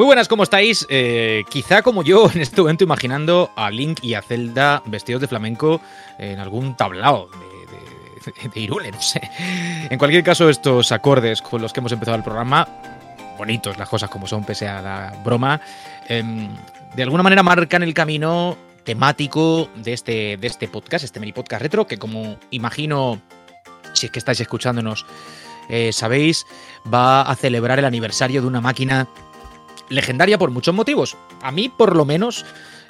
Muy 0.00 0.06
buenas, 0.06 0.28
¿cómo 0.28 0.44
estáis? 0.44 0.86
Eh, 0.88 1.44
quizá 1.50 1.82
como 1.82 2.02
yo 2.02 2.30
en 2.34 2.40
este 2.40 2.62
momento 2.62 2.84
imaginando 2.84 3.50
a 3.54 3.70
Link 3.70 3.98
y 4.02 4.14
a 4.14 4.22
Zelda 4.22 4.82
vestidos 4.86 5.20
de 5.20 5.28
flamenco 5.28 5.82
en 6.16 6.38
algún 6.38 6.74
tablao 6.74 7.28
de, 7.28 8.40
de, 8.40 8.48
de 8.48 8.60
Irule, 8.60 8.90
no 8.92 9.02
sé. 9.02 9.20
En 9.90 9.98
cualquier 9.98 10.24
caso, 10.24 10.48
estos 10.48 10.90
acordes 10.90 11.42
con 11.42 11.60
los 11.60 11.74
que 11.74 11.80
hemos 11.80 11.92
empezado 11.92 12.16
el 12.16 12.22
programa, 12.22 12.66
bonitos 13.36 13.76
las 13.76 13.90
cosas 13.90 14.08
como 14.08 14.26
son, 14.26 14.42
pese 14.42 14.66
a 14.66 14.80
la 14.80 15.20
broma, 15.22 15.60
eh, 16.08 16.48
de 16.96 17.02
alguna 17.02 17.22
manera 17.22 17.42
marcan 17.42 17.82
el 17.82 17.92
camino 17.92 18.56
temático 18.84 19.68
de 19.74 19.92
este, 19.92 20.38
de 20.38 20.46
este 20.46 20.66
podcast, 20.66 21.04
este 21.04 21.20
mini 21.20 21.34
podcast 21.34 21.60
retro, 21.60 21.86
que 21.86 21.98
como 21.98 22.38
imagino, 22.50 23.20
si 23.92 24.06
es 24.06 24.12
que 24.12 24.18
estáis 24.18 24.40
escuchándonos, 24.40 25.04
eh, 25.68 25.92
sabéis, 25.92 26.46
va 26.90 27.20
a 27.20 27.36
celebrar 27.36 27.78
el 27.78 27.84
aniversario 27.84 28.40
de 28.40 28.46
una 28.46 28.62
máquina 28.62 29.06
legendaria 29.90 30.38
por 30.38 30.50
muchos 30.50 30.74
motivos. 30.74 31.16
A 31.42 31.52
mí, 31.52 31.68
por 31.68 31.94
lo 31.94 32.06
menos, 32.06 32.46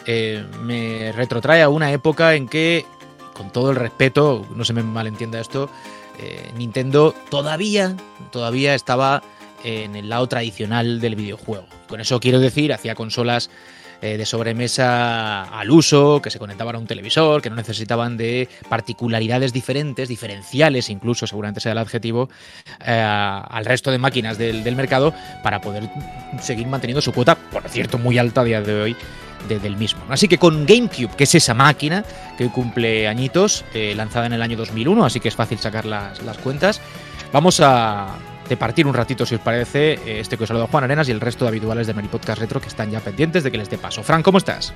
eh, 0.07 0.45
me 0.63 1.11
retrotrae 1.13 1.63
a 1.63 1.69
una 1.69 1.91
época 1.91 2.37
en 2.37 2.47
que, 2.47 2.87
con 3.35 3.51
todo 3.51 3.71
el 3.71 3.77
respeto, 3.77 4.47
no 4.55 4.65
se 4.65 4.73
me 4.73 4.85
malentienda 4.85 5.41
esto, 5.41 5.69
eh, 6.19 6.53
Nintendo 6.57 7.15
todavía, 7.31 7.97
todavía 8.31 8.75
estaba 8.75 9.23
en 9.65 9.97
el 9.97 10.09
lado 10.09 10.27
tradicional 10.27 11.01
del 11.01 11.17
videojuego. 11.17 11.67
Con 11.89 12.01
eso 12.01 12.21
quiero 12.21 12.39
decir, 12.39 12.73
hacía 12.73 12.95
consolas 12.95 13.51
eh, 14.03 14.17
de 14.17 14.25
sobremesa 14.25 15.43
al 15.43 15.71
uso, 15.71 16.23
que 16.23 16.31
se 16.31 16.39
conectaban 16.39 16.77
a 16.77 16.79
un 16.79 16.87
televisor, 16.87 17.43
que 17.43 17.51
no 17.51 17.57
necesitaban 17.57 18.17
de 18.17 18.49
particularidades 18.69 19.53
diferentes, 19.53 20.09
diferenciales 20.09 20.89
incluso, 20.89 21.27
seguramente 21.27 21.61
sea 21.61 21.73
el 21.73 21.79
adjetivo, 21.79 22.31
eh, 22.85 22.93
al 22.93 23.65
resto 23.65 23.91
de 23.91 23.99
máquinas 23.99 24.39
del, 24.39 24.65
del, 24.65 24.77
mercado 24.77 25.13
para 25.43 25.61
poder 25.61 25.91
seguir 26.41 26.67
manteniendo 26.67 27.03
su 27.03 27.13
cuota, 27.13 27.35
por 27.35 27.69
cierto, 27.69 27.99
muy 27.99 28.17
alta 28.19 28.41
a 28.41 28.45
día 28.45 28.63
de 28.63 28.81
hoy. 28.81 28.97
De, 29.49 29.59
del 29.59 29.79
mismo. 29.79 30.03
Así 30.11 30.29
que 30.29 30.37
con 30.37 30.67
GameCube, 30.67 31.17
que 31.17 31.25
es 31.25 31.35
esa 31.35 31.55
máquina 31.55 32.05
que 32.37 32.51
cumple 32.51 33.09
añitos, 33.09 33.65
eh, 33.73 33.95
lanzada 33.97 34.27
en 34.27 34.35
el 34.35 34.43
año 34.43 34.59
2001, 34.59 35.03
así 35.03 35.19
que 35.19 35.29
es 35.29 35.35
fácil 35.35 35.59
sacar 35.59 35.87
las, 35.87 36.23
las 36.23 36.37
cuentas, 36.37 36.83
vamos 37.33 37.59
a, 37.61 38.19
de 38.51 38.57
partir 38.57 38.85
un 38.85 38.95
ratito, 38.95 39.25
si 39.25 39.37
os 39.37 39.41
parece, 39.41 40.19
este 40.19 40.37
que 40.37 40.43
os 40.43 40.49
saluda 40.49 40.67
Juan 40.67 40.83
Arenas 40.83 41.09
y 41.09 41.13
el 41.13 41.21
resto 41.21 41.45
de 41.45 41.51
habituales 41.51 41.87
de 41.87 41.95
Mari 41.95 42.09
Podcast 42.09 42.41
Retro 42.41 42.61
que 42.61 42.67
están 42.67 42.91
ya 42.91 42.99
pendientes 42.99 43.45
de 43.45 43.53
que 43.53 43.57
les 43.57 43.71
dé 43.71 43.79
paso. 43.79 44.03
Fran, 44.03 44.25
¿cómo 44.25 44.39
estás? 44.39 44.75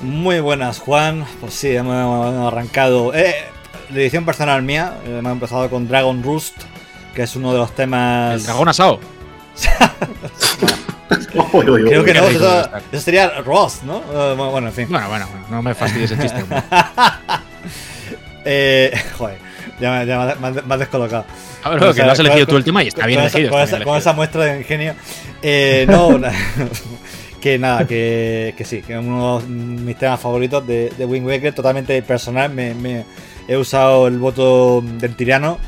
Muy 0.00 0.38
buenas, 0.38 0.78
Juan. 0.78 1.24
Pues 1.40 1.54
sí, 1.54 1.74
hemos 1.74 2.52
arrancado. 2.52 3.12
Eh, 3.14 3.34
de 3.88 4.00
edición 4.00 4.24
personal 4.24 4.62
mía, 4.62 4.94
hemos 5.04 5.32
empezado 5.32 5.68
con 5.68 5.88
Dragon 5.88 6.22
Roost, 6.22 6.54
que 7.16 7.24
es 7.24 7.34
uno 7.34 7.52
de 7.52 7.58
los 7.58 7.74
temas. 7.74 8.34
El 8.34 8.44
dragón 8.44 8.68
asado. 8.68 9.00
Creo 11.08 12.04
que 12.04 12.14
no, 12.14 12.28
eso, 12.28 12.70
eso, 12.92 13.02
sería 13.02 13.40
Ross, 13.40 13.82
¿no? 13.82 13.98
Uh, 13.98 14.36
bueno, 14.36 14.68
en 14.68 14.72
fin. 14.72 14.86
Bueno, 14.88 15.08
bueno, 15.08 15.26
bueno, 15.28 15.46
no 15.50 15.62
me 15.62 15.74
fastidies 15.74 16.12
el 16.12 16.20
chiste. 16.20 16.44
eh, 18.44 19.02
joder, 19.18 19.45
ya, 19.80 19.92
me, 19.92 20.06
ya 20.06 20.36
me, 20.40 20.50
me 20.62 20.74
has 20.74 20.80
descolocado. 20.80 21.24
A 21.62 21.70
ver, 21.70 21.94
que 21.94 22.02
lo 22.02 22.12
has 22.12 22.18
elegido 22.18 22.46
tú 22.46 22.56
el 22.56 22.64
tema 22.64 22.82
y 22.84 22.88
está 22.88 23.06
bien 23.06 23.20
con 23.20 23.26
elegido. 23.26 23.48
Esa, 23.48 23.50
con, 23.50 23.60
esa, 23.62 23.84
con 23.84 23.98
esa 23.98 24.12
muestra 24.12 24.44
de 24.44 24.58
ingenio. 24.58 24.94
Eh, 25.42 25.86
no, 25.88 26.20
que 27.40 27.58
nada, 27.58 27.86
que, 27.86 28.54
que 28.56 28.64
sí, 28.64 28.82
que 28.82 28.94
es 28.94 28.98
uno 28.98 29.40
de 29.40 29.46
mis 29.46 29.96
temas 29.96 30.20
favoritos 30.20 30.66
de, 30.66 30.90
de 30.96 31.04
Wind 31.04 31.26
Waker, 31.26 31.54
totalmente 31.54 32.00
personal. 32.02 32.50
Me, 32.50 32.74
me, 32.74 33.04
he 33.48 33.56
usado 33.56 34.08
el 34.08 34.18
voto 34.18 34.82
del 34.82 35.14
tirano 35.14 35.58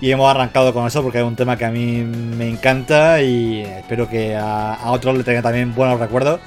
y 0.00 0.10
hemos 0.10 0.28
arrancado 0.30 0.74
con 0.74 0.86
eso 0.86 1.02
porque 1.02 1.18
es 1.18 1.24
un 1.24 1.36
tema 1.36 1.56
que 1.56 1.64
a 1.64 1.70
mí 1.70 2.02
me 2.02 2.48
encanta 2.48 3.22
y 3.22 3.60
espero 3.62 4.08
que 4.08 4.34
a, 4.34 4.74
a 4.74 4.90
otros 4.90 5.16
le 5.16 5.24
traiga 5.24 5.42
también 5.42 5.74
buenos 5.74 6.00
recuerdos. 6.00 6.40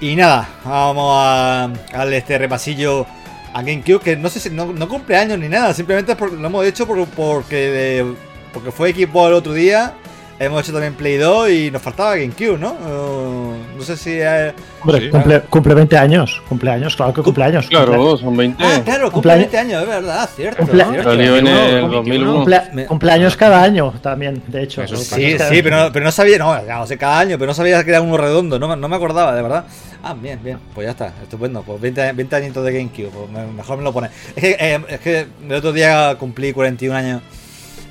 Y 0.00 0.14
nada, 0.14 0.48
vamos 0.64 1.10
a, 1.16 1.64
a 1.64 1.98
darle 1.98 2.18
este 2.18 2.36
repasillo 2.36 3.06
a 3.56 3.62
GameCube, 3.62 4.00
que 4.00 4.16
no 4.16 4.28
sé 4.28 4.38
si 4.38 4.50
no, 4.50 4.66
no 4.66 4.86
cumple 4.86 5.16
años 5.16 5.38
ni 5.38 5.48
nada, 5.48 5.72
simplemente 5.72 6.14
por, 6.14 6.30
lo 6.30 6.46
hemos 6.46 6.66
hecho 6.66 6.86
por, 6.86 7.02
porque, 7.06 7.56
de, 7.56 8.14
porque 8.52 8.70
fue 8.70 8.90
equipo 8.90 9.26
el 9.26 9.32
otro 9.32 9.54
día. 9.54 9.94
Hemos 10.38 10.62
hecho 10.62 10.72
también 10.72 10.92
Play 10.92 11.16
2 11.16 11.50
y 11.50 11.70
nos 11.70 11.80
faltaba 11.80 12.14
GameCube, 12.14 12.58
¿no? 12.58 12.72
Uh, 12.72 13.78
no 13.78 13.82
sé 13.82 13.96
si. 13.96 14.20
Es... 14.20 14.52
Hombre, 14.82 15.00
sí, 15.00 15.08
cumple, 15.08 15.40
cumple, 15.40 15.74
20 15.74 15.96
años. 15.96 16.42
Cumpleaños, 16.46 16.94
claro 16.94 17.14
que 17.14 17.22
cumple 17.22 17.44
años. 17.44 17.66
Claro, 17.68 17.96
cumple... 17.96 18.18
son 18.18 18.36
20. 18.36 18.62
Ah, 18.62 18.82
claro, 18.84 19.10
cumple 19.10 19.34
20 19.36 19.58
años, 19.58 19.82
es 19.82 19.88
verdad, 19.88 20.28
cierto. 20.36 20.58
Cumple... 20.58 20.84
cierto. 20.84 21.10
Salió 21.10 21.36
en 21.38 21.46
el 21.46 21.90
2001. 21.90 22.34
Cumple... 22.34 22.86
Cumpleaños 22.86 23.34
cada 23.34 23.62
año 23.62 23.94
también, 24.02 24.42
de 24.46 24.64
hecho. 24.64 24.82
Eso 24.82 24.98
sí, 24.98 25.38
sí, 25.38 25.62
pero 25.62 25.84
no, 25.84 25.90
pero 25.90 26.04
no 26.04 26.12
sabía, 26.12 26.36
no, 26.36 26.66
ya 26.66 26.76
no 26.76 26.86
sé, 26.86 26.98
cada 26.98 27.20
año, 27.20 27.38
pero 27.38 27.46
no 27.46 27.54
sabía 27.54 27.82
que 27.82 27.88
era 27.88 28.02
uno 28.02 28.18
redondo, 28.18 28.58
no, 28.58 28.76
no 28.76 28.88
me 28.88 28.96
acordaba, 28.96 29.34
de 29.34 29.40
verdad. 29.40 29.64
Ah, 30.08 30.14
bien, 30.14 30.38
bien, 30.40 30.58
pues 30.72 30.84
ya 30.84 30.92
está, 30.92 31.12
estupendo. 31.20 31.64
Pues 31.64 31.80
20, 31.80 32.12
20 32.12 32.36
añitos 32.36 32.64
de 32.64 32.72
GameCube, 32.72 33.08
pues 33.08 33.28
me, 33.28 33.44
mejor 33.44 33.76
me 33.76 33.82
lo 33.82 33.92
pone. 33.92 34.08
Es 34.36 34.40
que, 34.40 34.56
eh, 34.58 34.80
es 34.88 35.00
que 35.00 35.26
el 35.44 35.52
otro 35.52 35.72
día 35.72 36.14
cumplí 36.16 36.52
41 36.52 36.96
años. 36.96 37.22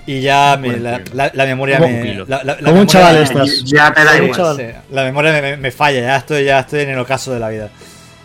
Y 0.07 0.21
ya 0.21 0.57
me, 0.57 0.77
la, 0.77 1.01
la, 1.13 1.31
la, 1.33 1.45
memoria 1.45 1.77
me. 1.77 2.25
La, 2.25 2.41
la, 2.41 2.57
Como 2.57 2.79
un 2.79 2.87
chaval 2.87 3.17
estás. 3.17 3.65
Ya 3.65 3.93
te 3.93 4.05
da 4.05 4.17
igual. 4.17 4.55
Sí, 4.55 4.63
la 4.91 5.03
memoria 5.03 5.41
me, 5.41 5.57
me, 5.57 5.71
falla, 5.71 5.99
ya 5.99 6.15
estoy, 6.15 6.45
ya 6.45 6.59
estoy 6.61 6.81
en 6.81 6.91
el 6.91 6.99
ocaso 6.99 7.33
de 7.33 7.39
la 7.39 7.49
vida. 7.49 7.69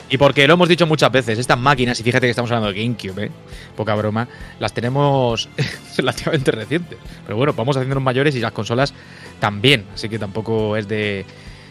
Y 0.09 0.17
porque 0.17 0.47
lo 0.47 0.55
hemos 0.55 0.69
dicho 0.69 0.87
muchas 0.87 1.11
veces, 1.11 1.39
estas 1.39 1.59
máquinas, 1.59 1.99
y 1.99 2.05
fíjate 2.05 2.27
que 2.27 2.31
estamos 2.31 2.51
hablando 2.53 2.73
de 2.73 2.81
GameCube, 2.81 3.25
¿eh? 3.25 3.31
poca 3.75 3.95
broma, 3.97 4.29
las 4.61 4.73
tenemos 4.73 5.49
relativamente 5.97 6.53
recientes. 6.53 6.99
Pero 7.25 7.37
bueno, 7.37 7.55
vamos 7.55 7.77
haciéndonos 7.77 8.05
mayores 8.05 8.37
y 8.37 8.41
las 8.41 8.53
consolas 8.53 8.95
también. 9.41 9.87
Así 9.95 10.09
que 10.09 10.19
tampoco 10.21 10.77
es 10.77 10.87
de. 10.87 11.25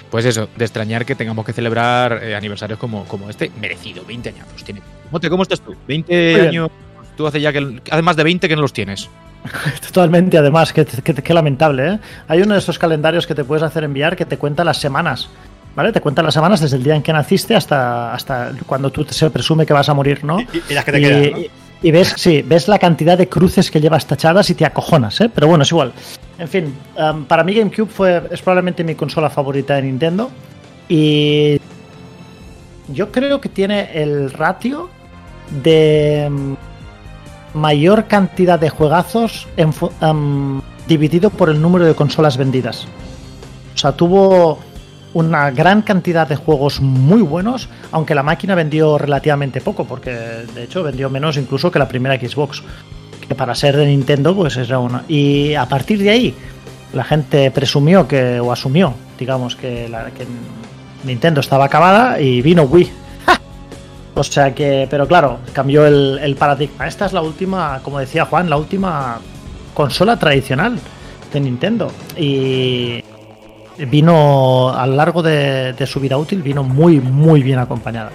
Pues 0.10 0.26
eso, 0.26 0.50
de 0.56 0.66
extrañar 0.66 1.06
que 1.06 1.16
tengamos 1.16 1.46
que 1.46 1.54
celebrar 1.54 2.24
eh, 2.24 2.36
aniversarios 2.36 2.80
como, 2.80 3.06
como 3.06 3.30
este, 3.30 3.52
merecido, 3.60 4.04
20 4.06 4.30
años. 4.30 4.46
Tiene. 4.66 4.82
Mote, 5.12 5.30
¿cómo 5.30 5.44
estás 5.44 5.62
tú? 5.62 5.76
20 5.88 6.48
años. 6.48 6.70
Tú 7.16 7.28
hace 7.28 7.40
ya 7.40 7.54
que. 7.54 7.82
Hace 7.92 8.02
más 8.02 8.16
de 8.16 8.24
20 8.24 8.48
que 8.48 8.56
no 8.56 8.62
los 8.62 8.74
tienes. 8.74 9.10
Totalmente, 9.86 10.38
además, 10.38 10.74
qué 10.74 10.86
que, 10.86 11.14
que, 11.14 11.34
lamentable, 11.34 11.94
¿eh? 11.94 12.00
Hay 12.28 12.42
uno 12.42 12.54
de 12.54 12.60
esos 12.60 12.78
calendarios 12.78 13.26
que 13.26 13.36
te 13.36 13.44
puedes 13.44 13.64
hacer 13.64 13.84
enviar 13.84 14.16
que 14.16 14.26
te 14.26 14.38
cuenta 14.38 14.64
las 14.64 14.78
semanas, 14.78 15.30
¿vale? 15.76 15.92
Te 15.94 16.02
cuenta 16.02 16.22
las 16.22 16.34
semanas 16.34 16.60
desde 16.60 16.76
el 16.76 16.84
día 16.84 16.96
en 16.96 17.02
que 17.02 17.14
naciste 17.14 17.56
hasta, 17.56 18.14
hasta 18.14 18.52
cuando 18.66 18.92
tú 18.92 19.06
se 19.10 19.30
presume 19.30 19.66
que 19.66 19.74
vas 19.74 19.88
a 19.88 19.94
morir, 19.94 20.24
¿no? 20.24 20.42
Y, 20.42 20.48
y 20.70 20.74
las 20.74 20.84
que 20.84 20.92
te 20.92 21.00
y, 21.00 21.04
quedan, 21.04 21.32
¿no? 21.32 21.69
Y, 21.82 21.92
ves, 21.92 22.14
sí, 22.18 22.42
ves 22.42 22.68
la 22.68 22.78
cantidad 22.78 23.18
de 23.18 23.30
cruces 23.30 23.72
que 23.72 23.80
llevas 23.80 24.06
tachadas 24.06 24.50
y 24.50 24.56
te 24.56 24.66
acojonas, 24.66 25.20
¿eh? 25.22 25.30
Pero 25.34 25.48
bueno, 25.48 25.64
es 25.64 25.72
igual. 25.72 25.94
En 26.38 26.48
fin, 26.48 26.74
um, 26.98 27.26
para 27.26 27.44
mí 27.44 27.54
GameCube 27.54 27.90
fue, 27.90 28.24
es 28.32 28.42
probablemente 28.42 28.84
mi 28.84 28.96
consola 28.96 29.30
favorita 29.30 29.76
de 29.76 29.84
Nintendo 29.84 30.30
y 30.88 31.60
yo 32.94 33.12
creo 33.12 33.40
que 33.40 33.50
tiene 33.50 33.90
el 33.94 34.32
ratio 34.32 34.90
de 35.64 36.28
um, 36.30 36.56
mayor 37.54 38.06
cantidad 38.06 38.60
de 38.60 38.70
juegazos 38.70 39.48
um, 40.02 40.62
dividido 40.88 41.30
por 41.30 41.50
el 41.50 41.62
número 41.62 41.86
de 41.86 41.96
consolas 41.96 42.38
vendidas. 42.38 42.88
O 43.76 43.78
sea, 43.78 43.94
tuvo 43.94 44.60
una 45.14 45.52
gran 45.52 45.82
cantidad 45.82 46.28
de 46.28 46.36
juegos 46.36 46.82
muy 46.82 47.22
buenos, 47.22 47.70
aunque 47.92 48.16
la 48.16 48.24
máquina 48.24 48.56
vendió 48.56 48.98
relativamente 48.98 49.62
poco, 49.62 49.86
porque 49.86 50.12
de 50.12 50.64
hecho 50.64 50.84
vendió 50.84 51.10
menos 51.10 51.38
incluso 51.38 51.72
que 51.72 51.80
la 51.80 51.88
primera 51.88 52.16
Xbox, 52.16 52.64
que 53.28 53.36
para 53.36 53.56
ser 53.56 53.76
de 53.78 53.88
Nintendo 53.88 54.36
pues 54.36 54.58
era 54.58 54.80
una. 54.80 55.04
Y 55.08 55.56
a 55.56 55.66
partir 55.66 56.00
de 56.00 56.10
ahí 56.10 56.36
la 56.94 57.04
gente 57.04 57.52
presumió 57.52 58.08
que 58.08 58.40
o 58.40 58.52
asumió, 58.52 58.94
digamos 59.18 59.56
que, 59.56 59.88
la, 59.90 60.08
Nintendo 61.04 61.40
estaba 61.40 61.66
acabada 61.66 62.20
y 62.20 62.42
vino 62.42 62.64
Wii. 62.64 62.92
O 64.16 64.24
sea 64.24 64.54
que, 64.54 64.86
pero 64.90 65.08
claro, 65.08 65.40
cambió 65.54 65.86
el, 65.88 66.36
paradigma. 66.38 66.88
Esta 66.88 67.06
es 67.06 67.14
la 67.14 67.22
última, 67.22 67.80
como 67.84 68.00
decía 68.00 68.26
Juan, 68.26 68.50
la 68.50 68.58
última 68.58 69.20
consola 69.74 70.20
tradicional 70.20 70.78
de 71.32 71.40
Nintendo. 71.40 71.90
Y 72.18 73.02
vino 73.86 74.70
a 74.70 74.86
lo 74.86 74.96
largo 74.96 75.22
de, 75.22 75.76
su 75.86 76.00
vida 76.00 76.18
útil, 76.18 76.42
vino 76.42 76.64
muy, 76.64 77.00
muy 77.00 77.44
bien 77.44 77.60
acompañada. 77.60 78.12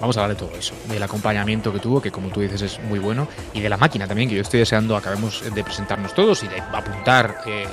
Vamos 0.00 0.16
a 0.16 0.22
hablar 0.22 0.36
de 0.36 0.46
todo 0.46 0.56
eso, 0.56 0.74
del 0.88 1.02
acompañamiento 1.02 1.72
que 1.72 1.78
tuvo, 1.78 2.02
que 2.02 2.10
como 2.10 2.28
tú 2.28 2.40
dices 2.40 2.60
es 2.62 2.80
muy 2.82 2.98
bueno, 2.98 3.28
y 3.54 3.60
de 3.60 3.68
la 3.68 3.76
máquina 3.76 4.06
también, 4.06 4.28
que 4.28 4.34
yo 4.34 4.42
estoy 4.42 4.60
deseando 4.60 4.94
acabemos 4.94 5.42
de 5.54 5.64
presentarnos 5.64 6.14
todos 6.14 6.42
y 6.42 6.48
de 6.48 6.60
apuntar, 6.60 7.38
eh, 7.46 7.66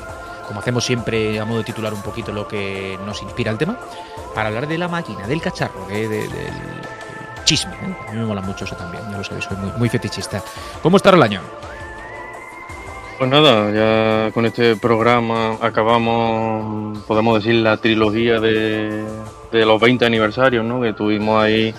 como 0.47 0.61
hacemos 0.61 0.85
siempre 0.85 1.37
a 1.39 1.45
modo 1.45 1.59
de 1.59 1.65
titular 1.65 1.93
un 1.93 2.01
poquito 2.01 2.31
lo 2.31 2.47
que 2.47 2.97
nos 3.05 3.21
inspira 3.21 3.51
el 3.51 3.57
tema, 3.57 3.77
para 4.33 4.47
hablar 4.47 4.67
de 4.67 4.77
la 4.77 4.87
máquina, 4.87 5.27
del 5.27 5.41
cacharro, 5.41 5.85
de, 5.87 6.07
de, 6.07 6.27
del 6.29 6.53
chisme. 7.43 7.73
¿eh? 7.73 7.95
A 8.07 8.11
mí 8.13 8.19
me 8.19 8.25
mola 8.25 8.41
mucho 8.41 8.63
eso 8.63 8.75
también, 8.75 9.03
ya 9.11 9.17
lo 9.17 9.23
sabéis, 9.23 9.43
soy 9.45 9.57
muy, 9.57 9.71
muy 9.77 9.89
fetichista. 9.89 10.41
¿Cómo 10.81 10.97
está 10.97 11.09
el 11.09 11.21
año? 11.21 11.41
Pues 13.23 13.31
nada, 13.31 13.71
ya 13.71 14.31
con 14.33 14.45
este 14.45 14.75
programa 14.75 15.57
acabamos, 15.61 16.99
podemos 17.07 17.41
decir, 17.41 17.55
la 17.63 17.77
trilogía 17.77 18.41
de, 18.41 19.01
de 19.49 19.65
los 19.65 19.79
20 19.79 20.05
aniversarios, 20.05 20.65
¿no? 20.65 20.81
Que 20.81 20.91
tuvimos 20.91 21.41
ahí 21.41 21.73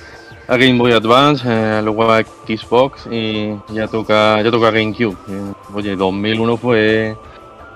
a 0.49 0.57
Game 0.57 0.79
Boy 0.79 0.93
Advance, 0.93 1.47
eh, 1.47 1.83
luego 1.85 2.11
a 2.11 2.23
Xbox 2.23 3.07
y 3.11 3.55
ya 3.75 3.87
toca, 3.89 4.41
ya 4.41 4.51
toca 4.51 4.71
GameCube. 4.71 5.19
Oye, 5.75 5.95
2001 5.95 6.57
fue 6.57 7.15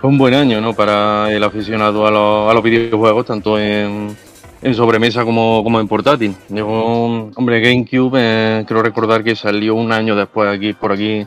fue 0.01 0.09
un 0.09 0.17
buen 0.17 0.33
año, 0.33 0.63
¿no? 0.63 0.73
Para 0.73 1.31
el 1.31 1.45
aficionado 1.45 2.07
a 2.07 2.11
los, 2.11 2.51
a 2.51 2.55
los 2.55 2.63
videojuegos, 2.63 3.27
tanto 3.27 3.59
en, 3.59 4.17
en 4.63 4.75
sobremesa 4.75 5.27
como, 5.27 5.63
como 5.63 5.79
en 5.79 5.89
portátil. 5.89 6.35
Llegó, 6.49 7.29
hombre, 7.37 7.61
GameCube, 7.61 8.19
eh, 8.19 8.65
creo 8.67 8.83
recordar 8.83 9.23
que 9.23 9.37
salió 9.37 9.75
un 9.75 9.93
año 9.93 10.17
después 10.17 10.49
aquí, 10.49 10.73
por 10.73 10.93
aquí, 10.93 11.27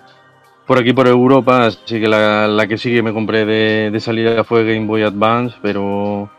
por 0.71 0.79
aquí 0.79 0.94
por 0.94 1.06
Europa, 1.06 1.65
así 1.65 2.00
que 2.00 2.07
la, 2.07 2.47
la 2.47 2.65
que 2.65 2.77
sí 2.77 2.94
que 2.94 3.03
me 3.03 3.12
compré 3.12 3.44
de, 3.45 3.91
de 3.91 4.00
salida 4.00 4.45
fue 4.45 4.63
Game 4.63 4.88
Boy 4.88 5.03
Advance, 5.03 5.57
pero 5.62 6.31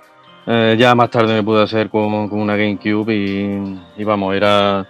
eh, 0.46 0.74
ya 0.78 0.94
más 0.94 1.10
tarde 1.10 1.34
me 1.34 1.42
pude 1.42 1.62
hacer 1.62 1.90
con, 1.90 2.30
con 2.30 2.40
una 2.40 2.56
GameCube 2.56 3.14
y, 3.14 3.78
y, 3.94 4.04
vamos, 4.04 4.34
era, 4.34 4.88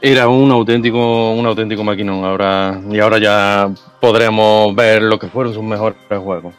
era 0.00 0.26
un 0.26 0.50
auténtico, 0.50 1.30
un 1.30 1.46
auténtico 1.46 1.84
maquinón. 1.84 2.24
Ahora, 2.24 2.80
y 2.90 2.98
ahora 2.98 3.18
ya 3.18 3.70
podremos 4.00 4.74
ver 4.74 5.02
lo 5.02 5.16
que 5.16 5.28
fueron 5.28 5.54
sus 5.54 5.62
mejores 5.62 5.96
juegos. 6.08 6.52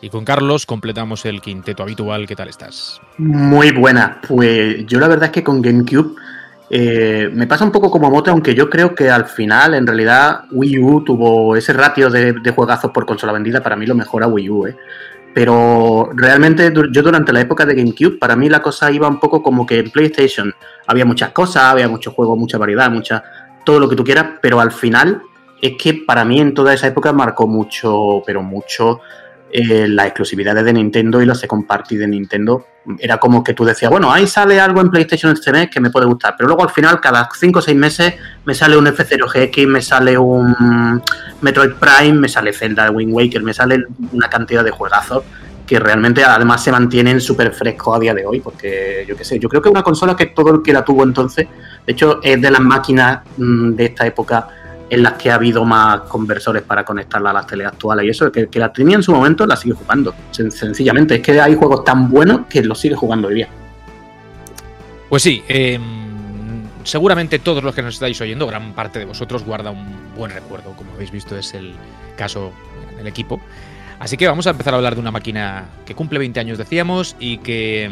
Y 0.00 0.10
con 0.10 0.24
Carlos 0.24 0.64
completamos 0.64 1.24
el 1.24 1.40
quinteto 1.40 1.82
habitual. 1.82 2.28
¿Qué 2.28 2.36
tal 2.36 2.50
estás? 2.50 3.00
Muy 3.18 3.72
buena. 3.72 4.20
Pues 4.28 4.86
yo 4.86 5.00
la 5.00 5.08
verdad 5.08 5.24
es 5.24 5.32
que 5.32 5.42
con 5.42 5.60
GameCube 5.60 6.14
eh, 6.76 7.30
me 7.32 7.46
pasa 7.46 7.64
un 7.64 7.70
poco 7.70 7.88
como 7.88 8.10
Mote, 8.10 8.30
aunque 8.30 8.52
yo 8.52 8.68
creo 8.68 8.96
que 8.96 9.08
al 9.08 9.26
final, 9.26 9.74
en 9.74 9.86
realidad, 9.86 10.46
Wii 10.50 10.78
U 10.80 11.04
tuvo 11.04 11.54
ese 11.54 11.72
ratio 11.72 12.10
de, 12.10 12.34
juegazos 12.50 12.90
por 12.90 13.06
consola 13.06 13.32
vendida. 13.32 13.62
Para 13.62 13.76
mí 13.76 13.86
lo 13.86 13.94
mejor 13.94 14.24
a 14.24 14.26
Wii 14.26 14.50
U, 14.50 14.66
¿eh? 14.66 14.76
Pero 15.32 16.10
realmente 16.16 16.72
yo 16.90 17.02
durante 17.02 17.32
la 17.32 17.42
época 17.42 17.64
de 17.64 17.76
GameCube, 17.76 18.18
para 18.18 18.34
mí 18.34 18.48
la 18.48 18.60
cosa 18.60 18.90
iba 18.90 19.06
un 19.06 19.20
poco 19.20 19.40
como 19.40 19.64
que 19.64 19.78
en 19.78 19.90
PlayStation 19.92 20.52
había 20.88 21.04
muchas 21.04 21.30
cosas, 21.30 21.62
había 21.62 21.86
muchos 21.86 22.12
juegos, 22.12 22.36
mucha 22.36 22.58
variedad, 22.58 22.90
mucha 22.90 23.22
todo 23.64 23.78
lo 23.78 23.88
que 23.88 23.94
tú 23.94 24.02
quieras, 24.02 24.26
pero 24.42 24.58
al 24.58 24.72
final 24.72 25.22
es 25.62 25.74
que 25.78 26.02
para 26.04 26.24
mí 26.24 26.40
en 26.40 26.54
toda 26.54 26.74
esa 26.74 26.88
época 26.88 27.12
marcó 27.12 27.46
mucho, 27.46 28.20
pero 28.26 28.42
mucho 28.42 29.00
eh, 29.52 29.86
las 29.86 30.06
exclusividades 30.06 30.64
de 30.64 30.72
Nintendo 30.72 31.22
y 31.22 31.26
los 31.26 31.38
second 31.38 31.68
party 31.68 31.98
de 31.98 32.08
Nintendo. 32.08 32.66
Era 32.98 33.18
como 33.18 33.42
que 33.42 33.54
tú 33.54 33.64
decías, 33.64 33.90
bueno, 33.90 34.12
ahí 34.12 34.26
sale 34.26 34.60
algo 34.60 34.80
en 34.80 34.90
PlayStation 34.90 35.32
este 35.32 35.52
mes 35.52 35.70
que 35.70 35.80
me 35.80 35.90
puede 35.90 36.06
gustar, 36.06 36.34
pero 36.36 36.48
luego 36.48 36.62
al 36.62 36.70
final, 36.70 37.00
cada 37.00 37.28
5 37.32 37.58
o 37.58 37.62
6 37.62 37.76
meses, 37.76 38.14
me 38.44 38.54
sale 38.54 38.76
un 38.76 38.86
F0GX, 38.86 39.66
me 39.66 39.80
sale 39.80 40.18
un 40.18 41.02
Metroid 41.40 41.72
Prime, 41.72 42.18
me 42.18 42.28
sale 42.28 42.52
Zelda 42.52 42.90
Wind 42.90 43.12
Waker, 43.12 43.42
me 43.42 43.54
sale 43.54 43.84
una 44.12 44.28
cantidad 44.28 44.62
de 44.62 44.70
juegazos 44.70 45.24
que 45.66 45.78
realmente 45.78 46.22
además 46.22 46.62
se 46.62 46.70
mantienen 46.70 47.20
súper 47.20 47.52
frescos 47.52 47.96
a 47.96 48.00
día 48.00 48.14
de 48.14 48.26
hoy, 48.26 48.40
porque 48.40 49.04
yo 49.08 49.16
qué 49.16 49.24
sé, 49.24 49.38
yo 49.38 49.48
creo 49.48 49.62
que 49.62 49.68
una 49.68 49.82
consola 49.82 50.14
que 50.14 50.26
todo 50.26 50.56
el 50.56 50.62
que 50.62 50.72
la 50.72 50.84
tuvo 50.84 51.04
entonces, 51.04 51.48
de 51.86 51.92
hecho 51.92 52.20
es 52.22 52.40
de 52.40 52.50
las 52.50 52.60
máquinas 52.60 53.20
mm, 53.36 53.70
de 53.72 53.84
esta 53.86 54.06
época 54.06 54.48
en 54.94 55.02
las 55.02 55.14
que 55.14 55.30
ha 55.30 55.34
habido 55.34 55.64
más 55.64 56.00
conversores 56.02 56.62
para 56.62 56.84
conectarla 56.84 57.30
a 57.30 57.32
las 57.32 57.46
teles 57.46 57.66
actuales. 57.66 58.06
Y 58.06 58.10
eso, 58.10 58.30
que, 58.30 58.48
que 58.48 58.58
la 58.58 58.72
tenía 58.72 58.96
en 58.96 59.02
su 59.02 59.12
momento, 59.12 59.46
la 59.46 59.56
sigue 59.56 59.74
jugando. 59.74 60.14
Sen 60.30 60.50
sencillamente, 60.50 61.16
es 61.16 61.20
que 61.20 61.40
hay 61.40 61.54
juegos 61.54 61.84
tan 61.84 62.08
buenos 62.08 62.46
que 62.48 62.62
los 62.62 62.78
sigue 62.78 62.94
jugando 62.94 63.28
hoy 63.28 63.34
día. 63.34 63.48
Pues 65.08 65.22
sí, 65.22 65.42
eh, 65.48 65.78
seguramente 66.84 67.38
todos 67.38 67.62
los 67.62 67.74
que 67.74 67.82
nos 67.82 67.94
estáis 67.94 68.20
oyendo, 68.20 68.46
gran 68.46 68.72
parte 68.72 68.98
de 68.98 69.04
vosotros 69.04 69.44
guarda 69.44 69.70
un 69.70 70.14
buen 70.16 70.30
recuerdo. 70.30 70.72
Como 70.76 70.92
habéis 70.92 71.10
visto, 71.10 71.36
es 71.36 71.54
el 71.54 71.74
caso 72.16 72.52
en 72.92 73.00
el 73.00 73.06
equipo. 73.06 73.40
Así 73.98 74.16
que 74.16 74.26
vamos 74.26 74.46
a 74.46 74.50
empezar 74.50 74.74
a 74.74 74.76
hablar 74.76 74.94
de 74.94 75.00
una 75.00 75.10
máquina 75.10 75.66
que 75.86 75.94
cumple 75.94 76.18
20 76.18 76.40
años, 76.40 76.58
decíamos, 76.58 77.16
y 77.18 77.38
que 77.38 77.90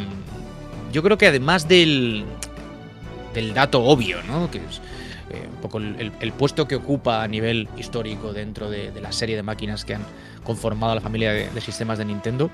yo 0.92 1.02
creo 1.02 1.16
que 1.16 1.26
además 1.26 1.68
del, 1.68 2.24
del 3.34 3.54
dato 3.54 3.82
obvio, 3.82 4.22
¿no? 4.24 4.50
Que 4.50 4.60
eh, 5.30 5.48
un 5.48 5.60
poco 5.60 5.78
el, 5.78 6.12
el, 6.20 6.32
puesto 6.32 6.66
que 6.66 6.76
ocupa 6.76 7.22
a 7.22 7.28
nivel 7.28 7.68
histórico 7.76 8.32
dentro 8.32 8.70
de, 8.70 8.90
de, 8.90 9.00
la 9.00 9.12
serie 9.12 9.36
de 9.36 9.42
máquinas 9.42 9.84
que 9.84 9.94
han 9.94 10.02
conformado 10.44 10.94
la 10.94 11.00
familia 11.00 11.32
de, 11.32 11.48
de, 11.48 11.60
sistemas 11.60 11.98
de 11.98 12.04
Nintendo, 12.04 12.50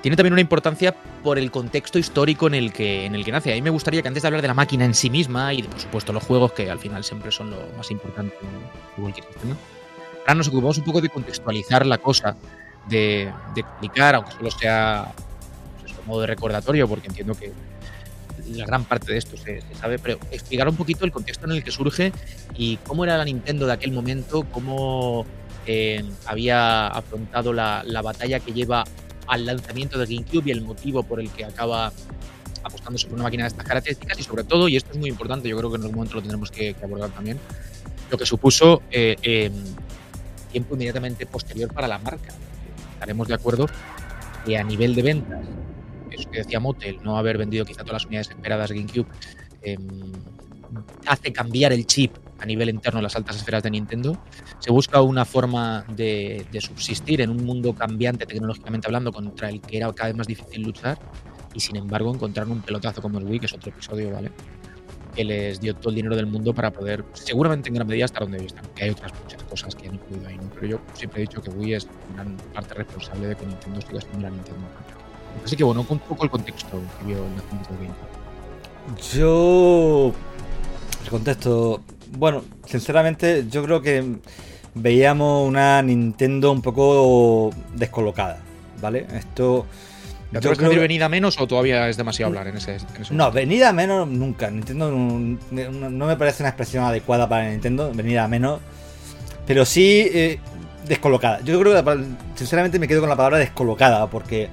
tiene 0.00 0.16
también 0.16 0.32
una 0.32 0.40
importancia 0.40 0.94
por 1.22 1.38
el 1.38 1.50
contexto 1.50 1.98
histórico 1.98 2.46
en 2.46 2.54
el 2.54 2.72
que, 2.72 3.04
en 3.04 3.14
el 3.14 3.24
que 3.24 3.32
nace. 3.32 3.52
A 3.52 3.54
mí 3.54 3.62
me 3.62 3.70
gustaría 3.70 4.02
que 4.02 4.08
antes 4.08 4.22
de 4.22 4.28
hablar 4.28 4.42
de 4.42 4.48
la 4.48 4.54
máquina 4.54 4.84
en 4.84 4.94
sí 4.94 5.10
misma 5.10 5.52
y 5.52 5.62
de, 5.62 5.68
por 5.68 5.80
supuesto, 5.80 6.12
los 6.12 6.24
juegos, 6.24 6.52
que 6.52 6.70
al 6.70 6.78
final 6.78 7.04
siempre 7.04 7.30
son 7.30 7.50
lo 7.50 7.58
más 7.76 7.90
importante 7.90 8.34
en 8.96 9.02
cualquier 9.02 9.26
sistema, 9.26 9.56
ahora 10.20 10.34
nos 10.34 10.48
ocupamos 10.48 10.78
un 10.78 10.84
poco 10.84 11.00
de 11.00 11.08
contextualizar 11.08 11.84
la 11.86 11.98
cosa, 11.98 12.36
de, 12.88 13.32
de 13.54 13.60
explicar, 13.60 14.14
aunque 14.14 14.32
solo 14.32 14.50
sea 14.50 15.12
pues 15.80 15.92
modo 16.06 16.22
de 16.22 16.28
recordatorio, 16.28 16.88
porque 16.88 17.08
entiendo 17.08 17.34
que 17.34 17.52
la 18.54 18.66
gran 18.66 18.84
parte 18.84 19.12
de 19.12 19.18
esto 19.18 19.36
se, 19.36 19.60
se, 19.60 19.74
sabe, 19.74 19.98
pero 19.98 20.18
explicar 20.30 20.68
un 20.68 20.76
poquito 20.76 21.04
el 21.04 21.12
contexto 21.12 21.46
en 21.46 21.52
el 21.52 21.64
que 21.64 21.70
surge 21.70 22.12
y 22.56 22.76
cómo 22.78 23.04
era 23.04 23.16
la 23.16 23.24
Nintendo 23.24 23.66
de 23.66 23.72
aquel 23.72 23.92
momento, 23.92 24.46
cómo 24.50 25.26
eh, 25.66 26.04
había 26.26 26.86
afrontado 26.88 27.52
la, 27.52 27.82
la, 27.84 28.02
batalla 28.02 28.40
que 28.40 28.52
lleva 28.52 28.84
al 29.26 29.46
lanzamiento 29.46 29.98
de 29.98 30.06
GameCube 30.06 30.48
y 30.48 30.50
el 30.52 30.62
motivo 30.62 31.02
por 31.02 31.20
el 31.20 31.30
que 31.30 31.44
acaba 31.44 31.92
apostándose 32.62 33.06
por 33.06 33.14
una 33.14 33.24
máquina 33.24 33.44
de 33.44 33.48
estas 33.48 33.64
características 33.64 34.18
y 34.18 34.22
sobre 34.22 34.44
todo, 34.44 34.68
y 34.68 34.76
esto 34.76 34.92
es 34.92 34.98
muy 34.98 35.08
importante, 35.08 35.48
yo 35.48 35.56
creo 35.56 35.70
que 35.70 35.76
en 35.76 35.82
algún 35.82 35.96
momento 35.96 36.16
lo 36.16 36.22
tendremos 36.22 36.50
que, 36.50 36.74
que 36.74 36.84
abordar 36.84 37.10
también, 37.10 37.38
lo 38.10 38.18
que 38.18 38.26
supuso 38.26 38.82
eh, 38.90 39.16
eh, 39.22 39.50
tiempo 40.52 40.74
inmediatamente 40.74 41.26
posterior 41.26 41.72
para 41.72 41.88
la 41.88 41.98
marca. 41.98 42.32
Estaremos 42.94 43.28
de 43.28 43.34
acuerdo 43.34 43.66
que 44.44 44.56
a 44.56 44.64
nivel 44.64 44.94
de 44.94 45.02
ventas 45.02 45.46
eso 46.16 46.30
que 46.30 46.38
decía 46.38 46.60
Motel, 46.60 46.98
no 47.02 47.18
haber 47.18 47.38
vendido 47.38 47.64
quizá 47.64 47.82
todas 47.82 48.02
las 48.02 48.06
unidades 48.06 48.30
esperadas 48.30 48.70
GameCube, 48.70 49.06
eh, 49.62 49.76
hace 51.06 51.32
cambiar 51.32 51.72
el 51.72 51.86
chip 51.86 52.16
a 52.38 52.46
nivel 52.46 52.68
interno 52.68 52.98
en 52.98 53.04
las 53.04 53.16
altas 53.16 53.36
esferas 53.36 53.62
de 53.62 53.70
Nintendo. 53.70 54.18
Se 54.58 54.70
busca 54.70 55.00
una 55.00 55.24
forma 55.24 55.84
de, 55.88 56.46
subsistir 56.60 57.20
en 57.20 57.30
un 57.30 57.44
mundo 57.44 57.74
cambiante 57.74 58.26
tecnológicamente 58.26 58.88
hablando 58.88 59.12
contra 59.12 59.48
el 59.48 59.60
que 59.60 59.78
era 59.78 59.92
cada 59.92 60.08
vez 60.08 60.16
más 60.16 60.26
difícil 60.26 60.62
luchar 60.62 60.98
y 61.54 61.60
sin 61.60 61.76
embargo 61.76 62.12
encontrar 62.12 62.46
un 62.48 62.60
pelotazo 62.60 63.00
como 63.00 63.18
el 63.18 63.24
Wii, 63.24 63.40
que 63.40 63.46
es 63.46 63.54
otro 63.54 63.70
episodio, 63.70 64.12
¿vale? 64.12 64.30
Que 65.14 65.24
les 65.24 65.60
dio 65.60 65.74
todo 65.74 65.88
el 65.90 65.96
dinero 65.96 66.14
del 66.14 66.26
mundo 66.26 66.52
para 66.52 66.70
poder, 66.70 67.04
seguramente 67.14 67.70
en 67.70 67.76
gran 67.76 67.86
medida, 67.86 68.04
estar 68.04 68.22
donde 68.22 68.44
están. 68.44 68.66
Que 68.74 68.84
hay 68.84 68.90
otras 68.90 69.12
muchas 69.22 69.42
cosas 69.44 69.74
que 69.74 69.88
han 69.88 69.96
podido 69.96 70.28
ahí, 70.28 70.36
¿no? 70.36 70.50
Pero 70.54 70.66
yo 70.66 70.80
siempre 70.92 71.22
he 71.22 71.26
dicho 71.26 71.40
que 71.40 71.48
Wii 71.48 71.74
es 71.74 71.88
gran 72.14 72.36
parte 72.52 72.74
responsable 72.74 73.28
de 73.28 73.36
que 73.36 73.46
Nintendo 73.46 73.80
siga 73.80 74.00
siendo 74.02 74.20
la 74.20 74.30
Nintendo. 74.30 74.66
Así 75.44 75.56
que 75.56 75.64
bueno, 75.64 75.84
un 75.88 75.98
poco 75.98 76.24
el 76.24 76.30
contexto 76.30 76.80
que 76.98 77.06
vio 77.06 77.18
el 77.18 77.36
nacimiento 77.36 77.72
de 77.74 77.86
Game. 77.86 77.94
Yo. 79.14 80.12
El 81.04 81.10
contexto. 81.10 81.82
Bueno, 82.16 82.42
sinceramente, 82.64 83.46
yo 83.50 83.62
creo 83.64 83.82
que 83.82 84.16
veíamos 84.74 85.46
una 85.48 85.82
Nintendo 85.82 86.52
un 86.52 86.62
poco 86.62 87.50
descolocada, 87.74 88.38
¿vale? 88.80 89.06
Esto. 89.14 89.66
¿Ya 90.32 90.40
te 90.40 90.48
creo... 90.50 90.68
decir 90.68 90.80
venida 90.80 91.08
menos 91.08 91.40
o 91.40 91.46
todavía 91.46 91.88
es 91.88 91.96
demasiado 91.96 92.30
hablar 92.30 92.48
en 92.48 92.56
ese, 92.56 92.76
en 92.76 93.02
ese 93.02 93.14
No, 93.14 93.30
venida 93.30 93.72
menos 93.72 94.08
nunca. 94.08 94.50
Nintendo 94.50 94.90
no, 94.90 95.38
no, 95.90 96.06
me 96.06 96.16
parece 96.16 96.42
una 96.42 96.50
expresión 96.50 96.84
adecuada 96.84 97.28
para 97.28 97.48
Nintendo, 97.50 97.92
venida 97.94 98.26
menos. 98.26 98.60
Pero 99.46 99.64
sí 99.64 100.08
eh, 100.12 100.40
descolocada. 100.86 101.40
Yo 101.42 101.58
creo 101.60 101.84
que 101.84 102.04
sinceramente 102.34 102.78
me 102.78 102.88
quedo 102.88 103.00
con 103.00 103.08
la 103.08 103.16
palabra 103.16 103.38
descolocada 103.38 104.08
porque 104.08 104.48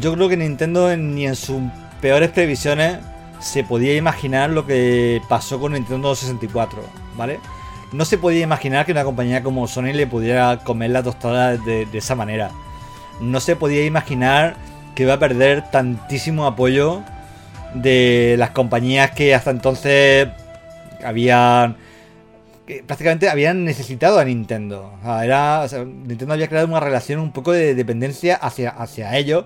yo 0.00 0.14
creo 0.14 0.28
que 0.28 0.36
Nintendo 0.36 0.96
ni 0.96 1.26
en 1.26 1.36
sus 1.36 1.60
peores 2.00 2.30
previsiones 2.30 2.98
se 3.40 3.64
podía 3.64 3.96
imaginar 3.96 4.50
lo 4.50 4.66
que 4.66 5.20
pasó 5.28 5.60
con 5.60 5.72
Nintendo 5.72 6.14
64, 6.14 6.80
¿vale? 7.16 7.40
No 7.92 8.04
se 8.04 8.16
podía 8.16 8.42
imaginar 8.42 8.86
que 8.86 8.92
una 8.92 9.04
compañía 9.04 9.42
como 9.42 9.66
Sony 9.68 9.92
le 9.92 10.06
pudiera 10.06 10.60
comer 10.64 10.90
la 10.90 11.02
tostada 11.02 11.56
de, 11.56 11.86
esa 11.92 12.14
manera. 12.14 12.50
No 13.20 13.40
se 13.40 13.56
podía 13.56 13.84
imaginar 13.84 14.56
que 14.94 15.02
iba 15.02 15.14
a 15.14 15.18
perder 15.18 15.70
tantísimo 15.70 16.46
apoyo 16.46 17.02
de 17.74 18.36
las 18.38 18.50
compañías 18.50 19.10
que 19.10 19.34
hasta 19.34 19.50
entonces 19.50 20.28
habían 21.04 21.76
que 22.66 22.84
prácticamente 22.86 23.28
habían 23.28 23.64
necesitado 23.64 24.18
a 24.18 24.24
Nintendo. 24.24 24.94
O 25.00 25.04
sea, 25.04 25.24
era, 25.24 25.60
o 25.60 25.68
sea, 25.68 25.84
Nintendo 25.84 26.32
había 26.34 26.48
creado 26.48 26.68
una 26.68 26.80
relación 26.80 27.20
un 27.20 27.32
poco 27.32 27.52
de 27.52 27.74
dependencia 27.74 28.36
hacia, 28.36 28.70
hacia 28.70 29.16
ellos 29.18 29.44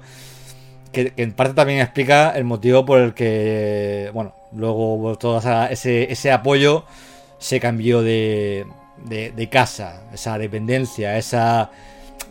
que, 0.96 1.12
en 1.16 1.32
parte 1.32 1.54
también 1.54 1.80
explica 1.80 2.30
el 2.30 2.44
motivo 2.44 2.86
por 2.86 3.00
el 3.00 3.12
que, 3.12 4.10
bueno, 4.14 4.34
luego 4.52 5.16
todo 5.18 5.38
ese, 5.70 6.10
ese 6.10 6.32
apoyo 6.32 6.84
se 7.38 7.60
cambió 7.60 8.00
de, 8.02 8.66
de, 9.04 9.48
casa, 9.50 10.04
esa 10.14 10.38
dependencia, 10.38 11.18
esa, 11.18 11.70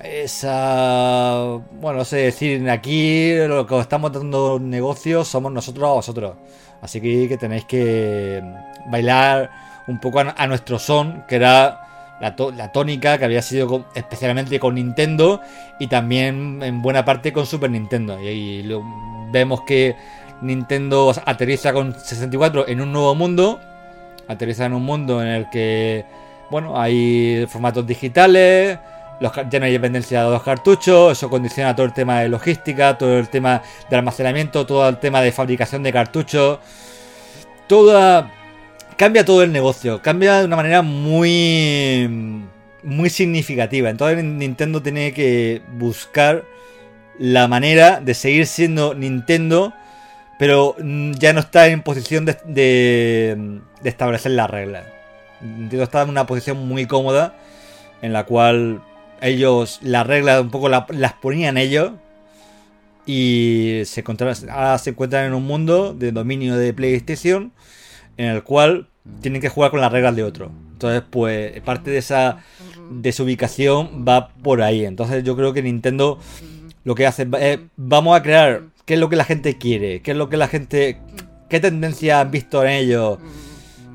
esa, 0.03 1.59
bueno, 1.79 1.99
no 1.99 2.05
sé 2.05 2.17
decir, 2.17 2.67
aquí 2.69 3.35
lo 3.35 3.67
que 3.67 3.79
estamos 3.79 4.11
dando 4.11 4.59
negocios 4.59 5.27
somos 5.27 5.51
nosotros 5.51 5.87
a 5.87 5.93
vosotros, 5.93 6.35
así 6.81 6.99
que, 6.99 7.37
tenéis 7.37 7.65
que 7.65 8.41
bailar 8.87 9.51
un 9.87 9.99
poco 9.99 10.21
a 10.21 10.47
nuestro 10.47 10.79
son, 10.79 11.23
que 11.27 11.35
era 11.35 11.84
la, 12.19 12.71
tónica 12.71 13.17
que 13.17 13.25
había 13.25 13.41
sido 13.41 13.85
especialmente 13.93 14.59
con 14.59 14.75
Nintendo 14.75 15.41
y 15.79 15.87
también 15.87 16.61
en 16.63 16.81
buena 16.81 17.03
parte 17.03 17.33
con 17.33 17.45
Super 17.45 17.69
Nintendo. 17.69 18.19
Y 18.21 18.63
lo, 18.63 18.83
vemos 19.31 19.61
que 19.61 19.95
Nintendo 20.41 21.13
aterriza 21.25 21.73
con 21.73 21.93
64 21.93 22.67
en 22.67 22.81
un 22.81 22.91
nuevo 22.91 23.15
mundo, 23.15 23.59
aterriza 24.27 24.65
en 24.65 24.73
un 24.73 24.83
mundo 24.83 25.21
en 25.21 25.27
el 25.27 25.49
que, 25.49 26.05
bueno, 26.49 26.79
hay 26.79 27.45
formatos 27.49 27.85
digitales, 27.85 28.79
ya 29.19 29.59
no 29.59 29.65
hay 29.65 29.71
dependencia 29.71 30.23
de 30.23 30.29
los 30.29 30.43
cartuchos, 30.43 31.13
eso 31.13 31.29
condiciona 31.29 31.75
todo 31.75 31.85
el 31.85 31.93
tema 31.93 32.21
de 32.21 32.29
logística, 32.29 32.97
todo 32.97 33.17
el 33.17 33.29
tema 33.29 33.61
de 33.89 33.95
almacenamiento, 33.95 34.65
todo 34.65 34.87
el 34.89 34.97
tema 34.97 35.21
de 35.21 35.31
fabricación 35.31 35.83
de 35.83 35.93
cartuchos. 35.93 36.59
Toda. 37.67 38.31
Cambia 38.97 39.25
todo 39.25 39.43
el 39.43 39.51
negocio, 39.51 40.01
cambia 40.01 40.39
de 40.39 40.45
una 40.45 40.55
manera 40.55 40.81
muy. 40.81 42.09
muy 42.83 43.09
significativa. 43.09 43.89
Entonces 43.89 44.23
Nintendo 44.23 44.81
tiene 44.81 45.13
que 45.13 45.61
buscar 45.77 46.45
la 47.19 47.47
manera 47.47 47.99
de 47.99 48.13
seguir 48.13 48.47
siendo 48.47 48.93
Nintendo, 48.93 49.73
pero 50.39 50.75
ya 51.19 51.33
no 51.33 51.41
está 51.41 51.67
en 51.67 51.81
posición 51.81 52.25
de, 52.25 52.37
de, 52.45 53.61
establecer 53.83 54.31
las 54.31 54.49
reglas. 54.49 54.85
Nintendo 55.41 55.83
está 55.83 56.01
en 56.03 56.09
una 56.09 56.25
posición 56.25 56.65
muy 56.65 56.85
cómoda 56.85 57.35
en 58.01 58.13
la 58.13 58.25
cual 58.25 58.81
ellos 59.21 59.79
las 59.81 60.07
reglas 60.07 60.41
un 60.41 60.51
poco 60.51 60.69
las 60.69 61.13
ponían 61.21 61.57
ellos 61.57 61.91
y 63.05 63.81
se 63.85 64.03
ahora 64.49 64.77
se 64.77 64.89
encuentran 64.91 65.25
en 65.25 65.33
un 65.33 65.45
mundo 65.45 65.93
de 65.93 66.11
dominio 66.11 66.55
de 66.55 66.73
PlayStation 66.73 67.51
en 68.17 68.27
el 68.27 68.43
cual 68.43 68.87
tienen 69.21 69.41
que 69.41 69.49
jugar 69.49 69.71
con 69.71 69.81
las 69.81 69.91
reglas 69.91 70.15
de 70.15 70.23
otro. 70.23 70.51
Entonces, 70.73 71.03
pues 71.09 71.59
parte 71.61 71.91
de 71.91 71.97
esa 71.97 72.43
desubicación 72.89 74.05
va 74.07 74.29
por 74.29 74.61
ahí. 74.61 74.85
Entonces, 74.85 75.23
yo 75.23 75.35
creo 75.35 75.53
que 75.53 75.61
Nintendo 75.61 76.19
lo 76.83 76.95
que 76.95 77.07
hace 77.07 77.27
es 77.39 77.59
vamos 77.75 78.17
a 78.17 78.21
crear 78.21 78.63
qué 78.85 78.95
es 78.95 78.99
lo 78.99 79.09
que 79.09 79.15
la 79.15 79.25
gente 79.25 79.57
quiere, 79.57 80.01
qué 80.01 80.11
es 80.11 80.17
lo 80.17 80.29
que 80.29 80.37
la 80.37 80.47
gente 80.47 80.99
qué 81.49 81.59
tendencia 81.59 82.21
han 82.21 82.31
visto 82.31 82.63
en 82.63 82.69
ellos 82.69 83.19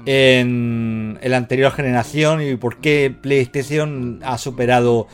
en, 0.06 1.18
la 1.22 1.36
anterior 1.36 1.72
generación 1.72 2.42
y 2.42 2.56
por 2.56 2.78
qué 2.78 3.14
PlayStation 3.20 4.20
ha 4.24 4.38
superado 4.38 5.08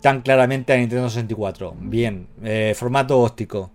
tan 0.00 0.22
claramente 0.22 0.72
a 0.72 0.76
Nintendo 0.76 1.08
64. 1.08 1.76
Bien, 1.80 2.26
eh, 2.42 2.74
formato 2.76 3.20
óptico. 3.20 3.70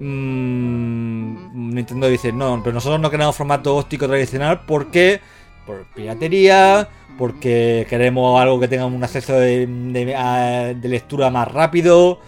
Mm, 0.00 1.74
Nintendo 1.74 2.08
dice, 2.08 2.32
no, 2.32 2.60
pero 2.62 2.74
nosotros 2.74 3.00
no 3.00 3.10
queremos 3.10 3.36
formato 3.36 3.76
óptico 3.76 4.06
tradicional 4.06 4.62
porque 4.66 5.20
por 5.66 5.86
piratería, 5.94 6.88
porque 7.16 7.86
queremos 7.88 8.40
algo 8.40 8.60
que 8.60 8.68
tenga 8.68 8.86
un 8.86 9.02
acceso 9.02 9.34
de, 9.34 10.76
lectura 10.82 11.30
más 11.30 11.50
rápido, 11.50 12.18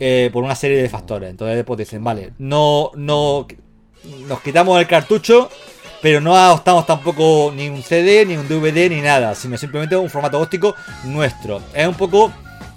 eh, 0.00 0.30
por 0.32 0.44
una 0.44 0.54
serie 0.54 0.82
de 0.82 0.88
factores. 0.88 1.30
Entonces 1.30 1.64
pues 1.64 1.78
dicen, 1.78 2.04
vale, 2.04 2.32
no, 2.38 2.90
no, 2.94 3.46
nos 4.26 4.40
quitamos 4.40 4.78
el 4.80 4.86
cartucho 4.86 5.48
pero 6.00 6.20
no 6.20 6.36
adoptamos 6.36 6.86
tampoco 6.86 7.52
ni 7.54 7.68
un 7.68 7.82
CD, 7.82 8.24
ni 8.24 8.36
un 8.36 8.48
DVD, 8.48 8.88
ni 8.88 9.00
nada, 9.00 9.34
sino 9.34 9.56
simplemente 9.56 9.96
un 9.96 10.10
formato 10.10 10.40
óptico 10.40 10.74
nuestro. 11.04 11.60
Es 11.74 11.86
un 11.86 11.94
poco. 11.94 12.32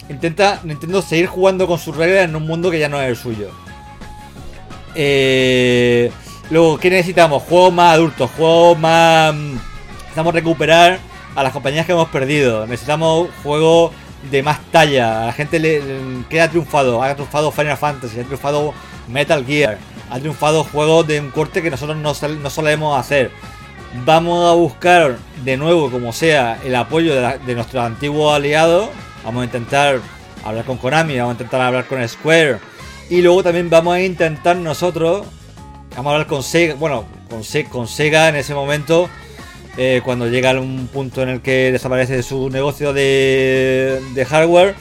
Intenta 0.08 0.60
Nintendo 0.64 1.00
seguir 1.00 1.26
jugando 1.26 1.66
con 1.66 1.78
sus 1.78 1.96
reglas 1.96 2.24
en 2.24 2.34
un 2.34 2.42
mundo 2.42 2.70
que 2.70 2.78
ya 2.78 2.88
no 2.88 3.00
es 3.00 3.08
el 3.08 3.16
suyo. 3.16 3.50
Eh, 4.94 6.10
luego, 6.50 6.78
¿qué 6.78 6.90
necesitamos? 6.90 7.42
Juegos 7.44 7.72
más 7.72 7.94
adultos, 7.94 8.30
juegos 8.36 8.78
más. 8.78 9.34
Mm, 9.34 9.54
necesitamos 9.98 10.34
recuperar 10.34 10.98
a 11.34 11.42
las 11.42 11.52
compañías 11.52 11.86
que 11.86 11.92
hemos 11.92 12.08
perdido. 12.08 12.66
Necesitamos 12.66 13.28
juegos 13.42 13.92
de 14.30 14.42
más 14.42 14.60
talla. 14.70 15.22
A 15.22 15.26
la 15.26 15.32
gente 15.32 15.58
le, 15.58 15.82
queda 16.28 16.48
triunfado. 16.48 17.02
Ha 17.02 17.14
triunfado 17.14 17.50
Final 17.50 17.76
Fantasy, 17.76 18.20
ha 18.20 18.24
triunfado 18.24 18.74
Metal 19.08 19.44
Gear 19.44 19.78
ha 20.12 20.18
triunfado 20.20 20.62
juegos 20.62 21.06
de 21.06 21.20
un 21.20 21.30
corte 21.30 21.62
que 21.62 21.70
nosotros 21.70 21.96
no, 21.96 22.12
solemos 22.50 23.00
hacer. 23.00 23.30
Vamos 24.04 24.50
a 24.50 24.54
buscar 24.54 25.16
de 25.42 25.56
nuevo, 25.56 25.90
como 25.90 26.12
sea, 26.12 26.58
el 26.64 26.74
apoyo 26.74 27.14
de 27.14 27.54
nuestros 27.54 27.82
antiguos 27.82 28.34
aliados. 28.34 28.90
Vamos 29.24 29.40
a 29.40 29.44
intentar 29.46 30.00
hablar 30.44 30.66
con 30.66 30.76
Konami, 30.76 31.16
vamos 31.16 31.30
a 31.30 31.32
intentar 31.32 31.62
hablar 31.62 31.86
con 31.86 32.06
Square. 32.06 32.58
Y 33.10 33.22
luego 33.22 33.42
también 33.42 33.68
vamos 33.68 33.94
a 33.94 34.00
intentar 34.00 34.56
nosotros, 34.56 35.26
vamos 35.90 36.10
a 36.10 36.14
hablar 36.14 36.26
con 36.26 36.42
Sega, 36.42 36.74
bueno, 36.74 37.04
con, 37.28 37.88
Sega 37.88 38.28
en 38.28 38.36
ese 38.36 38.54
momento, 38.54 39.08
eh, 39.76 40.00
cuando 40.04 40.28
llega 40.28 40.50
a 40.50 40.60
un 40.60 40.88
punto 40.92 41.22
en 41.22 41.28
el 41.28 41.40
que 41.40 41.72
desaparece 41.72 42.22
su 42.22 42.50
negocio 42.50 42.92
de, 42.92 44.26
hardware. 44.28 44.74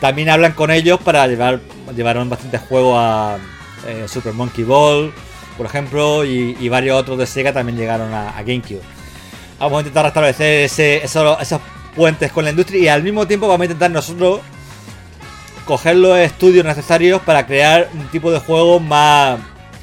También 0.00 0.30
hablan 0.30 0.52
con 0.52 0.70
ellos 0.70 0.98
para 1.00 1.26
llevar, 1.26 1.60
llevar 1.94 2.22
bastante 2.26 2.58
juego 2.58 2.98
a, 2.98 3.38
eh, 3.86 4.06
Super 4.08 4.32
Monkey 4.32 4.64
Ball, 4.64 5.12
por 5.56 5.66
ejemplo, 5.66 6.24
y, 6.24 6.68
varios 6.68 6.98
otros 6.98 7.18
de 7.18 7.26
Sega 7.26 7.52
también 7.52 7.76
llegaron 7.76 8.12
a, 8.14 8.32
GameCube. 8.42 8.80
Vamos 9.58 9.76
a 9.76 9.80
intentar 9.80 10.06
restablecer 10.06 10.64
ese, 10.64 11.04
esos, 11.04 11.60
puentes 11.94 12.32
con 12.32 12.44
la 12.44 12.50
industria 12.50 12.80
y 12.80 12.88
al 12.88 13.02
mismo 13.02 13.26
tiempo 13.26 13.48
vamos 13.48 13.62
a 13.62 13.64
intentar 13.64 13.90
nosotros 13.90 14.40
coger 15.64 15.96
los 15.96 16.18
estudios 16.18 16.64
necesarios 16.64 17.20
para 17.22 17.46
crear 17.46 17.88
un 17.94 18.06
tipo 18.08 18.30
de 18.30 18.38
juego 18.38 18.80
más, 18.80 19.38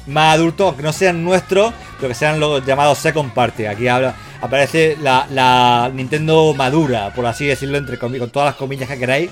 más 0.06 0.34
adulto, 0.34 0.66
aunque 0.66 0.82
no 0.82 0.92
sean 0.92 1.24
nuestros, 1.24 1.72
pero 1.96 2.08
que 2.08 2.14
sean 2.14 2.40
los 2.40 2.64
llamados 2.64 2.98
second 2.98 3.32
party. 3.32 3.66
Aquí 3.66 3.88
habla, 3.88 4.14
aparece 4.40 4.96
la, 5.00 5.90
Nintendo 5.92 6.54
madura, 6.54 7.12
por 7.14 7.26
así 7.26 7.46
decirlo, 7.46 7.78
entre 7.78 7.98
con 7.98 8.12
todas 8.30 8.46
las 8.46 8.56
comillas 8.56 8.88
que 8.88 8.98
queráis 8.98 9.30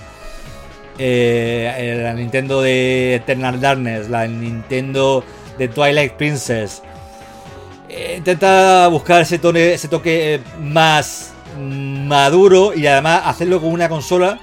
eh, 0.99 2.01
la 2.03 2.15
Nintendo 2.15 2.63
de 2.63 3.17
Eternal 3.17 3.61
Darkness, 3.61 4.09
la 4.09 4.27
Nintendo 4.27 5.25
de 5.59 5.69
Twilight 5.69 6.13
Princess. 6.13 6.83
Eh, 7.89 8.15
intenta 8.19 8.89
buscar 8.89 9.23
ese, 9.23 9.41
ese 9.75 9.89
toque 9.89 10.41
más 10.61 11.33
maduro 11.59 12.75
y 12.75 12.87
además 12.87 13.23
hacerlo 13.25 13.61
con 13.61 13.71
una 13.71 13.89
consola 13.89 14.39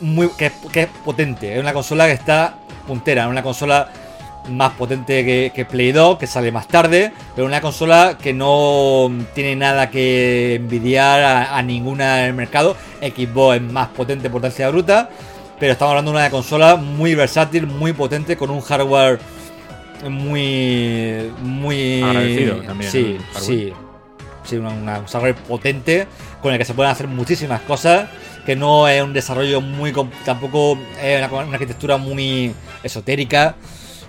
muy, 0.00 0.28
que, 0.36 0.46
es 0.46 0.88
potente. 1.04 1.54
Es 1.54 1.60
una 1.60 1.72
consola 1.72 2.06
que 2.06 2.12
está 2.12 2.54
puntera, 2.86 3.28
una 3.28 3.42
consola 3.42 3.90
más 4.48 4.72
potente 4.72 5.24
que, 5.24 5.64
Play 5.64 5.92
2, 5.92 6.18
que 6.18 6.26
sale 6.26 6.50
más 6.50 6.66
tarde, 6.66 7.12
pero 7.34 7.46
una 7.46 7.60
consola 7.60 8.16
que 8.20 8.32
no 8.32 9.10
tiene 9.34 9.54
nada 9.54 9.90
que 9.90 10.56
envidiar 10.56 11.20
a, 11.22 11.56
a 11.56 11.62
ninguna 11.62 12.20
en 12.22 12.26
el 12.26 12.34
mercado. 12.34 12.76
Xbox 13.00 13.56
es 13.56 13.62
más 13.62 13.88
potente, 13.88 14.30
potencia 14.30 14.68
bruta. 14.70 15.10
Pero 15.60 15.72
estamos 15.72 15.90
hablando 15.90 16.12
de 16.12 16.16
una 16.16 16.30
consola 16.30 16.76
muy 16.76 17.14
versátil, 17.14 17.66
muy 17.66 17.92
potente, 17.92 18.34
con 18.34 18.48
un 18.48 18.62
hardware 18.62 19.18
muy. 20.08 21.30
muy. 21.42 22.02
Agradecido 22.02 22.56
también. 22.62 22.90
Sí, 22.90 23.18
sí. 23.38 23.72
Sí, 24.42 24.56
un 24.56 24.86
hardware 24.86 25.34
potente 25.34 26.06
con 26.42 26.52
el 26.52 26.58
que 26.58 26.64
se 26.64 26.74
pueden 26.74 26.90
hacer 26.90 27.06
muchísimas 27.08 27.60
cosas. 27.62 28.08
Que 28.44 28.56
no 28.56 28.88
es 28.88 29.02
un 29.02 29.12
desarrollo 29.12 29.60
muy. 29.60 29.92
tampoco 30.24 30.78
es 31.02 31.18
una, 31.18 31.42
una 31.42 31.54
arquitectura 31.54 31.96
muy 31.96 32.54
esotérica. 32.82 33.54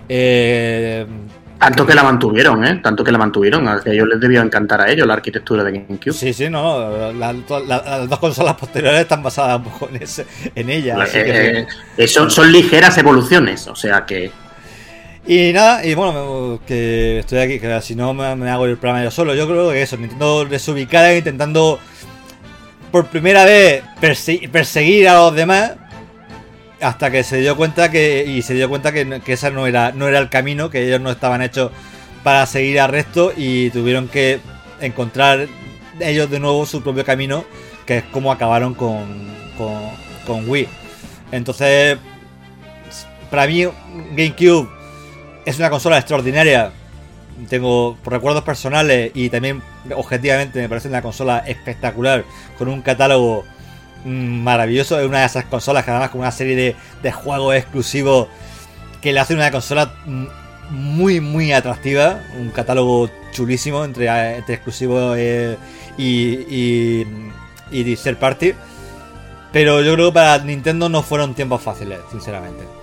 Eh, 0.08 1.06
tanto 1.62 1.86
que 1.86 1.94
la 1.94 2.02
mantuvieron, 2.02 2.66
¿eh? 2.66 2.80
Tanto 2.82 3.04
que 3.04 3.12
la 3.12 3.20
mantuvieron. 3.20 3.68
A 3.68 3.80
ellos 3.86 4.08
les 4.08 4.20
debió 4.20 4.42
encantar 4.42 4.82
a 4.82 4.92
ellos 4.92 5.06
la 5.06 5.14
arquitectura 5.14 5.64
de 5.64 5.72
GameCube. 5.74 6.12
Sí, 6.12 6.34
sí, 6.34 6.50
no. 6.50 7.14
las 7.14 8.10
dos 8.10 8.18
consolas 8.18 8.56
posteriores 8.56 9.02
están 9.02 9.22
basadas 9.22 9.58
un 9.58 9.66
poco 9.66 9.88
en, 9.94 10.02
ese, 10.02 10.26
en 10.56 10.72
ella. 10.72 10.98
Eh, 11.14 11.68
eh, 11.98 12.08
son, 12.08 12.52
ligeras 12.52 12.98
evoluciones, 12.98 13.68
o 13.68 13.76
sea 13.76 14.08
que. 14.08 14.32
Y 15.28 15.54
nada, 15.54 15.86
y 15.86 15.94
bueno, 15.94 16.60
que 16.66 17.20
estoy 17.20 17.38
aquí, 17.38 17.60
que 17.60 17.80
si 17.82 17.94
no 17.94 18.16
me, 18.16 18.50
hago 18.50 18.66
el 18.66 18.78
programa 18.78 19.04
yo 19.04 19.12
solo. 19.12 19.36
Yo 19.36 19.48
creo 19.48 19.70
que 19.70 19.84
eso, 19.84 19.98
intentando 19.98 20.46
desubicar, 20.46 21.16
intentando 21.16 21.80
por 22.92 23.08
primera 23.08 23.46
vez 23.46 23.84
perseguir 24.00 25.08
a 25.08 25.16
los 25.16 25.36
demás 25.36 25.74
hasta 26.82 27.12
que 27.12 27.24
se 27.24 27.38
dio 27.38 27.56
cuenta 27.56 27.92
que 27.92 28.26
y 28.26 28.42
se 28.42 28.54
dio 28.54 28.68
cuenta 28.68 28.92
que, 28.92 29.22
que 29.24 29.34
esa 29.34 29.50
no 29.50 29.68
era 29.68 29.92
no 29.92 30.08
era 30.08 30.20
el 30.20 30.30
camino 30.30 30.70
que 30.70 30.86
ellos 30.86 31.00
no 31.00 31.12
estaban 31.12 31.42
hechos 31.42 31.72
para 32.24 32.46
seguir 32.46 32.80
al 32.80 32.92
resto 32.92 33.34
y 33.36 33.70
tuvieron 33.70 34.08
que 34.08 34.40
encontrar 34.80 35.48
ellos 36.00 36.30
de 36.30 36.40
nuevo 36.40 36.66
su 36.66 36.82
propio 36.82 37.06
camino 37.06 37.46
que 37.86 37.98
es 37.98 38.04
como 38.06 38.32
acabaron 38.32 38.74
con, 38.74 39.06
con, 39.58 39.82
con 40.26 40.50
Wii. 40.50 40.68
Entonces 41.32 41.98
para 43.30 43.48
mí 43.48 43.66
GameCube 44.16 44.70
es 45.46 45.58
una 45.58 45.70
consola 45.70 45.98
extraordinaria. 45.98 46.72
Tengo 47.50 47.98
recuerdos 48.06 48.44
personales 48.44 49.12
y 49.16 49.30
también 49.30 49.64
objetivamente 49.96 50.60
me 50.62 50.70
parece 50.70 50.90
una 50.90 51.02
consola 51.02 51.40
espectacular 51.40 52.24
con 52.62 52.70
un 52.70 52.84
catálogo 52.84 53.44
maravilloso. 54.06 55.00
Es 55.00 55.08
una 55.08 55.22
de 55.22 55.26
esas 55.26 55.46
consolas 55.46 55.84
que 55.84 55.90
además 55.90 56.12
con 56.12 56.22
una 56.22 56.32
serie 56.32 56.76
de, 57.02 57.12
juegos 57.12 57.56
exclusivos 57.56 58.28
que 59.02 59.12
le 59.12 59.20
hacen 59.20 59.38
una 59.38 59.50
consola 59.50 59.96
muy, 60.70 61.20
muy 61.22 61.54
atractiva. 61.54 62.22
Un 62.40 62.52
catálogo 62.52 63.10
chulísimo 63.32 63.84
entre, 63.84 64.38
entre 64.38 64.54
exclusivos 64.54 65.16
eh, 65.18 65.58
y, 65.98 66.06
y, 66.56 67.08
y 67.72 67.96
third 67.96 68.18
party. 68.18 68.54
Pero 69.52 69.82
yo 69.82 69.96
creo 69.96 70.10
que 70.10 70.14
para 70.14 70.38
Nintendo 70.38 70.88
no 70.88 71.02
fueron 71.02 71.34
tiempos 71.34 71.64
fáciles, 71.64 71.98
sinceramente. 72.12 72.81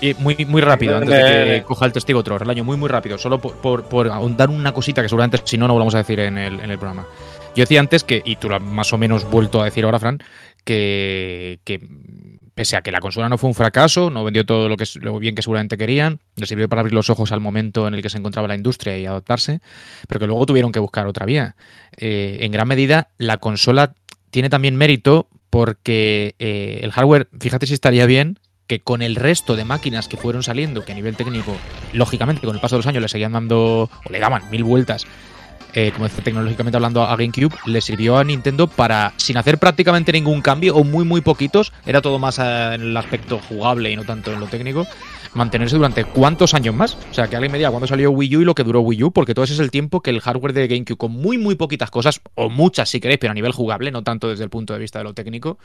Y 0.00 0.14
muy, 0.14 0.36
muy 0.46 0.60
rápido, 0.60 0.96
antes 0.96 1.10
de 1.10 1.44
que 1.58 1.62
coja 1.64 1.86
el 1.86 1.92
testigo 1.92 2.20
otro, 2.20 2.36
el 2.36 2.50
año 2.50 2.64
muy, 2.64 2.76
muy 2.76 2.88
rápido, 2.88 3.16
solo 3.16 3.40
por, 3.40 3.54
por, 3.56 3.84
por 3.84 4.08
ahondar 4.08 4.50
una 4.50 4.72
cosita 4.72 5.02
que 5.02 5.08
seguramente 5.08 5.40
si 5.44 5.56
no, 5.56 5.66
no 5.66 5.74
lo 5.74 5.78
vamos 5.78 5.94
a 5.94 5.98
decir 5.98 6.20
en 6.20 6.36
el, 6.36 6.60
en 6.60 6.70
el 6.70 6.78
programa. 6.78 7.06
Yo 7.54 7.62
decía 7.62 7.80
antes 7.80 8.04
que, 8.04 8.22
y 8.24 8.36
tú 8.36 8.50
lo 8.50 8.56
has 8.56 8.62
más 8.62 8.92
o 8.92 8.98
menos 8.98 9.28
vuelto 9.30 9.62
a 9.62 9.64
decir 9.64 9.84
ahora, 9.84 9.98
Fran, 9.98 10.18
que, 10.64 11.60
que 11.64 11.80
pese 12.54 12.76
a 12.76 12.82
que 12.82 12.90
la 12.90 13.00
consola 13.00 13.28
no 13.28 13.38
fue 13.38 13.48
un 13.48 13.54
fracaso, 13.54 14.10
no 14.10 14.24
vendió 14.24 14.44
todo 14.44 14.68
lo, 14.68 14.76
que, 14.76 14.84
lo 15.00 15.18
bien 15.18 15.34
que 15.34 15.42
seguramente 15.42 15.78
querían, 15.78 16.20
le 16.36 16.46
sirvió 16.46 16.68
para 16.68 16.80
abrir 16.80 16.94
los 16.94 17.08
ojos 17.08 17.32
al 17.32 17.40
momento 17.40 17.88
en 17.88 17.94
el 17.94 18.02
que 18.02 18.10
se 18.10 18.18
encontraba 18.18 18.48
la 18.48 18.54
industria 18.54 18.98
y 18.98 19.06
adaptarse, 19.06 19.60
pero 20.08 20.20
que 20.20 20.26
luego 20.26 20.44
tuvieron 20.44 20.72
que 20.72 20.80
buscar 20.80 21.06
otra 21.06 21.24
vía. 21.24 21.56
Eh, 21.96 22.38
en 22.40 22.52
gran 22.52 22.68
medida, 22.68 23.08
la 23.16 23.38
consola 23.38 23.94
tiene 24.30 24.50
también 24.50 24.76
mérito 24.76 25.28
porque 25.50 26.34
eh, 26.38 26.80
el 26.82 26.92
hardware, 26.92 27.28
fíjate 27.38 27.66
si 27.66 27.74
estaría 27.74 28.04
bien, 28.06 28.38
que 28.66 28.80
con 28.80 29.02
el 29.02 29.16
resto 29.16 29.56
de 29.56 29.64
máquinas 29.64 30.08
que 30.08 30.16
fueron 30.16 30.42
saliendo, 30.42 30.84
que 30.84 30.92
a 30.92 30.94
nivel 30.94 31.16
técnico, 31.16 31.56
lógicamente, 31.92 32.46
con 32.46 32.54
el 32.54 32.60
paso 32.60 32.76
de 32.76 32.80
los 32.80 32.86
años 32.86 33.02
le 33.02 33.08
seguían 33.08 33.32
dando, 33.32 33.90
o 34.04 34.10
le 34.10 34.18
daban 34.18 34.50
mil 34.50 34.64
vueltas 34.64 35.06
eh, 35.76 35.92
como 35.92 36.04
decía, 36.04 36.24
tecnológicamente 36.24 36.78
hablando, 36.78 37.02
a 37.02 37.14
GameCube, 37.16 37.54
le 37.66 37.82
sirvió 37.82 38.16
a 38.16 38.24
Nintendo 38.24 38.66
para, 38.66 39.12
sin 39.18 39.36
hacer 39.36 39.58
prácticamente 39.58 40.10
ningún 40.10 40.40
cambio, 40.40 40.74
o 40.74 40.84
muy, 40.84 41.04
muy 41.04 41.20
poquitos, 41.20 41.70
era 41.84 42.00
todo 42.00 42.18
más 42.18 42.38
eh, 42.38 42.72
en 42.74 42.80
el 42.80 42.96
aspecto 42.96 43.38
jugable 43.38 43.90
y 43.90 43.96
no 43.96 44.04
tanto 44.04 44.32
en 44.32 44.40
lo 44.40 44.46
técnico, 44.46 44.86
mantenerse 45.34 45.76
durante 45.76 46.04
cuántos 46.04 46.54
años 46.54 46.74
más. 46.74 46.96
O 47.10 47.14
sea, 47.14 47.28
que 47.28 47.36
alguien 47.36 47.52
me 47.52 47.58
diga 47.58 47.70
cuándo 47.70 47.86
salió 47.86 48.10
Wii 48.10 48.36
U 48.36 48.40
y 48.40 48.44
lo 48.46 48.54
que 48.54 48.64
duró 48.64 48.80
Wii 48.80 49.04
U, 49.04 49.10
porque 49.12 49.34
todo 49.34 49.44
ese 49.44 49.52
es 49.52 49.60
el 49.60 49.70
tiempo 49.70 50.00
que 50.00 50.08
el 50.08 50.20
hardware 50.20 50.54
de 50.54 50.66
GameCube, 50.66 50.96
con 50.96 51.12
muy, 51.12 51.36
muy 51.36 51.56
poquitas 51.56 51.90
cosas, 51.90 52.22
o 52.34 52.48
muchas 52.48 52.88
si 52.88 52.98
queréis, 52.98 53.18
pero 53.20 53.32
a 53.32 53.34
nivel 53.34 53.52
jugable, 53.52 53.90
no 53.90 54.02
tanto 54.02 54.28
desde 54.28 54.44
el 54.44 54.50
punto 54.50 54.72
de 54.72 54.78
vista 54.78 55.00
de 55.00 55.04
lo 55.04 55.12
técnico, 55.12 55.58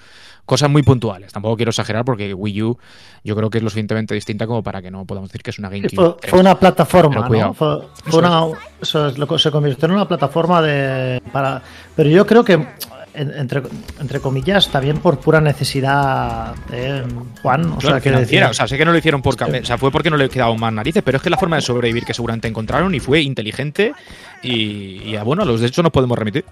cosas 0.46 0.70
muy 0.70 0.84
puntuales. 0.84 1.32
Tampoco 1.32 1.56
quiero 1.56 1.70
exagerar 1.70 2.04
porque 2.04 2.34
Wii 2.34 2.64
U 2.64 2.78
yo 3.24 3.36
creo 3.36 3.50
que 3.50 3.60
es 3.60 3.64
lo 3.64 3.70
suficientemente 3.70 4.14
distinta 4.14 4.46
como 4.46 4.62
para 4.62 4.82
que 4.82 4.92
no 4.92 5.06
podamos 5.06 5.30
decir 5.30 5.42
que 5.42 5.52
es 5.52 5.60
una 5.60 5.70
GameCube. 5.70 6.18
Fue, 6.28 6.40
una 6.40 6.60
plataforma, 6.60 7.30
¿no? 7.30 7.54
Fue, 7.54 7.80
una, 8.12 8.48
se 8.82 9.52
convirtió 9.52 9.86
en 9.86 9.92
una 9.94 10.01
plataforma 10.08 10.62
de. 10.62 11.22
Para, 11.32 11.62
pero 11.96 12.10
yo 12.10 12.26
creo 12.26 12.44
que 12.44 12.66
entre, 13.14 13.62
entre 14.00 14.20
comillas, 14.20 14.70
también 14.70 14.98
por 15.00 15.20
pura 15.20 15.42
necesidad 15.42 16.56
de 16.70 17.04
Juan. 17.42 17.74
O 17.74 17.82
sea, 17.82 18.00
que 18.00 18.12
o 18.12 18.54
sea, 18.54 18.68
sé 18.68 18.78
que 18.78 18.86
no 18.86 18.92
lo 18.92 18.98
hicieron 18.98 19.22
por 19.22 19.36
o 19.42 19.66
sea, 19.66 19.78
fue 19.78 19.92
porque 19.92 20.10
no 20.10 20.18
le 20.18 20.30
quedaban 20.30 20.60
más 20.60 20.74
narices, 20.74 21.04
pero 21.04 21.18
es 21.18 21.24
que 21.24 21.30
la 21.30 21.38
forma 21.38 21.58
de 21.58 21.62
sobrevivir 21.62 22.06
que 22.06 22.14
seguramente 22.14 22.48
encontraron 22.48 22.94
y 22.96 23.00
fue 23.00 23.22
inteligente 23.22 23.94
y, 24.42 25.16
bueno, 25.18 25.44
a 25.44 25.46
los 25.46 25.62
de 25.62 25.68
hecho 25.68 25.84
nos 25.84 25.92
podemos 25.92 26.18
remitir. 26.18 26.46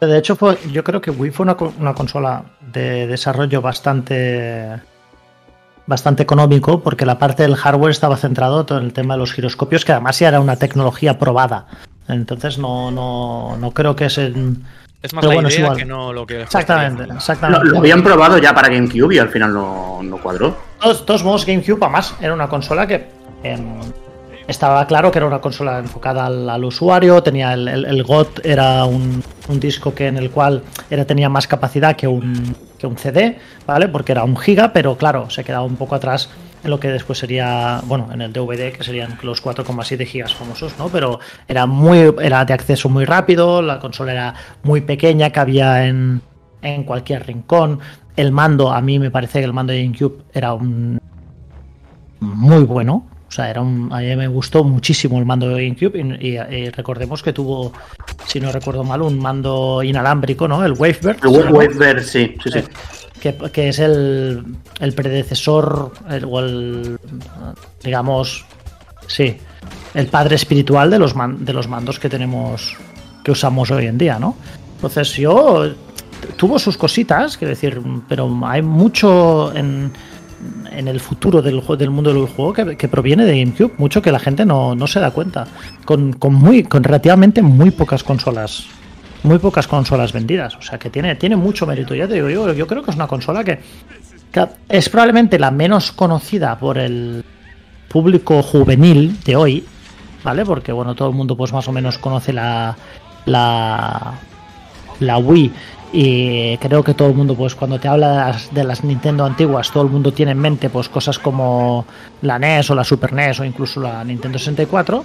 De 0.00 0.16
hecho, 0.16 0.36
fue, 0.36 0.56
yo 0.70 0.84
creo 0.84 1.00
que 1.00 1.10
Wii 1.10 1.32
fue 1.32 1.44
una, 1.44 1.56
una 1.78 1.92
consola 1.92 2.44
de 2.60 3.06
desarrollo 3.08 3.60
bastante 3.60 4.80
bastante 5.86 6.22
económico 6.22 6.82
porque 6.82 7.06
la 7.06 7.18
parte 7.18 7.42
del 7.42 7.56
hardware 7.56 7.90
estaba 7.90 8.16
centrado 8.16 8.64
en 8.70 8.84
el 8.84 8.92
tema 8.92 9.14
de 9.14 9.20
los 9.20 9.32
giroscopios, 9.32 9.84
que 9.84 9.92
además 9.92 10.18
ya 10.18 10.28
era 10.28 10.40
una 10.40 10.56
tecnología 10.56 11.18
probada. 11.18 11.66
Entonces 12.08 12.58
no, 12.58 12.90
no, 12.90 13.56
no 13.56 13.70
creo 13.72 13.94
que 13.94 14.06
es 14.06 14.18
en, 14.18 14.64
es 15.00 15.14
más 15.14 15.24
la 15.24 15.34
bueno, 15.34 15.48
idea 15.48 15.74
que 15.74 15.84
no 15.84 16.12
lo 16.12 16.26
que. 16.26 16.42
Exactamente, 16.42 17.04
exactamente. 17.14 17.68
Lo, 17.68 17.78
habían 17.78 18.02
probado 18.02 18.38
ya 18.38 18.52
para 18.52 18.68
GameCube 18.68 19.14
y 19.14 19.18
al 19.18 19.28
final 19.28 19.52
no, 19.52 20.00
no 20.02 20.18
cuadró. 20.18 20.56
De 20.82 20.94
todos 21.06 21.22
modos, 21.22 21.46
GameCube, 21.46 21.78
además, 21.82 22.14
era 22.20 22.34
una 22.34 22.48
consola 22.48 22.86
que 22.86 23.06
em, 23.44 23.80
estaba 24.48 24.84
claro 24.88 25.12
que 25.12 25.18
era 25.18 25.26
una 25.26 25.40
consola 25.40 25.78
enfocada 25.78 26.26
al, 26.26 26.64
usuario. 26.64 27.22
Tenía 27.22 27.52
el, 27.52 27.68
el, 27.68 28.02
GOT, 28.02 28.44
era 28.44 28.84
un, 28.86 29.22
un, 29.48 29.60
disco 29.60 29.94
que 29.94 30.08
en 30.08 30.16
el 30.16 30.30
cual 30.30 30.62
era, 30.90 31.04
tenía 31.04 31.28
más 31.28 31.46
capacidad 31.46 31.94
que 31.94 32.08
un, 32.08 32.56
que 32.76 32.88
un 32.88 32.98
CD, 32.98 33.38
¿vale? 33.66 33.86
Porque 33.86 34.10
era 34.10 34.24
un 34.24 34.36
giga, 34.36 34.72
pero 34.72 34.96
claro, 34.96 35.30
se 35.30 35.44
quedaba 35.44 35.64
un 35.64 35.76
poco 35.76 35.94
atrás 35.94 36.28
lo 36.68 36.80
que 36.80 36.88
después 36.88 37.18
sería, 37.18 37.80
bueno, 37.84 38.08
en 38.12 38.22
el 38.22 38.32
DVD, 38.32 38.72
que 38.72 38.84
serían 38.84 39.18
los 39.22 39.42
4,7 39.42 40.06
gigas 40.06 40.34
famosos, 40.34 40.74
¿no? 40.78 40.88
Pero 40.88 41.20
era 41.46 41.66
muy, 41.66 42.14
era 42.20 42.44
de 42.44 42.54
acceso 42.54 42.88
muy 42.88 43.04
rápido, 43.04 43.62
la 43.62 43.78
consola 43.78 44.12
era 44.12 44.34
muy 44.62 44.80
pequeña, 44.80 45.30
cabía 45.30 45.86
en, 45.86 46.22
en 46.62 46.84
cualquier 46.84 47.26
rincón. 47.26 47.80
El 48.16 48.32
mando, 48.32 48.72
a 48.72 48.80
mí 48.80 48.98
me 48.98 49.10
parece 49.10 49.38
que 49.40 49.44
el 49.44 49.52
mando 49.52 49.72
de 49.72 49.82
GameCube 49.82 50.22
era 50.32 50.54
un 50.54 51.00
muy 52.20 52.64
bueno. 52.64 53.06
O 53.28 53.30
sea, 53.30 53.50
era 53.50 53.60
un, 53.60 53.92
a 53.92 53.98
mí 53.98 54.16
me 54.16 54.26
gustó 54.26 54.64
muchísimo 54.64 55.18
el 55.18 55.26
mando 55.26 55.48
de 55.48 55.68
GameCube 55.68 55.98
y, 56.18 56.70
recordemos 56.70 57.22
que 57.22 57.34
tuvo, 57.34 57.72
si 58.26 58.40
no 58.40 58.50
recuerdo 58.50 58.84
mal, 58.84 59.02
un 59.02 59.18
mando 59.18 59.82
inalámbrico, 59.82 60.48
¿no? 60.48 60.64
El 60.64 60.72
Wavebird. 60.72 61.18
El 61.22 61.52
Wavebird, 61.52 62.02
sí, 62.04 62.34
sí, 62.42 62.50
sí. 62.50 62.60
Que, 63.20 63.68
es 63.68 63.78
el, 63.78 64.44
el 64.80 64.92
predecesor, 64.92 65.92
o 66.26 66.40
el, 66.40 66.98
digamos, 67.82 68.44
sí, 69.06 69.36
el 69.94 70.06
padre 70.06 70.36
espiritual 70.36 70.90
de 70.90 70.98
los, 70.98 71.14
de 71.38 71.52
los 71.52 71.68
mandos 71.68 71.98
que 71.98 72.08
tenemos, 72.08 72.76
que 73.24 73.30
usamos 73.30 73.70
hoy 73.70 73.86
en 73.86 73.98
día, 73.98 74.18
¿no? 74.18 74.36
Entonces 74.76 75.12
yo, 75.14 75.68
tuvo 76.36 76.58
sus 76.58 76.76
cositas, 76.76 77.36
quiero 77.36 77.50
decir, 77.50 77.80
pero 78.08 78.30
hay 78.44 78.62
mucho 78.62 79.54
en, 79.54 79.92
en 80.70 80.88
el 80.88 81.00
futuro 81.00 81.42
del, 81.42 81.62
del 81.78 81.90
mundo 81.90 82.12
del 82.12 82.26
juego 82.26 82.52
que, 82.52 82.88
proviene 82.88 83.24
de 83.24 83.40
GameCube, 83.40 83.72
mucho 83.78 84.02
que 84.02 84.12
la 84.12 84.18
gente 84.18 84.44
no, 84.44 84.74
no 84.74 84.86
se 84.86 85.00
da 85.00 85.10
cuenta, 85.10 85.46
con, 85.84 86.12
con, 86.12 86.34
muy, 86.34 86.62
con 86.62 86.84
relativamente 86.84 87.42
muy 87.42 87.70
pocas 87.70 88.04
consolas 88.04 88.66
muy 89.22 89.38
pocas 89.38 89.66
consolas 89.66 90.12
vendidas. 90.12 90.56
O 90.56 90.62
sea 90.62 90.78
que 90.78 90.90
tiene, 90.90 91.16
tiene 91.16 91.36
mucho 91.36 91.66
mérito. 91.66 91.94
Ya 91.94 92.06
te 92.06 92.14
digo, 92.14 92.28
yo, 92.28 92.52
yo 92.52 92.66
creo 92.66 92.82
que 92.82 92.90
es 92.90 92.96
una 92.96 93.06
consola 93.06 93.44
que, 93.44 93.58
es 94.68 94.88
probablemente 94.88 95.38
la 95.38 95.50
menos 95.50 95.92
conocida 95.92 96.58
por 96.58 96.78
el 96.78 97.24
público 97.88 98.42
juvenil 98.42 99.18
de 99.24 99.36
hoy, 99.36 99.64
¿vale? 100.22 100.44
Porque 100.44 100.72
bueno, 100.72 100.94
todo 100.94 101.08
el 101.08 101.14
mundo 101.14 101.36
pues 101.36 101.52
más 101.52 101.66
o 101.68 101.72
menos 101.72 101.98
conoce 101.98 102.32
la, 102.32 102.76
la, 103.24 104.14
la 105.00 105.18
Wii 105.18 105.52
y 105.92 106.56
creo 106.58 106.84
que 106.84 106.92
todo 106.92 107.08
el 107.08 107.14
mundo 107.14 107.34
pues 107.34 107.54
cuando 107.54 107.80
te 107.80 107.88
hablas 107.88 108.52
de 108.52 108.62
las 108.62 108.84
Nintendo 108.84 109.24
antiguas 109.24 109.70
todo 109.70 109.84
el 109.84 109.88
mundo 109.88 110.12
tiene 110.12 110.32
en 110.32 110.38
mente 110.38 110.68
pues 110.68 110.90
cosas 110.90 111.18
como 111.18 111.86
la 112.20 112.38
NES 112.38 112.70
o 112.70 112.74
la 112.74 112.84
Super 112.84 113.14
NES 113.14 113.40
o 113.40 113.44
incluso 113.44 113.80
la 113.80 114.04
Nintendo 114.04 114.38
64 114.38 115.02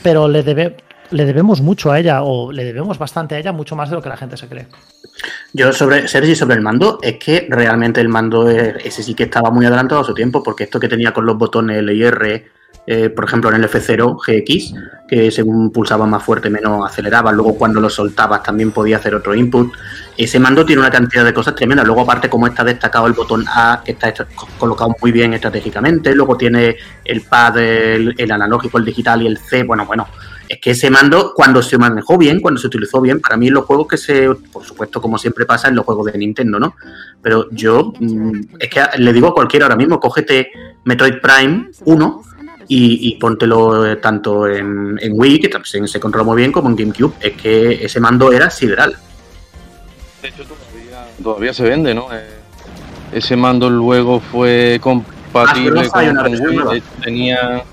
pero 0.00 0.28
le 0.28 0.44
debe 0.44 0.76
le 1.10 1.24
debemos 1.24 1.60
mucho 1.60 1.90
a 1.90 1.98
ella, 1.98 2.22
o 2.22 2.52
le 2.52 2.64
debemos 2.64 2.98
bastante 2.98 3.34
a 3.34 3.38
ella, 3.38 3.52
mucho 3.52 3.76
más 3.76 3.90
de 3.90 3.96
lo 3.96 4.02
que 4.02 4.08
la 4.08 4.16
gente 4.16 4.36
se 4.36 4.48
cree. 4.48 4.66
Yo 5.52 5.72
sobre 5.72 6.08
Sergi 6.08 6.34
sobre 6.34 6.56
el 6.56 6.62
mando, 6.62 6.98
es 7.02 7.18
que 7.18 7.46
realmente 7.48 8.00
el 8.00 8.08
mando 8.08 8.48
ese 8.48 9.02
sí 9.02 9.14
que 9.14 9.24
estaba 9.24 9.50
muy 9.50 9.66
adelantado 9.66 10.00
a 10.00 10.04
su 10.04 10.14
tiempo, 10.14 10.42
porque 10.42 10.64
esto 10.64 10.80
que 10.80 10.88
tenía 10.88 11.12
con 11.12 11.26
los 11.26 11.36
botones 11.36 11.78
L 11.78 11.94
y 11.94 12.02
R, 12.02 12.46
eh, 12.84 13.10
por 13.10 13.24
ejemplo 13.26 13.50
en 13.50 13.56
el 13.56 13.70
F0 13.70 14.16
GX, 14.16 14.74
que 15.06 15.30
según 15.30 15.70
pulsaba 15.70 16.06
más 16.06 16.22
fuerte 16.22 16.50
menos 16.50 16.90
aceleraba, 16.90 17.30
luego 17.30 17.56
cuando 17.56 17.80
lo 17.80 17.90
soltabas 17.90 18.42
también 18.42 18.72
podía 18.72 18.96
hacer 18.96 19.14
otro 19.14 19.34
input. 19.34 19.72
Ese 20.16 20.40
mando 20.40 20.64
tiene 20.64 20.80
una 20.80 20.90
cantidad 20.90 21.24
de 21.24 21.34
cosas 21.34 21.54
tremendas, 21.54 21.86
luego 21.86 22.00
aparte 22.00 22.28
como 22.28 22.46
está 22.46 22.64
destacado 22.64 23.06
el 23.06 23.12
botón 23.12 23.44
A, 23.48 23.82
que 23.84 23.92
está 23.92 24.12
colocado 24.58 24.96
muy 25.00 25.12
bien 25.12 25.34
estratégicamente, 25.34 26.14
luego 26.14 26.36
tiene 26.36 26.76
el 27.04 27.20
pad, 27.20 27.58
el 27.58 28.32
analógico, 28.32 28.78
el 28.78 28.84
digital 28.84 29.22
y 29.22 29.26
el 29.26 29.38
C, 29.38 29.62
bueno, 29.62 29.86
bueno, 29.86 30.08
es 30.52 30.58
que 30.58 30.72
ese 30.72 30.90
mando, 30.90 31.32
cuando 31.34 31.62
se 31.62 31.78
manejó 31.78 32.18
bien, 32.18 32.38
cuando 32.38 32.60
se 32.60 32.66
utilizó 32.66 33.00
bien, 33.00 33.20
para 33.20 33.38
mí 33.38 33.48
los 33.48 33.64
juegos 33.64 33.88
que 33.88 33.96
se, 33.96 34.28
por 34.52 34.62
supuesto, 34.62 35.00
como 35.00 35.16
siempre 35.16 35.46
pasa 35.46 35.68
en 35.68 35.76
los 35.76 35.86
juegos 35.86 36.12
de 36.12 36.18
Nintendo, 36.18 36.60
¿no? 36.60 36.74
Pero 37.22 37.48
yo, 37.52 37.94
mm, 37.98 38.56
es 38.58 38.68
que 38.68 38.82
le 38.98 39.14
digo 39.14 39.28
a 39.28 39.32
cualquiera 39.32 39.64
ahora 39.64 39.76
mismo, 39.76 39.98
cógete 39.98 40.50
Metroid 40.84 41.20
Prime 41.22 41.70
1 41.86 42.22
y, 42.68 43.08
y 43.08 43.14
póntelo 43.16 43.86
eh, 43.86 43.96
tanto 43.96 44.46
en, 44.46 44.98
Wii, 45.10 45.40
que 45.40 45.48
también 45.48 45.88
se 45.88 45.98
controla 45.98 46.24
muy 46.26 46.36
bien, 46.36 46.52
como 46.52 46.68
en 46.68 46.76
GameCube. 46.76 47.14
Es 47.18 47.32
que 47.32 47.86
ese 47.86 47.98
mando 47.98 48.30
era 48.30 48.50
sideral. 48.50 48.94
De 50.20 50.28
hecho, 50.28 50.44
todavía, 51.22 51.54
se 51.54 51.62
vende, 51.62 51.94
¿no? 51.94 52.12
Eh, 52.12 52.28
ese 53.10 53.36
mando 53.36 53.70
luego 53.70 54.20
fue 54.20 54.78
compatible 54.82 55.88
ah, 55.94 56.12
con, 56.14 56.68
Wii. 56.68 56.82
Tenía 57.02 57.64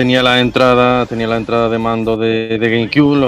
tenía 0.00 0.22
la 0.22 0.40
entrada, 0.40 1.04
tenía 1.04 1.26
la 1.26 1.36
entrada 1.36 1.68
de 1.68 1.76
mando 1.76 2.16
de, 2.16 2.56
GameCube, 2.58 3.18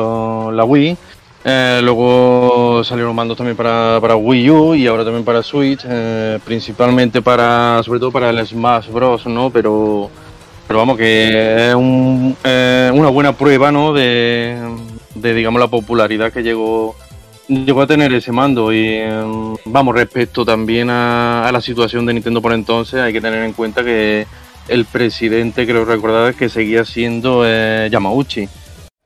la 0.56 0.64
Wii. 0.64 0.96
Eh, 1.44 1.80
luego 1.84 2.82
salieron 2.82 3.14
mandos 3.14 3.36
también 3.36 3.58
para, 3.58 4.16
Wii 4.16 4.50
U 4.50 4.74
y 4.74 4.86
ahora 4.86 5.04
también 5.04 5.22
para 5.22 5.42
Switch, 5.42 5.82
eh, 5.86 6.38
principalmente 6.42 7.20
para, 7.20 7.82
sobre 7.82 8.00
todo 8.00 8.10
para 8.10 8.30
el 8.30 8.46
Smash 8.46 8.88
Bros, 8.88 9.26
¿no? 9.26 9.50
Pero, 9.50 10.08
pero 10.66 10.78
vamos 10.78 10.96
que 10.96 11.68
es 11.68 11.74
una 11.74 13.10
buena 13.10 13.34
prueba, 13.34 13.70
¿no? 13.70 13.92
De, 13.92 14.58
digamos 15.14 15.60
la 15.60 15.68
popularidad 15.68 16.32
que 16.32 16.42
llegó 16.42 16.96
llegó 17.48 17.82
a 17.82 17.86
tener 17.86 18.14
ese 18.14 18.32
mando 18.32 18.72
y 18.72 18.98
vamos 19.66 19.94
respecto 19.94 20.42
también 20.42 20.88
a 20.88 21.50
la 21.52 21.60
situación 21.60 22.06
de 22.06 22.14
Nintendo 22.14 22.40
por 22.40 22.54
entonces 22.54 22.98
hay 22.98 23.12
que 23.12 23.20
tener 23.20 23.42
en 23.42 23.52
cuenta 23.52 23.84
que 23.84 24.26
el 24.68 24.84
presidente, 24.84 25.66
creo 25.66 25.84
recordar, 25.84 26.34
que 26.34 26.48
seguía 26.48 26.84
siendo 26.84 27.42
eh, 27.44 27.88
Yamauchi, 27.90 28.48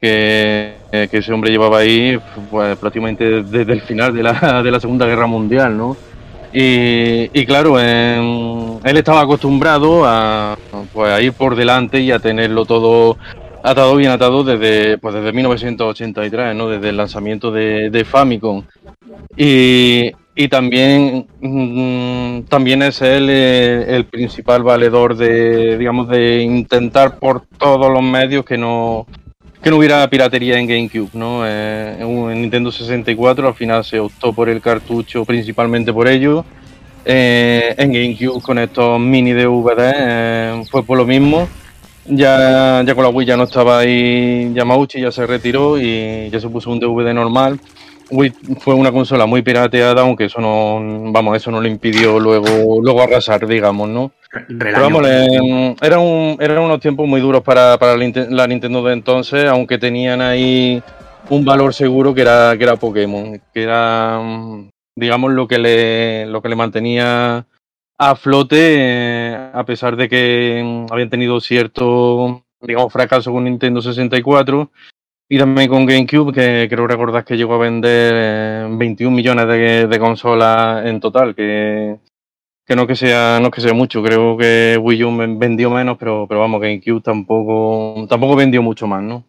que, 0.00 0.74
eh, 0.92 1.08
ese 1.10 1.32
hombre 1.32 1.50
llevaba 1.50 1.78
ahí 1.78 2.18
pues, 2.50 2.76
prácticamente 2.78 3.42
desde 3.42 3.72
el 3.72 3.82
final 3.82 4.14
de 4.14 4.22
la, 4.22 4.62
de 4.64 4.70
la 4.70 4.80
Segunda 4.80 5.06
Guerra 5.06 5.26
Mundial, 5.26 5.76
¿no? 5.76 5.96
Y, 6.52 7.28
y 7.38 7.44
claro, 7.44 7.78
él 7.78 8.80
estaba 8.96 9.20
acostumbrado 9.20 10.06
a, 10.06 10.56
pues, 10.92 11.10
a 11.10 11.20
ir 11.20 11.32
por 11.32 11.54
delante 11.54 12.00
y 12.00 12.12
a 12.12 12.18
tenerlo 12.18 12.64
todo 12.64 13.18
atado 13.62 13.96
bien 13.96 14.12
atado 14.12 14.44
desde 14.44 14.96
pues 14.96 15.14
desde 15.14 15.32
1983, 15.32 16.54
¿no? 16.54 16.68
Desde 16.68 16.90
el 16.90 16.96
lanzamiento 16.96 17.50
de, 17.50 17.90
de 17.90 18.04
Famicom. 18.04 18.62
Y, 19.36 20.12
y 20.38 20.48
también, 20.48 21.26
mm, 21.40 22.42
también 22.42 22.82
es 22.82 23.00
él 23.00 23.28
eh, 23.30 23.96
el 23.96 24.04
principal 24.04 24.62
valedor 24.62 25.16
de, 25.16 25.78
digamos, 25.78 26.08
de 26.08 26.42
intentar 26.42 27.18
por 27.18 27.46
todos 27.58 27.90
los 27.90 28.02
medios 28.02 28.44
que 28.44 28.58
no, 28.58 29.06
que 29.62 29.70
no 29.70 29.78
hubiera 29.78 30.08
piratería 30.10 30.58
en 30.58 30.66
GameCube, 30.66 31.08
¿no? 31.14 31.40
Eh, 31.46 31.96
en 32.00 32.42
Nintendo 32.42 32.70
64 32.70 33.48
al 33.48 33.54
final 33.54 33.82
se 33.82 33.98
optó 33.98 34.34
por 34.34 34.50
el 34.50 34.60
cartucho 34.60 35.24
principalmente 35.24 35.90
por 35.90 36.06
ello. 36.06 36.44
Eh, 37.06 37.74
en 37.78 37.92
GameCube 37.92 38.42
con 38.42 38.58
estos 38.58 39.00
mini 39.00 39.32
DVD 39.32 40.62
fue 40.70 40.82
por 40.82 40.98
lo 40.98 41.06
mismo. 41.06 41.48
Ya, 42.04 42.84
ya 42.86 42.94
con 42.94 43.04
la 43.04 43.10
Wii 43.10 43.26
ya 43.26 43.36
no 43.38 43.44
estaba 43.44 43.78
ahí 43.78 44.52
Yamauchi, 44.52 45.00
ya 45.00 45.10
se 45.10 45.26
retiró 45.26 45.80
y 45.80 46.28
ya 46.30 46.38
se 46.40 46.48
puso 46.50 46.70
un 46.70 46.78
DVD 46.78 47.14
normal 47.14 47.58
Wii 48.10 48.30
fue 48.60 48.74
una 48.74 48.92
consola 48.92 49.26
muy 49.26 49.42
pirateada, 49.42 50.02
aunque 50.02 50.26
eso 50.26 50.40
no, 50.40 51.12
vamos, 51.12 51.36
eso 51.36 51.50
no 51.50 51.60
le 51.60 51.68
impidió 51.68 52.20
luego, 52.20 52.80
luego 52.82 53.02
arrasar, 53.02 53.46
digamos, 53.46 53.88
¿no? 53.88 54.12
Pero 54.58 54.80
vamos, 54.80 55.06
era 55.06 55.98
un, 55.98 56.36
eran 56.40 56.58
unos 56.58 56.80
tiempos 56.80 57.08
muy 57.08 57.20
duros 57.20 57.42
para, 57.42 57.76
la 57.76 58.46
Nintendo 58.46 58.84
de 58.84 58.92
entonces, 58.92 59.46
aunque 59.46 59.78
tenían 59.78 60.20
ahí 60.20 60.82
un 61.30 61.44
valor 61.44 61.74
seguro 61.74 62.14
que 62.14 62.22
era, 62.22 62.56
que 62.56 62.64
era 62.64 62.76
Pokémon, 62.76 63.40
que 63.52 63.62
era, 63.62 64.20
digamos, 64.94 65.32
lo 65.32 65.48
que 65.48 65.58
le, 65.58 66.26
lo 66.26 66.42
que 66.42 66.48
le 66.48 66.56
mantenía 66.56 67.46
a 67.98 68.14
flote, 68.14 68.76
eh, 68.78 69.50
a 69.52 69.64
pesar 69.64 69.96
de 69.96 70.08
que 70.08 70.86
habían 70.90 71.10
tenido 71.10 71.40
cierto, 71.40 72.44
digamos, 72.60 72.92
fracaso 72.92 73.32
con 73.32 73.44
Nintendo 73.44 73.82
64 73.82 74.70
y 75.28 75.38
también 75.38 75.68
con 75.68 75.86
GameCube, 75.86 76.32
que 76.32 76.68
creo 76.68 76.86
recordar 76.86 77.24
que 77.24 77.36
llegó 77.36 77.54
a 77.54 77.58
vender 77.58 78.68
21 78.76 79.10
eh, 79.10 79.16
millones 79.16 79.88
de, 79.88 79.98
consolas 79.98 80.86
en 80.86 81.00
total, 81.00 81.34
que, 81.34 81.98
que 82.64 82.76
no 82.76 82.86
que 82.86 82.96
sea 82.96 83.40
no 83.40 83.50
que 83.50 83.60
sea 83.60 83.74
mucho, 83.74 84.02
creo 84.02 84.36
que 84.36 84.78
Wii 84.80 85.04
U 85.04 85.38
vendió 85.38 85.70
menos, 85.70 85.96
pero, 85.98 86.26
pero 86.28 86.40
vamos, 86.40 86.60
GameCube 86.60 87.02
tampoco, 87.02 88.06
tampoco 88.08 88.36
vendió 88.36 88.62
mucho 88.62 88.86
más, 88.86 89.02
¿no? 89.02 89.24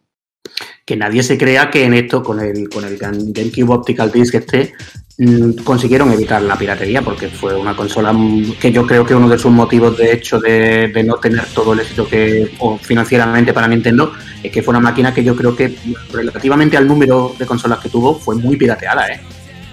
Que 0.84 0.96
nadie 0.96 1.22
se 1.22 1.36
crea 1.38 1.70
que 1.70 1.84
en 1.84 1.94
esto, 1.94 2.22
con 2.22 2.40
el, 2.40 2.68
con 2.68 2.84
el 2.84 2.96
GameCube 2.98 3.70
Optical 3.70 4.10
Disc 4.10 4.34
este, 4.34 4.74
Mm, 5.20 5.64
consiguieron 5.64 6.12
evitar 6.12 6.40
la 6.40 6.56
piratería 6.56 7.02
porque 7.02 7.26
fue 7.26 7.52
una 7.52 7.74
consola 7.74 8.14
que 8.60 8.70
yo 8.70 8.86
creo 8.86 9.04
que 9.04 9.16
uno 9.16 9.28
de 9.28 9.36
sus 9.36 9.50
motivos 9.50 9.98
de 9.98 10.12
hecho 10.12 10.38
de, 10.38 10.92
no 11.04 11.16
tener 11.16 11.44
todo 11.46 11.72
el 11.72 11.80
éxito 11.80 12.06
que 12.06 12.52
o 12.60 12.78
financieramente 12.78 13.52
para 13.52 13.66
Nintendo 13.66 14.12
es 14.40 14.52
que 14.52 14.62
fue 14.62 14.70
una 14.70 14.78
máquina 14.78 15.12
que 15.12 15.24
yo 15.24 15.34
creo 15.34 15.56
que 15.56 15.74
relativamente 16.12 16.76
al 16.76 16.86
número 16.86 17.34
de 17.36 17.46
consolas 17.46 17.80
que 17.80 17.88
tuvo 17.88 18.14
fue 18.14 18.36
muy 18.36 18.56
pirateada 18.56 19.08
¿eh? 19.08 19.20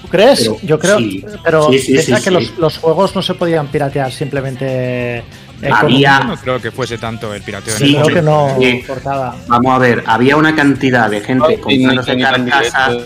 ¿Tú 0.02 0.08
crees? 0.08 0.50
yo 0.64 0.80
creo 0.80 0.98
pero 1.44 1.72
sí, 1.72 1.96
que 2.24 2.32
los, 2.32 2.80
juegos 2.80 3.16
no 3.16 3.22
se 3.22 3.36
podían 3.36 3.68
piratear 3.68 4.12
simplemente 4.12 5.24
había 5.72 6.20
no 6.20 6.36
creo 6.38 6.62
que 6.62 6.72
fuese 6.72 6.98
tanto 6.98 7.34
el 7.34 7.41
pirateo 7.41 7.76
sí, 7.76 7.96
creo 7.96 8.15
que 8.15 8.22
no 8.22 8.62
importaba. 8.62 9.36
vamos 9.48 9.74
a 9.74 9.78
ver 9.78 10.04
había 10.06 10.38
una 10.38 10.56
cantidad 10.56 11.10
de 11.10 11.22
gente 11.22 11.60
comprándose 11.60 12.18
carcasas. 12.18 12.98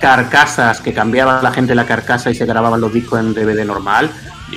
carcasas 0.00 0.80
que 0.80 0.92
cambiaba 0.92 1.42
la 1.42 1.52
gente 1.52 1.74
la 1.74 1.86
carcasa 1.86 2.30
y 2.30 2.34
se 2.34 2.46
grababan 2.46 2.80
los 2.80 2.92
discos 2.92 3.20
en 3.20 3.34
DVD 3.34 3.64
normal. 3.64 4.10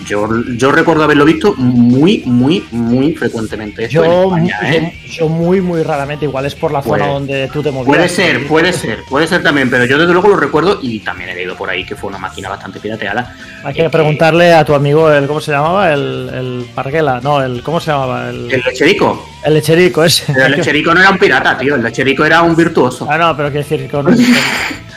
Yo, 0.06 0.27
yo 0.56 0.71
recuerdo 0.71 1.03
haberlo 1.03 1.25
visto 1.25 1.53
muy, 1.56 2.23
muy, 2.25 2.65
muy 2.71 3.13
frecuentemente. 3.15 3.88
Yo, 3.88 4.36
¿eh? 4.38 4.93
yo, 5.08 5.29
muy, 5.29 5.62
muy 5.62 5.84
raramente, 5.84 6.25
igual 6.25 6.45
es 6.45 6.56
por 6.56 6.71
la 6.71 6.82
zona 6.82 7.08
donde 7.08 7.49
tú 7.51 7.62
te 7.62 7.71
movías. 7.71 7.88
Puede 7.88 8.10
ser, 8.10 8.47
puede 8.47 8.73
ser, 8.73 8.99
puede 9.10 9.27
ser 9.27 9.43
también, 9.43 9.69
pero 9.69 9.86
yo 9.86 9.97
desde 9.97 10.13
luego 10.13 10.29
lo 10.29 10.38
recuerdo 10.38 10.79
y 10.82 10.99
también 10.99 11.29
he 11.29 11.36
leído 11.36 11.56
por 11.56 11.69
ahí 11.69 11.86
que 11.86 11.95
fue 11.95 12.10
una 12.10 12.17
máquina 12.17 12.49
bastante 12.49 12.79
pirateada. 12.79 13.36
Hay 13.63 13.73
que 13.73 13.89
preguntarle 13.89 14.53
a 14.53 14.65
tu 14.65 14.73
amigo, 14.73 15.12
el 15.12 15.27
¿cómo 15.27 15.41
se 15.41 15.51
llamaba? 15.51 15.93
El, 15.93 16.29
el 16.34 16.65
Parguela, 16.73 17.19
no, 17.21 17.41
el 17.41 17.62
¿cómo 17.63 17.79
se 17.79 17.91
llamaba? 17.91 18.29
El, 18.29 18.51
el 18.51 18.62
lecherico. 18.62 19.29
El 19.43 19.53
lecherico 19.53 20.03
ese. 20.03 20.32
el 20.32 20.51
lecherico 20.53 20.93
no 20.93 21.01
era 21.01 21.12
un 21.12 21.17
pirata, 21.17 21.58
tío, 21.58 21.75
el 21.75 21.84
lecherico 21.84 22.25
era 22.25 22.41
un 22.41 22.56
virtuoso. 22.56 23.08
Ah, 23.10 23.17
no, 23.17 23.36
pero 23.36 23.51
quiero 23.51 23.67
decir, 23.67 23.89
con, 23.89 24.06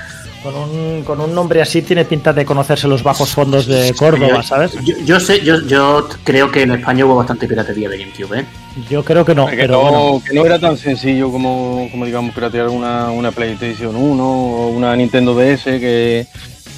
Con 0.46 0.54
un, 0.54 1.02
con 1.02 1.20
un 1.20 1.35
nombre 1.35 1.61
así 1.61 1.82
tiene 1.82 2.04
pinta 2.04 2.32
de 2.32 2.44
conocerse 2.44 2.87
los 2.87 3.02
bajos 3.02 3.30
fondos 3.30 3.66
de 3.66 3.92
Córdoba, 3.98 4.44
¿sabes? 4.44 4.76
Yo, 5.04 5.18
sé, 5.18 5.40
yo, 5.40 5.61
yo 5.62 6.06
creo 6.22 6.52
que 6.52 6.62
en 6.62 6.70
España 6.70 7.04
hubo 7.04 7.16
bastante 7.16 7.48
piratería 7.48 7.88
de 7.88 7.98
GameCube, 7.98 8.38
¿eh? 8.38 8.44
Yo 8.88 9.04
creo 9.04 9.24
que 9.24 9.35
no, 9.35 9.46
pero 9.46 9.90
no, 9.90 10.22
que 10.24 10.32
no 10.32 10.46
era 10.46 10.61
tan 10.61 10.76
sencillo 10.76 11.32
como, 11.32 11.88
como 11.90 12.06
digamos, 12.06 12.32
piratear 12.32 12.68
una, 12.68 13.11
una 13.11 13.32
PlayStation 13.32 13.96
1 13.96 14.24
o 14.24 14.68
una 14.68 14.94
Nintendo 14.94 15.35
DS 15.35 15.64
que, 15.64 16.28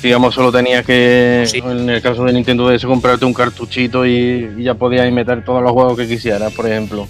digamos, 0.02 0.34
solo 0.34 0.50
tenías 0.50 0.86
que, 0.86 1.46
en 1.52 1.90
el 1.90 2.00
caso 2.00 2.24
de 2.24 2.32
Nintendo 2.32 2.70
DS, 2.70 2.86
comprarte 2.86 3.26
un 3.26 3.34
cartuchito 3.34 4.06
y, 4.06 4.50
y 4.56 4.62
ya 4.62 4.72
podías 4.72 5.12
meter 5.12 5.44
todos 5.44 5.62
los 5.62 5.72
juegos 5.72 5.98
que 5.98 6.08
quisieras, 6.08 6.54
por 6.54 6.66
ejemplo. 6.66 7.06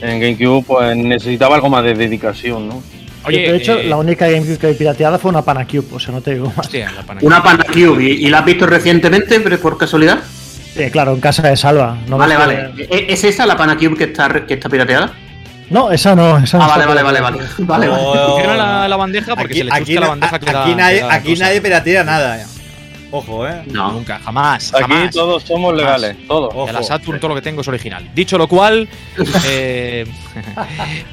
En 0.00 0.20
GameCube, 0.20 0.64
pues 0.64 0.96
necesitaba 0.96 1.56
algo 1.56 1.68
más 1.68 1.82
de 1.82 1.94
dedicación, 1.94 2.68
¿no? 2.68 2.97
De 3.36 3.56
hecho, 3.56 3.78
eh, 3.78 3.84
la 3.84 3.96
única 3.96 4.28
GameCube 4.28 4.58
que 4.58 4.70
he 4.70 4.74
pirateada 4.74 5.18
fue 5.18 5.30
una 5.30 5.42
Panacube, 5.42 5.86
o 5.92 6.00
sea, 6.00 6.14
no 6.14 6.20
te 6.20 6.34
digo 6.34 6.52
más. 6.56 6.68
Una 7.20 7.42
Panacube, 7.42 8.04
¿y, 8.04 8.28
la 8.28 8.38
has 8.38 8.44
visto 8.44 8.66
recientemente, 8.66 9.40
por 9.40 9.76
casualidad? 9.76 10.20
Sí, 10.74 10.90
claro, 10.90 11.12
en 11.14 11.20
casa 11.20 11.42
de 11.42 11.56
Salva. 11.56 11.98
vale, 12.08 12.36
vale. 12.36 12.70
¿E-, 12.78 13.06
¿Es 13.08 13.24
esa 13.24 13.46
la 13.46 13.56
Panacube 13.56 13.96
que 13.96 14.04
está, 14.04 14.46
que 14.46 14.54
está 14.54 14.68
pirateada? 14.68 15.12
No, 15.70 15.90
esa 15.90 16.14
no. 16.14 16.38
Esa 16.38 16.58
ah, 16.62 16.68
vale, 16.68 16.86
vale, 16.86 17.02
vale, 17.02 17.20
vale, 17.58 17.88
vale. 17.88 18.56
la, 18.56 18.88
la, 18.88 18.96
bandeja 18.96 19.36
porque 19.36 19.52
aquí, 19.52 19.58
se 19.58 19.64
le 19.64 19.72
aquí, 19.72 19.94
la 19.94 20.08
bandeja 20.08 20.36
aquí, 20.36 20.74
nadie, 20.74 21.02
aquí 21.02 21.36
nadie 21.36 21.60
piratea 21.60 22.04
nada. 22.04 22.46
Ojo, 23.10 23.46
¿eh? 23.48 23.62
No, 23.66 23.92
nunca, 23.92 24.18
jamás. 24.18 24.74
Aquí 24.74 24.92
todos 25.12 25.42
somos 25.42 25.74
legales, 25.74 26.16
todos. 26.26 26.52
Ojo. 26.54 26.70
la 26.70 26.82
Saturn 26.82 27.18
todo 27.18 27.30
lo 27.30 27.34
que 27.34 27.42
tengo 27.42 27.62
es 27.62 27.68
original. 27.68 28.10
Dicho 28.14 28.36
lo 28.36 28.46
cual, 28.46 28.86
eh, 29.46 30.06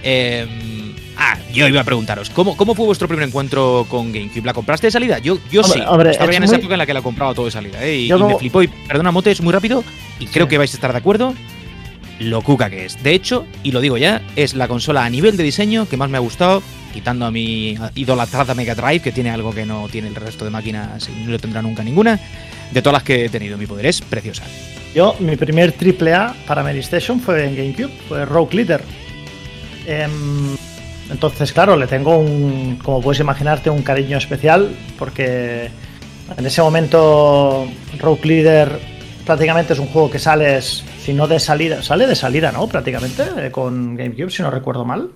eh, 0.03 0.74
Ah, 1.17 1.37
yo 1.53 1.67
iba 1.67 1.81
a 1.81 1.83
preguntaros, 1.83 2.29
¿cómo, 2.29 2.57
¿cómo 2.57 2.75
fue 2.75 2.85
vuestro 2.85 3.07
primer 3.07 3.27
encuentro 3.27 3.85
con 3.89 4.11
GameCube? 4.11 4.45
¿La 4.45 4.53
compraste 4.53 4.87
de 4.87 4.91
salida? 4.91 5.19
Yo, 5.19 5.37
yo 5.49 5.63
sí. 5.63 5.79
Estaba 5.79 6.33
en 6.33 6.43
esa 6.43 6.57
época 6.57 6.73
en 6.73 6.79
la 6.79 6.85
que 6.85 6.93
la 6.93 7.01
compraba 7.01 7.33
todo 7.33 7.45
de 7.45 7.51
salida, 7.51 7.83
¿eh? 7.83 8.01
Y, 8.01 8.13
me 8.13 8.35
flipó. 8.37 8.61
Y, 8.63 8.67
perdona, 8.67 9.11
Mote, 9.11 9.31
es 9.31 9.41
muy 9.41 9.53
rápido 9.53 9.83
y 10.19 10.27
creo 10.27 10.47
que 10.47 10.57
vais 10.57 10.71
a 10.71 10.75
estar 10.75 10.91
de 10.91 10.97
acuerdo. 10.97 11.33
Lo 12.19 12.41
cuca 12.41 12.69
que 12.69 12.85
es. 12.85 13.01
De 13.03 13.13
hecho, 13.13 13.45
y 13.63 13.71
lo 13.71 13.81
digo 13.81 13.97
ya, 13.97 14.21
es 14.35 14.53
la 14.53 14.67
consola 14.67 15.05
a 15.05 15.09
nivel 15.09 15.35
de 15.35 15.43
diseño 15.43 15.87
que 15.87 15.97
más 15.97 16.09
me 16.09 16.17
ha 16.17 16.21
gustado, 16.21 16.63
quitando 16.93 17.25
a 17.25 17.31
mi 17.31 17.77
idolatrada 17.95 18.53
Mega 18.53 18.73
Drive, 18.73 19.01
que 19.01 19.11
tiene 19.11 19.31
algo 19.31 19.53
que 19.53 19.65
no 19.65 19.89
tiene 19.89 20.07
el 20.07 20.15
resto 20.15 20.45
de 20.45 20.51
máquinas 20.51 21.09
y 21.09 21.25
no 21.25 21.31
lo 21.31 21.39
tendrá 21.39 21.61
nunca 21.61 21.83
ninguna. 21.83 22.19
De 22.71 22.81
todas 22.81 22.93
las 22.93 23.03
que 23.03 23.25
he 23.25 23.29
tenido, 23.29 23.57
mi 23.57 23.67
poder 23.67 23.85
es 23.85 24.01
preciosa. 24.01 24.43
Yo, 24.93 25.15
mi 25.19 25.35
primer 25.35 25.73
triple 25.73 26.13
A 26.13 26.33
para 26.47 26.71
Station 26.71 27.19
fue 27.19 27.45
en 27.45 27.55
GameCube, 27.55 27.91
fue 28.07 28.25
Rogue 28.25 28.55
Leader. 28.55 28.81
Eh, 29.85 30.07
entonces, 31.09 31.53
claro, 31.53 31.75
le 31.75 31.87
tengo 31.87 32.17
un, 32.17 32.79
como 32.83 33.01
puedes 33.01 33.19
imaginarte, 33.19 33.69
un 33.69 33.83
cariño 33.83 34.17
especial 34.17 34.75
porque 34.97 35.69
en 36.37 36.45
ese 36.45 36.61
momento 36.61 37.67
Rogue 37.99 38.25
Leader 38.27 38.79
prácticamente 39.25 39.73
es 39.73 39.79
un 39.79 39.87
juego 39.87 40.09
que 40.09 40.19
sales, 40.19 40.83
si 40.99 41.13
no 41.13 41.27
de 41.27 41.39
salida, 41.39 41.81
sale 41.81 42.07
de 42.07 42.15
salida, 42.15 42.51
¿no? 42.51 42.67
Prácticamente, 42.67 43.23
eh, 43.37 43.51
con 43.51 43.95
GameCube, 43.95 44.29
si 44.29 44.41
no 44.41 44.51
recuerdo 44.51 44.85
mal. 44.85 45.11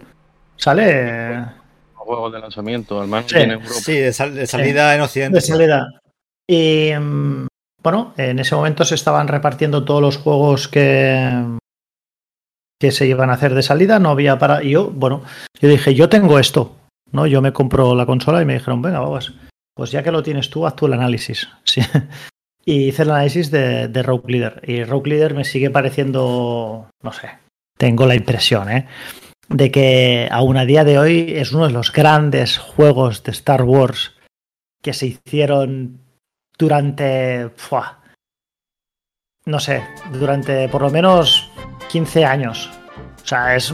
Sale... 0.58 1.46
Juego 1.94 2.32
de 2.32 2.40
lanzamiento, 2.40 3.02
al 3.02 3.08
menos 3.08 3.32
sí. 3.84 3.94
de, 3.94 4.12
salida 4.12 4.96
en 4.96 5.02
Occidente. 5.02 5.36
De 5.36 5.42
salida. 5.42 5.88
Y 6.48 6.92
mm, 7.00 7.46
bueno, 7.84 8.14
en 8.18 8.40
ese 8.40 8.56
momento 8.56 8.84
se 8.84 8.96
estaban 8.96 9.28
repartiendo 9.28 9.86
todos 9.86 10.02
los 10.02 10.18
juegos 10.18 10.68
que, 10.68 11.30
que 12.80 12.92
se 12.92 13.08
iban 13.08 13.30
a 13.30 13.34
hacer 13.34 13.54
de 13.54 13.64
salida, 13.64 14.00
no 14.00 14.10
había 14.10 14.40
para. 14.40 14.64
Yo, 14.64 14.90
bueno, 14.90 15.24
yo 15.60 15.70
dije, 15.70 15.94
yo 15.94 16.10
tengo 16.10 16.40
esto, 16.40 16.76
¿no? 17.12 17.28
Yo 17.28 17.42
me 17.42 17.54
compro 17.54 17.96
la 17.96 18.06
consola 18.06 18.42
y 18.42 18.46
me 18.46 18.54
dijeron, 18.54 18.82
venga, 18.82 19.00
vamos, 19.00 19.34
pues 19.76 19.92
ya 19.92 20.04
que 20.04 20.12
lo 20.12 20.24
tienes 20.24 20.50
tú, 20.50 20.66
haz 20.66 20.76
tú 20.76 20.86
el 20.86 20.94
análisis. 20.94 21.48
Sí. 21.64 21.82
Y 22.66 22.90
hice 22.90 23.02
el 23.02 23.12
análisis 23.12 23.50
de, 23.50 23.88
de 23.88 24.04
Rogue 24.04 24.32
Leader. 24.32 24.62
Y 24.64 24.84
Rogue 24.84 25.10
Leader 25.10 25.34
me 25.34 25.44
sigue 25.44 25.72
pareciendo, 25.72 26.88
no 27.02 27.14
sé, 27.14 27.30
tengo 27.80 28.06
la 28.06 28.16
impresión, 28.16 28.70
¿eh? 28.70 28.88
De 29.48 29.72
que 29.72 30.28
aún 30.30 30.58
a 30.58 30.66
día 30.66 30.84
de 30.84 31.00
hoy 31.00 31.34
es 31.36 31.54
uno 31.54 31.66
de 31.66 31.74
los 31.74 31.92
grandes 31.92 32.58
juegos 32.58 33.24
de 33.24 33.32
Star 33.32 33.64
Wars 33.64 34.14
que 34.84 34.94
se 34.94 35.08
hicieron 35.08 36.02
durante. 36.58 37.50
no 39.46 39.60
sé, 39.60 39.82
durante 40.12 40.68
por 40.70 40.82
lo 40.82 40.92
menos 40.92 41.50
15 41.90 42.26
años. 42.26 42.70
O 43.24 43.28
sea, 43.28 43.56
es, 43.56 43.74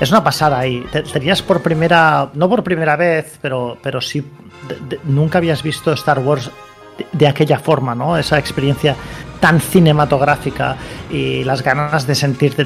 es 0.00 0.10
una 0.10 0.22
pasada 0.22 0.60
ahí. 0.60 0.84
Tenías 1.12 1.42
por 1.42 1.62
primera, 1.62 2.30
no 2.34 2.48
por 2.48 2.62
primera 2.62 2.96
vez, 2.96 3.38
pero, 3.42 3.76
pero 3.82 4.00
sí, 4.00 4.24
nunca 5.04 5.38
habías 5.38 5.62
visto 5.62 5.92
Star 5.92 6.20
Wars 6.20 6.50
de, 7.12 7.26
aquella 7.26 7.58
forma, 7.58 7.94
¿no? 7.94 8.16
Esa 8.16 8.38
experiencia 8.38 8.96
tan 9.40 9.60
cinematográfica 9.60 10.76
y 11.10 11.44
las 11.44 11.62
ganas 11.62 12.06
de 12.06 12.14
sentirte, 12.14 12.64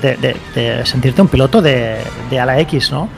sentirte 0.84 1.22
un 1.22 1.28
piloto 1.28 1.60
de, 1.60 1.98
de 2.30 2.40
ala 2.40 2.58
X, 2.60 2.92
¿no? 2.92 3.08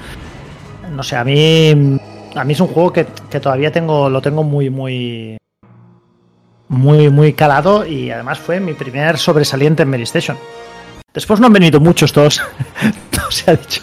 No 0.90 1.03
sé, 1.03 1.16
a 1.16 1.24
mí, 1.24 1.98
a 2.35 2.44
mí 2.44 2.53
es 2.53 2.61
un 2.61 2.68
juego 2.68 2.92
que, 2.92 3.07
que 3.31 3.40
todavía 3.40 3.70
tengo, 3.70 4.09
lo 4.09 4.20
tengo 4.20 4.42
muy, 4.42 4.70
muy, 4.70 5.37
muy, 6.68 7.11
muy 7.11 7.33
calado 7.33 7.87
y 7.87 8.11
además 8.11 8.38
fue 8.38 8.61
mi 8.61 8.74
primer 8.74 9.18
sobresaliente 9.18 9.83
en 9.83 9.90
Mary 9.90 10.03
Station. 10.03 10.37
Después 11.14 11.38
no 11.38 11.46
han 11.46 11.53
venido 11.53 11.79
muchos 11.79 12.12
todos, 12.12 12.42
todo 13.11 13.31
se 13.31 13.48
ha 13.48 13.55
dicho. 13.55 13.83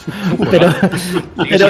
Pero, 0.51 0.69
pero, 1.49 1.67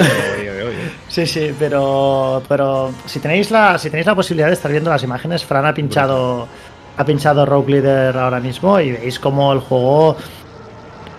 sí, 1.08 1.24
sí, 1.24 1.54
pero, 1.56 2.42
pero 2.48 2.92
si 3.06 3.20
tenéis 3.20 3.52
la, 3.52 3.78
si 3.78 3.88
tenéis 3.88 4.06
la 4.06 4.16
posibilidad 4.16 4.48
de 4.48 4.54
estar 4.54 4.72
viendo 4.72 4.90
las 4.90 5.04
imágenes, 5.04 5.44
Fran 5.44 5.64
ha 5.64 5.72
pinchado, 5.72 6.48
ha 6.96 7.04
pinchado 7.04 7.46
Rogue 7.46 7.74
Leader 7.74 8.18
ahora 8.18 8.40
mismo 8.40 8.80
y 8.80 8.90
veis 8.90 9.20
como 9.20 9.52
el 9.52 9.60
juego 9.60 10.16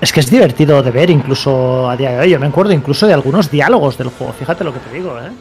es 0.02 0.12
que 0.12 0.20
es 0.20 0.30
divertido 0.30 0.84
de 0.84 0.92
ver 0.92 1.10
incluso 1.10 1.90
a 1.90 1.96
día 1.96 2.12
de 2.12 2.20
hoy. 2.20 2.30
Yo 2.32 2.40
me 2.40 2.48
acuerdo 2.48 2.74
incluso 2.74 3.08
de 3.08 3.14
algunos 3.14 3.50
diálogos 3.50 3.98
del 3.98 4.10
juego. 4.10 4.34
Fíjate 4.34 4.66
lo 4.66 4.74
que 4.74 4.80
te 4.80 4.94
digo, 4.94 5.18
¿eh? 5.18 5.32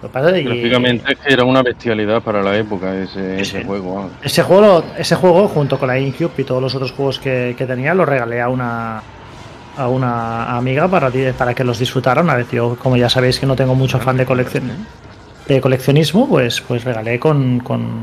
Lo 0.00 0.08
que 0.08 0.12
pasa 0.12 0.28
es 0.28 0.34
que- 0.34 0.42
Gráficamente 0.42 1.12
es 1.12 1.18
que 1.18 1.32
era 1.32 1.44
una 1.44 1.62
bestialidad 1.62 2.22
para 2.22 2.42
la 2.42 2.56
época 2.56 2.94
ese, 2.94 3.64
juego. 3.64 4.10
Ese 4.22 4.42
juego, 4.42 4.84
ese 4.96 5.16
juego 5.16 5.48
junto 5.48 5.78
con 5.78 5.88
la 5.88 5.94
GameCube 5.94 6.30
y 6.38 6.44
todos 6.44 6.62
los 6.62 6.74
otros 6.74 6.92
juegos 6.92 7.18
que, 7.18 7.54
que 7.58 7.66
tenía 7.66 7.94
lo 7.94 8.04
regalé 8.04 8.40
a 8.40 8.48
una 8.48 9.02
a 9.76 9.86
una 9.88 10.56
amiga 10.56 10.88
para, 10.88 11.08
para 11.36 11.54
que 11.54 11.62
los 11.62 11.78
disfrutaran. 11.78 12.28
A 12.30 12.34
ver, 12.34 12.46
yo 12.50 12.76
como 12.76 12.96
ya 12.96 13.08
sabéis 13.08 13.38
que 13.38 13.46
no 13.46 13.54
tengo 13.54 13.76
mucho 13.76 13.98
fan 14.00 14.16
de 14.16 14.26
colección 14.26 14.70
de 15.46 15.60
coleccionismo, 15.60 16.28
pues 16.28 16.60
pues 16.60 16.84
regalé 16.84 17.18
con, 17.18 17.60
con, 17.60 18.02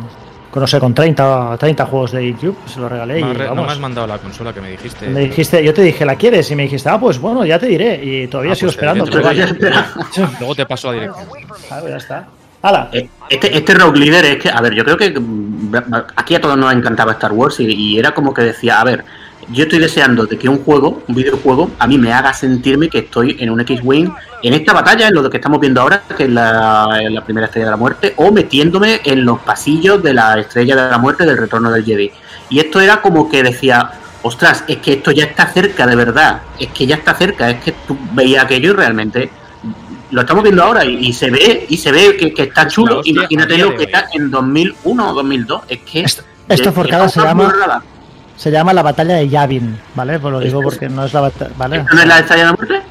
con, 0.56 0.62
no 0.62 0.68
sé, 0.68 0.80
con 0.80 0.94
30, 0.94 1.58
30 1.60 1.86
juegos 1.86 2.14
de 2.14 2.30
GameCube, 2.32 2.56
se 2.66 2.80
lo 2.80 2.88
regalé 2.88 3.20
No, 3.20 3.34
y 3.34 3.38
no 3.56 3.64
me 3.66 3.72
has 3.74 3.78
mandado 3.80 4.08
la 4.08 4.18
consola 4.20 4.54
que 4.54 4.62
me 4.62 4.72
dijiste. 4.72 5.06
me 5.10 5.20
dijiste, 5.20 5.62
yo 5.62 5.74
te 5.74 5.82
dije, 5.82 6.06
¿la 6.06 6.16
quieres? 6.16 6.50
Y 6.50 6.56
me 6.56 6.64
dijiste, 6.64 6.88
ah, 6.88 6.98
pues 6.98 7.20
bueno, 7.20 7.46
ya 7.46 7.60
te 7.60 7.66
diré. 7.66 8.00
Y 8.02 8.28
todavía 8.28 8.54
Ah, 8.54 8.56
sigo 8.56 8.68
pues, 8.68 8.76
esperando. 8.78 9.04
de- 9.06 9.20
vaya. 9.22 9.48
Luego 10.40 10.56
te 10.56 10.66
paso 10.66 10.88
la 10.94 11.00
dirección. 11.02 11.26
Claro, 11.68 11.90
ya 11.90 11.98
está. 11.98 12.28
¡Hala! 12.62 12.90
Eh, 12.94 13.10
Este, 13.30 13.58
este 13.58 13.74
Rogue 13.74 14.00
Leader 14.00 14.24
es 14.24 14.38
que, 14.38 14.50
a 14.50 14.62
ver, 14.62 14.74
yo 14.74 14.86
creo 14.86 14.96
que 14.98 15.20
mm, 15.20 15.76
aquí 16.16 16.36
a 16.36 16.40
todos 16.40 16.58
nos 16.58 16.72
encantaba 16.74 17.12
Star 17.12 17.34
Wars 17.34 17.60
y, 17.60 17.66
y 17.66 18.00
era 18.00 18.14
como 18.14 18.34
que 18.34 18.44
decía, 18.44 18.80
a 18.80 18.84
ver, 18.86 19.04
yo 19.50 19.64
estoy 19.64 19.80
deseando 19.80 20.26
de 20.26 20.38
que 20.38 20.50
un 20.50 20.60
juego, 20.64 21.04
un 21.08 21.16
videojuego, 21.16 21.72
a 21.80 21.88
mí 21.88 21.98
me 21.98 22.12
haga 22.12 22.34
sentirme 22.34 22.90
que 22.90 23.00
estoy 23.00 23.36
en 23.40 23.50
un 23.50 23.60
X-Wing, 23.62 24.10
en 24.42 24.54
esta 24.54 24.74
batalla, 24.74 25.08
en 25.08 25.14
lo 25.14 25.30
que 25.30 25.38
estamos 25.38 25.60
viendo 25.60 25.82
ahora, 25.82 26.04
que 26.18 26.24
es 26.24 26.30
la, 26.30 27.22
primera 27.26 27.46
estrella 27.48 27.66
de 27.68 27.72
la 27.72 27.78
muerte, 27.78 28.14
o 28.18 28.32
metiéndome 28.32 29.02
en 29.04 29.24
los 29.26 29.40
pasillos 29.40 30.02
de 30.04 30.14
la 30.14 30.40
estrella 30.40 30.76
de 30.76 30.90
la 30.92 30.98
muerte 30.98 31.26
del 31.26 31.38
retorno 31.38 31.72
del 31.72 31.84
Jedi. 31.86 32.12
Y 32.50 32.60
esto 32.60 32.80
era 32.82 33.02
como 33.02 33.30
que 33.30 33.44
decía, 33.44 33.92
ostras, 34.22 34.64
es 34.68 34.78
que 34.78 34.94
esto 34.94 35.12
ya 35.12 35.26
está 35.26 35.48
cerca 35.48 35.86
de 35.88 35.96
verdad, 35.96 36.42
es 36.60 36.68
que 36.70 36.86
ya 36.88 36.96
está 36.96 37.14
cerca, 37.16 37.50
es 37.50 37.64
que 37.64 37.72
tú 37.88 37.98
veías 38.14 38.44
aquello 38.46 38.72
y 38.72 38.74
realmente 38.74 39.30
lo 40.12 40.22
estamos 40.22 40.44
viendo 40.44 40.64
ahora 40.64 40.86
y, 40.86 41.08
y 41.08 41.14
se 41.14 41.30
ve 41.32 41.66
y 41.68 41.78
se 41.78 41.92
ve 41.92 42.16
que, 42.16 42.34
que 42.34 42.44
está 42.44 42.68
chulo. 42.68 43.00
hostia, 43.00 43.12
Imagínate 43.12 43.58
lo 43.58 43.76
que 43.76 43.84
está 43.86 44.08
en 44.14 44.30
2001 44.32 45.10
o 45.10 45.14
2002. 45.14 45.62
Es 45.68 45.80
que 45.80 46.02
Esto- 46.02 46.24
esto 46.48 46.70
de- 46.70 46.72
forcada 46.72 47.06
es 47.06 47.12
se 47.14 47.22
llama-. 47.22 47.84
Se 48.36 48.52
llama 48.52 48.74
la 48.74 48.82
batalla 48.84 49.16
de 49.16 49.30
Yavin, 49.30 49.80
¿vale? 49.96 50.20
Pues 50.20 50.32
lo 50.32 50.40
digo 50.40 50.60
es- 50.60 50.66
porque 50.66 50.90
no 50.90 51.06
es 51.06 51.14
la 51.14 51.22
batalla. 51.22 51.52
¿Vale? 51.58 51.78
¿Esto 51.78 51.96
no 51.96 52.02
es 52.02 52.08
la 52.08 52.20
estrella 52.20 52.44
de 52.44 52.50
la 52.52 52.54
muerte? 52.58 52.82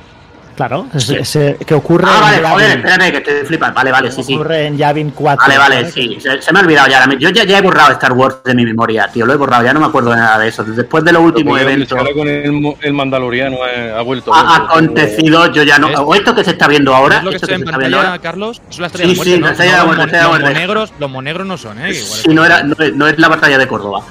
Claro, 0.57 0.87
es, 0.95 1.11
ese 1.11 1.57
que 1.67 1.75
ocurre 1.75 2.07
Ah, 2.09 2.21
vale, 2.21 2.37
en 2.37 2.45
joder, 2.45 2.69
Yavin. 2.69 2.87
espérate, 2.87 3.11
que 3.13 3.19
estoy 3.33 3.47
flipando. 3.49 3.75
Vale, 3.75 3.91
vale, 3.91 4.13
sí, 4.13 4.23
sí. 4.23 4.35
Ocurre 4.37 4.67
en 4.69 4.77
Yavin 4.79 5.11
4. 5.11 5.45
Vale, 5.49 5.59
vale, 5.59 5.75
¿vale? 5.83 5.91
sí. 5.91 6.17
Se, 6.21 6.41
se 6.41 6.53
me 6.53 6.61
ha 6.61 6.63
olvidado 6.63 6.87
ya. 6.89 7.09
Yo 7.19 7.31
ya, 7.31 7.43
ya 7.43 7.59
he 7.59 7.61
borrado 7.61 7.91
Star 7.91 8.13
Wars 8.13 8.37
de 8.45 8.55
mi 8.55 8.65
memoria, 8.65 9.09
tío. 9.13 9.27
Lo 9.27 9.33
he 9.33 9.37
borrado, 9.37 9.65
ya 9.65 9.75
no 9.75 9.81
me 9.81 9.87
acuerdo 9.87 10.11
de 10.11 10.17
nada 10.19 10.39
de 10.39 10.47
eso. 10.49 10.63
Después 10.63 11.03
de 11.03 11.13
los 11.13 11.23
últimos 11.23 11.61
eventos 11.61 11.99
con 12.15 12.29
el, 12.29 12.93
Mandaloriano 12.93 13.57
eh, 13.67 13.93
ha 13.99 14.03
vuelto. 14.03 14.33
ha 14.33 14.57
acontecido, 14.59 15.53
yo 15.53 15.65
ya 15.65 15.79
no. 15.81 15.89
¿Es? 15.89 15.99
O 15.99 16.15
esto 16.15 16.33
que 16.37 16.45
se 16.45 16.53
está 16.53 16.69
viendo 16.69 16.95
ahora, 16.95 17.19
¿Es 17.19 17.25
lo 17.25 17.31
que 17.31 17.37
esto 17.37 17.49
que 17.49 17.55
en 17.55 17.59
se 17.61 17.65
está 17.65 17.79
viendo 17.79 17.97
ahora. 17.99 18.19
Carlos? 18.21 18.63
Es 18.71 18.79
la 18.79 18.87
estrella 18.87 19.09
Sí, 19.09 19.11
de 19.13 19.17
muerte, 19.17 19.35
sí, 19.35 19.41
¿no? 19.41 19.47
la 19.47 19.53
estrella 19.53 19.73
de 19.73 19.77
la 19.79 19.85
No, 19.85 19.93
muerte, 19.97 20.23
los, 20.23 20.41
monegros, 20.41 20.93
los 21.01 21.11
monegros 21.11 21.47
no 21.49 21.59
son, 21.59 21.79
¿eh? 21.81 21.91
Igual 21.91 22.21
Sí, 22.21 22.29
no, 22.33 22.45
era, 22.45 22.63
no, 22.63 22.77
no 22.95 23.09
es 23.09 23.19
la 23.19 23.29
batalla 23.29 23.59
de 23.59 23.67
Córdoba. 23.67 24.03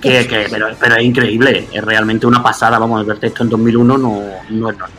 Que, 0.00 0.26
que- 0.26 0.46
pero, 0.50 0.68
pero 0.78 0.96
es 0.96 1.04
increíble, 1.04 1.66
es 1.72 1.84
realmente 1.84 2.26
una 2.26 2.42
pasada. 2.42 2.78
Vamos, 2.78 3.04
verte 3.06 3.28
esto 3.28 3.42
en 3.42 3.48
2001 3.50 3.98
no, 3.98 4.20
no 4.50 4.68
es 4.70 4.74
normal. 4.76 4.90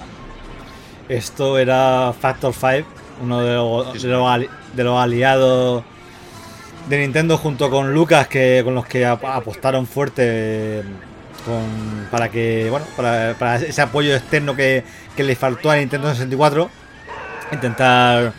Esto 1.08 1.58
era 1.58 2.14
Factor 2.20 2.54
5, 2.54 2.88
uno 3.24 3.42
de 3.42 3.56
los, 3.56 3.94
de 4.02 4.10
los 4.10 4.28
ali- 4.30 4.50
de 4.76 4.84
los 4.84 5.00
aliados 5.00 5.84
de 6.88 7.00
Nintendo 7.00 7.38
junto 7.38 7.70
con 7.70 7.94
Lucas, 7.94 8.28
que 8.28 8.62
con 8.64 8.76
los 8.76 8.86
que 8.86 9.06
ap- 9.06 9.24
apostaron 9.26 9.88
fuerte 9.88 10.24
eh, 10.26 10.84
con, 11.46 12.08
para 12.12 12.30
que 12.30 12.68
bueno 12.70 12.86
para, 12.96 13.34
para 13.40 13.56
ese 13.58 13.82
apoyo 13.82 14.16
externo 14.16 14.56
que, 14.56 14.84
que 15.16 15.24
le 15.24 15.36
faltó 15.36 15.72
a 15.72 15.78
Nintendo 15.78 16.10
64, 16.12 16.70
intentar 17.52 18.34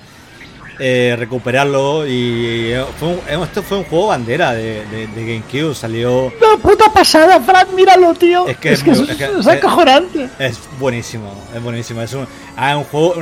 eh, 0.82 1.14
recuperarlo 1.18 2.06
y 2.06 2.72
eh, 2.72 2.84
fue 2.98 3.08
un- 3.08 3.42
esto 3.44 3.62
fue 3.62 3.78
un 3.78 3.84
juego 3.84 4.06
bandera 4.08 4.52
de, 4.52 4.84
de- 4.86 5.06
de 5.08 5.26
GameCube, 5.26 5.74
salió 5.74 6.32
¡La 6.40 6.56
puta 6.60 6.90
pasada, 6.92 7.38
Fran! 7.40 7.66
¡Míralo, 7.76 8.14
tío! 8.14 8.46
Es 8.48 8.56
que 8.56 8.72
es, 8.72 8.82
que 8.82 8.90
muy- 8.92 9.00
es, 9.04 9.10
es 9.10 9.16
que- 9.16 9.24
es 9.40 9.46
eh, 9.46 9.50
acojonante. 9.52 10.28
Es 10.38 10.58
buenísimo, 10.78 11.32
es 11.54 11.62
buenísimo. 11.62 12.00
Es 12.02 12.12
un, 12.14 12.26
ah, 12.56 12.76
un 12.78 12.84
juego. 12.84 13.14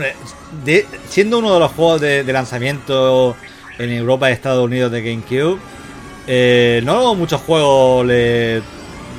de- 0.65 0.87
siendo 1.09 1.41
uno 1.41 1.53
de 1.53 1.61
los 1.61 1.73
juegos 1.73 2.01
de, 2.01 2.23
de 2.25 2.33
lanzamiento 2.33 3.37
en 3.79 3.91
Europa 3.93 4.31
y 4.31 4.33
Estados 4.35 4.65
Unidos 4.65 4.91
de 4.93 5.03
GameCube, 5.03 5.59
eh, 6.27 6.81
no 6.85 7.15
muchos 7.15 7.41
juegos 7.41 8.07
le, 8.07 8.57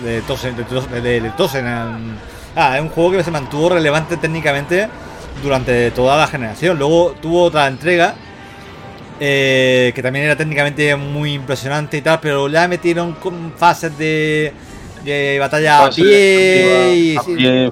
le 0.05 0.21
tosen. 0.27 0.55
Le, 0.57 0.63
tos- 0.63 0.89
le- 0.91 1.19
le 1.21 1.29
tosen 1.31 1.67
en- 1.67 2.15
ah, 2.55 2.77
es 2.77 2.81
un 2.81 2.89
juego 2.89 3.11
que 3.11 3.23
se 3.23 3.31
mantuvo 3.31 3.69
relevante 3.69 4.15
técnicamente 4.17 4.87
durante 5.43 5.91
toda 5.91 6.17
la 6.17 6.27
generación. 6.27 6.77
Luego 6.79 7.15
tuvo 7.21 7.43
otra 7.43 7.67
entrega. 7.67 8.15
Eh, 9.19 9.91
que 9.95 10.01
también 10.03 10.25
era 10.25 10.37
técnicamente 10.37 10.95
muy 10.95 11.33
impresionante 11.33 11.97
y 11.97 12.01
tal, 12.01 12.19
pero 12.21 12.47
ya 12.49 12.67
metieron 12.67 13.15
con 13.15 13.53
fases 13.57 13.97
de, 13.97 14.57
de 15.03 15.37
batalla 15.39 15.85
a 15.85 15.93
pie 15.93 16.93
y, 16.95 17.15
a 17.15 17.23
pie, 17.23 17.71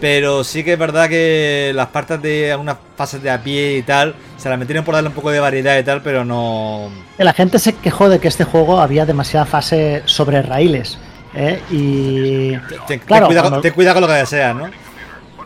pero 0.00 0.44
sí 0.44 0.64
que 0.64 0.74
es 0.74 0.78
verdad 0.78 1.08
que 1.08 1.72
las 1.74 1.88
partes 1.88 2.20
de 2.22 2.52
algunas 2.52 2.78
fases 2.96 3.22
de 3.22 3.30
a 3.30 3.42
pie 3.42 3.78
y 3.78 3.82
tal 3.84 4.16
se 4.36 4.48
las 4.48 4.58
metieron 4.58 4.84
por 4.84 4.94
darle 4.94 5.08
un 5.10 5.14
poco 5.14 5.30
de 5.30 5.40
variedad 5.40 5.78
y 5.78 5.84
tal 5.84 6.02
pero 6.02 6.24
no 6.24 6.90
La 7.18 7.32
gente 7.32 7.58
se 7.58 7.74
quejó 7.76 8.08
de 8.08 8.20
que 8.20 8.28
este 8.28 8.44
juego 8.44 8.80
había 8.80 9.06
demasiada 9.06 9.46
fase 9.46 10.02
sobre 10.06 10.42
raíles. 10.42 10.98
¿Eh? 11.34 11.60
Y. 11.70 12.50
ten, 12.68 12.78
ten 12.86 12.98
Claro, 13.00 13.26
cuidado, 13.26 13.48
cuando- 13.48 13.60
ten 13.60 13.72
cuidado 13.74 13.94
con 13.96 14.02
lo 14.02 14.08
que 14.08 14.14
deseas 14.20 14.54
¿no? 14.56 14.68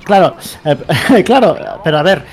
Claro, 0.05 0.37
eh, 0.65 1.23
claro, 1.25 1.57
pero 1.85 1.99
a 1.99 2.03
ver, 2.03 2.25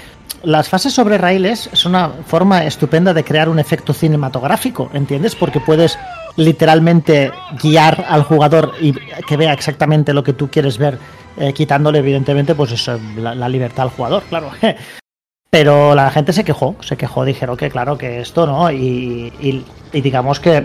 las 0.44 0.70
fases 0.70 0.94
sobre 0.94 1.18
raíles 1.18 1.70
es 1.74 1.86
una 1.86 2.10
forma 2.26 2.63
estupenda 2.65 3.13
de 3.13 3.24
crear 3.24 3.50
un 3.50 3.60
efecto 3.60 3.94
cinematográfico, 3.94 4.89
¿entiendes? 4.94 5.36
Porque 5.36 5.60
puedes 5.60 5.98
literalmente 6.38 7.32
guiar 7.62 8.06
al 8.10 8.24
jugador 8.24 8.74
y 8.80 8.94
que 8.94 9.38
vea 9.38 9.54
exactamente 9.54 10.13
lo 10.13 10.24
que 10.24 10.34
tú 10.34 10.50
quieres 10.50 10.78
ver, 10.78 11.00
eh, 11.38 11.54
quitándole 11.54 12.00
evidentemente 12.00 12.54
pues 12.56 12.72
eso, 12.74 13.00
la, 13.18 13.34
la 13.36 13.50
libertad 13.50 13.84
al 13.84 13.89
jugador, 13.89 14.24
claro. 14.30 14.52
Pero 15.50 15.96
la 15.96 16.10
gente 16.12 16.34
se 16.34 16.44
quejó, 16.44 16.76
se 16.82 16.98
quejó, 16.98 17.24
dijeron 17.24 17.56
que 17.56 17.70
claro 17.70 17.98
que 17.98 18.20
esto 18.20 18.46
no, 18.46 18.70
y, 18.72 19.32
y- 19.39 19.65
y 19.94 20.02
digamos 20.02 20.39
que 20.41 20.63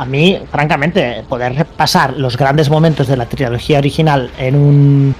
a 0.00 0.04
mí, 0.06 0.38
francamente, 0.50 1.22
poder 1.28 1.54
repasar 1.54 2.16
los 2.16 2.36
grandes 2.36 2.70
momentos 2.70 3.06
de 3.06 3.16
la 3.18 3.26
trilogía 3.26 3.78
original 3.78 4.30
en 4.38 4.54
un 4.56 5.14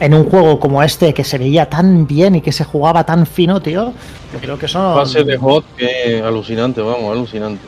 en 0.00 0.12
un 0.14 0.24
juego 0.28 0.58
como 0.58 0.82
este 0.82 1.14
que 1.14 1.22
se 1.24 1.38
veía 1.38 1.68
tan 1.68 2.06
bien 2.06 2.34
y 2.36 2.40
que 2.40 2.50
se 2.52 2.64
jugaba 2.64 3.04
tan 3.04 3.26
fino, 3.26 3.60
tío, 3.62 3.92
yo 4.32 4.38
creo 4.40 4.58
que 4.58 4.66
eso 4.66 4.94
Fase 4.94 5.22
de 5.24 5.36
hot 5.36 5.64
que 5.76 6.20
alucinante, 6.24 6.80
vamos, 6.80 7.12
alucinante. 7.12 7.62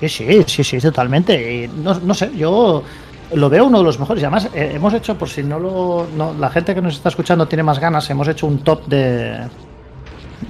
Sí, 0.00 0.08
sí, 0.08 0.44
sí, 0.46 0.62
sí, 0.64 0.78
totalmente. 0.78 1.32
Y 1.64 1.68
no, 1.68 1.98
no 2.00 2.12
sé, 2.14 2.30
yo 2.36 2.82
lo 3.34 3.48
veo 3.50 3.64
uno 3.66 3.78
de 3.78 3.84
los 3.84 3.98
mejores. 3.98 4.22
Y 4.22 4.26
además, 4.26 4.48
eh, 4.54 4.72
hemos 4.74 4.92
hecho, 4.94 5.16
por 5.16 5.28
si 5.28 5.42
no 5.42 5.58
lo. 5.58 6.06
no- 6.16 6.34
la 6.38 6.50
gente 6.50 6.74
que 6.74 6.82
nos 6.82 6.94
está 6.94 7.08
escuchando 7.08 7.46
tiene 7.48 7.62
más 7.62 7.78
ganas, 7.78 8.08
hemos 8.10 8.28
hecho 8.28 8.46
un 8.46 8.58
top 8.58 8.86
de. 8.86 9.40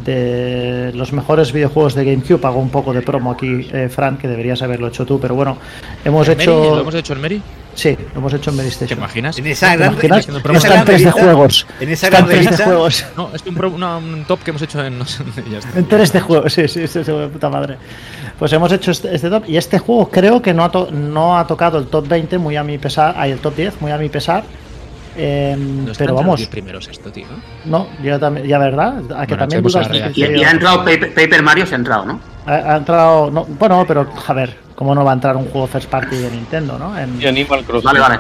De 0.04 0.92
los 0.94 1.12
mejores 1.12 1.52
videojuegos 1.52 1.94
de 1.94 2.04
GameCube. 2.04 2.44
Hago 2.46 2.60
un 2.60 2.70
poco 2.70 2.92
de 2.92 3.02
promo 3.02 3.30
aquí, 3.32 3.68
eh, 3.72 3.88
Fran, 3.88 4.16
que 4.18 4.28
deberías 4.28 4.62
haberlo 4.62 4.88
hecho 4.88 5.04
tú, 5.06 5.18
pero 5.20 5.34
bueno, 5.34 5.58
hemos 6.04 6.28
hecho. 6.28 6.74
¿Lo 6.74 6.80
hemos 6.80 6.94
hecho 6.94 7.12
en 7.12 7.20
Mary? 7.20 7.42
Sí, 7.74 7.94
lo 8.14 8.20
hemos 8.20 8.32
hecho 8.32 8.48
en 8.50 8.56
Mary 8.56 8.68
¿Te 8.68 8.72
Station. 8.74 8.98
imaginas? 8.98 9.38
en 9.38 9.46
esa 9.48 9.70
¿Te 9.72 9.76
gran, 9.76 9.92
imaginas? 9.92 10.28
en 10.28 10.36
esa 10.56 10.68
gran 10.68 10.78
en 10.80 10.84
3D 10.86 10.86
revista- 10.86 11.12
juegos. 11.12 11.66
en 11.80 11.88
esa 11.90 12.08
gran 12.08 12.24
3D 12.24 12.28
revista 12.28 12.64
juegos. 12.64 13.06
No, 13.16 13.30
es 13.34 13.42
un, 13.46 13.54
pro- 13.54 13.70
una- 13.70 13.96
un 13.98 14.24
top 14.24 14.42
que 14.42 14.50
hemos 14.50 14.62
hecho 14.62 14.82
en. 14.84 14.98
No 14.98 15.04
sé. 15.04 15.22
En 15.74 15.86
3D 15.88 16.20
juegos, 16.20 16.52
sí, 16.52 16.68
sí, 16.68 16.86
sí, 16.88 17.04
sí, 17.04 17.12
de 17.12 17.28
puta 17.28 17.50
madre. 17.50 17.76
Pues 18.38 18.52
hemos 18.52 18.72
hecho 18.72 18.90
este, 18.90 19.14
este 19.14 19.28
top 19.30 19.44
y 19.48 19.56
este 19.56 19.78
juego 19.78 20.08
creo 20.10 20.40
que 20.42 20.54
no 20.54 20.64
ha, 20.64 20.70
to- 20.70 20.90
no 20.90 21.38
ha 21.38 21.46
tocado 21.46 21.78
el 21.78 21.86
top 21.86 22.08
20 22.08 22.38
muy 22.38 22.56
a 22.56 22.62
mi 22.64 22.78
pesar, 22.78 23.14
hay 23.18 23.32
el 23.32 23.38
top 23.40 23.54
10 23.56 23.80
muy 23.80 23.90
a 23.92 23.98
mi 23.98 24.08
pesar. 24.08 24.44
Eh, 25.16 25.56
No 25.58 25.92
pero 25.96 26.12
los 26.12 26.20
vamos, 26.20 26.46
primeros 26.46 26.88
esto, 26.88 27.10
tío. 27.10 27.26
no, 27.64 27.88
ya, 28.02 28.18
también, 28.18 28.46
ya 28.46 28.58
verdad, 28.58 28.98
a 28.98 29.26
que 29.26 29.34
Bueno, 29.34 29.36
también 29.48 29.62
dudas 29.62 29.88
Y, 30.14 30.24
y 30.24 30.44
ha 30.44 30.50
entrado 30.50 30.78
Paper, 30.84 31.14
Paper 31.14 31.42
Mario, 31.42 31.66
se 31.66 31.74
ha 31.74 31.78
entrado, 31.78 32.04
¿no? 32.04 32.20
ha, 32.46 32.52
ha 32.54 32.76
entrado, 32.76 33.30
no, 33.30 33.44
bueno, 33.44 33.84
pero 33.88 34.06
a 34.26 34.32
ver, 34.32 34.56
cómo 34.74 34.94
no 34.94 35.04
va 35.04 35.12
a 35.12 35.14
entrar 35.14 35.36
un 35.36 35.46
juego 35.48 35.66
first 35.66 35.88
party 35.88 36.16
de 36.16 36.30
Nintendo, 36.30 36.78
¿no? 36.78 36.98
En- 36.98 37.20
Y 37.20 37.26
Animal 37.26 37.64
Crossing. 37.64 37.84
Vale, 37.86 38.00
vale. 38.00 38.18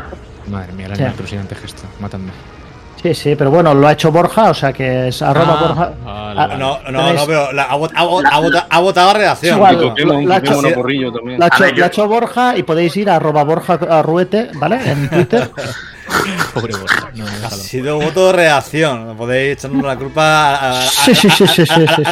Madre 0.50 0.72
mía, 0.72 0.86
el 0.86 0.96
Sí. 0.96 1.02
Animal 1.02 1.16
Crossing 1.18 1.38
ante 1.40 1.54
gesto. 1.54 1.82
Mátame. 2.00 2.24
sí, 2.30 2.32
Sí, 3.02 3.14
sí, 3.14 3.36
pero 3.36 3.50
bueno, 3.50 3.72
lo 3.74 3.86
ha 3.86 3.92
hecho 3.92 4.10
Borja, 4.10 4.50
o 4.50 4.54
sea 4.54 4.72
que 4.72 5.08
es 5.08 5.20
arroba 5.22 5.52
Ah, 5.58 5.62
Borja. 5.62 5.92
vale, 6.04 6.40
Ah, 6.40 6.46
vale. 6.48 6.56
No, 6.58 6.78
no, 6.90 7.12
no, 7.12 7.26
pero 7.26 7.52
la- 7.52 7.64
ha, 7.64 7.76
vot- 7.76 7.92
ha 7.94 8.04
vot- 8.04 8.28
ha 8.32 8.40
vota- 8.40 8.66
ha 8.68 8.80
votado 8.80 9.10
a 9.10 9.12
redacción. 9.12 9.56
Igual. 9.56 9.76
Porrillo 10.74 11.12
también. 11.12 11.38
Lo 11.38 11.44
ha, 11.44 11.48
hecho, 11.48 11.62
ver, 11.62 11.70
yo- 11.72 11.78
lo 11.78 11.84
ha 11.84 11.88
hecho 11.88 12.08
Borja 12.08 12.56
y 12.56 12.62
podéis 12.62 12.96
ir 12.96 13.10
a 13.10 13.16
arroba 13.16 13.44
Borja 13.44 13.74
Arruete, 13.74 14.48
¿vale? 14.54 14.80
En 14.90 15.08
Twitter. 15.10 15.50
Pobre 16.54 16.74
Borja, 16.76 17.10
no, 17.14 17.26
Ha 17.26 17.30
déjalo. 17.30 17.56
sido 17.56 17.98
voto 18.00 18.26
de 18.28 18.32
redacción. 18.32 19.16
Podéis 19.16 19.58
echarnos 19.58 19.84
la 19.84 19.96
culpa 19.96 20.54
a, 20.80 20.86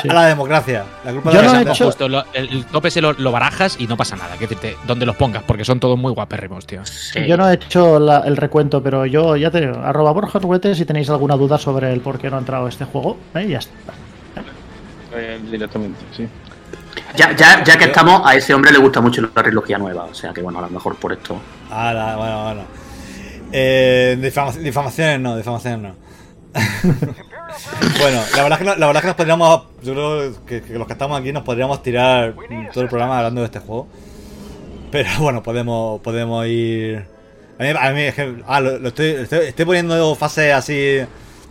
la 0.04 0.26
democracia. 0.26 0.84
La 1.04 1.12
culpa 1.12 1.30
Yo 1.32 1.38
de 1.38 1.42
la 1.42 1.48
no 1.52 1.54
he 1.54 1.58
democracia. 1.60 1.72
hecho- 1.72 1.84
Justo, 1.86 2.08
lo- 2.08 2.24
el, 2.32 2.48
el 2.50 2.64
tope 2.66 2.90
se 2.90 3.00
lo, 3.00 3.12
lo 3.14 3.32
barajas 3.32 3.76
y 3.78 3.86
no 3.86 3.96
pasa 3.96 4.16
nada. 4.16 4.34
Que 4.34 4.40
decirte, 4.46 4.76
donde 4.86 5.06
los 5.06 5.16
pongas, 5.16 5.42
porque 5.44 5.64
son 5.64 5.80
todos 5.80 5.98
muy 5.98 6.12
guapérrimos, 6.12 6.66
tío. 6.66 6.84
Sí. 6.84 7.26
Yo 7.26 7.36
no 7.36 7.48
he 7.48 7.54
hecho 7.54 7.98
la- 7.98 8.20
el 8.20 8.36
recuento, 8.36 8.82
pero 8.82 9.06
yo 9.06 9.36
ya 9.36 9.50
te 9.50 9.60
digo, 9.60 9.78
arroba 9.82 10.12
Borja 10.12 10.38
Arruete 10.38 10.74
si 10.74 10.84
tenéis 10.84 11.08
alguna 11.10 11.36
duda 11.36 11.56
sobre 11.58 11.92
el 11.92 12.00
por 12.00 12.18
qué 12.18 12.30
no 12.30 12.36
ha 12.36 12.40
entrado 12.40 12.68
este 12.68 12.84
juego. 12.84 13.16
¿eh? 13.34 13.44
Y 13.46 13.48
ya 13.50 13.58
está. 13.58 13.74
Eh, 15.16 15.40
directamente, 15.50 16.00
sí. 16.16 16.26
Ya, 17.16 17.34
ya, 17.36 17.62
ya 17.62 17.76
que 17.78 17.84
estamos, 17.84 18.22
a 18.24 18.34
ese 18.34 18.52
hombre 18.54 18.72
le 18.72 18.78
gusta 18.78 19.00
mucho 19.00 19.22
la 19.22 19.42
trilogía 19.42 19.78
nueva. 19.78 20.04
O 20.04 20.14
sea 20.14 20.32
que 20.32 20.42
bueno, 20.42 20.58
a 20.58 20.62
lo 20.62 20.70
mejor 20.70 20.96
por 20.96 21.12
esto. 21.12 21.40
Ah, 21.70 21.92
la- 21.92 22.16
bueno, 22.16 22.42
bueno. 22.44 22.60
Eh, 23.56 24.18
difama- 24.20 24.50
difamaciones 24.52 25.20
no, 25.20 25.36
difamaciones 25.36 25.80
no. 25.92 25.94
bueno, 28.00 28.20
la 28.36 28.42
verdad, 28.42 28.52
es 28.52 28.58
que 28.58 28.64
no- 28.64 28.76
la 28.76 28.86
verdad 28.86 28.96
es 28.96 29.00
que 29.02 29.06
nos 29.06 29.16
podríamos. 29.16 29.62
Yo 29.82 29.92
creo 29.92 30.44
que, 30.46 30.62
que 30.62 30.72
los 30.78 30.86
que 30.86 30.92
estamos 30.92 31.20
aquí 31.20 31.32
nos 31.32 31.42
podríamos 31.44 31.82
tirar 31.82 32.34
todo 32.72 32.82
el 32.82 32.88
programa 32.88 33.18
hablando 33.18 33.40
de 33.42 33.46
este 33.46 33.60
juego. 33.60 33.86
Pero 34.90 35.08
bueno, 35.20 35.42
podemos, 35.42 36.00
podemos 36.00 36.46
ir. 36.46 37.04
A 37.58 37.62
mí, 37.62 37.68
a 37.80 37.92
mí 37.92 38.00
es 38.02 38.14
que. 38.14 38.42
Ah, 38.46 38.60
lo, 38.60 38.78
lo 38.78 38.88
estoy, 38.88 39.06
estoy, 39.10 39.46
estoy 39.46 39.64
poniendo 39.64 40.14
fases 40.16 40.52
así 40.52 40.98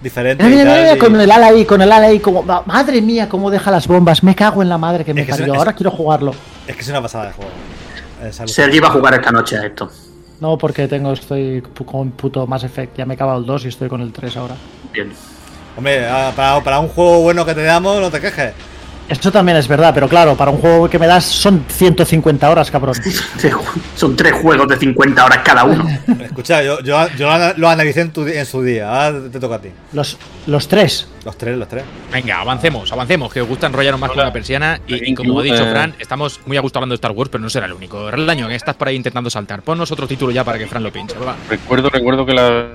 diferentes. 0.01 0.45
Mira, 0.45 0.63
mira, 0.63 0.75
mira, 0.81 0.95
y- 0.95 0.99
con 0.99 1.19
el 1.19 1.31
ala 1.31 1.47
ahí, 1.47 1.65
con 1.65 1.81
el 1.81 1.91
ala 1.91 2.07
ahí, 2.07 2.19
como. 2.19 2.43
ma- 2.43 2.63
Madre 2.65 3.01
mía, 3.01 3.29
cómo 3.29 3.49
deja 3.49 3.71
las 3.71 3.87
bombas. 3.87 4.23
Me 4.23 4.35
cago 4.35 4.61
en 4.61 4.67
la 4.67 4.77
madre 4.77 5.05
que 5.05 5.13
me 5.13 5.21
Es 5.21 5.27
que 5.27 5.31
es- 5.31 5.37
parió. 5.37 5.53
es- 5.53 5.59
Ahora 5.59 5.73
quiero 5.73 5.91
jugarlo. 5.91 6.33
Es 6.67 6.75
que 6.75 6.81
es 6.81 6.89
una 6.89 7.01
pasada 7.01 7.27
de 7.27 7.31
juego. 7.33 7.51
Sergi 8.47 8.79
va 8.79 8.87
a 8.89 8.91
jugar 8.91 9.13
esta 9.13 9.31
noche 9.31 9.57
a 9.57 9.65
esto. 9.65 9.89
No, 10.43 10.57
porque 10.57 10.89
tengo, 10.89 11.13
estoy 11.13 11.63
con 11.85 12.11
puto 12.11 12.45
Mass 12.45 12.65
Effect. 12.65 12.97
Ya 12.97 13.05
me 13.05 13.13
he 13.13 13.15
acabado 13.15 13.39
el 13.39 13.45
2 13.45 13.63
y 13.63 13.67
estoy 13.69 13.87
con 13.87 14.01
el 14.01 14.11
3 14.11 14.35
ahora. 14.35 14.55
Bien. 14.91 15.09
Hombre, 15.77 16.05
ah, 16.05 16.33
para, 16.35 16.61
para 16.61 16.79
un 16.81 16.89
juego 16.89 17.21
bueno 17.21 17.45
que 17.45 17.55
te 17.55 17.63
damos, 17.63 18.01
no 18.01 18.11
te 18.11 18.19
quejes. 18.19 18.53
Eso 19.09 19.31
también 19.31 19.57
es 19.57 19.67
verdad, 19.67 19.93
pero 19.93 20.07
claro, 20.07 20.35
para 20.35 20.49
un 20.49 20.57
juego 20.57 20.89
que 20.89 20.97
me 20.97 21.05
das 21.07 21.25
son 21.25 21.65
150 21.67 22.49
horas, 22.49 22.71
cabrón. 22.71 22.95
Son 23.95 24.15
tres 24.15 24.33
juegos 24.33 24.67
de 24.67 24.77
50 24.77 25.25
horas 25.25 25.39
cada 25.43 25.65
uno. 25.65 25.85
Escucha, 26.23 26.63
yo, 26.63 26.79
yo, 26.81 27.07
yo 27.17 27.27
lo- 27.57 27.69
analicé 27.69 28.01
en, 28.01 28.11
tu, 28.11 28.25
en 28.25 28.45
su 28.45 28.63
día. 28.63 28.89
Ahora 29.07 29.19
te 29.31 29.39
toca 29.39 29.55
a 29.55 29.59
ti. 29.61 29.69
Los, 29.91 30.17
los 30.47 30.67
tres. 30.67 31.07
Los 31.25 31.37
tres, 31.37 31.57
los 31.57 31.67
tres. 31.67 31.83
Venga, 32.11 32.39
avancemos, 32.39 32.91
avancemos, 32.91 33.31
que 33.31 33.41
os 33.41 33.47
gusta 33.47 33.67
enrollaros 33.67 33.99
más 33.99 34.11
que 34.11 34.19
una 34.19 34.31
persiana. 34.33 34.79
Y, 34.87 35.11
y 35.11 35.13
como 35.13 35.39
ha 35.39 35.43
dicho 35.43 35.63
Eh. 35.67 35.71
Fran, 35.71 35.93
estamos 35.99 36.39
muy 36.45 36.57
a 36.57 36.61
gusto 36.61 36.79
hablando 36.79 36.93
de 36.93 36.97
Star 36.97 37.11
Wars, 37.11 37.29
pero 37.29 37.41
no 37.41 37.49
será 37.49 37.65
el 37.65 37.73
único. 37.73 38.09
Relaño, 38.09 38.47
que 38.47 38.55
estás 38.55 38.75
por 38.75 38.87
ahí 38.87 38.95
intentando 38.95 39.29
saltar. 39.29 39.61
Ponnos 39.61 39.91
otro 39.91 40.07
título 40.07 40.31
ya 40.31 40.43
para 40.43 40.57
que 40.57 40.65
Fran 40.67 40.81
lo 40.83 40.91
pinche. 40.91 41.15
va. 41.19 41.35
Recuerdo, 41.49 41.89
recuerdo 41.89 42.25
que 42.25 42.33
la, 42.33 42.67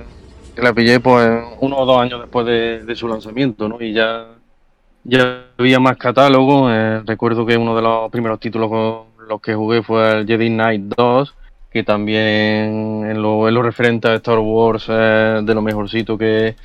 que 0.55 0.61
la 0.61 0.73
pillé 0.73 0.99
pues 0.99 1.27
uno 1.59 1.75
o 1.77 1.85
dos 1.85 2.01
años 2.01 2.21
después 2.21 2.45
de, 2.45 2.83
de 2.83 2.95
su 2.95 3.07
lanzamiento, 3.07 3.67
¿no? 3.67 3.81
Y 3.81 3.93
ya, 3.93 4.25
ya 5.03 5.45
había 5.57 5.79
más 5.79 5.97
catálogo. 5.97 6.71
eh, 6.71 7.01
recuerdo 7.05 7.45
que 7.45 7.57
uno 7.57 7.75
de 7.75 7.81
los 7.81 8.11
primeros 8.11 8.39
títulos 8.39 8.69
con 8.69 9.27
los 9.27 9.41
que 9.41 9.55
jugué 9.55 9.83
fue 9.83 10.19
el 10.19 10.27
Jedi 10.27 10.49
Knight 10.49 10.81
2, 10.97 11.35
que 11.71 11.83
también 11.83 13.05
en 13.05 13.21
lo, 13.21 13.47
en 13.47 13.53
lo 13.53 13.61
referente 13.61 14.07
a 14.07 14.15
Star 14.15 14.39
Wars 14.39 14.85
eh, 14.89 15.41
de 15.43 15.53
lo 15.53 15.61
mejorcito 15.61 16.17
que, 16.17 16.55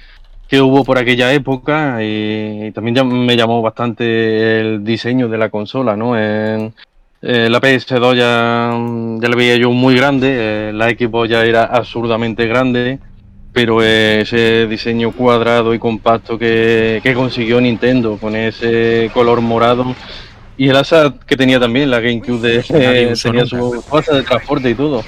que 0.48 0.60
hubo 0.60 0.84
por 0.84 0.98
aquella 0.98 1.32
época 1.32 1.98
y, 2.02 2.70
también 2.72 2.94
ya 2.96 3.04
me 3.04 3.36
llamó 3.36 3.62
bastante 3.62 4.60
el 4.60 4.84
diseño 4.84 5.28
de 5.28 5.38
la 5.38 5.50
consola, 5.50 5.96
¿no? 5.96 6.18
En, 6.18 6.74
eh, 7.22 7.48
la 7.48 7.58
PS2 7.60 8.16
ya, 8.16 8.70
ya 9.20 9.28
la 9.28 9.36
veía 9.36 9.56
yo 9.56 9.70
muy 9.70 9.96
grande, 9.96 10.68
eh, 10.68 10.72
la 10.74 10.90
Xbox 10.90 11.30
ya 11.30 11.42
era 11.44 11.64
absurdamente 11.64 12.46
grande, 12.46 12.98
pero 13.54 13.82
ese 13.82 14.66
diseño 14.66 15.12
cuadrado 15.12 15.72
y 15.74 15.78
compacto 15.78 16.36
que, 16.36 17.00
que 17.02 17.14
consiguió 17.14 17.60
Nintendo 17.60 18.18
con 18.20 18.34
ese 18.34 19.10
color 19.14 19.40
morado 19.40 19.94
y 20.56 20.68
el 20.68 20.76
asa 20.76 21.14
que 21.24 21.36
tenía 21.36 21.60
también 21.60 21.88
la 21.88 22.00
GameCube 22.00 22.40
de, 22.40 22.64
eh, 22.68 23.14
tenía 23.22 23.46
su 23.46 23.82
asa 23.92 24.16
de 24.16 24.22
transporte 24.24 24.70
y 24.70 24.74
todo. 24.74 25.02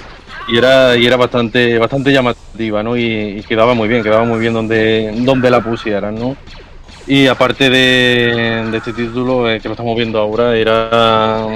Y 0.49 0.59
era 0.59 0.97
y 0.97 1.05
era 1.05 1.17
bastante 1.17 1.77
bastante 1.77 2.13
llamativa 2.13 2.81
no 2.85 2.97
y, 2.97 3.39
y 3.39 3.43
quedaba 3.43 3.75
muy 3.75 3.89
bien 3.89 4.05
quedaba 4.05 4.23
muy 4.23 4.39
bien 4.39 4.53
donde 4.53 5.13
donde 5.25 5.51
la 5.51 5.61
pusieran 5.61 6.15
no 6.15 6.37
y 7.09 7.27
aparte 7.27 7.69
de, 7.69 8.69
de 8.71 8.77
este 8.77 8.93
título 8.93 9.51
eh, 9.51 9.59
que 9.59 9.69
lo 9.69 9.73
estamos 9.73 9.97
viendo 9.97 10.21
ahora 10.21 10.57
era 10.57 11.49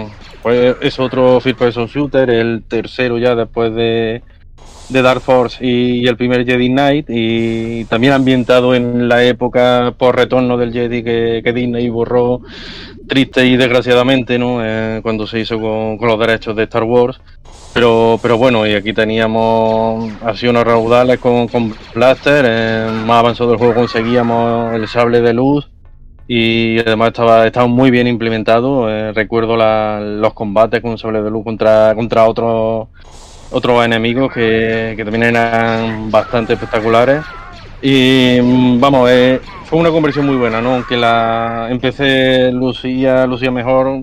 pues, 0.42 0.74
es 0.80 0.98
otro 0.98 1.40
first 1.40 1.56
person 1.56 1.86
shooter 1.86 2.30
el 2.30 2.64
tercero 2.66 3.16
ya 3.16 3.36
después 3.36 3.72
de 3.76 4.22
de 4.90 5.02
Dark 5.02 5.20
Force 5.20 5.64
y, 5.64 6.06
el 6.06 6.16
primer 6.16 6.44
Jedi 6.44 6.68
Knight 6.68 7.06
y 7.08 7.84
también 7.86 8.12
ambientado 8.12 8.74
en 8.74 9.08
la 9.08 9.22
época 9.24 9.94
por 9.96 10.16
retorno 10.16 10.56
del 10.56 10.72
Jedi 10.72 11.02
que, 11.02 11.40
que 11.44 11.52
Disney 11.52 11.88
borró 11.88 12.40
triste 13.08 13.46
y 13.46 13.56
desgraciadamente 13.56 14.38
no 14.38 14.60
Eh, 14.64 15.00
cuando 15.02 15.26
se 15.26 15.40
hizo 15.40 15.58
con, 15.60 15.96
con 15.98 16.08
los 16.08 16.18
derechos 16.18 16.54
de 16.56 16.64
Star 16.64 16.84
Wars. 16.84 17.20
Pero 17.72 18.18
pero 18.20 18.36
bueno 18.36 18.66
y 18.66 18.74
aquí 18.74 18.92
teníamos 18.92 20.12
acciones 20.22 20.64
raudales 20.64 21.18
con, 21.20 21.46
con 21.46 21.72
Blaster 21.94 22.44
eh, 22.48 22.86
más 23.06 23.20
avanzado 23.20 23.50
del 23.50 23.58
juego 23.58 23.74
conseguíamos 23.74 24.74
el 24.74 24.88
sable 24.88 25.20
de 25.20 25.32
luz 25.32 25.70
y 26.26 26.78
además 26.80 27.08
estaba, 27.08 27.46
estaba 27.46 27.66
muy 27.68 27.90
bien 27.90 28.06
implementado. 28.08 28.88
Eh, 28.90 29.12
recuerdo 29.12 29.56
la- 29.56 30.00
los 30.00 30.32
combates 30.34 30.80
con 30.80 30.98
sable 30.98 31.22
de 31.22 31.30
luz 31.30 31.44
contra 31.44 31.94
contra 31.94 32.26
otros 32.26 32.88
otros 33.50 33.84
enemigos 33.84 34.32
que, 34.32 34.94
que 34.96 35.04
también 35.04 35.24
eran 35.24 36.10
bastante 36.10 36.54
espectaculares. 36.54 37.22
Y 37.82 38.38
mm, 38.42 38.80
vamos, 38.80 39.10
eh, 39.10 39.40
fue 39.64 39.78
una 39.78 39.90
conversión 39.90 40.26
muy 40.26 40.36
buena, 40.36 40.60
¿no? 40.60 40.74
Aunque 40.74 40.96
la 40.96 41.68
empecé 41.70 42.52
lucía, 42.52 43.26
lucía 43.26 43.50
mejor, 43.50 44.02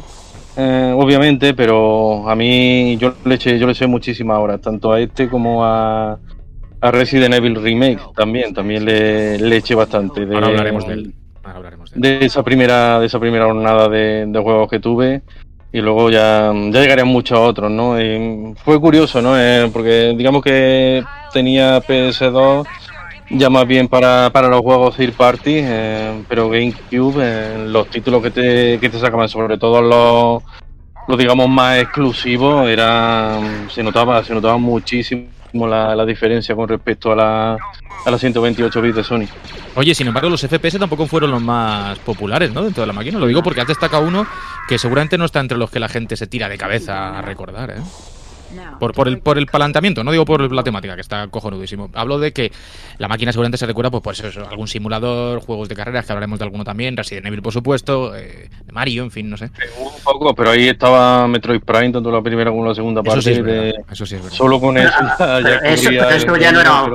eh, 0.56 0.94
obviamente, 0.96 1.54
pero 1.54 2.28
a 2.28 2.36
mí 2.36 2.98
yo 2.98 3.14
le 3.26 3.36
eché, 3.36 3.60
yo 3.60 3.68
le 3.68 3.74
eché 3.74 3.86
muchísimas 3.86 4.40
horas, 4.40 4.62
tanto 4.62 4.92
a 4.92 5.00
este 5.00 5.30
como 5.30 5.64
a, 5.64 6.18
a 6.82 6.92
Resident 6.92 7.36
Evil 7.36 7.56
Remake 7.56 8.00
también, 8.16 8.54
también 8.54 8.84
le, 8.84 9.38
le 9.38 9.58
eché 9.58 9.76
bastante. 9.76 10.26
De, 10.26 10.34
Ahora 10.34 10.48
hablaremos 10.48 10.88
de 10.88 10.94
él. 10.94 11.14
Ahora 11.44 11.58
hablaremos 11.58 11.92
de 11.92 11.96
él. 11.96 12.02
de 12.20 12.26
esa 12.26 12.44
primera 12.44 13.00
de 13.00 13.06
esa 13.06 13.20
primera 13.20 13.46
jornada 13.46 13.88
de, 13.88 14.26
de 14.28 14.40
juegos 14.40 14.70
que 14.70 14.80
tuve 14.80 15.22
y 15.72 15.82
luego 15.82 16.10
ya, 16.10 16.52
ya 16.54 16.82
llegarían 16.82 17.08
muchos 17.08 17.38
otros, 17.40 17.70
¿no? 17.70 18.00
Y 18.02 18.56
fue 18.64 18.80
curioso, 18.80 19.22
¿no? 19.22 19.40
Eh, 19.40 19.70
porque 19.72 20.14
digamos 20.18 20.44
que 20.44 21.04
tenía 21.34 21.82
PS2 21.82 22.66
ya 23.30 23.50
más 23.50 23.68
bien 23.68 23.88
para, 23.88 24.30
para 24.32 24.48
los 24.48 24.62
juegos 24.62 24.96
third 24.96 25.14
party, 25.14 25.56
eh, 25.58 26.24
pero 26.30 26.50
GameCube, 26.50 27.16
eh, 27.22 27.66
los 27.68 27.90
títulos 27.90 28.24
que 28.24 28.32
te, 28.32 28.80
que 28.80 28.90
te 28.90 29.00
sacaban, 29.00 29.28
sobre 29.28 29.58
todo 29.58 29.82
los, 29.82 30.44
los 31.08 31.18
digamos 31.18 31.50
más 31.50 31.80
exclusivos, 31.80 32.68
eran, 32.70 33.70
se 33.70 33.84
notaba, 33.84 34.24
se 34.24 34.34
notaba 34.34 34.58
muchísimo 34.58 35.26
la, 35.66 35.96
la 35.96 36.06
diferencia 36.06 36.54
con 36.56 36.68
respecto 36.68 37.14
a 37.14 37.16
la, 37.16 37.54
a 37.54 38.12
las 38.12 38.20
128 38.20 38.82
bits 38.82 38.96
de 38.98 39.04
Sony. 39.04 39.26
Oye, 39.76 39.96
sin 39.96 40.08
embargo, 40.08 40.30
los 40.30 40.42
FPS 40.42 40.78
tampoco 40.78 41.08
fueron 41.08 41.32
los 41.32 41.42
más 41.42 41.98
populares, 42.00 42.52
¿no? 42.52 42.64
Dentro 42.64 42.82
de 42.82 42.88
la 42.88 42.94
máquina. 42.94 43.18
Lo 43.18 43.28
digo 43.28 43.42
porque 43.42 43.62
has 43.62 43.68
destacado 43.68 44.04
uno 44.04 44.28
que 44.68 44.78
seguramente 44.78 45.18
no 45.18 45.26
está 45.26 45.40
entre 45.40 45.58
los 45.58 45.72
que 45.72 45.80
la 45.80 45.88
gente 45.88 46.18
se 46.18 46.28
tira 46.28 46.50
de 46.50 46.58
cabeza 46.58 47.18
a 47.18 47.22
recordar, 47.22 47.72
¿eh? 47.72 47.82
Por, 48.80 48.94
por, 48.94 49.08
el, 49.08 49.20
por 49.20 49.38
el 49.38 49.46
planteamiento, 49.48 50.04
no 50.04 50.12
digo 50.12 50.26
por 50.26 50.52
la 50.52 50.64
temática, 50.64 50.96
que 50.96 51.02
está 51.02 51.28
cojonudísimo. 51.28 51.90
Hablo 51.94 52.20
de 52.20 52.32
que 52.34 52.52
la 52.98 53.08
máquina 53.08 53.32
seguramente 53.32 53.58
se 53.58 53.66
recuerda, 53.66 53.92
pues, 53.92 54.04
pues 54.04 54.20
eso, 54.24 54.48
algún 54.50 54.68
simulador, 54.68 55.42
juegos 55.42 55.68
de 55.70 55.76
carreras, 55.76 56.06
que 56.06 56.12
hablaremos 56.14 56.40
de 56.40 56.46
alguno 56.46 56.64
también, 56.64 56.96
Resident 56.96 57.26
Evil, 57.28 57.42
por 57.42 57.54
supuesto, 57.54 58.16
eh, 58.16 58.50
Mario, 58.72 59.04
en 59.04 59.12
fin, 59.12 59.30
no 59.30 59.38
sé. 59.38 59.52
Un 59.80 59.92
poco, 60.04 60.34
pero 60.36 60.52
ahí 60.52 60.68
estaba 60.70 61.28
Metroid 61.28 61.62
Prime, 61.62 61.92
tanto 61.92 62.12
la 62.12 62.22
primera 62.22 62.52
como 62.52 62.66
la 62.66 62.76
segunda 62.76 63.02
Eso 63.02 63.10
parte. 63.10 63.22
sí 63.24 63.32
es 63.32 63.38
de- 63.38 63.42
verdad. 63.44 63.72
Eso 63.92 64.06
sí 64.06 64.16
es 64.16 64.22
verdad. 64.24 64.38
Solo 64.38 64.60
con 64.60 64.78
eso 64.78 64.92
ya, 65.20 65.58
Eso- 65.64 65.90
pero 65.90 66.10
eso 66.10 66.38
ya 66.38 66.52
no 66.52 66.62
era-. 66.62 66.86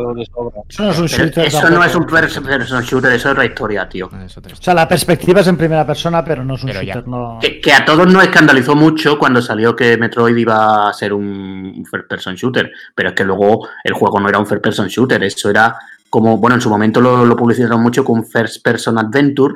Eso 0.68 0.84
no 0.84 0.90
es 0.90 0.98
un 0.98 1.06
shooter. 1.06 1.46
eso 1.46 1.70
no 1.70 1.84
es 1.84 1.94
un 1.94 2.06
person 2.06 2.44
shooter, 2.82 3.12
eso 3.12 3.26
es 3.28 3.32
otra 3.32 3.44
historia, 3.44 3.88
tío. 3.88 4.08
Ah, 4.12 4.24
O 4.26 4.56
sea, 4.62 4.74
la 4.74 4.88
perspectiva 4.88 5.40
es 5.40 5.46
en 5.48 5.56
primera 5.56 5.86
persona, 5.86 6.24
pero 6.24 6.44
no 6.44 6.54
es 6.54 6.64
un 6.64 6.70
shooter. 6.70 7.06
No... 7.08 7.38
Que, 7.40 7.60
que 7.60 7.72
a 7.72 7.84
todos 7.84 8.06
nos 8.10 8.22
escandalizó 8.22 8.74
mucho 8.74 9.18
cuando 9.18 9.42
salió 9.42 9.74
que 9.76 9.96
Metroid 9.96 10.36
iba 10.36 10.88
a 10.88 10.92
ser 10.92 11.12
un 11.12 11.41
un 11.42 11.86
first 11.86 12.08
person 12.08 12.34
shooter, 12.34 12.72
pero 12.94 13.10
es 13.10 13.14
que 13.14 13.24
luego 13.24 13.68
el 13.84 13.94
juego 13.94 14.20
no 14.20 14.28
era 14.28 14.38
un 14.38 14.46
first 14.46 14.62
person 14.62 14.88
shooter, 14.88 15.22
eso 15.24 15.50
era 15.50 15.76
como, 16.10 16.38
bueno, 16.38 16.56
en 16.56 16.60
su 16.60 16.68
momento 16.68 17.00
lo, 17.00 17.24
lo 17.24 17.36
publicitaron 17.36 17.82
mucho 17.82 18.04
con 18.04 18.24
first 18.24 18.62
person 18.62 18.98
adventure, 18.98 19.54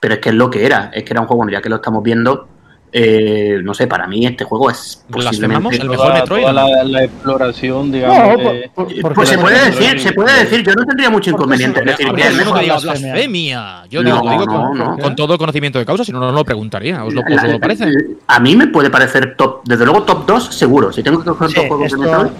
pero 0.00 0.14
es 0.14 0.20
que 0.20 0.30
es 0.30 0.34
lo 0.34 0.48
que 0.50 0.64
era, 0.64 0.90
es 0.92 1.04
que 1.04 1.12
era 1.12 1.20
un 1.20 1.26
juego, 1.26 1.38
bueno, 1.38 1.52
ya 1.52 1.60
que 1.60 1.68
lo 1.68 1.76
estamos 1.76 2.02
viendo, 2.02 2.48
eh, 2.92 3.60
no 3.62 3.74
sé, 3.74 3.86
para 3.86 4.06
mí 4.06 4.24
este 4.26 4.44
juego 4.44 4.70
es 4.70 5.04
¿Blasfemamos 5.08 5.74
posiblemente... 5.74 5.82
el 5.82 5.88
mejor 5.90 6.06
Toda- 6.06 6.20
Metroid? 6.20 6.40
toda 6.42 6.52
la, 6.52 6.84
la 6.84 7.04
exploración, 7.04 7.92
digamos. 7.92 8.18
No, 8.18 8.52
de- 8.52 8.70
por- 8.74 9.00
por- 9.00 9.14
Pues 9.14 9.28
se 9.28 9.38
puede 9.38 9.64
decir, 9.70 10.00
se 10.00 10.12
puede 10.12 10.38
decir, 10.44 10.62
yo 10.64 10.72
no 10.74 10.84
tendría 10.86 11.10
mucho 11.10 11.30
inconveniente 11.30 11.80
en 11.80 11.86
decir 11.86 12.12
que 12.12 12.22
es 12.22 12.34
mejor. 12.34 12.60
diga 12.60 12.78
blasfemia. 12.78 13.84
Yo 13.90 14.02
No, 14.02 14.10
digo, 14.14 14.24
lo 14.24 14.30
digo 14.32 14.46
no, 14.46 14.68
con, 14.68 14.78
no. 14.78 14.98
con 14.98 15.16
todo 15.16 15.36
conocimiento 15.38 15.78
de 15.78 15.86
causa, 15.86 16.04
si 16.04 16.12
no, 16.12 16.20
no 16.20 16.32
lo 16.32 16.44
preguntaría. 16.44 17.04
¿Os 17.04 17.12
lo, 17.14 17.20
os 17.22 17.42
lo 17.52 17.60
parece? 17.60 17.86
A 18.26 18.40
mí 18.40 18.56
me 18.56 18.66
puede 18.68 18.90
parecer 18.90 19.34
top, 19.36 19.60
desde 19.64 19.84
luego 19.84 20.02
top 20.04 20.26
2 20.26 20.54
seguro. 20.54 20.92
Si 20.92 21.02
tengo 21.02 21.18
que 21.22 21.28
coger 21.30 21.48
Sí, 21.48 21.54
dos 21.56 21.66
juegos 21.66 21.86
esto- 21.86 21.98
de 22.00 22.06
Metroid, 22.08 22.30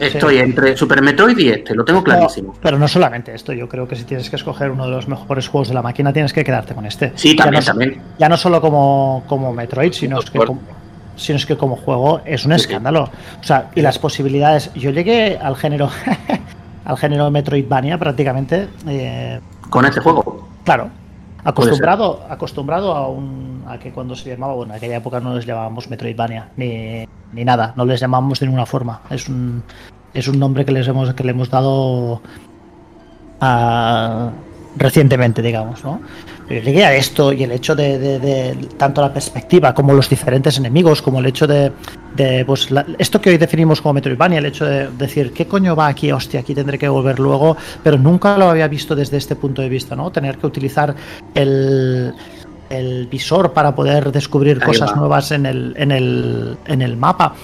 estoy 0.00 0.38
entre 0.38 0.76
Super 0.76 1.02
Metroid 1.02 1.36
y 1.38 1.48
este, 1.48 1.74
lo 1.74 1.84
tengo 1.84 2.02
clarísimo. 2.02 2.52
No, 2.54 2.58
pero 2.62 2.78
no 2.78 2.88
solamente 2.88 3.34
esto, 3.34 3.52
yo 3.52 3.68
creo 3.68 3.86
que 3.88 3.96
si 3.96 4.04
tienes 4.04 4.30
que 4.30 4.36
escoger 4.36 4.70
uno 4.70 4.84
de 4.86 4.90
los 4.90 5.08
mejores 5.08 5.48
juegos 5.48 5.68
de 5.68 5.74
la 5.74 5.82
máquina, 5.82 6.12
tienes 6.12 6.32
que 6.32 6.44
quedarte 6.44 6.74
con 6.74 6.86
este. 6.86 7.12
Sí, 7.14 7.36
Ya 7.36 7.44
también, 7.44 7.60
no, 7.60 7.66
también. 7.66 8.02
Ya 8.18 8.28
no 8.28 8.36
solo 8.36 8.60
como, 8.60 9.24
como 9.26 9.52
Metroid, 9.52 9.92
sino 9.92 10.18
es, 10.18 10.30
que 10.30 10.38
como, 10.38 10.60
sino 11.16 11.36
es 11.36 11.46
que 11.46 11.56
como 11.56 11.76
juego 11.76 12.20
es 12.24 12.44
un 12.44 12.52
escándalo. 12.52 13.10
O 13.40 13.44
sea, 13.44 13.70
y 13.74 13.82
las 13.82 13.98
posibilidades. 13.98 14.70
Yo 14.74 14.90
llegué 14.90 15.38
al 15.38 15.56
género 15.56 15.90
al 16.84 16.96
género 16.98 17.30
Metroidvania 17.30 17.98
prácticamente. 17.98 18.68
eh, 18.86 19.40
Con 19.70 19.84
este 19.86 20.00
juego. 20.00 20.48
Claro. 20.64 20.90
Acostumbrado, 21.44 22.20
acostumbrado 22.28 22.94
a 22.94 23.08
un 23.08 23.62
a 23.68 23.78
que 23.78 23.92
cuando 23.92 24.14
se 24.16 24.28
llamaba, 24.30 24.54
bueno, 24.54 24.72
en 24.72 24.76
aquella 24.78 24.96
época 24.96 25.20
no 25.20 25.34
les 25.34 25.46
llamábamos 25.46 25.88
Metroidvania, 25.88 26.48
ni, 26.56 27.06
ni 27.32 27.44
nada, 27.44 27.72
no 27.76 27.84
les 27.84 28.00
llamábamos 28.00 28.40
de 28.40 28.46
ninguna 28.46 28.66
forma. 28.66 29.00
Es 29.10 29.28
un 29.28 29.62
es 30.12 30.28
un 30.28 30.38
nombre 30.38 30.64
que 30.64 30.72
les 30.72 30.86
hemos 30.88 31.12
que 31.14 31.24
le 31.24 31.30
hemos 31.30 31.50
dado 31.50 32.20
a- 33.40 34.30
recientemente, 34.76 35.42
digamos, 35.42 35.84
¿no? 35.84 36.00
Pero 36.46 36.62
llegué 36.62 36.84
a 36.84 36.94
esto 36.94 37.32
y 37.32 37.42
el 37.42 37.52
hecho 37.52 37.74
de, 37.74 37.98
de- 37.98 38.18
de 38.18 38.54
tanto 38.76 39.00
la 39.00 39.12
perspectiva 39.12 39.72
como 39.72 39.94
los 39.94 40.08
diferentes 40.10 40.58
enemigos, 40.58 41.00
como 41.00 41.18
el 41.20 41.26
hecho 41.26 41.46
de, 41.46 41.72
de, 42.14 42.44
pues 42.44 42.70
la- 42.70 42.84
esto 42.98 43.18
que 43.20 43.30
hoy 43.30 43.38
definimos 43.38 43.80
como 43.80 43.94
Metroidvania, 43.94 44.38
el 44.40 44.46
hecho 44.46 44.66
de 44.66 44.88
decir 44.88 45.32
qué 45.32 45.46
coño 45.46 45.74
va 45.74 45.86
aquí, 45.86 46.12
hostia, 46.12 46.40
aquí 46.40 46.54
tendré 46.54 46.76
que 46.78 46.86
volver 46.88 47.18
luego, 47.18 47.56
pero 47.82 47.96
nunca 47.96 48.36
lo 48.36 48.50
había 48.50 48.68
visto 48.68 48.94
desde 48.94 49.16
este 49.16 49.36
punto 49.36 49.62
de 49.62 49.70
vista, 49.70 49.96
¿no? 49.96 50.10
Tener 50.12 50.36
que 50.36 50.46
utilizar 50.46 50.94
el, 51.34 52.12
el 52.68 53.06
visor 53.06 53.52
para 53.54 53.74
poder 53.74 54.12
descubrir 54.12 54.58
Ahí 54.60 54.66
cosas 54.66 54.90
va. 54.92 54.96
nuevas 54.96 55.30
en 55.32 55.46
el, 55.46 55.74
en 55.78 55.92
el, 55.92 56.58
en 56.66 56.82
el 56.82 56.96
mapa. 56.98 57.34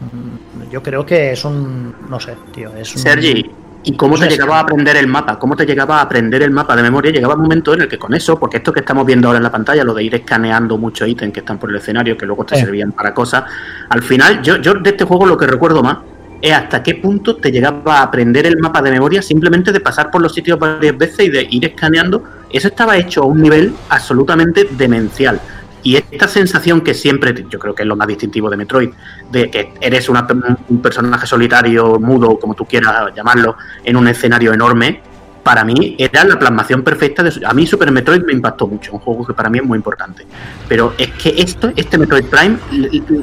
Mm, 0.00 0.70
Yo 0.70 0.82
creo 0.82 1.06
que 1.06 1.32
es 1.32 1.44
un, 1.46 1.94
no 2.10 2.20
sé, 2.20 2.34
tío, 2.52 2.74
es 2.76 2.94
un... 2.94 3.00
Sergi, 3.02 3.50
¿y 3.84 3.96
cómo 3.96 4.18
te 4.18 4.28
llegaba 4.28 4.58
a 4.58 4.60
aprender 4.60 4.96
el 4.96 5.06
mapa? 5.06 5.38
¿Cómo 5.38 5.56
te 5.56 5.64
llegaba 5.64 5.98
a 5.98 6.02
aprender 6.02 6.42
el 6.42 6.50
mapa 6.50 6.76
de 6.76 6.82
memoria? 6.82 7.10
Llegaba 7.12 7.34
un 7.34 7.42
momento 7.42 7.74
en 7.74 7.82
el 7.82 7.88
que 7.88 7.98
con 7.98 8.12
eso, 8.14 8.38
porque 8.38 8.58
esto 8.58 8.72
que 8.72 8.80
estamos 8.80 9.06
viendo 9.06 9.28
ahora 9.28 9.38
en 9.38 9.44
la 9.44 9.52
pantalla, 9.52 9.84
lo 9.84 9.94
de 9.94 10.02
ir 10.04 10.14
escaneando 10.14 10.76
muchos 10.78 11.08
ítems 11.08 11.32
que 11.32 11.40
están 11.40 11.58
por 11.58 11.70
el 11.70 11.76
escenario, 11.76 12.16
que 12.16 12.26
luego 12.26 12.44
te 12.44 12.56
Sí. 12.56 12.62
servían 12.62 12.92
para 12.92 13.14
cosas, 13.14 13.44
al 13.88 14.02
final, 14.02 14.42
yo, 14.42 14.56
yo 14.56 14.74
de 14.74 14.90
este 14.90 15.04
juego 15.04 15.26
lo 15.26 15.36
que 15.38 15.46
recuerdo 15.46 15.82
más 15.82 15.98
es 16.40 16.52
hasta 16.52 16.82
qué 16.82 16.94
punto 16.94 17.36
te 17.36 17.50
llegaba 17.50 17.98
a 17.98 18.02
aprender 18.02 18.46
el 18.46 18.58
mapa 18.58 18.80
de 18.80 18.90
memoria 18.92 19.20
simplemente 19.22 19.72
de 19.72 19.80
pasar 19.80 20.10
por 20.10 20.22
los 20.22 20.32
sitios 20.32 20.58
varias 20.58 20.96
veces 20.96 21.26
y 21.26 21.30
de 21.30 21.46
ir 21.50 21.64
escaneando. 21.64 22.22
Eso 22.50 22.68
estaba 22.68 22.96
hecho 22.96 23.22
a 23.22 23.26
un 23.26 23.42
nivel 23.42 23.74
absolutamente 23.88 24.68
demencial. 24.70 25.40
Y 25.82 25.96
esta 25.96 26.28
sensación 26.28 26.80
que 26.80 26.94
siempre, 26.94 27.34
yo 27.48 27.58
creo 27.58 27.74
que 27.74 27.82
es 27.82 27.88
lo 27.88 27.96
más 27.96 28.08
distintivo 28.08 28.50
de 28.50 28.56
Metroid, 28.56 28.90
de 29.30 29.50
que 29.50 29.74
eres 29.80 30.08
un 30.08 30.82
personaje 30.82 31.26
solitario, 31.26 31.98
mudo, 31.98 32.38
como 32.38 32.54
tú 32.54 32.64
quieras 32.64 33.14
llamarlo, 33.14 33.56
en 33.84 33.96
un 33.96 34.08
escenario 34.08 34.52
enorme, 34.52 35.02
para 35.42 35.64
mí 35.64 35.96
era 35.98 36.24
la 36.24 36.38
plasmación 36.38 36.82
perfecta 36.82 37.22
de... 37.22 37.32
A 37.46 37.54
mí 37.54 37.66
Super 37.66 37.90
Metroid 37.90 38.22
me 38.22 38.34
impactó 38.34 38.66
mucho, 38.66 38.92
un 38.92 38.98
juego 38.98 39.26
que 39.26 39.32
para 39.32 39.48
mí 39.48 39.58
es 39.58 39.64
muy 39.64 39.76
importante. 39.76 40.26
Pero 40.68 40.92
es 40.98 41.10
que 41.12 41.34
esto, 41.38 41.72
este 41.74 41.96
Metroid 41.96 42.26
Prime, 42.26 42.58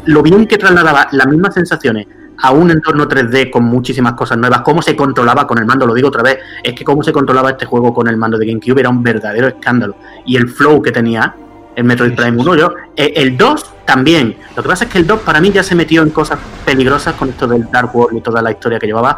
lo 0.06 0.24
bien 0.24 0.48
que 0.48 0.58
trasladaba 0.58 1.08
las 1.12 1.28
mismas 1.28 1.54
sensaciones 1.54 2.08
a 2.38 2.52
un 2.52 2.72
entorno 2.72 3.08
3D 3.08 3.52
con 3.52 3.64
muchísimas 3.66 4.14
cosas 4.14 4.38
nuevas, 4.38 4.62
cómo 4.62 4.82
se 4.82 4.96
controlaba 4.96 5.46
con 5.46 5.58
el 5.60 5.66
mando, 5.66 5.86
lo 5.86 5.94
digo 5.94 6.08
otra 6.08 6.24
vez, 6.24 6.40
es 6.64 6.74
que 6.74 6.84
cómo 6.84 7.04
se 7.04 7.14
controlaba 7.14 7.52
este 7.52 7.66
juego 7.66 7.94
con 7.94 8.08
el 8.08 8.18
mando 8.18 8.38
de 8.38 8.48
GameCube 8.48 8.80
era 8.80 8.90
un 8.90 9.04
verdadero 9.04 9.48
escándalo. 9.48 9.96
Y 10.26 10.36
el 10.36 10.50
flow 10.50 10.82
que 10.82 10.92
tenía 10.92 11.36
el 11.76 11.84
Metroid 11.84 12.16
Prime 12.16 12.42
sí, 12.42 12.50
1, 12.50 12.56
yo, 12.56 12.74
eh, 12.96 13.14
el 13.16 13.38
2 13.38 13.74
también. 13.86 14.36
Lo 14.56 14.64
que 14.64 14.70
pasa 14.70 14.86
es 14.86 14.92
que 14.92 14.98
el 14.98 15.08
2 15.08 15.22
para 15.22 15.40
mí 15.40 15.52
ya 15.52 15.64
se 15.64 15.76
metió 15.76 16.02
en 16.02 16.10
cosas 16.10 16.40
peligrosas 16.66 17.16
con 17.16 17.30
esto 17.30 17.48
del 17.48 17.70
Dark 17.72 17.96
World 17.96 18.18
y 18.18 18.22
toda 18.22 18.42
la 18.42 18.52
historia 18.52 18.80
que 18.80 18.88
llevaba. 18.88 19.18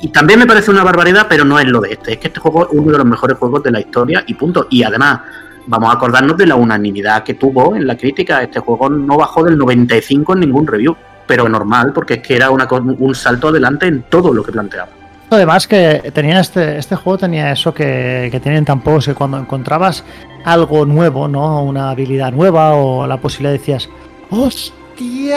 Y 0.00 0.08
también 0.08 0.38
me 0.38 0.46
parece 0.46 0.70
una 0.70 0.84
barbaridad, 0.84 1.26
pero 1.28 1.44
no 1.44 1.58
es 1.58 1.66
lo 1.66 1.80
de 1.80 1.92
este. 1.92 2.14
Es 2.14 2.18
que 2.18 2.28
este 2.28 2.40
juego 2.40 2.64
es 2.64 2.68
uno 2.72 2.92
de 2.92 2.98
los 2.98 3.06
mejores 3.06 3.38
juegos 3.38 3.62
de 3.62 3.70
la 3.70 3.80
historia 3.80 4.22
y 4.26 4.34
punto. 4.34 4.66
Y 4.70 4.82
además, 4.82 5.20
vamos 5.66 5.90
a 5.90 5.94
acordarnos 5.94 6.36
de 6.36 6.46
la 6.46 6.54
unanimidad 6.54 7.22
que 7.22 7.34
tuvo 7.34 7.74
en 7.74 7.86
la 7.86 7.96
crítica. 7.96 8.42
Este 8.42 8.60
juego 8.60 8.90
no 8.90 9.16
bajó 9.16 9.42
del 9.42 9.56
95 9.56 10.34
en 10.34 10.40
ningún 10.40 10.66
review. 10.66 10.96
Pero 11.26 11.48
normal, 11.48 11.92
porque 11.92 12.14
es 12.14 12.20
que 12.20 12.36
era 12.36 12.50
una 12.50 12.68
un 12.70 13.14
salto 13.14 13.48
adelante 13.48 13.86
en 13.86 14.02
todo 14.02 14.32
lo 14.32 14.44
que 14.44 14.52
planteaba. 14.52 14.90
Además 15.28 15.66
que 15.66 16.12
tenía 16.14 16.40
este, 16.40 16.78
este 16.78 16.94
juego 16.94 17.18
tenía 17.18 17.50
eso 17.50 17.74
que, 17.74 18.28
que 18.30 18.38
tienen 18.40 18.64
tan 18.64 18.80
pocos, 18.80 19.06
que 19.06 19.14
cuando 19.14 19.38
encontrabas 19.38 20.04
algo 20.44 20.86
nuevo, 20.86 21.26
¿no? 21.26 21.62
Una 21.64 21.90
habilidad 21.90 22.32
nueva 22.32 22.74
o 22.76 23.06
la 23.06 23.16
posibilidad 23.16 23.52
decías, 23.52 23.88
hostia, 24.30 24.72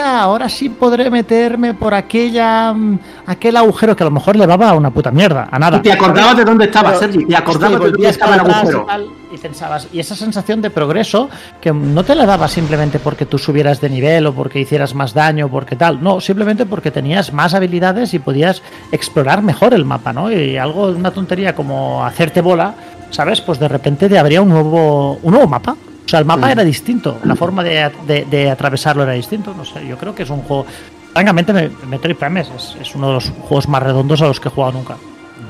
ahora 0.02 0.48
sí 0.48 0.68
podré 0.68 1.10
meterme 1.10 1.74
por 1.74 1.94
aquella 1.94 2.72
mm, 2.72 2.98
aquel 3.26 3.56
agujero 3.56 3.94
que 3.94 4.02
a 4.02 4.06
lo 4.06 4.10
mejor 4.10 4.36
le 4.36 4.46
daba 4.46 4.70
a 4.70 4.74
una 4.74 4.90
puta 4.90 5.10
mierda, 5.10 5.48
a 5.50 5.58
nada. 5.58 5.78
Y 5.78 5.80
te 5.80 5.92
acordabas 5.92 6.36
de 6.36 6.44
dónde 6.44 6.64
estaba, 6.66 6.90
Pero- 6.90 7.00
Sergi. 7.00 7.24
Te 7.26 7.36
acordabas 7.36 7.78
Sí, 7.78 7.84
de 7.84 7.90
dónde 7.92 8.08
estaba 8.08 8.34
el 8.34 8.40
agujero. 8.40 8.82
y, 8.82 8.86
tal, 8.86 9.06
y 9.32 9.38
pensabas, 9.38 9.88
y 9.92 10.00
esa 10.00 10.16
sensación 10.16 10.60
de 10.62 10.70
progreso 10.70 11.28
que 11.60 11.72
no 11.72 12.02
te 12.04 12.14
la 12.14 12.26
daba 12.26 12.48
simplemente 12.48 12.98
porque 12.98 13.26
tú 13.26 13.38
subieras 13.38 13.80
de 13.80 13.90
nivel 13.90 14.26
o 14.26 14.32
porque 14.34 14.60
hicieras 14.60 14.94
más 14.94 15.14
daño, 15.14 15.48
porque 15.48 15.76
tal, 15.76 16.02
no, 16.02 16.20
simplemente 16.20 16.66
porque 16.66 16.90
tenías 16.90 17.32
más 17.32 17.54
habilidades 17.54 18.14
y 18.14 18.18
podías 18.18 18.62
explorar 18.92 19.42
mejor 19.42 19.74
el 19.74 19.84
mapa, 19.84 20.12
¿no? 20.12 20.32
Y 20.32 20.56
algo, 20.56 20.86
una 20.88 21.10
tontería 21.10 21.54
como 21.54 22.04
hacerte 22.04 22.40
bola, 22.40 22.74
¿sabes? 23.10 23.40
Pues 23.40 23.58
de 23.58 23.68
repente 23.68 24.08
te 24.08 24.18
habría 24.18 24.42
un 24.42 24.48
nuevo, 24.48 25.18
un 25.22 25.32
nuevo 25.32 25.46
mapa. 25.48 25.76
O 26.10 26.12
sea, 26.12 26.18
el 26.18 26.26
mapa 26.26 26.50
era 26.50 26.64
distinto, 26.64 27.18
la 27.22 27.36
forma 27.36 27.62
de, 27.62 27.88
de- 28.04 28.24
de 28.24 28.50
atravesarlo 28.50 29.04
era 29.04 29.12
distinto, 29.12 29.54
no 29.56 29.64
sé, 29.64 29.86
yo 29.86 29.96
creo 29.96 30.12
que 30.12 30.24
es 30.24 30.30
un 30.30 30.42
juego... 30.42 30.66
Francamente, 31.12 31.52
me- 31.52 31.70
Metroid 31.88 32.16
Prime 32.16 32.40
es, 32.40 32.76
es 32.80 32.94
uno 32.96 33.06
de 33.08 33.14
los 33.14 33.30
juegos 33.42 33.68
más 33.68 33.80
redondos 33.80 34.20
a 34.20 34.26
los 34.26 34.40
que 34.40 34.48
he 34.48 34.50
jugado 34.50 34.72
nunca. 34.72 34.96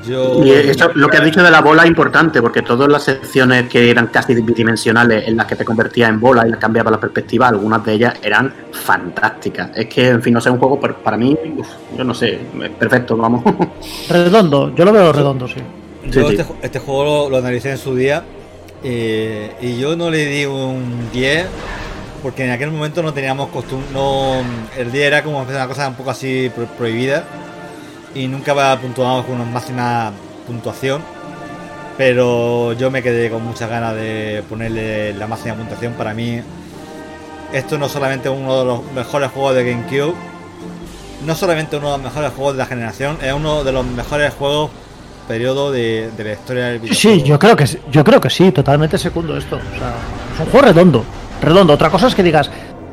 Yo. 0.07 0.43
Y 0.45 0.51
eso, 0.51 0.91
lo 0.93 1.07
que 1.09 1.17
has 1.17 1.25
dicho 1.25 1.41
de 1.41 1.49
la 1.49 1.61
bola 1.61 1.81
es 1.81 1.87
importante, 1.89 2.43
porque 2.43 2.61
todas 2.61 2.87
las 2.89 3.01
secciones 3.03 3.69
que 3.69 3.89
eran 3.89 4.07
casi 4.07 4.35
bidimensionales, 4.35 5.27
en 5.27 5.35
las 5.35 5.47
que 5.47 5.55
te 5.55 5.65
convertías 5.65 6.09
en 6.11 6.19
bola 6.19 6.45
y 6.47 6.51
le 6.51 6.57
cambiaba 6.59 6.91
la 6.91 6.99
perspectiva, 6.99 7.47
algunas 7.47 7.83
de 7.83 7.93
ellas 7.93 8.13
eran 8.21 8.53
fantásticas. 8.71 9.71
Es 9.75 9.87
que, 9.87 10.09
en 10.09 10.21
fin, 10.21 10.33
no 10.35 10.41
sé, 10.41 10.51
un 10.51 10.59
juego 10.59 10.79
per- 10.79 10.93
para 10.95 11.17
mí, 11.17 11.35
uf, 11.57 11.67
yo 11.97 12.03
no 12.03 12.13
sé, 12.13 12.39
es 12.63 12.69
perfecto, 12.77 13.17
vamos. 13.17 13.41
Redondo, 14.09 14.75
yo 14.75 14.85
lo 14.85 14.93
veo 14.93 15.11
redondo, 15.11 15.47
sí. 15.47 15.55
Yo 16.11 16.27
Sí, 16.29 16.35
este, 16.35 16.53
este 16.61 16.77
juego 16.79 17.03
lo, 17.03 17.29
lo 17.31 17.37
analicé 17.37 17.71
en 17.71 17.77
su 17.79 17.95
día 17.95 18.23
eh, 18.83 19.55
y 19.61 19.77
yo 19.79 19.95
no 19.95 20.09
le 20.09 20.25
di 20.25 20.45
un 20.45 21.09
10 21.11 21.47
porque 22.23 22.45
en 22.45 22.51
aquel 22.51 22.71
momento 22.71 23.01
no 23.01 23.13
teníamos 23.13 23.49
costumbre, 23.49 23.87
no, 23.93 24.35
el 24.77 24.91
10 24.91 25.07
era 25.07 25.23
como 25.23 25.39
una 25.41 25.67
cosa 25.67 25.87
un 25.87 25.95
poco 25.95 26.11
así 26.11 26.51
pro- 26.55 26.67
prohibida 26.67 27.23
y 28.13 28.27
nunca 28.27 28.79
puntuado 28.79 29.25
con 29.25 29.35
una 29.41 29.45
máxima 29.45 30.11
puntuación. 30.45 31.01
Pero 31.97 32.73
yo 32.73 32.89
me 32.89 33.03
quedé 33.03 33.29
con 33.29 33.43
muchas 33.43 33.69
ganas 33.69 33.95
de 33.95 34.43
ponerle 34.49 35.13
la 35.13 35.27
máxima 35.27 35.55
puntuación. 35.55 35.93
Para 35.93 36.13
mí, 36.13 36.41
esto 37.53 37.77
no 37.77 37.89
solamente 37.89 38.29
es 38.29 38.35
uno 38.35 38.59
de 38.59 38.65
los 38.65 38.91
mejores 38.93 39.29
juegos 39.31 39.55
de 39.55 39.69
GameCube, 39.71 40.15
no 41.25 41.35
solamente 41.35 41.77
uno 41.77 41.91
de 41.91 41.97
los 41.97 42.03
mejores 42.03 42.31
juegos 42.33 42.53
de 42.53 42.57
la 42.59 42.65
generación, 42.65 43.17
es 43.21 43.33
uno 43.33 43.63
de 43.63 43.71
los 43.71 43.85
mejores 43.85 44.33
juegos 44.33 44.71
periodo 45.27 45.71
de, 45.71 46.09
de 46.15 46.23
la 46.23 46.33
historia 46.33 46.65
del 46.65 46.79
videojuego. 46.79 47.19
sí, 47.19 47.23
yo 47.23 47.39
creo 47.39 47.55
que 47.55 47.65
yo 47.91 48.03
creo 48.03 48.21
que 48.21 48.29
sí, 48.29 48.51
totalmente 48.51 48.97
secundo 48.97 49.37
esto. 49.37 49.55
O 49.55 49.79
sea, 49.79 49.93
es 50.33 50.39
un 50.39 50.45
juego 50.47 50.67
redondo, 50.67 51.05
redondo. 51.41 51.73
Otra 51.73 51.89
cosa 51.89 52.07
es 52.07 52.15
que 52.15 52.23
digas, 52.23 52.49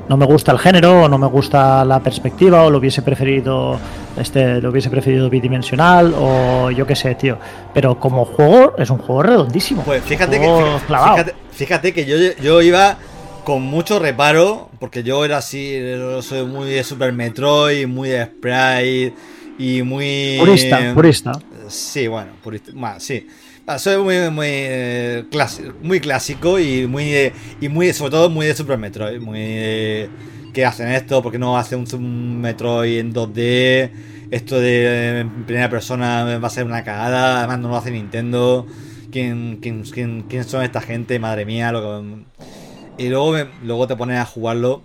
no 0.09 0.17
me 0.17 0.27
gusta 0.27 0.53
el 0.53 0.59
género, 0.59 1.03
o 1.03 1.09
no 1.09 1.19
me 1.19 1.27
gusta 1.27 1.85
la 1.85 2.01
perspectiva, 2.01 2.63
o 2.63 2.71
lo 2.71 2.79
hubiese 2.79 3.03
preferido, 3.03 3.79
este, 4.17 4.61
lo 4.61 4.71
hubiese 4.71 4.91
preferido 4.91 5.29
bidimensional, 5.29 6.15
o 6.17 6.71
yo 6.71 6.87
qué 6.87 6.97
sé, 6.97 7.15
tío. 7.15 7.39
Pero 7.75 8.01
como 8.01 8.25
juego, 8.25 8.75
es 8.79 8.89
un 8.91 8.99
juego 8.99 9.23
redondísimo. 9.23 9.83
Pues 9.83 10.03
fíjate 10.03 10.41
que, 10.41 10.65
fíjate, 10.87 11.35
fíjate 11.53 11.93
que 11.93 12.07
yo, 12.07 12.17
yo 12.43 12.63
iba 12.63 12.97
con 13.45 13.63
mucho 13.63 13.99
reparo, 13.99 14.69
porque 14.79 15.03
yo 15.03 15.25
era 15.25 15.39
así, 15.39 15.79
soy 16.23 16.47
muy 16.47 16.71
de 16.71 16.83
Super 16.85 17.13
Metroid, 17.13 17.87
muy 17.87 18.11
de 18.11 18.25
Sprite 18.25 19.15
y 19.59 19.83
muy... 19.83 20.37
Purista, 20.39 20.81
purista. 20.95 21.33
Sí, 21.69 22.07
bueno, 22.09 22.33
purista, 22.43 22.73
sí. 23.01 23.27
Ah, 23.67 23.79
Soy 23.79 24.03
muy, 24.03 24.31
muy, 24.31 24.47
eh, 24.49 25.25
clasi- 25.31 25.73
muy 25.83 26.01
clásico 26.01 26.59
y 26.59 26.87
muy, 26.87 27.05
de- 27.11 27.33
y 27.61 27.69
muy, 27.69 27.93
sobre 27.93 28.13
todo 28.13 28.31
muy 28.31 28.47
de 28.47 28.55
Super 28.55 28.79
Metroid, 28.79 29.21
muy 29.21 29.39
de, 29.41 30.09
¿qué 30.55 30.65
hacen 30.65 30.89
esto? 30.89 31.23
¿Por 31.23 31.33
qué 31.33 31.39
no 31.39 31.59
hacen 31.59 31.81
un, 31.81 31.95
un 31.95 32.41
Metroid 32.41 32.99
en 32.99 33.13
2D? 33.13 33.91
Esto 34.31 34.59
de 34.59 35.21
eh, 35.21 35.27
primera 35.47 35.69
persona 35.71 36.39
va 36.39 36.47
a 36.47 36.51
ser 36.51 36.65
una 36.65 36.83
cagada, 36.85 37.39
además 37.39 37.59
no 37.61 37.69
lo 37.69 37.77
hace 37.77 37.91
Nintendo. 37.91 38.67
¿Quién, 39.11 39.59
quién, 39.61 39.83
quién, 40.29 40.45
son 40.45 40.63
esta 40.63 40.81
gente? 40.81 41.19
Madre 41.19 41.45
mía, 41.45 41.73
lo 41.73 42.03
que- 42.03 43.05
Y 43.05 43.09
luego, 43.09 43.37
luego 43.63 43.87
te 43.87 43.97
pones 43.97 44.19
a 44.19 44.25
jugarlo 44.25 44.83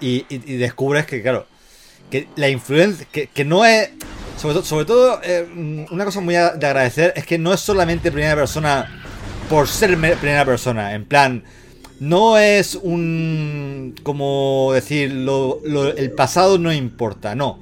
y 0.00 0.22
descubres 0.56 1.06
que, 1.06 1.22
claro, 1.22 1.46
que 2.10 2.28
la 2.36 2.48
influencia, 2.48 3.06
que, 3.10 3.26
que 3.26 3.44
no 3.44 3.64
es... 3.64 3.90
Sobre, 4.38 4.54
to- 4.54 4.64
sobre 4.64 4.84
todo, 4.84 5.20
eh, 5.24 5.86
una 5.90 6.04
cosa 6.04 6.20
muy 6.20 6.34
de 6.34 6.40
agradecer 6.40 7.12
es 7.16 7.26
que 7.26 7.38
no 7.38 7.52
es 7.52 7.60
solamente 7.60 8.12
primera 8.12 8.36
persona 8.36 9.02
por 9.50 9.66
ser 9.68 9.96
me- 9.96 10.16
primera 10.16 10.44
persona. 10.44 10.94
En 10.94 11.04
plan, 11.04 11.42
no 12.00 12.38
es 12.38 12.76
un... 12.76 13.94
como 14.04 14.70
decir, 14.72 15.10
el 15.10 16.10
pasado 16.12 16.58
no 16.58 16.72
importa, 16.72 17.34
no. 17.34 17.58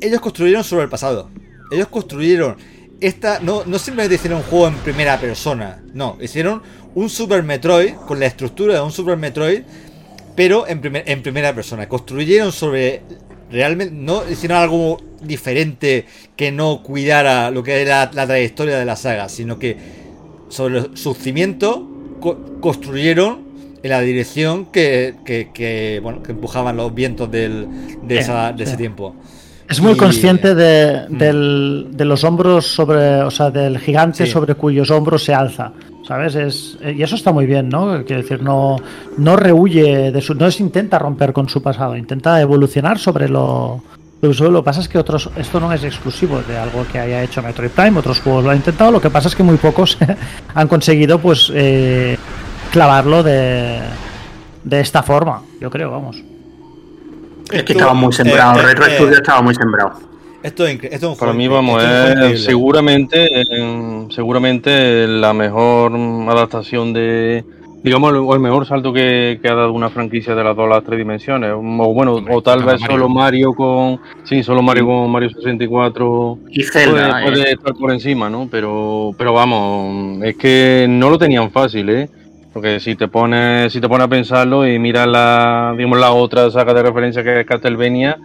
Ellos 0.00 0.20
construyeron 0.20 0.62
sobre 0.64 0.84
el 0.84 0.90
pasado. 0.90 1.30
Ellos 1.70 1.88
construyeron 1.88 2.56
esta. 3.00 3.40
No, 3.40 3.62
no 3.64 3.78
simplemente 3.78 4.16
hicieron 4.16 4.38
un 4.40 4.44
juego 4.44 4.68
en 4.68 4.74
primera 4.76 5.18
persona. 5.18 5.82
No, 5.94 6.16
hicieron 6.20 6.62
un 6.94 7.08
Super 7.10 7.42
Metroid 7.42 7.94
con 8.06 8.20
la 8.20 8.26
estructura 8.26 8.74
de 8.74 8.80
un 8.80 8.92
Super 8.92 9.16
Metroid, 9.16 9.62
pero 10.36 10.66
en, 10.68 10.80
primer- 10.80 11.04
en 11.08 11.22
primera 11.22 11.54
persona. 11.54 11.88
Construyeron 11.88 12.52
sobre. 12.52 13.02
Realmente. 13.50 13.94
No 13.94 14.22
hicieron 14.30 14.58
algo 14.58 14.98
diferente 15.22 16.04
que 16.36 16.52
no 16.52 16.82
cuidara 16.82 17.50
lo 17.50 17.62
que 17.62 17.80
era 17.80 18.10
la 18.12 18.26
trayectoria 18.26 18.78
de 18.78 18.84
la 18.84 18.96
saga, 18.96 19.28
sino 19.28 19.58
que 19.58 19.76
sobre 20.48 20.96
sus 20.96 21.16
cimientos 21.18 21.80
co- 22.20 22.38
construyeron 22.60 23.46
en 23.82 23.90
la 23.90 24.00
dirección 24.00 24.66
que, 24.66 25.14
que, 25.24 25.50
que, 25.54 26.00
bueno, 26.02 26.22
que 26.22 26.32
empujaban 26.32 26.76
los 26.76 26.94
vientos 26.94 27.30
del, 27.30 27.66
de, 28.02 28.14
Sí, 28.16 28.20
esa- 28.22 28.52
de 28.52 28.64
ese 28.64 28.76
tiempo. 28.76 29.14
Es 29.68 29.80
muy 29.80 29.92
Y- 29.92 29.96
consciente 29.96 30.54
de, 30.54 31.06
Mm. 31.08 31.18
del- 31.18 31.86
de 31.92 32.04
los 32.04 32.24
hombros 32.24 32.66
sobre, 32.66 33.22
o 33.22 33.30
sea, 33.30 33.50
del 33.50 33.78
gigante 33.78 34.24
Sí. 34.26 34.32
sobre 34.32 34.54
cuyos 34.54 34.90
hombros 34.90 35.24
se 35.24 35.34
alza. 35.34 35.72
¿Sabes? 36.06 36.34
Es, 36.36 36.78
y 36.96 37.02
eso 37.02 37.16
está 37.16 37.32
muy 37.32 37.44
bien, 37.44 37.68
¿no? 37.68 38.02
Quiero 38.06 38.22
decir, 38.22 38.42
no, 38.42 38.76
no 39.18 39.36
rehuye 39.36 40.10
de 40.10 40.20
su. 40.22 40.34
No 40.34 40.46
es 40.46 40.58
intenta 40.58 40.98
romper 40.98 41.34
con 41.34 41.50
su 41.50 41.62
pasado, 41.62 41.94
intenta 41.96 42.40
evolucionar 42.40 42.98
sobre 42.98 43.28
lo. 43.28 43.82
Lo 44.22 44.30
que 44.32 44.42
lo 44.48 44.62
que 44.62 44.64
pasa 44.64 44.80
es 44.80 44.88
que 44.88 44.96
otros. 44.98 45.28
Esto 45.36 45.60
no 45.60 45.70
es 45.70 45.84
exclusivo 45.84 46.40
de 46.48 46.56
algo 46.56 46.86
que 46.90 46.98
haya 46.98 47.22
hecho 47.22 47.42
Metroid 47.42 47.70
Prime, 47.70 47.98
otros 47.98 48.20
juegos 48.20 48.42
lo 48.42 48.50
han 48.50 48.56
intentado. 48.56 48.90
Lo 48.90 49.02
que 49.02 49.10
pasa 49.10 49.28
es 49.28 49.36
que 49.36 49.42
muy 49.42 49.58
pocos 49.58 49.98
han 50.54 50.66
conseguido, 50.66 51.18
pues, 51.18 51.52
eh, 51.54 52.16
clavarlo 52.72 53.22
de, 53.22 53.78
de 54.64 54.80
esta 54.80 55.02
forma, 55.02 55.42
yo 55.60 55.68
creo, 55.70 55.90
vamos. 55.90 56.16
Es 57.52 57.62
que 57.64 57.72
estaba 57.72 57.94
muy 57.94 58.10
eh, 58.10 58.12
sembrado. 58.12 58.60
eh, 58.60 58.62
Retro 58.62 58.86
eh, 58.86 58.90
Studio 58.96 59.14
estaba 59.16 59.42
muy 59.42 59.54
sembrado. 59.54 59.92
Esto 60.42 60.66
es, 60.66 60.74
esto 60.84 60.94
es 60.94 61.02
un 61.12 61.16
Para 61.18 61.32
mí, 61.32 61.48
vamos, 61.48 61.82
esto 61.82 61.94
es 62.04 62.10
increíble. 62.12 62.38
seguramente, 62.38 63.40
eh, 63.40 64.06
seguramente 64.10 65.06
la 65.08 65.32
mejor 65.32 65.92
adaptación 66.30 66.92
de, 66.92 67.44
digamos, 67.82 68.12
o 68.12 68.34
el 68.34 68.40
mejor 68.40 68.64
salto 68.66 68.92
que, 68.92 69.40
que 69.42 69.48
ha 69.48 69.54
dado 69.54 69.72
una 69.72 69.90
franquicia 69.90 70.36
de 70.36 70.44
las 70.44 70.54
dos 70.54 70.66
a 70.66 70.74
las 70.76 70.84
tres 70.84 70.96
dimensiones. 70.98 71.50
O 71.52 71.60
bueno, 71.92 72.14
Hombre, 72.14 72.34
o 72.34 72.40
tal 72.40 72.62
vez 72.62 72.80
Mario. 72.80 72.86
solo 72.86 73.08
Mario 73.08 73.52
con, 73.52 74.00
sí, 74.22 74.42
solo 74.44 74.62
Mario 74.62 74.86
con 74.86 75.10
Mario 75.10 75.30
64 75.30 76.38
Y 76.50 76.62
puede, 76.64 76.70
Zelda. 76.86 77.20
eh. 77.20 77.24
puede 77.24 77.52
estar 77.52 77.74
por 77.74 77.90
encima, 77.90 78.30
¿no? 78.30 78.46
Pero, 78.48 79.10
pero 79.18 79.32
vamos, 79.32 80.22
es 80.22 80.36
que 80.36 80.86
no 80.88 81.10
lo 81.10 81.18
tenían 81.18 81.50
fácil, 81.50 81.88
¿eh? 81.90 82.08
Porque 82.52 82.80
si 82.80 82.94
te 82.94 83.08
pones, 83.08 83.72
si 83.72 83.80
te 83.80 83.88
pones 83.88 84.06
a 84.06 84.08
pensarlo 84.08 84.66
y 84.66 84.78
miras 84.78 85.06
la, 85.06 85.74
digamos, 85.76 85.98
la 85.98 86.12
otra 86.12 86.50
saga 86.50 86.74
de 86.74 86.82
referencia 86.82 87.22
que 87.22 87.40
es 87.40 87.46
Castlevania, 87.46 88.18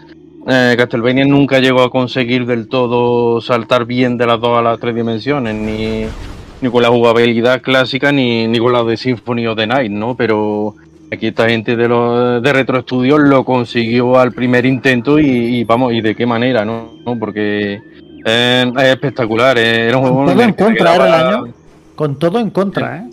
eh, 0.48 0.76
Castlevania 0.78 1.26
nunca 1.26 1.60
llegó 1.60 1.84
a 1.84 1.90
conseguir 1.90 2.46
del 2.46 2.68
todo 2.68 3.42
saltar 3.42 3.86
bien 3.86 4.18
de 4.18 4.26
las 4.26 4.40
dos 4.40 4.58
a 4.58 4.62
las 4.62 4.80
tres 4.80 4.96
dimensiones, 4.96 5.56
ni, 5.56 6.06
ni 6.62 6.70
con 6.70 6.82
la 6.82 6.90
jugabilidad 6.90 7.62
clásica, 7.62 8.12
ni, 8.12 8.48
ni 8.48 8.60
con 8.60 8.74
la 8.74 8.84
de 8.84 8.98
Symphony 8.98 9.48
of 9.48 9.58
the 9.58 9.68
Night, 9.68 9.92
¿no? 9.92 10.16
Pero 10.16 10.76
aquí 11.12 11.28
esta 11.28 11.48
gente 11.48 11.76
de 11.76 11.88
los 11.88 12.42
de 12.42 12.54
Retro 12.54 12.82
Studios 12.82 13.20
lo 13.22 13.46
consiguió 13.46 14.18
al 14.18 14.32
primer 14.32 14.66
intento 14.66 15.20
y, 15.20 15.28
y 15.28 15.64
vamos, 15.64 15.94
y 15.94 16.02
de 16.02 16.16
qué 16.16 16.26
manera, 16.26 16.66
¿no? 16.66 16.94
¿No? 17.06 17.20
Porque 17.20 17.82
eh, 18.26 18.72
es 18.78 18.84
espectacular, 18.84 19.58
eh, 19.58 19.88
era 19.88 19.98
un 19.98 20.04
juego 20.04 20.32
Todo 20.32 20.42
en 20.42 20.54
contra, 20.54 20.96
era 20.96 21.08
el 21.08 21.14
año. 21.14 21.54
Con 21.96 22.18
todo 22.18 22.40
en 22.40 22.50
contra, 22.50 22.98
¿eh? 22.98 23.10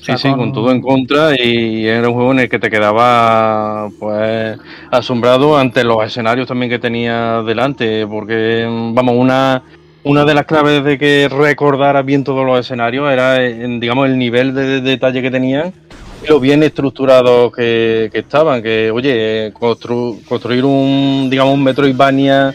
Sí, 0.00 0.16
sí, 0.16 0.28
con 0.36 0.52
todo 0.52 0.70
en 0.70 0.80
contra 0.80 1.34
y 1.38 1.86
era 1.86 2.08
un 2.08 2.14
juego 2.14 2.30
en 2.32 2.38
el 2.40 2.48
que 2.48 2.58
te 2.60 2.70
quedaba 2.70 3.90
pues 3.98 4.56
asombrado 4.90 5.58
ante 5.58 5.82
los 5.84 6.04
escenarios 6.06 6.46
también 6.46 6.70
que 6.70 6.78
tenía 6.78 7.42
delante, 7.42 8.06
porque 8.06 8.64
vamos, 8.94 9.14
una 9.16 9.62
una 10.04 10.24
de 10.24 10.34
las 10.34 10.46
claves 10.46 10.84
de 10.84 10.96
que 10.98 11.28
recordara 11.28 12.02
bien 12.02 12.22
todos 12.24 12.46
los 12.46 12.60
escenarios 12.60 13.10
era 13.12 13.38
digamos 13.38 14.08
el 14.08 14.16
nivel 14.18 14.54
de, 14.54 14.66
de 14.66 14.80
detalle 14.80 15.20
que 15.20 15.30
tenían 15.32 15.74
y 16.22 16.28
lo 16.28 16.40
bien 16.40 16.62
estructurados 16.62 17.52
que, 17.52 18.08
que 18.12 18.20
estaban, 18.20 18.62
que 18.62 18.90
oye, 18.92 19.52
constru- 19.52 20.24
construir 20.24 20.64
un 20.64 21.28
digamos 21.28 21.54
un 21.54 21.64
Metroidvania 21.64 22.54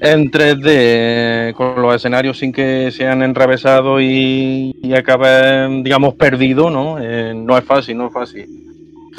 en 0.00 0.30
3D 0.30 0.64
eh, 0.66 1.52
con 1.56 1.80
los 1.82 1.94
escenarios 1.94 2.38
sin 2.38 2.52
que 2.52 2.90
sean 2.92 3.22
enrevesados 3.22 4.00
y, 4.02 4.72
y 4.82 4.94
acaben, 4.94 5.82
digamos, 5.82 6.14
perdido, 6.14 6.70
¿no? 6.70 6.98
Eh, 7.00 7.32
no 7.34 7.56
es 7.58 7.64
fácil, 7.64 7.96
no 7.98 8.06
es 8.06 8.12
fácil. 8.12 8.46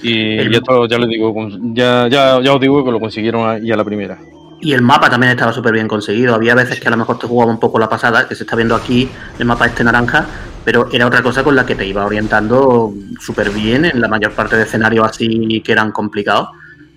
Y, 0.01 0.37
El- 0.37 0.53
y 0.53 0.55
esto 0.55 0.87
ya 0.87 0.97
les 0.97 1.09
digo, 1.09 1.33
ya, 1.73 2.07
ya, 2.07 2.41
ya 2.41 2.53
os 2.53 2.61
digo 2.61 2.83
que 2.85 2.91
lo 2.91 2.99
consiguieron 2.99 3.49
a- 3.49 3.59
y 3.59 3.71
a 3.71 3.75
la 3.75 3.83
primera. 3.83 4.17
Y 4.61 4.73
el 4.73 4.81
mapa 4.81 5.09
también 5.09 5.31
estaba 5.31 5.53
súper 5.53 5.73
bien 5.73 5.87
conseguido. 5.87 6.35
Había 6.35 6.53
veces 6.55 6.79
que 6.79 6.87
a 6.87 6.91
lo 6.91 6.97
mejor 6.97 7.17
te 7.17 7.27
jugaba 7.27 7.51
un 7.51 7.59
poco 7.59 7.79
la 7.79 7.87
pasada, 7.89 8.27
que 8.27 8.35
se 8.35 8.43
está 8.43 8.55
viendo 8.55 8.75
aquí 8.75 9.09
el 9.37 9.45
mapa 9.45 9.65
este 9.67 9.83
naranja, 9.83 10.25
pero 10.65 10.89
era 10.91 11.07
otra 11.07 11.21
cosa 11.21 11.43
con 11.43 11.55
la 11.55 11.65
que 11.65 11.75
te 11.75 11.85
iba 11.87 12.05
orientando 12.05 12.93
súper 13.19 13.49
bien 13.51 13.85
en 13.85 14.01
la 14.01 14.07
mayor 14.09 14.31
parte 14.33 14.57
de 14.57 14.63
escenarios 14.63 15.05
así 15.07 15.61
que 15.61 15.71
eran 15.71 15.91
complicados. 15.91 16.49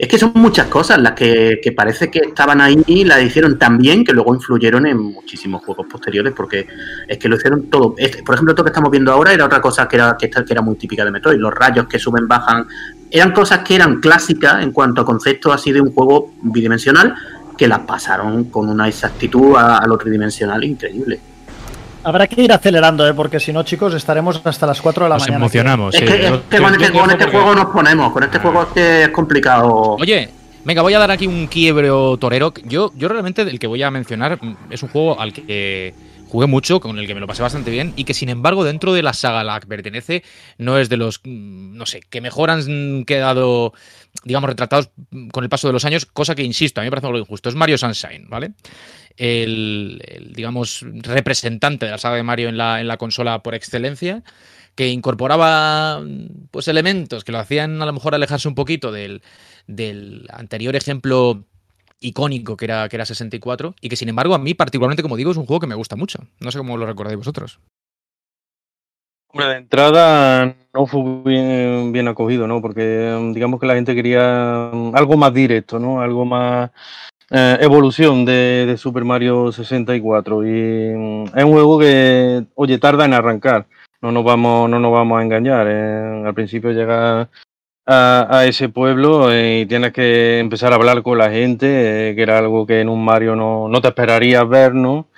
Es 0.03 0.09
que 0.09 0.19
son 0.19 0.33
muchas 0.35 0.67
cosas 0.67 1.01
las 1.01 1.13
que, 1.13 1.61
parece 1.77 2.11
que 2.11 2.19
estaban 2.19 2.61
ahí 2.61 2.83
y 2.89 3.05
las 3.05 3.23
hicieron 3.23 3.57
tan 3.57 3.79
bien 3.79 4.05
que 4.05 4.13
luego 4.13 4.35
influyeron 4.35 4.85
en 4.85 4.99
muchísimos 4.99 5.63
juegos 5.65 5.87
posteriores, 5.89 6.33
porque 6.37 6.67
es 7.07 7.19
que 7.19 7.29
lo 7.29 7.37
hicieron 7.37 7.71
todo. 7.71 7.95
Este- 7.97 8.25
por 8.25 8.35
ejemplo, 8.35 8.51
esto 8.51 8.65
que 8.65 8.71
estamos 8.71 8.91
viendo 8.91 9.13
ahora 9.13 9.33
era 9.33 9.45
otra 9.45 9.61
cosa 9.61 9.87
que 9.87 9.95
era, 9.95 10.17
que, 10.19 10.29
era 10.51 10.61
muy 10.61 10.75
típica 10.75 11.05
de 11.05 11.13
Metroid, 11.13 11.39
los 11.39 11.55
rayos 11.55 11.87
que 11.87 12.01
suben, 12.01 12.27
bajan. 12.27 12.67
Eran 13.13 13.31
cosas 13.31 13.61
que 13.61 13.77
eran 13.77 14.01
clásicas 14.01 14.61
en 14.65 14.73
cuanto 14.73 15.03
a 15.03 15.05
concepto 15.05 15.53
así 15.53 15.71
de 15.71 15.81
un 15.81 15.93
juego 15.93 16.33
bidimensional, 16.43 17.15
que 17.57 17.69
las 17.69 17.79
pasaron 17.87 18.47
con 18.47 18.69
una 18.69 18.89
exactitud 18.89 19.55
a 19.57 19.87
lo 19.87 19.97
tridimensional 19.99 20.65
increíble. 20.65 21.21
Habrá 22.05 22.27
que 22.27 22.43
ir 22.43 22.53
acelerando, 22.53 23.07
¿eh? 23.07 23.15
porque 23.15 23.39
si 23.39 23.53
no, 23.53 23.63
chicos, 23.63 23.95
estaremos 23.95 24.41
hasta 24.45 24.67
las 24.67 24.81
4 24.81 25.05
de 25.05 25.09
la 25.11 25.15
Nos 25.17 25.23
mañana. 25.23 25.37
emocionamos. 25.37 25.95
es 25.95 26.01
sí. 26.01 26.07
que, 26.07 26.13
es 26.15 26.21
que 26.21 26.27
yo- 26.27 26.43
con, 26.63 26.73
yo 26.79 26.85
este, 26.87 26.99
con 26.99 27.11
este 27.11 27.25
porque- 27.25 27.31
juego 27.39 27.55
nos 27.55 27.67
ponemos, 27.67 28.13
con 28.13 28.23
este 28.25 28.39
juego 28.39 28.63
es 28.63 28.69
que 28.75 29.03
es 29.05 29.09
complicado. 29.11 29.97
Oye, 30.01 30.29
venga, 30.65 30.83
voy 30.83 30.95
a 30.95 30.99
dar 30.99 31.11
aquí 31.13 31.27
un 31.27 31.47
quiebro 31.47 32.17
torero. 32.17 32.53
Yo, 32.65 32.91
yo 32.97 33.09
realmente 33.09 33.43
el 33.43 33.59
que 33.59 33.67
voy 33.69 33.83
a 33.83 33.91
mencionar 33.91 34.39
es 34.71 34.83
un 34.83 34.89
juego 34.89 35.21
al 35.21 35.33
que 35.33 35.95
jugué 36.29 36.47
mucho, 36.47 36.81
con 36.81 36.99
el 36.99 37.07
que 37.07 37.15
me 37.15 37.21
lo 37.21 37.27
pasé 37.27 37.43
bastante 37.43 37.71
bien 37.71 37.93
y 37.95 38.05
que 38.05 38.15
sin 38.15 38.31
embargo 38.31 38.65
dentro 38.65 38.95
de 38.95 39.03
la 39.03 39.13
saga 39.13 39.41
a 39.41 39.45
la 39.45 39.61
que 39.61 39.67
pertenece 39.67 40.25
no 40.57 40.79
es 40.79 40.89
de 40.89 40.97
los, 40.97 41.21
mm, 41.23 41.77
no 41.77 41.85
sé, 41.85 42.01
que 42.09 42.23
mejor 42.23 42.51
han 42.51 43.05
quedado, 43.05 43.75
digamos, 44.25 44.49
retratados 44.49 44.89
con 45.31 45.45
el 45.45 45.51
paso 45.51 45.67
de 45.69 45.75
los 45.75 45.85
años, 45.85 46.07
cosa 46.07 46.35
que, 46.35 46.43
insisto, 46.43 46.81
a 46.81 46.85
mí 46.85 46.87
me 46.87 46.91
parece 46.91 47.07
algo 47.07 47.19
injusto. 47.19 47.51
Es 47.51 47.55
Mario 47.55 47.77
Sunshine, 47.77 48.27
¿vale? 48.31 48.53
El, 49.17 50.33
digamos, 50.35 50.85
representante 50.93 51.87
de 51.87 51.93
la 51.93 51.99
saga 51.99 52.17
de 52.17 52.23
Mario 52.23 52.49
en 52.49 52.57
la, 52.57 52.81
en 52.81 52.89
la 52.89 52.97
consola 52.97 53.43
por 53.43 53.55
excelencia 53.55 54.23
que 54.75 54.89
incorporaba 54.89 56.03
pues 56.51 56.69
elementos 56.69 57.25
que 57.25 57.33
lo 57.33 57.39
hacían 57.39 57.83
a 57.83 57.87
lo 57.87 57.93
mejor 57.93 58.15
alejarse 58.15 58.49
un 58.49 58.55
poquito 58.55 58.91
del, 58.91 59.23
del 59.67 60.27
anterior 60.33 60.75
ejemplo 60.77 61.45
icónico 62.01 62.57
que 62.57 62.65
era, 62.65 62.89
que 62.89 62.97
era 62.97 63.05
64 63.05 63.75
y 63.81 63.89
que 63.89 63.97
sin 63.97 64.09
embargo 64.09 64.35
a 64.35 64.39
mí 64.39 64.55
particularmente 64.55 65.03
como 65.03 65.17
digo 65.17 65.31
es 65.31 65.37
un 65.37 65.47
juego 65.47 65.61
que 65.61 65.67
me 65.67 65.75
gusta 65.75 65.97
mucho. 65.97 66.21
No 66.41 66.51
sé 66.51 66.59
cómo 66.59 66.77
lo 66.77 66.87
recordáis 66.87 67.19
vosotros. 67.19 67.61
Hombre, 69.29 69.49
de 69.49 69.57
entrada 69.57 70.57
no 70.75 70.87
fue 70.87 71.03
bien, 71.25 71.91
bien 71.93 72.07
acogido, 72.07 72.47
¿no? 72.47 72.61
Porque 72.61 73.31
digamos 73.33 73.59
que 73.61 73.67
la 73.67 73.75
gente 73.75 73.95
quería 73.95 74.69
algo 74.69 75.17
más 75.17 75.33
directo, 75.33 75.79
¿no? 75.79 76.03
Algo 76.03 76.27
más 76.27 76.71
eh, 77.35 77.57
evolución 77.63 78.27
de, 78.27 78.75
Super 78.77 79.05
Mario 79.05 79.53
64. 79.53 80.45
Y 80.47 80.95
mm, 80.95 81.25
es 81.35 81.45
un 81.45 81.53
juego 81.53 81.79
que, 81.79 82.45
oye, 82.55 82.79
tarda 82.79 83.07
en 83.07 83.15
arrancar. 83.15 83.67
No 84.03 84.13
nos 84.13 84.25
vamos, 84.25 84.69
no 84.69 84.79
nos 84.79 84.93
vamos 84.93 85.19
a 85.19 85.23
engañar. 85.23 85.67
eh. 85.69 86.23
Al 86.27 86.35
principio 86.35 86.73
llega 86.73 87.31
a, 87.87 88.45
ese 88.47 88.69
pueblo 88.69 89.33
eh, 89.33 89.61
y 89.61 89.67
tienes 89.67 89.93
que 89.93 90.39
empezar 90.41 90.73
a 90.73 90.77
hablar 90.77 91.03
con 91.03 91.19
la 91.19 91.31
gente, 91.31 92.13
que 92.15 92.23
era 92.23 92.39
algo 92.39 92.67
que 92.67 92.81
en 92.81 92.89
un 92.91 93.05
Mario 93.05 93.35
no, 93.35 93.69
no 93.69 93.81
te 93.81 93.89
esperarías 93.89 94.47
ver, 94.49 94.75
¿no? 94.75 95.09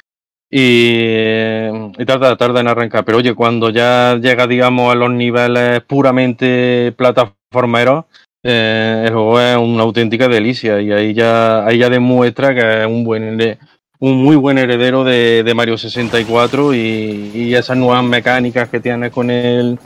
Y, 0.50 1.66
y 1.98 2.04
tarda, 2.06 2.36
tarda 2.36 2.60
en 2.60 2.68
arrancar. 2.68 3.04
Pero 3.04 3.18
oye, 3.18 3.34
cuando 3.34 3.70
ya 3.70 4.16
llega, 4.22 4.46
digamos, 4.46 4.92
a 4.92 4.94
los 4.94 5.10
niveles 5.10 5.82
puramente 5.82 6.92
plataformeros, 6.96 8.04
eh, 8.44 9.04
el 9.06 9.12
juego 9.12 9.40
es 9.40 9.56
una 9.56 9.82
auténtica 9.82 10.28
delicia. 10.28 10.80
Y 10.80 10.92
ahí 10.92 11.14
ya, 11.14 11.66
ahí 11.66 11.78
ya 11.78 11.90
demuestra 11.90 12.54
que 12.54 12.82
es 12.82 12.86
un 12.86 13.02
buen 13.04 13.58
un 14.00 14.22
muy 14.22 14.36
buen 14.36 14.58
heredero 14.58 15.02
de, 15.02 15.42
de 15.42 15.54
Mario 15.54 15.78
64 15.78 16.74
y, 16.74 17.30
y 17.34 17.54
esas 17.54 17.76
nuevas 17.76 18.04
mecánicas 18.04 18.68
que 18.68 18.78
tiene 18.80 19.10
con 19.10 19.30
el 19.30 19.78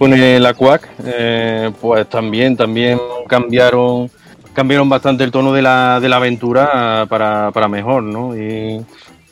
con 0.00 0.14
el 0.14 0.46
Aquac, 0.46 0.88
eh, 1.04 1.70
pues 1.78 2.08
también, 2.08 2.56
también 2.56 2.98
cambiaron, 3.28 4.10
cambiaron 4.54 4.88
bastante 4.88 5.24
el 5.24 5.30
tono 5.30 5.52
de 5.52 5.60
la, 5.60 6.00
de 6.00 6.08
la 6.08 6.16
aventura 6.16 7.04
para, 7.06 7.50
para 7.50 7.68
mejor, 7.68 8.04
¿no? 8.04 8.34
Y 8.34 8.82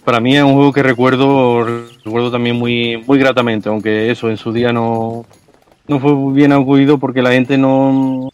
para 0.05 0.21
mí 0.21 0.37
es 0.37 0.43
un 0.43 0.53
juego 0.53 0.75
que 0.75 0.83
recuerdo, 0.83 1.65
recuerdo 2.05 2.31
también 2.31 2.57
muy, 2.57 3.03
muy 3.07 3.19
gratamente, 3.19 3.71
aunque 3.71 4.11
eso 4.11 4.29
en 4.29 4.37
su 4.37 4.53
día 4.53 4.71
no, 4.71 5.25
no 5.87 6.01
fue 6.01 6.13
bien 6.35 6.53
acudido 6.53 6.99
porque 6.99 7.23
la 7.23 7.33
gente 7.33 7.57
no, 7.57 8.29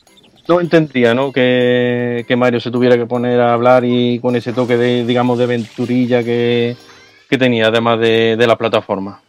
no 0.49 0.61
entendía 0.61 1.15
¿no? 1.15 1.33
Que, 1.33 2.25
que, 2.27 2.37
Mario 2.37 2.61
se 2.61 2.71
tuviera 2.71 2.97
que 2.97 3.07
poner 3.07 3.41
a 3.41 3.55
hablar 3.55 3.85
y 3.85 4.19
con 4.21 4.37
ese 4.37 4.53
toque 4.53 4.77
de, 4.77 5.05
digamos, 5.05 5.39
de 5.39 5.45
aventurilla 5.45 6.23
que, 6.23 6.77
que 7.29 7.39
tenía, 7.39 7.69
además 7.69 8.01
de, 8.01 8.37
de, 8.37 8.47
la 8.47 8.57
plataforma. 8.57 9.21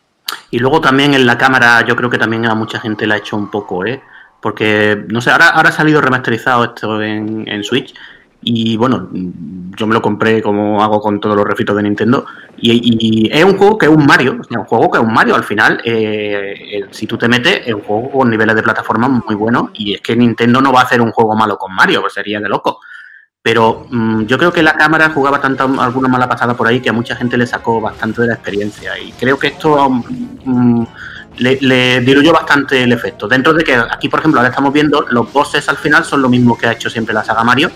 Y 0.52 0.60
luego 0.60 0.82
también 0.82 1.14
en 1.14 1.26
la 1.26 1.38
cámara, 1.38 1.86
yo 1.86 1.96
creo 1.96 2.10
que 2.10 2.18
también 2.18 2.46
a 2.46 2.56
mucha 2.56 2.80
gente 2.80 3.08
la 3.08 3.16
ha 3.16 3.18
hecho 3.18 3.38
un 3.38 3.50
poco, 3.50 3.86
¿eh? 3.86 4.02
Porque, 4.42 5.06
no 5.08 5.22
sé, 5.22 5.32
ahora, 5.32 5.50
ahora 5.50 5.70
ha 5.70 5.72
salido 5.72 6.02
remasterizado 6.02 6.66
esto 6.66 7.02
en, 7.02 7.48
en 7.48 7.64
Switch 7.64 7.96
y 8.42 8.78
bueno, 8.78 9.10
yo 9.12 9.88
me 9.88 9.94
lo 9.94 10.02
compré 10.02 10.42
como 10.42 10.84
hago 10.84 11.02
con 11.02 11.20
todos 11.20 11.36
los 11.36 11.46
refritos 11.46 11.76
de 11.76 11.84
Nintendo. 11.84 12.26
Y, 12.58 13.30
es 13.32 13.44
un 13.44 13.58
juego 13.58 13.78
que 13.78 13.88
es 13.88 13.92
un 13.92 14.06
Mario, 14.06 14.40
es 14.42 14.56
un 14.56 14.66
juego 14.66 14.92
que 14.92 15.00
es 15.00 15.04
un 15.04 15.14
Mario. 15.14 15.36
Al 15.36 15.44
final, 15.44 15.82
eh, 15.84 16.86
si 16.92 17.08
tú 17.08 17.18
te 17.18 17.28
metes, 17.28 17.62
es 17.66 17.74
un 17.74 17.82
juego 17.82 18.12
con 18.12 18.30
niveles 18.30 18.56
de 18.56 18.64
plataforma 18.64 19.08
muy 19.08 19.36
buenos. 19.36 19.72
Y 19.74 19.96
es 19.96 20.02
que 20.02 20.16
Nintendo 20.16 20.62
no 20.62 20.72
va 20.72 20.82
a 20.82 20.84
hacer 20.84 21.02
un 21.02 21.12
juego 21.12 21.36
malo 21.36 21.58
con 21.58 21.74
Mario, 21.74 22.02
pues 22.02 22.14
sería 22.14 22.40
de 22.40 22.48
loco. 22.48 22.80
Pero 23.42 23.88
mmm, 23.90 24.26
yo 24.26 24.38
creo 24.38 24.54
que 24.54 24.64
la 24.64 24.76
cámara 24.76 25.10
jugaba 25.10 25.42
tanta 25.42 25.64
alguna 25.64 26.08
mala 26.08 26.30
pasada 26.30 26.56
por 26.56 26.68
ahí 26.68 26.82
que 26.82 26.90
a 26.90 26.94
mucha 26.94 27.16
gente 27.16 27.38
le 27.38 27.48
sacó 27.48 27.82
bastante 27.82 28.22
de 28.22 28.28
la 28.28 28.34
experiencia. 28.36 28.98
Y 29.00 29.12
creo 29.14 29.40
que 29.40 29.48
esto 29.48 29.90
mmm, 29.90 30.84
le, 31.38 31.58
le 31.62 32.02
diluyó 32.02 32.32
bastante 32.32 32.84
el 32.84 32.92
efecto. 32.92 33.28
Dentro 33.28 33.54
de 33.54 33.64
que 33.64 33.76
aquí, 33.76 34.08
por 34.08 34.20
ejemplo, 34.20 34.40
ahora 34.40 34.50
estamos 34.50 34.72
viendo, 34.72 35.06
los 35.10 35.34
bosses 35.34 35.68
al 35.68 35.78
final 35.78 36.06
son 36.06 36.22
lo 36.22 36.30
mismo 36.30 36.58
que 36.58 36.68
ha 36.68 36.74
hecho 36.74 36.92
siempre 36.92 37.14
la 37.14 37.24
saga 37.24 37.44
Mario 37.44 37.72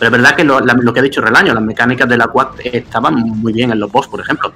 pero 0.00 0.16
es 0.16 0.22
verdad 0.22 0.34
que 0.34 0.44
lo, 0.44 0.60
la, 0.60 0.72
lo 0.72 0.94
que 0.94 1.00
ha 1.00 1.02
dicho 1.02 1.20
Relaño, 1.20 1.52
las 1.52 1.62
mecánicas 1.62 2.08
de 2.08 2.16
la 2.16 2.28
Quad 2.28 2.58
estaban 2.64 3.16
muy 3.16 3.52
bien 3.52 3.70
en 3.70 3.78
los 3.78 3.92
boss, 3.92 4.08
por 4.08 4.18
ejemplo. 4.18 4.50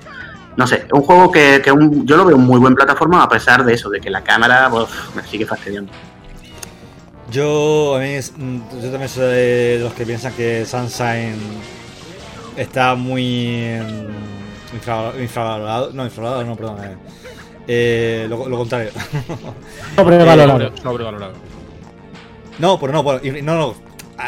No 0.56 0.66
sé, 0.66 0.76
es 0.86 0.92
un 0.92 1.02
juego 1.02 1.30
que, 1.30 1.60
que 1.62 1.70
un, 1.70 2.06
yo 2.06 2.16
lo 2.16 2.24
veo 2.24 2.38
muy 2.38 2.58
buen 2.58 2.74
plataforma 2.74 3.22
a 3.22 3.28
pesar 3.28 3.62
de 3.62 3.74
eso, 3.74 3.90
de 3.90 4.00
que 4.00 4.08
la 4.08 4.22
cámara 4.22 4.70
pues, 4.70 4.86
me 5.14 5.22
sigue 5.22 5.44
fastidiando. 5.44 5.92
Yo, 7.30 7.96
a 7.96 7.98
mí, 7.98 8.14
yo 8.14 8.90
también 8.90 9.08
soy 9.10 9.24
de 9.24 9.80
los 9.82 9.92
que 9.92 10.06
piensan 10.06 10.32
que 10.32 10.64
Sunshine 10.64 11.36
está 12.56 12.94
muy 12.94 13.78
infravalorado, 14.72 15.20
infravalorado 15.20 15.92
no, 15.92 16.04
infravalorado, 16.04 16.44
no, 16.46 16.56
perdón. 16.56 16.84
Eh, 16.84 16.96
eh, 17.66 18.26
lo, 18.30 18.48
lo, 18.48 18.56
contrario. 18.56 18.92
Sobrevalorado. 19.96 20.62
Eh, 20.62 20.72
sobrevalorado. 20.82 21.32
No, 22.58 22.80
pero 22.80 22.92
no, 22.94 23.02
no, 23.02 23.58
no, 23.58 23.74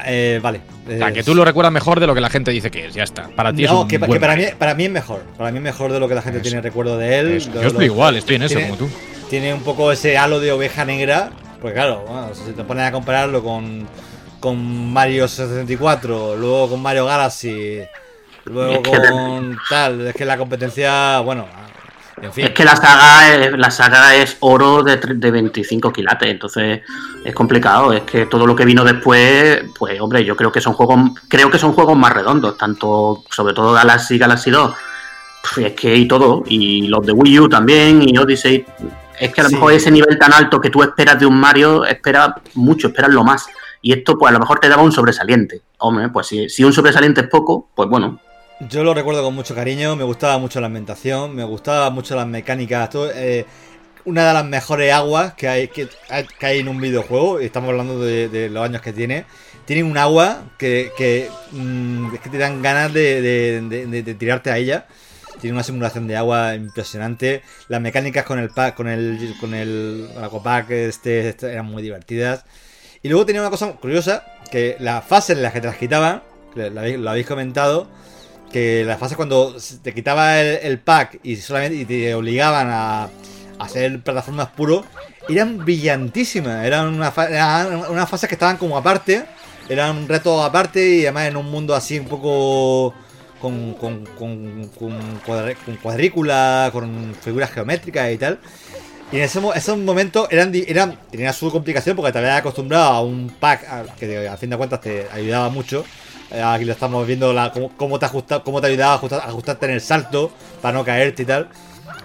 eh, 0.07 0.41
vale. 0.43 0.61
O 0.87 0.91
sea, 0.99 1.13
que 1.13 1.23
tú 1.23 1.35
lo 1.35 1.45
recuerdas 1.45 1.73
mejor 1.73 2.01
de 2.01 2.07
lo 2.07 2.15
que 2.15 2.21
la 2.21 2.31
gente 2.31 2.51
dice 2.51 2.71
que 2.71 2.87
es, 2.87 2.95
ya 2.95 3.03
está. 3.05 3.29
Para 3.29 3.53
ti 3.53 3.63
no, 3.65 3.69
es 3.69 3.75
un 3.83 3.89
que, 3.89 3.99
buen 3.99 4.13
que 4.13 4.21
para, 4.21 4.37
mí, 4.37 4.45
para 4.59 4.75
mí 4.75 4.85
es 4.85 4.91
mejor. 4.91 5.23
Para 5.37 5.51
mí 5.51 5.59
es 5.59 5.65
mejor 5.65 5.93
de 5.93 6.01
lo 6.01 6.09
que 6.09 6.15
la 6.15 6.23
gente 6.23 6.39
Eso. 6.39 6.45
tiene 6.49 6.61
recuerdo 6.61 6.99
de 6.99 7.19
él. 7.19 7.29
De 7.53 7.61
Yo 7.63 7.69
estoy 7.69 7.85
igual, 7.87 8.17
estoy 8.17 8.37
en 8.37 8.43
eso 8.43 8.55
tiene- 8.57 8.71
como 8.71 8.89
tú. 8.89 8.95
Tiene 9.31 9.53
un 9.55 9.63
poco 9.63 9.91
ese 9.93 10.17
halo 10.19 10.39
de 10.41 10.53
oveja 10.53 10.85
negra. 10.85 11.31
Porque 11.61 11.75
claro, 11.75 12.05
bueno, 12.07 12.31
si 12.35 12.53
te 12.53 12.63
pones 12.65 12.85
a 12.85 12.93
compararlo 12.93 13.43
con, 13.43 13.89
con 14.41 14.93
Mario 14.93 15.27
64, 15.27 16.37
luego 16.37 16.69
con 16.69 16.83
Mario 16.83 17.07
Galaxy, 17.07 17.81
luego 18.45 18.83
con 19.11 19.59
tal, 19.69 20.07
es 20.09 20.15
que 20.15 20.25
la 20.25 20.37
competencia, 20.37 21.21
bueno, 21.21 21.47
en 22.23 22.33
fin. 22.33 22.45
Es 22.47 22.51
que 22.53 22.65
la 22.65 22.77
saga 22.77 23.35
es, 23.37 23.53
la 23.59 23.71
saga 23.71 24.15
es 24.17 24.37
oro 24.41 24.83
de, 24.83 24.97
de 24.97 25.31
25 25.31 25.93
quilates, 25.93 26.29
entonces 26.29 26.81
es 27.25 27.35
complicado. 27.35 27.93
Es 27.93 28.03
que 28.03 28.27
todo 28.27 28.47
lo 28.47 28.55
que 28.57 28.65
vino 28.65 28.85
después, 28.85 29.63
pues 29.79 30.01
hombre, 30.01 30.25
yo 30.25 30.37
creo 30.37 30.51
que 30.53 30.61
son 30.61 30.73
juegos, 30.73 30.99
creo 31.29 31.51
que 31.51 31.59
son 31.59 31.73
juegos 31.73 31.97
más 31.97 32.13
redondos, 32.13 32.57
tanto, 32.57 33.23
sobre 33.31 33.55
todo 33.55 33.73
Galaxy, 33.73 34.19
Galaxy 34.19 34.51
2, 34.51 34.75
Pff, 35.43 35.59
es 35.59 35.73
que 35.75 35.95
y 35.97 36.09
todo, 36.09 36.43
y 36.47 36.89
los 36.89 37.05
de 37.07 37.13
Wii 37.13 37.41
U 37.41 37.49
también, 37.49 38.03
y 38.09 38.17
Odyssey, 38.19 38.65
es 39.19 39.33
que 39.33 39.41
a 39.41 39.45
lo 39.45 39.51
Sí. 39.51 39.55
mejor 39.57 39.73
ese 39.73 39.91
nivel 39.91 40.19
tan 40.19 40.33
alto 40.33 40.61
que 40.61 40.71
tú 40.71 40.83
esperas 40.83 41.19
de 41.19 41.27
un 41.27 41.39
Mario, 41.39 41.85
esperas 41.85 42.31
mucho, 42.55 42.89
esperas 42.89 43.11
lo 43.11 43.25
más. 43.25 43.47
Y 43.83 43.93
esto, 43.93 44.19
pues 44.19 44.31
a 44.31 44.33
lo 44.33 44.41
mejor 44.41 44.59
te 44.59 44.69
daba 44.69 44.83
un 44.83 44.91
sobresaliente. 44.91 45.63
Hombre, 45.79 46.09
pues 46.09 46.27
si, 46.27 46.49
si 46.49 46.65
un 46.65 46.73
sobresaliente 46.73 47.21
es 47.21 47.29
poco, 47.29 47.69
pues 47.75 47.89
bueno, 47.89 48.19
Yo 48.61 48.83
lo 48.85 48.95
recuerdo 48.95 49.23
con 49.23 49.35
mucho 49.35 49.55
cariño, 49.55 49.97
me 49.97 50.05
gustaba 50.05 50.39
mucho 50.39 50.61
la 50.61 50.67
ambientación, 50.69 51.35
me 51.35 51.45
gustaba 51.45 51.91
mucho 51.91 52.17
las 52.17 52.27
mecánicas. 52.27 52.89
todo, 52.91 53.11
eh, 53.15 53.45
una 54.07 54.27
de 54.29 54.35
las 54.35 54.45
mejores 54.47 54.93
aguas 54.93 55.35
que 55.35 55.49
hay, 55.49 55.69
que, 55.69 55.89
que 56.39 56.47
hay 56.47 56.61
en 56.61 56.69
un 56.69 56.81
videojuego, 56.81 57.39
estamos 57.41 57.71
hablando 57.71 57.99
de, 58.01 58.49
los 58.51 58.65
años 58.65 58.81
que 58.81 58.93
tiene. 58.93 59.27
Tiene 59.67 59.83
un 59.83 59.99
agua 59.99 60.45
que, 60.59 60.91
que, 60.97 61.29
mm, 61.53 62.15
te 62.31 62.39
dan 62.39 62.63
ganas 62.63 62.93
de, 62.95 63.21
de- 63.21 64.03
de- 64.03 64.15
tirarte 64.15 64.51
a 64.51 64.57
ella. 64.59 64.87
Tiene 65.41 65.55
una 65.55 65.63
simulación 65.65 66.07
de 66.07 66.17
agua 66.17 66.55
impresionante. 66.55 67.43
Las 67.69 67.81
mecánicas 67.83 68.25
con 68.25 68.39
el 68.39 68.49
pack, 68.51 68.75
con 68.75 68.89
el 68.89 69.35
con 69.41 69.55
el 69.55 70.09
Aquapack 70.23 70.71
este, 70.71 71.29
este 71.29 71.53
eran 71.53 71.67
muy 71.67 71.83
divertidas. 71.83 72.45
Y 73.03 73.09
luego 73.09 73.27
tenía 73.27 73.43
una 73.43 73.51
cosa 73.51 73.73
curiosa, 73.73 74.25
que 74.51 74.77
las 74.81 75.05
fases 75.05 75.37
en 75.37 75.43
las 75.43 75.53
que 75.53 75.61
te 75.61 75.67
las 75.67 75.77
quitaban, 75.77 76.23
lo 76.55 77.11
habéis 77.11 77.27
comentado, 77.27 77.89
que 78.51 78.85
las 78.85 78.99
fases 78.99 79.17
cuando 79.17 79.57
te 79.83 79.93
quitaba 79.93 80.41
el, 80.41 80.79
pack 80.79 81.21
y 81.23 81.37
solamente 81.37 81.77
y 81.77 81.85
te 81.85 82.15
obligaban 82.15 82.69
a, 82.71 83.09
hacer 83.59 84.01
plataformas 84.01 84.49
puro, 84.49 84.85
eran 85.29 85.59
brillantísimas. 85.59 86.65
Eran 86.65 86.89
una 86.89 87.13
unas 87.91 88.09
fases 88.09 88.29
que 88.29 88.35
estaban 88.35 88.57
como 88.57 88.77
aparte, 88.77 89.25
eran 89.69 89.97
un 89.97 90.09
reto 90.09 90.43
aparte 90.43 90.87
y 90.87 91.03
además 91.03 91.29
en 91.29 91.37
un 91.37 91.51
mundo 91.51 91.75
así 91.75 91.99
un 91.99 92.07
poco 92.07 92.95
con, 93.41 93.75
con, 93.75 94.05
con, 94.79 95.11
cuadrícula, 95.83 96.71
con 96.73 97.15
figuras 97.21 97.51
geométricas 97.51 98.13
y 98.13 98.19
tal. 98.19 98.39
Y 99.13 99.19
en 99.19 99.23
ese, 99.23 99.41
esos 99.55 99.79
momentos 99.79 100.27
eran, 100.31 100.53
eran 100.55 100.99
tenía 101.11 101.33
su 101.33 101.51
complicación 101.51 101.95
porque 101.97 102.13
te 102.13 102.19
habías 102.19 102.41
acostumbrado 102.41 102.87
a 102.87 103.01
un 103.03 103.33
pack 103.39 103.95
que 103.97 104.29
a 104.29 104.37
fin 104.37 104.51
de 104.51 104.57
cuentas 104.57 104.81
te 104.81 105.07
ayudaba 105.13 105.49
mucho. 105.49 105.85
Eh, 106.31 106.43
Aquí 106.43 106.65
lo 106.65 106.73
estamos 106.73 107.07
viendo 107.07 107.35
cómo, 107.53 107.71
cómo 107.77 108.61
te 108.61 108.67
ayudaba 108.67 108.95
a 108.95 108.99
ajustar- 108.99 109.21
a 109.21 109.27
ajustarte 109.29 109.67
en 109.67 109.73
el 109.73 109.81
salto 109.81 110.31
para 110.61 110.77
no 110.77 110.85
caerte 110.85 111.23
y 111.23 111.27
tal. 111.27 111.49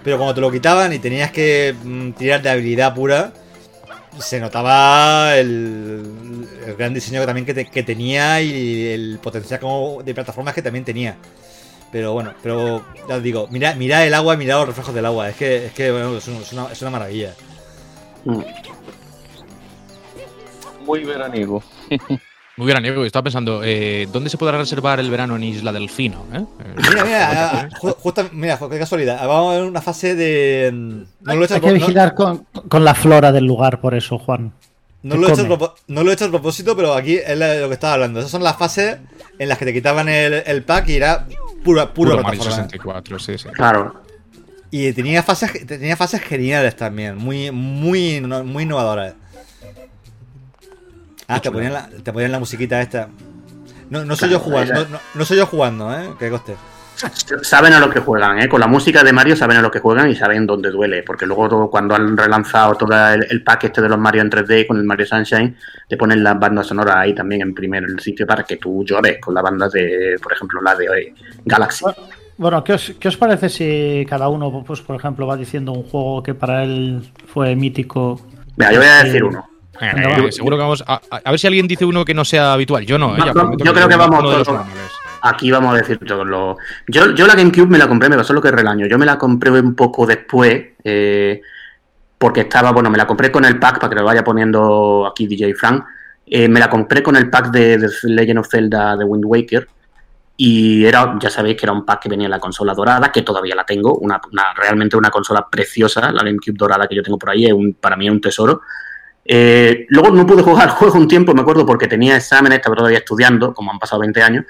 Pero 0.03 0.17
cuando 0.17 0.35
te 0.35 0.41
lo 0.41 0.51
quitaban 0.51 0.93
y 0.93 0.99
tenías 0.99 1.31
que 1.31 1.75
mm, 1.83 2.11
tirar 2.11 2.41
de 2.41 2.49
habilidad 2.49 2.93
pura, 2.93 3.31
se 4.19 4.39
notaba 4.39 5.35
el, 5.37 6.45
gran 6.77 6.93
diseño 6.93 7.21
que 7.21 7.25
también 7.25 7.45
que, 7.45 7.53
te- 7.53 7.65
que 7.65 7.83
tenía 7.83 8.41
y 8.41 8.87
el 8.87 9.19
potencial 9.21 9.59
de 10.03 10.13
plataformas 10.13 10.53
que 10.53 10.61
también 10.61 10.85
tenía. 10.85 11.15
Pero 11.91 12.13
bueno, 12.13 12.33
pero 12.41 12.85
ya 13.07 13.15
os 13.17 13.23
digo, 13.23 13.47
mira, 13.51 13.73
mira 13.75 14.05
el 14.05 14.13
agua, 14.13 14.37
mira 14.37 14.55
los 14.57 14.67
reflejos 14.67 14.93
del 14.95 15.05
agua. 15.05 15.29
Es 15.29 15.35
que, 15.35 15.65
es 15.67 15.73
que 15.73 15.91
bueno, 15.91 16.15
es 16.17 16.27
una, 16.27 16.71
es 16.71 16.81
una 16.81 16.91
maravilla. 16.91 17.33
mm, 18.25 18.41
Muy 20.85 21.03
veraniego. 21.03 21.63
Muy 22.61 22.67
veraniego. 22.67 23.03
Estaba 23.03 23.23
pensando, 23.23 23.61
eh, 23.63 24.07
¿dónde 24.13 24.29
se 24.29 24.37
podrá 24.37 24.55
reservar 24.59 24.99
el 24.99 25.09
verano 25.09 25.35
en 25.35 25.41
Isla 25.43 25.71
Delfino? 25.71 26.23
¿eh? 26.31 26.37
Eh, 26.59 26.73
Mira, 26.91 27.03
mira, 27.05 27.29
ah, 27.31 27.69
ju- 27.81 27.95
justa- 27.97 28.29
mira, 28.31 28.59
qué 28.69 28.77
casualidad. 28.77 29.17
Vamos 29.27 29.51
a 29.55 29.57
ver 29.57 29.67
una 29.67 29.81
fase 29.81 30.13
de. 30.13 30.69
mm, 30.71 31.01
No 31.21 31.35
lo 31.35 31.41
he 31.41 31.45
hecho, 31.45 31.55
Hay 31.55 31.59
a 31.59 31.63
que 31.63 31.73
vigilar 31.73 32.13
con, 32.13 32.45
con 32.69 32.85
la 32.85 32.93
flora 32.93 33.31
del 33.31 33.45
lugar, 33.45 33.81
por 33.81 33.95
eso, 33.95 34.19
Juan. 34.19 34.53
no 35.01 35.15
¿Qué 35.15 35.21
lo 35.21 35.27
he 35.27 35.31
hecho 35.31 35.73
no 35.87 36.03
lo 36.03 36.11
he 36.11 36.13
hecho 36.13 36.25
a 36.25 36.29
propósito, 36.29 36.75
pero 36.75 36.93
aquí 36.93 37.15
es 37.15 37.35
lo 37.35 37.67
que 37.67 37.73
estaba 37.73 37.95
hablando. 37.95 38.19
Esas 38.19 38.29
son 38.31 38.43
las 38.43 38.55
fases 38.57 38.97
en 39.39 39.49
las 39.49 39.57
que 39.57 39.65
te 39.65 39.73
quitaban 39.73 40.07
el, 40.07 40.43
el 40.45 40.61
pack 40.61 40.87
y 40.89 40.97
era 40.97 41.25
pura, 41.63 41.91
puro, 41.91 42.11
Puro 42.11 42.21
Mario 42.21 42.41
plataforma. 42.41 42.55
64, 42.67 43.17
sí, 43.17 43.39
sí. 43.39 43.49
claro. 43.55 43.95
Y 44.69 44.93
tenía 44.93 45.23
fases, 45.23 45.65
tenía 45.65 45.97
fases 45.97 46.21
geniales 46.21 46.75
también, 46.75 47.17
muy, 47.17 47.49
muy, 47.49 48.21
muy 48.21 48.63
innovadoras. 48.63 49.15
Ah, 51.35 51.39
te 51.41 51.51
ponían, 51.51 51.73
la, 51.73 51.87
te 52.03 52.11
ponían 52.13 52.31
la 52.31 52.39
musiquita 52.39 52.81
esta. 52.81 53.07
No, 53.89 54.05
no 54.05 54.15
soy 54.15 54.29
yo 54.29 54.39
jugando, 54.39 54.73
no, 54.73 54.89
no- 54.89 54.99
no 55.15 55.25
soy 55.25 55.37
yo 55.37 55.45
jugando, 55.45 55.93
eh, 55.93 56.11
que 56.17 56.29
coste. 56.29 56.55
Saben 57.41 57.73
a 57.73 57.79
lo 57.79 57.89
que 57.89 57.99
juegan, 57.99 58.39
¿eh? 58.39 58.47
Con 58.47 58.59
la 58.59 58.67
música 58.67 59.03
de 59.03 59.11
Mario 59.11 59.35
saben 59.35 59.57
a 59.57 59.61
lo 59.61 59.71
que 59.71 59.79
juegan 59.79 60.09
y 60.09 60.15
saben 60.15 60.45
dónde 60.45 60.69
duele. 60.69 61.01
Porque 61.03 61.25
luego 61.25 61.49
todo- 61.49 61.69
cuando 61.69 61.95
han 61.95 62.15
relanzado 62.15 62.75
todo 62.75 62.93
el, 63.13 63.25
el 63.29 63.43
pack 63.43 63.63
este 63.65 63.81
de 63.81 63.89
los 63.89 63.97
Mario 63.97 64.21
en 64.21 64.29
3D 64.29 64.67
con 64.67 64.77
el 64.77 64.83
Mario 64.83 65.05
Sunshine, 65.07 65.57
te 65.89 65.97
ponen 65.97 66.23
las 66.23 66.37
bandas 66.39 66.67
sonoras 66.67 66.97
ahí 66.97 67.15
también 67.15 67.41
en 67.41 67.53
primer 67.55 67.83
sitio 67.99 68.27
para 68.27 68.43
que 68.43 68.57
tú 68.57 68.83
llores 68.85 69.17
con 69.19 69.33
las 69.33 69.43
bandas 69.43 69.71
de, 69.71 70.17
por 70.21 70.31
ejemplo, 70.33 70.61
la 70.61 70.75
de 70.75 70.85
eh, 70.85 71.13
Galaxy. 71.45 71.85
Bueno, 72.37 72.63
¿qué 72.63 72.73
os, 72.73 72.93
qué 72.99 73.07
os 73.07 73.17
parece 73.17 73.49
si 73.49 74.05
cada 74.07 74.27
uno, 74.29 74.63
pues, 74.65 74.81
por 74.81 74.95
ejemplo, 74.95 75.25
va 75.27 75.35
diciendo 75.37 75.71
un 75.71 75.83
juego 75.83 76.21
que 76.21 76.33
para 76.35 76.63
él 76.63 77.11
fue 77.27 77.55
mítico? 77.55 78.21
Mira, 78.57 78.71
yo 78.73 78.77
voy 78.79 78.87
a 78.87 79.03
decir 79.03 79.23
uno. 79.23 79.47
Venga, 79.79 79.93
Venga, 79.93 80.17
eh, 80.17 80.21
va. 80.25 80.31
seguro 80.31 80.57
que 80.57 80.61
vamos 80.61 80.83
a, 80.85 81.01
a- 81.09 81.31
ver 81.31 81.39
si 81.39 81.47
alguien 81.47 81.67
dice 81.67 81.85
uno 81.85 82.03
que 82.05 82.13
no 82.13 82.25
sea 82.25 82.53
habitual. 82.53 82.85
Yo 82.85 82.97
no, 82.97 83.15
eh, 83.15 83.19
ya 83.19 83.33
yo 83.33 83.73
creo 83.73 83.87
que 83.87 83.95
vamos 83.95 84.19
uno 84.19 84.29
de 84.31 84.37
los 84.39 84.47
todos. 84.47 84.61
Aquí 85.23 85.51
vamos 85.51 85.73
a 85.73 85.77
decir 85.77 85.99
todos 85.99 86.25
los. 86.27 86.57
Yo, 86.87 87.11
yo 87.13 87.27
la 87.27 87.35
GameCube 87.35 87.67
me 87.67 87.77
la 87.77 87.87
compré, 87.87 88.09
me 88.09 88.17
pasó 88.17 88.33
lo 88.33 88.41
que 88.41 88.51
relaño. 88.51 88.87
Yo 88.87 88.97
me 88.97 89.05
la 89.05 89.17
compré 89.17 89.51
un 89.51 89.75
poco 89.75 90.05
después. 90.05 90.65
eh, 90.83 91.41
porque 92.17 92.41
estaba, 92.41 92.71
bueno, 92.71 92.91
me 92.91 92.99
la 92.99 93.07
compré 93.07 93.31
con 93.31 93.45
el 93.45 93.57
pack, 93.57 93.79
para 93.79 93.89
que 93.89 93.95
lo 93.95 94.03
vaya 94.05 94.23
poniendo 94.23 95.07
aquí 95.09 95.25
DJ 95.25 95.55
Frank, 95.55 95.83
eh, 96.27 96.47
me 96.47 96.59
la 96.59 96.69
compré 96.69 97.01
con 97.01 97.15
el 97.15 97.31
pack 97.31 97.49
de, 97.49 97.79
de 97.79 97.89
Legend 98.03 98.37
of 98.39 98.47
Zelda 98.47 98.95
de 98.95 99.03
Wind 99.05 99.25
Waker. 99.25 99.67
Y 100.37 100.85
era, 100.85 101.17
ya 101.19 101.29
sabéis 101.31 101.57
que 101.57 101.65
era 101.65 101.73
un 101.73 101.83
pack 101.83 102.03
que 102.03 102.09
venía 102.09 102.25
en 102.25 102.31
la 102.31 102.39
consola 102.39 102.75
dorada, 102.75 103.11
que 103.11 103.23
todavía 103.23 103.55
la 103.55 103.63
tengo, 103.63 103.95
una, 103.95 104.21
una- 104.31 104.53
realmente 104.55 104.95
una 104.97 105.09
consola 105.09 105.47
preciosa, 105.49 106.11
la 106.11 106.23
GameCube 106.23 106.53
dorada 106.55 106.87
que 106.87 106.95
yo 106.95 107.01
tengo 107.01 107.17
por 107.17 107.31
ahí, 107.31 107.45
es 107.47 107.53
un- 107.53 107.73
para 107.73 107.95
mí 107.95 108.05
es 108.05 108.11
un 108.11 108.21
tesoro. 108.21 108.61
Eh, 109.23 109.85
luego 109.89 110.11
no 110.11 110.25
pude 110.25 110.41
jugar 110.41 110.69
juego 110.69 110.97
un 110.97 111.07
tiempo, 111.07 111.33
me 111.33 111.41
acuerdo, 111.41 111.65
porque 111.65 111.87
tenía 111.87 112.17
exámenes, 112.17 112.57
estaba 112.57 112.75
todavía 112.75 112.99
estudiando, 112.99 113.53
como 113.53 113.71
han 113.71 113.79
pasado 113.79 114.01
20 114.01 114.21
años. 114.21 114.45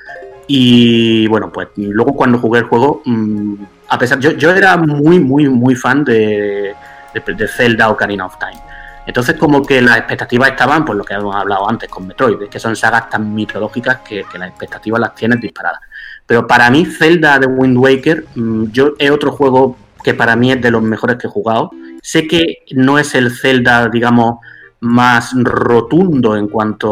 Y 0.48 1.28
bueno, 1.28 1.52
pues 1.52 1.70
luego 1.76 2.16
cuando 2.16 2.38
jugué 2.38 2.60
el 2.60 2.66
juego, 2.66 3.02
mm, 3.06 3.56
a 3.90 3.98
pesar, 3.98 4.20
yo, 4.20 4.32
yo 4.32 4.52
era 4.52 4.78
muy, 4.78 5.20
muy, 5.20 5.48
muy 5.50 5.76
fan 5.76 6.04
de, 6.04 6.74
de, 7.14 7.48
Zelda 7.48 7.90
Ocarina 7.90 8.26
of 8.26 8.38
Time. 8.38 8.62
Entonces, 9.06 9.36
como 9.36 9.64
que 9.64 9.82
las 9.82 9.98
expectativas 9.98 10.50
estaban, 10.50 10.86
pues 10.86 10.98
lo 10.98 11.04
que 11.04 11.14
hemos 11.14 11.36
hablado 11.36 11.70
antes 11.70 11.90
con 11.90 12.08
Metroid, 12.08 12.50
que 12.50 12.60
son 12.60 12.76
sagas 12.76 13.10
tan 13.10 13.34
mitológicas 13.34 14.00
que, 14.00 14.26
que 14.32 14.38
las 14.38 14.50
expectativas 14.50 15.00
las 15.00 15.16
tienes 15.16 15.42
disparadas. 15.42 15.82
Pero 16.26 16.48
para 16.48 16.70
mí, 16.70 16.86
Zelda 16.86 17.40
de 17.40 17.48
Wind 17.48 17.78
Waker, 17.78 18.26
mm, 18.36 18.72
yo 18.72 18.94
es 18.98 19.12
otro 19.12 19.32
juego 19.32 19.76
que 20.04 20.14
para 20.14 20.36
mí 20.36 20.52
es 20.52 20.62
de 20.62 20.72
los 20.72 20.82
mejores 20.82 21.18
que 21.18 21.28
he 21.28 21.30
jugado. 21.30 21.72
Sé 22.02 22.28
que 22.28 22.60
no 22.72 22.98
es 22.98 23.14
el 23.16 23.32
Zelda, 23.32 23.90
digamos, 23.90 24.40
más 24.82 25.34
rotundo 25.36 26.36
en 26.36 26.48
cuanto, 26.48 26.90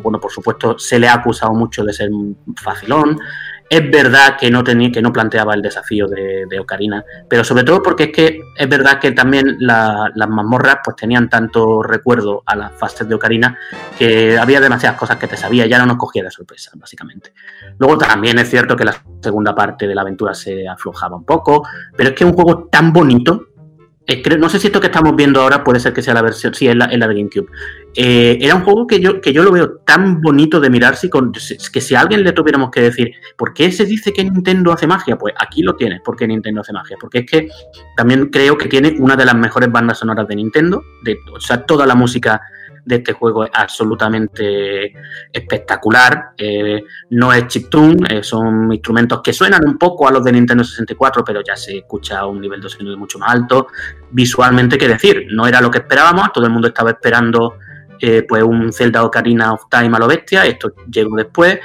bueno, 0.00 0.18
por 0.20 0.30
supuesto, 0.30 0.78
se 0.78 0.98
le 0.98 1.08
ha 1.08 1.14
acusado 1.14 1.52
mucho 1.54 1.84
de 1.84 1.92
ser 1.92 2.10
facilón. 2.62 3.18
Es 3.68 3.90
verdad 3.90 4.36
que 4.38 4.48
no 4.48 4.62
tenía, 4.62 4.92
que 4.92 5.02
no 5.02 5.12
planteaba 5.12 5.52
el 5.52 5.60
desafío 5.60 6.06
de, 6.06 6.46
de 6.48 6.60
Ocarina, 6.60 7.04
pero 7.28 7.42
sobre 7.42 7.64
todo 7.64 7.82
porque 7.82 8.04
es 8.04 8.12
que 8.12 8.40
es 8.56 8.68
verdad 8.68 9.00
que 9.00 9.10
también 9.10 9.56
la- 9.58 10.08
las 10.14 10.28
mazmorras 10.28 10.78
pues 10.84 10.94
tenían 10.96 11.28
tanto 11.28 11.82
recuerdo 11.82 12.44
a 12.46 12.54
las 12.54 12.72
fases 12.78 13.08
de 13.08 13.16
Ocarina 13.16 13.58
que 13.98 14.38
había 14.38 14.60
demasiadas 14.60 14.96
cosas 14.96 15.16
que 15.16 15.26
te 15.26 15.36
sabía, 15.36 15.66
ya 15.66 15.78
no 15.80 15.86
nos 15.86 15.96
cogía 15.96 16.22
de 16.22 16.30
sorpresa, 16.30 16.70
básicamente. 16.76 17.32
Luego 17.78 17.98
también 17.98 18.38
es 18.38 18.48
cierto 18.48 18.76
que 18.76 18.84
la 18.84 18.94
segunda 19.20 19.52
parte 19.52 19.88
de 19.88 19.96
la 19.96 20.02
aventura 20.02 20.32
se 20.32 20.68
aflojaba 20.68 21.16
un 21.16 21.24
poco, 21.24 21.66
pero 21.96 22.10
es 22.10 22.14
que 22.14 22.22
es 22.22 22.30
un 22.30 22.36
juego 22.36 22.68
tan 22.70 22.92
bonito. 22.92 23.46
Eh, 24.06 24.22
no 24.38 24.48
sé 24.48 24.58
si 24.58 24.68
esto 24.68 24.80
que 24.80 24.86
estamos 24.86 25.16
viendo 25.16 25.40
ahora 25.40 25.64
puede 25.64 25.80
ser 25.80 25.92
que 25.92 26.02
sea 26.02 26.14
la 26.14 26.22
versión, 26.22 26.54
sí, 26.54 26.68
es 26.68 26.76
la, 26.76 26.86
la 26.86 27.08
de 27.08 27.14
GameCube. 27.14 27.48
Eh, 27.94 28.38
era 28.40 28.54
un 28.54 28.62
juego 28.62 28.86
que 28.86 29.00
yo, 29.00 29.20
que 29.20 29.32
yo 29.32 29.42
lo 29.42 29.50
veo 29.50 29.78
tan 29.84 30.20
bonito 30.20 30.60
de 30.60 30.70
con- 31.10 31.32
que 31.32 31.80
si 31.80 31.94
a 31.94 32.00
alguien 32.00 32.22
le 32.22 32.32
tuviéramos 32.32 32.70
que 32.70 32.82
decir, 32.82 33.10
¿por 33.36 33.54
qué 33.54 33.72
se 33.72 33.84
dice 33.84 34.12
que 34.12 34.22
Nintendo 34.22 34.72
hace 34.72 34.86
magia? 34.86 35.16
Pues 35.16 35.34
aquí 35.38 35.62
lo 35.62 35.76
tienes, 35.76 36.00
porque 36.04 36.26
Nintendo 36.26 36.60
hace 36.60 36.72
magia. 36.72 36.96
Porque 37.00 37.20
es 37.20 37.26
que 37.30 37.48
también 37.96 38.26
creo 38.26 38.58
que 38.58 38.68
tiene 38.68 38.96
una 38.98 39.16
de 39.16 39.24
las 39.24 39.34
mejores 39.34 39.72
bandas 39.72 39.98
sonoras 39.98 40.28
de 40.28 40.36
Nintendo. 40.36 40.84
De, 41.02 41.16
o 41.32 41.40
sea, 41.40 41.64
toda 41.64 41.86
la 41.86 41.94
música 41.94 42.40
de 42.86 42.96
este 42.96 43.12
juego 43.12 43.44
es 43.44 43.50
absolutamente 43.52 44.94
espectacular. 45.32 46.30
Eh, 46.38 46.82
no 47.10 47.32
es 47.32 47.48
chiptune, 47.48 48.06
eh, 48.08 48.22
son 48.22 48.72
instrumentos 48.72 49.20
que 49.22 49.32
suenan 49.32 49.66
un 49.66 49.76
poco 49.76 50.06
a 50.06 50.12
los 50.12 50.22
de 50.22 50.32
Nintendo 50.32 50.62
64, 50.62 51.24
pero 51.24 51.42
ya 51.44 51.56
se 51.56 51.78
escucha 51.78 52.20
a 52.20 52.26
un 52.26 52.40
nivel 52.40 52.60
de 52.60 52.68
sonido 52.68 52.96
mucho 52.96 53.18
más 53.18 53.32
alto. 53.32 53.66
Visualmente, 54.12 54.78
qué 54.78 54.86
decir, 54.86 55.26
no 55.30 55.48
era 55.48 55.60
lo 55.60 55.70
que 55.70 55.78
esperábamos, 55.78 56.32
todo 56.32 56.46
el 56.46 56.52
mundo 56.52 56.68
estaba 56.68 56.90
esperando 56.90 57.58
eh, 58.00 58.24
pues 58.26 58.44
un 58.44 58.72
Zelda 58.72 59.02
Ocarina 59.02 59.52
of 59.52 59.64
Time 59.68 59.96
a 59.96 59.98
lo 59.98 60.06
bestia, 60.06 60.44
esto 60.46 60.72
llegó 60.88 61.16
después, 61.16 61.58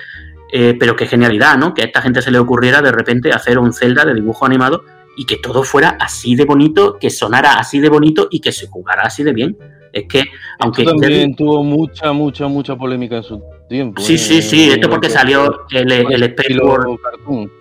pero 0.52 0.98
qué 0.98 1.08
genialidad, 1.08 1.58
¿no? 1.58 1.74
Que 1.74 1.82
a 1.82 1.86
esta 1.86 2.02
gente 2.02 2.22
se 2.22 2.30
le 2.30 2.38
ocurriera 2.38 2.82
de 2.82 2.92
repente 2.92 3.32
hacer 3.32 3.58
un 3.58 3.72
Zelda 3.72 4.04
de 4.04 4.14
dibujo 4.14 4.46
animado 4.46 4.84
y 5.16 5.26
que 5.26 5.38
todo 5.38 5.64
fuera 5.64 5.96
así 5.98 6.36
de 6.36 6.44
bonito, 6.44 6.98
que 7.00 7.10
sonara 7.10 7.54
así 7.54 7.80
de 7.80 7.88
bonito 7.88 8.28
y 8.30 8.42
que 8.42 8.52
se 8.52 8.68
jugara 8.68 9.04
así 9.04 9.24
de 9.24 9.32
bien. 9.32 9.58
Es 9.94 10.06
que, 10.08 10.24
aunque... 10.60 10.84
Esto 10.84 10.96
también 10.96 11.36
tuvo 11.36 11.64
mucha, 11.64 12.12
mucha, 12.14 12.48
mucha 12.48 12.76
polémica 12.76 13.18
en 13.18 13.24
su 13.24 13.42
tiempo. 13.68 14.02
Sí, 14.02 14.14
¿eh? 14.16 14.18
sí, 14.18 14.42
sí, 14.42 14.70
esto 14.70 14.90
porque 14.90 15.08
Que- 15.08 15.14
salió 15.14 15.66
el, 15.72 15.92
el 15.92 16.24
Space 16.24 16.58
World 16.60 16.98
cartoon. 17.02 17.52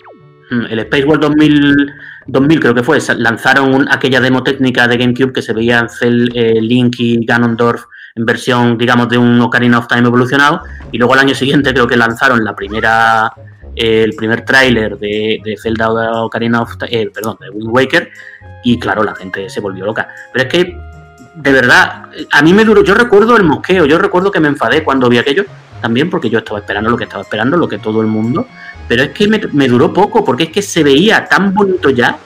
Mm, 0.51 0.64
El 0.70 0.78
Space 0.81 1.05
World 1.05 1.22
2000, 1.22 1.93
2000 2.26 2.61
creo 2.61 2.74
que 2.74 2.83
fue, 2.83 2.99
lanzaron 3.18 3.74
un- 3.74 3.89
aquella 3.89 4.20
demo 4.20 4.43
técnica 4.43 4.87
de 4.89 4.97
GameCube 4.97 5.33
que 5.33 5.43
se 5.43 5.53
veía 5.53 5.87
Cell, 5.89 6.28
eh, 6.35 6.61
Link 6.61 6.97
y 6.99 7.24
Ganondorf 7.24 7.85
en 8.16 8.26
versión, 8.26 8.76
digamos, 8.76 9.09
de 9.09 9.16
un 9.18 9.41
Ocarina 9.41 9.78
of 9.78 9.87
Time 9.87 10.09
evolucionado, 10.09 10.62
y 10.91 10.99
luego 10.99 11.14
al 11.14 11.20
año 11.20 11.35
siguiente 11.35 11.72
creo 11.72 11.87
que 11.87 11.97
lanzaron 11.97 12.43
la 12.45 12.57
primera, 12.57 13.33
eh, 13.76 14.03
el 14.03 14.14
primer 14.14 14.45
tráiler 14.45 14.99
de, 14.99 15.41
de 15.45 15.57
Zelda 15.57 15.89
Ocarina 16.22 16.62
of 16.62 16.76
Time, 16.76 16.91
eh, 17.03 17.11
perdón, 17.14 17.37
de 17.41 17.51
Wind 17.51 17.70
Waker, 17.72 18.11
y 18.64 18.78
claro, 18.81 19.05
la 19.05 19.14
gente 19.14 19.49
se 19.49 19.61
volvió 19.61 19.85
loca. 19.87 20.09
Pero 20.33 20.49
es 20.49 20.53
que, 20.53 20.76
de 21.43 21.53
verdad, 21.53 22.05
a 22.30 22.43
mí 22.43 22.53
me 22.53 22.64
duró, 22.64 22.84
yo 22.84 22.95
recuerdo 22.95 23.36
el 23.36 23.45
mosqueo, 23.45 23.86
yo 23.86 23.99
recuerdo 23.99 24.30
que 24.30 24.41
me 24.41 24.49
enfadé 24.49 24.84
cuando 24.84 25.09
vi 25.09 25.18
aquello, 25.18 25.45
también 25.80 26.11
porque 26.11 26.28
yo 26.28 26.38
estaba 26.38 26.59
esperando 26.59 26.91
lo 26.91 26.97
que 26.97 27.05
estaba 27.05 27.22
esperando, 27.22 27.57
lo 27.57 27.68
que 27.68 27.78
todo 27.78 28.01
el 28.01 28.07
mundo, 28.07 28.47
pero 28.86 29.03
es 29.05 29.11
que 29.11 29.28
me, 29.28 29.41
me 29.53 29.68
duró 29.68 29.93
poco, 29.93 30.24
porque 30.24 30.45
es 30.45 30.51
que 30.51 30.62
se 30.62 30.82
veía 30.82 31.26
tan 31.26 31.55
bonito 31.55 31.91
ya 31.91 32.18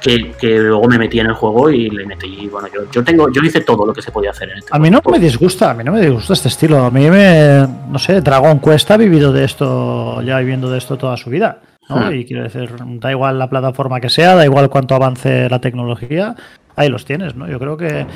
que, 0.00 0.32
que 0.32 0.58
luego 0.58 0.88
me 0.88 0.98
metí 0.98 1.20
en 1.20 1.26
el 1.26 1.34
juego 1.34 1.70
y 1.70 1.90
le 1.90 2.06
metí. 2.06 2.48
Bueno, 2.48 2.68
yo, 2.72 2.90
yo 2.90 3.04
tengo, 3.04 3.30
yo 3.30 3.42
hice 3.42 3.60
todo 3.60 3.84
lo 3.84 3.92
que 3.92 4.02
se 4.02 4.10
podía 4.10 4.30
hacer 4.30 4.50
en 4.50 4.58
este 4.58 4.70
A 4.72 4.78
mí 4.78 4.90
no 4.90 5.00
me 5.10 5.18
disgusta, 5.18 5.70
a 5.70 5.74
mí 5.74 5.84
no 5.84 5.92
me 5.92 6.00
disgusta 6.00 6.32
este 6.32 6.48
estilo. 6.48 6.84
A 6.84 6.90
mí 6.90 7.08
me, 7.10 7.66
no 7.88 7.98
sé, 7.98 8.20
Dragon 8.20 8.58
Quest 8.60 8.90
ha 8.90 8.96
vivido 8.96 9.32
de 9.32 9.44
esto, 9.44 10.22
ya 10.22 10.38
viviendo 10.38 10.70
de 10.70 10.78
esto 10.78 10.96
toda 10.96 11.16
su 11.16 11.30
vida. 11.30 11.60
¿no? 11.88 11.96
Hmm. 11.96 12.14
Y 12.14 12.24
quiero 12.24 12.44
decir, 12.44 12.70
da 12.98 13.10
igual 13.10 13.38
la 13.38 13.50
plataforma 13.50 14.00
que 14.00 14.08
sea, 14.08 14.34
da 14.34 14.44
igual 14.44 14.70
cuánto 14.70 14.94
avance 14.94 15.48
la 15.48 15.60
tecnología, 15.60 16.34
ahí 16.80 16.88
los 16.88 17.04
tienes, 17.04 17.34
¿no? 17.36 17.46
Yo 17.48 17.58
creo 17.58 17.76
que 17.76 18.06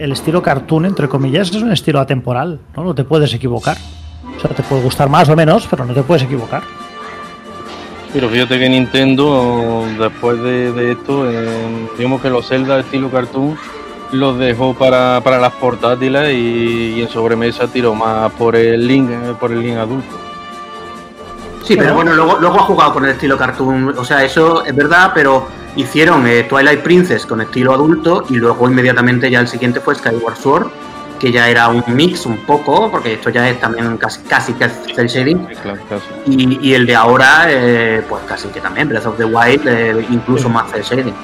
el 0.00 0.12
estilo 0.12 0.42
cartoon, 0.42 0.86
entre 0.86 1.08
comillas, 1.08 1.50
es 1.50 1.62
un 1.62 1.72
estilo 1.72 2.00
atemporal, 2.00 2.58
¿no? 2.76 2.84
No 2.84 2.94
te 2.94 3.04
puedes 3.04 3.32
equivocar. 3.34 3.76
O 4.36 4.40
sea, 4.40 4.50
te 4.50 4.62
puede 4.62 4.82
gustar 4.82 5.08
más 5.08 5.28
o 5.28 5.36
menos, 5.36 5.66
pero 5.70 5.84
no 5.84 5.92
te 5.94 6.02
puedes 6.02 6.22
equivocar. 6.22 6.62
Pero 8.12 8.28
fíjate 8.28 8.58
que 8.58 8.68
Nintendo, 8.68 9.84
después 9.98 10.40
de, 10.40 10.72
de 10.72 10.92
esto, 10.92 11.30
eh, 11.30 11.88
digamos 11.98 12.22
que 12.22 12.30
los 12.30 12.46
Zelda 12.46 12.78
estilo 12.78 13.10
cartoon 13.10 13.56
los 14.12 14.38
dejó 14.38 14.74
para, 14.74 15.20
para 15.22 15.38
las 15.38 15.52
portátiles 15.54 16.32
y, 16.32 16.94
y 16.96 17.02
en 17.02 17.08
sobremesa 17.08 17.66
tiró 17.66 17.94
más 17.94 18.30
por 18.32 18.54
el 18.54 18.86
Link, 18.86 19.10
eh, 19.10 19.34
por 19.38 19.50
el 19.50 19.60
Link 19.60 19.76
adulto. 19.76 20.16
Sí, 21.64 21.76
pero 21.76 21.94
bueno, 21.94 22.12
luego, 22.12 22.36
luego 22.38 22.60
ha 22.60 22.62
jugado 22.62 22.92
con 22.92 23.04
el 23.04 23.12
estilo 23.12 23.36
cartoon. 23.36 23.94
O 23.96 24.04
sea, 24.04 24.22
eso 24.22 24.64
es 24.64 24.76
verdad, 24.76 25.10
pero 25.14 25.48
hicieron 25.76 26.26
eh, 26.26 26.44
Twilight 26.44 26.80
Princess 26.82 27.26
con 27.26 27.40
estilo 27.40 27.72
adulto 27.74 28.24
y 28.28 28.36
luego 28.36 28.68
inmediatamente 28.68 29.30
ya 29.30 29.40
el 29.40 29.48
siguiente 29.48 29.80
fue 29.80 29.94
Skyward 29.94 30.36
Sword, 30.36 30.66
que 31.18 31.32
ya 31.32 31.48
era 31.48 31.68
un 31.68 31.82
mix 31.88 32.26
un 32.26 32.38
poco, 32.38 32.90
porque 32.90 33.14
esto 33.14 33.30
ya 33.30 33.48
es 33.48 33.58
también 33.60 33.96
casi, 33.96 34.20
casi 34.22 34.52
que 34.54 34.68
cel 34.68 35.06
shading. 35.08 35.46
Sí, 35.48 35.54
claro, 35.62 35.80
casi. 35.88 36.04
Y, 36.26 36.58
y 36.68 36.74
el 36.74 36.86
de 36.86 36.94
ahora, 36.96 37.46
eh, 37.48 38.04
pues 38.08 38.22
casi 38.24 38.48
que 38.48 38.60
también, 38.60 38.88
Breath 38.88 39.06
of 39.06 39.16
the 39.16 39.24
Wild, 39.24 39.66
eh, 39.66 40.06
incluso 40.10 40.48
más 40.48 40.70
cel 40.70 40.82
shading. 40.82 41.14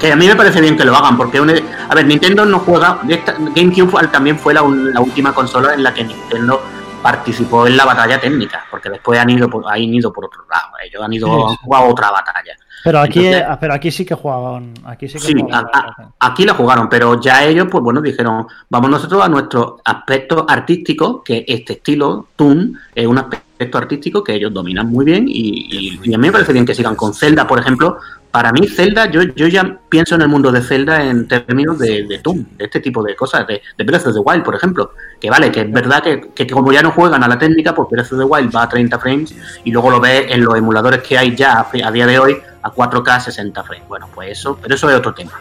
Que 0.00 0.12
a 0.12 0.16
mí 0.16 0.26
me 0.26 0.36
parece 0.36 0.60
bien 0.60 0.76
que 0.76 0.84
lo 0.84 0.94
hagan, 0.94 1.16
porque 1.16 1.40
un- 1.40 1.50
a 1.50 1.94
ver, 1.94 2.06
Nintendo 2.06 2.44
no 2.44 2.58
juega. 2.58 2.98
esta- 3.08 3.34
GameCube 3.38 4.08
también 4.08 4.38
fue 4.38 4.52
la, 4.52 4.62
última 4.62 5.32
consola 5.32 5.72
en 5.74 5.82
la 5.82 5.94
que 5.94 6.04
Nintendo 6.04 6.60
participó 7.02 7.66
en 7.66 7.76
la 7.76 7.84
batalla 7.84 8.20
técnica, 8.20 8.64
porque 8.70 8.90
después 8.90 9.18
han 9.20 9.30
ido 9.30 9.48
por, 9.48 9.64
han 9.70 9.78
ido 9.80 10.12
por 10.12 10.24
otro 10.26 10.44
lado. 10.50 10.68
Ellos 10.84 11.02
han 11.02 11.12
ido 11.12 11.28
Sí, 11.50 11.56
jugado 11.62 11.86
otra 11.86 12.10
batalla. 12.10 12.56
Pero 12.86 13.00
aquí, 13.00 13.18
Entonces- 13.26 13.44
ah, 13.48 13.58
pero 13.60 13.74
aquí 13.74 13.90
sí 13.90 14.04
que 14.06 14.14
jugaban. 14.14 14.72
Aquí 14.84 15.08
sí 15.08 15.14
que 15.14 15.26
Sí, 15.26 15.34
jugaban. 15.34 15.66
a- 15.72 15.78
a- 15.78 16.28
aquí 16.28 16.44
la 16.44 16.54
jugaron, 16.54 16.88
pero 16.88 17.20
ya 17.20 17.44
ellos, 17.44 17.66
pues 17.70 17.82
bueno, 17.82 18.00
dijeron, 18.00 18.46
vamos 18.70 18.90
nosotros 18.90 19.24
a 19.24 19.28
nuestro 19.28 19.78
aspecto 19.84 20.46
artístico, 20.48 21.22
que 21.24 21.44
este 21.48 21.72
estilo, 21.74 22.28
Toon, 22.36 22.78
es 22.94 23.06
un 23.06 23.18
aspecto 23.18 23.45
artístico 23.78 24.22
que 24.22 24.34
ellos 24.34 24.52
dominan 24.52 24.88
muy 24.88 25.04
bien 25.04 25.26
y, 25.28 25.66
y- 25.70 26.00
y 26.02 26.14
a 26.14 26.18
mí 26.18 26.26
me 26.28 26.32
parece 26.32 26.52
bien 26.52 26.64
que 26.66 26.74
sigan 26.74 26.94
con 26.96 27.14
Zelda, 27.14 27.46
por 27.46 27.58
ejemplo. 27.58 27.98
Para 28.30 28.52
mí, 28.52 28.66
Zelda, 28.68 29.10
yo, 29.10 29.22
yo 29.22 29.46
ya 29.46 29.78
pienso 29.88 30.14
en 30.14 30.20
el 30.22 30.28
mundo 30.28 30.52
de 30.52 30.60
Zelda 30.60 31.02
en 31.02 31.26
términos 31.26 31.78
de, 31.78 32.02
de 32.06 32.20
de 32.22 32.64
este 32.64 32.80
tipo 32.80 33.02
de 33.02 33.16
cosas, 33.16 33.46
de, 33.46 33.62
de 33.78 33.84
Breath 33.84 34.08
of 34.08 34.12
the 34.14 34.20
Wild, 34.20 34.42
por 34.44 34.54
ejemplo. 34.54 34.90
Que 35.18 35.30
vale, 35.30 35.50
que 35.50 35.62
es 35.62 35.72
verdad 35.72 36.02
que, 36.02 36.20
que 36.34 36.46
como 36.46 36.70
ya 36.70 36.82
no 36.82 36.90
juegan 36.90 37.24
a 37.24 37.28
la 37.28 37.38
técnica, 37.38 37.74
pues 37.74 37.88
Breath 37.90 38.12
of 38.12 38.18
the 38.18 38.24
Wild 38.24 38.54
va 38.54 38.64
a 38.64 38.68
30 38.68 38.98
frames 38.98 39.34
y 39.64 39.70
luego 39.70 39.90
lo 39.90 40.00
ves 40.00 40.26
en 40.30 40.44
los 40.44 40.54
emuladores 40.54 41.02
que 41.02 41.16
hay 41.16 41.34
ya 41.34 41.60
a, 41.60 41.68
a 41.84 41.90
día 41.90 42.06
de 42.06 42.18
hoy 42.18 42.36
a 42.62 42.70
4K 42.70 43.20
60 43.20 43.62
frames. 43.64 43.88
Bueno, 43.88 44.06
pues 44.14 44.38
eso, 44.38 44.58
pero 44.60 44.74
eso 44.74 44.90
es 44.90 44.96
otro 44.96 45.14
tema. 45.14 45.32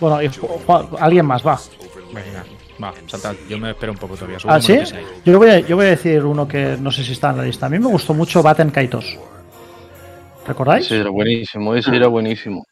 Bueno, 0.00 0.20
y 0.20 0.28
alguien 0.98 1.26
más 1.26 1.46
va. 1.46 1.56
Venga, 2.12 2.44
va, 2.82 2.92
salta, 3.06 3.34
yo 3.48 3.58
me 3.58 3.70
espero 3.70 3.92
un 3.92 3.98
poco 3.98 4.14
todavía. 4.14 4.38
¿Ah, 4.46 4.60
sí? 4.60 4.78
Yo 5.24 5.38
voy, 5.38 5.48
a, 5.50 5.60
yo 5.60 5.76
voy 5.76 5.86
a 5.86 5.90
decir 5.90 6.24
uno 6.24 6.46
que 6.48 6.76
no 6.80 6.90
sé 6.90 7.02
si 7.04 7.12
está 7.12 7.30
en 7.30 7.36
la 7.38 7.42
lista. 7.44 7.66
A 7.66 7.68
mí 7.68 7.78
me 7.78 7.86
gustó 7.88 8.14
mucho 8.14 8.42
Batten 8.42 8.70
Kaitos. 8.70 9.18
¿Recordáis? 10.46 10.86
Ese 10.86 11.00
era 11.00 11.10
buenísimo, 11.10 11.74
ese 11.74 11.96
era 11.96 12.06
buenísimo. 12.08 12.64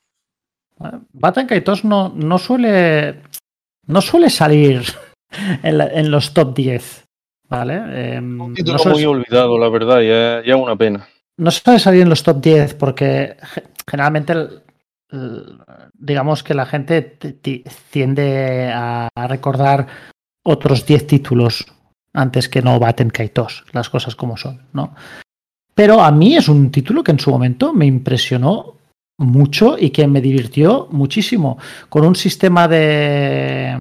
Batten 1.12 1.46
Kaitos 1.46 1.84
no, 1.84 2.11
no 2.14 2.38
suele. 2.38 3.22
No 3.86 4.00
suele 4.00 4.30
salir 4.30 4.82
en, 5.62 5.78
la- 5.78 5.88
en 5.88 6.11
los 6.11 6.34
top 6.34 6.55
10. 6.55 7.05
¿Vale? 7.48 8.14
Em, 8.16 8.40
Un 8.40 8.48
no, 8.50 8.55
título 8.55 8.78
suele, 8.78 8.94
muy 8.96 9.05
olvidado, 9.05 9.59
la 9.59 9.68
verdad, 9.68 10.00
ya, 10.00 10.42
ya 10.46 10.57
una 10.57 10.74
pena. 10.76 11.07
no 11.36 11.50
suele 11.50 11.78
salir 11.78 12.00
en 12.03 12.09
los 12.09 12.22
top 12.22 12.40
10 12.40 12.74
porque 12.74 13.36
ge- 13.42 13.64
generalmente 13.86 14.32
el- 14.32 14.62
digamos 16.03 16.42
que 16.42 16.55
la 16.55 16.66
gente 16.66 17.00
tiende 17.90 18.70
a 18.74 19.09
recordar 19.28 19.86
otros 20.44 20.84
10 20.84 21.07
títulos 21.07 21.64
antes 22.12 22.48
que 22.48 22.61
no 22.61 22.78
baten 22.78 23.11
Kaitos, 23.11 23.64
las 23.72 23.88
cosas 23.88 24.16
como 24.16 24.36
son, 24.36 24.66
¿no? 24.72 24.94
Pero 25.74 26.03
a 26.03 26.11
mí 26.11 26.36
es 26.36 26.48
un 26.48 26.70
título 26.70 27.03
que 27.03 27.12
en 27.12 27.20
su 27.20 27.30
momento 27.30 27.72
me 27.72 27.86
impresionó 27.86 28.74
mucho 29.18 29.76
y 29.78 29.90
que 29.90 30.07
me 30.07 30.20
divirtió 30.20 30.88
muchísimo, 30.90 31.59
con 31.88 32.05
un 32.05 32.16
sistema 32.16 32.68
de... 32.68 33.78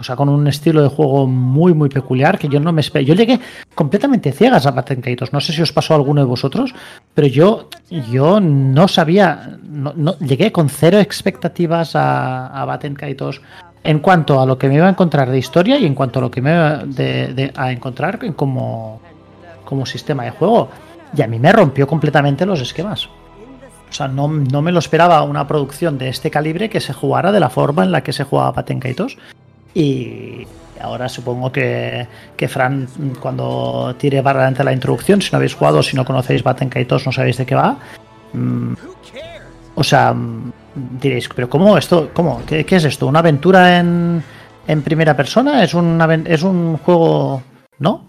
O 0.00 0.02
sea, 0.02 0.16
con 0.16 0.28
un 0.30 0.46
estilo 0.46 0.82
de 0.82 0.88
juego 0.88 1.26
muy, 1.26 1.74
muy 1.74 1.90
peculiar 1.90 2.38
que 2.38 2.48
yo 2.48 2.58
no 2.58 2.72
me 2.72 2.80
esperé. 2.80 3.04
Yo 3.04 3.14
llegué 3.14 3.38
completamente 3.74 4.32
ciegas 4.32 4.66
a 4.66 4.70
Batten 4.70 5.02
Kaitos. 5.02 5.32
No 5.32 5.40
sé 5.40 5.52
si 5.52 5.60
os 5.60 5.72
pasó 5.72 5.92
a 5.92 5.96
alguno 5.96 6.22
de 6.22 6.26
vosotros, 6.26 6.74
pero 7.14 7.28
yo, 7.28 7.68
yo 8.10 8.40
no 8.40 8.88
sabía, 8.88 9.58
no, 9.62 10.18
llegué 10.18 10.52
con 10.52 10.70
cero 10.70 10.98
expectativas 10.98 11.94
a, 11.94 12.46
a 12.46 12.64
Batten 12.64 12.94
Kaitos 12.94 13.42
en 13.82 13.98
cuanto 14.00 14.40
a 14.40 14.46
lo 14.46 14.58
que 14.58 14.68
me 14.68 14.76
iba 14.76 14.86
a 14.86 14.90
encontrar 14.90 15.30
de 15.30 15.38
historia 15.38 15.78
y 15.78 15.86
en 15.86 15.94
cuanto 15.94 16.18
a 16.18 16.22
lo 16.22 16.30
que 16.30 16.42
me 16.42 16.50
iba 16.50 16.84
a 17.56 17.72
encontrar 17.72 18.18
como, 18.34 19.00
como 19.64 19.86
sistema 19.86 20.24
de 20.24 20.30
juego. 20.30 20.68
Y 21.16 21.22
a 21.22 21.26
mí 21.26 21.38
me 21.38 21.52
rompió 21.52 21.86
completamente 21.86 22.46
los 22.46 22.60
esquemas. 22.60 23.08
O 23.90 23.92
sea, 23.92 24.06
no, 24.06 24.28
me 24.28 24.72
lo 24.72 24.78
esperaba 24.78 25.22
una 25.22 25.46
producción 25.48 25.98
de 25.98 26.08
este 26.08 26.30
calibre 26.30 26.70
que 26.70 26.80
se 26.80 26.92
jugara 26.92 27.32
de 27.32 27.40
la 27.40 27.50
forma 27.50 27.82
en 27.82 27.90
la 27.90 28.02
que 28.02 28.12
se 28.12 28.24
jugaba 28.24 28.52
Patenkaitos. 28.52 29.16
Y 29.16 29.49
ahora 30.80 31.08
supongo 31.08 31.52
que, 31.52 32.06
que 32.36 32.48
Fran, 32.48 32.88
cuando 33.20 33.94
tire 33.98 34.22
para 34.22 34.40
adelante 34.40 34.64
la 34.64 34.72
introducción, 34.72 35.20
si 35.22 35.30
no 35.32 35.36
habéis 35.36 35.54
jugado, 35.54 35.82
si 35.82 35.96
no 35.96 36.04
conocéis 36.04 36.42
Batenkaitos, 36.42 37.06
no 37.06 37.12
sabéis 37.12 37.36
de 37.36 37.46
qué 37.46 37.54
va. 37.54 37.78
Mm, 38.32 38.74
o 39.74 39.84
sea, 39.84 40.14
diréis, 41.00 41.28
pero 41.34 41.48
¿cómo 41.48 41.76
esto? 41.78 42.10
¿Cómo? 42.12 42.42
¿Qué, 42.46 42.66
es 42.68 42.84
esto? 42.84 43.06
¿Una 43.06 43.20
aventura 43.20 43.78
en, 43.78 44.22
en 44.66 44.82
primera 44.82 45.16
persona? 45.16 45.62
¿Es, 45.62 45.74
¿Es 46.26 46.42
un 46.42 46.76
juego...? 46.78 47.42
¿No? 47.78 48.04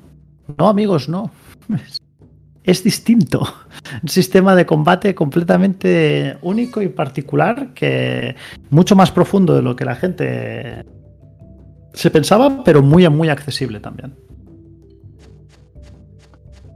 No, 0.57 0.67
amigos, 0.67 1.09
no. 1.09 1.31
Es 2.63 2.83
distinto. 2.83 3.41
Un 4.03 4.07
sistema 4.07 4.55
de 4.55 4.67
combate 4.67 5.15
completamente 5.15 6.37
único 6.43 6.79
y 6.83 6.89
particular 6.89 7.73
que 7.73 8.35
mucho 8.69 8.95
más 8.95 9.09
profundo 9.09 9.55
de 9.55 9.63
lo 9.63 9.75
que 9.75 9.83
la 9.83 9.95
gente 9.95 10.85
se 11.93 12.09
pensaba, 12.11 12.63
pero 12.63 12.81
muy, 12.81 13.07
muy 13.09 13.29
accesible 13.29 13.79
también. 13.79 14.15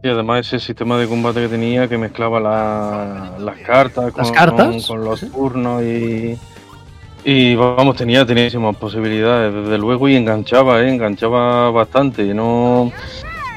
Y 0.03 0.07
además 0.07 0.45
ese 0.45 0.59
sistema 0.59 0.97
de 0.99 1.07
combate 1.07 1.41
que 1.41 1.47
tenía 1.47 1.87
que 1.87 1.97
mezclaba 1.97 2.39
las 3.39 3.57
cartas, 3.65 4.11
con, 4.11 4.31
cartas? 4.31 4.85
con, 4.85 5.03
los 5.03 5.21
turnos 5.31 5.81
y, 5.81 6.37
y 7.23 7.55
vamos, 7.55 7.95
tenía 7.95 8.23
tenísimas 8.23 8.75
posibilidades, 8.75 9.51
desde 9.51 9.79
luego, 9.79 10.07
y 10.07 10.15
enganchaba, 10.15 10.83
¿eh? 10.83 10.93
enganchaba 10.93 11.71
bastante. 11.71 12.35
No, 12.35 12.91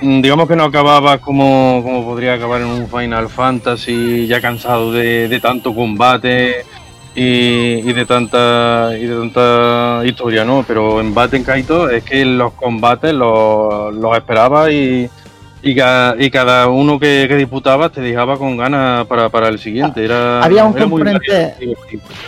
digamos 0.00 0.48
que 0.48 0.56
no 0.56 0.64
acababa 0.64 1.18
como, 1.18 1.82
como 1.82 2.04
podría 2.04 2.34
acabar 2.34 2.62
en 2.62 2.68
un 2.68 2.88
Final 2.88 3.28
Fantasy, 3.28 4.26
ya 4.26 4.40
cansado 4.40 4.92
de, 4.92 5.38
tanto 5.42 5.74
combate 5.74 6.64
y, 7.14 7.92
de 7.92 8.06
tanta 8.06 8.90
y 8.98 9.06
de 9.06 9.16
tanta 9.16 10.02
historia, 10.04 10.44
¿no? 10.44 10.64
Pero 10.66 11.00
en 11.00 11.14
Batten 11.14 11.44
Kaito 11.44 11.90
es 11.90 12.04
que 12.04 12.24
los 12.24 12.52
combates 12.52 13.12
los, 13.12 13.94
los 13.94 14.16
esperaba 14.16 14.70
y 14.70 15.10
y 15.62 15.74
cada, 15.74 16.68
uno 16.68 16.98
que, 17.00 17.26
disputaba 17.36 17.88
te 17.88 18.00
dejaba 18.00 18.36
con 18.36 18.56
ganas 18.56 19.06
para, 19.06 19.48
el 19.48 19.58
siguiente. 19.58 20.04
Era, 20.04 20.42
había 20.42 20.64
un, 20.64 20.72
componente, 20.72 21.76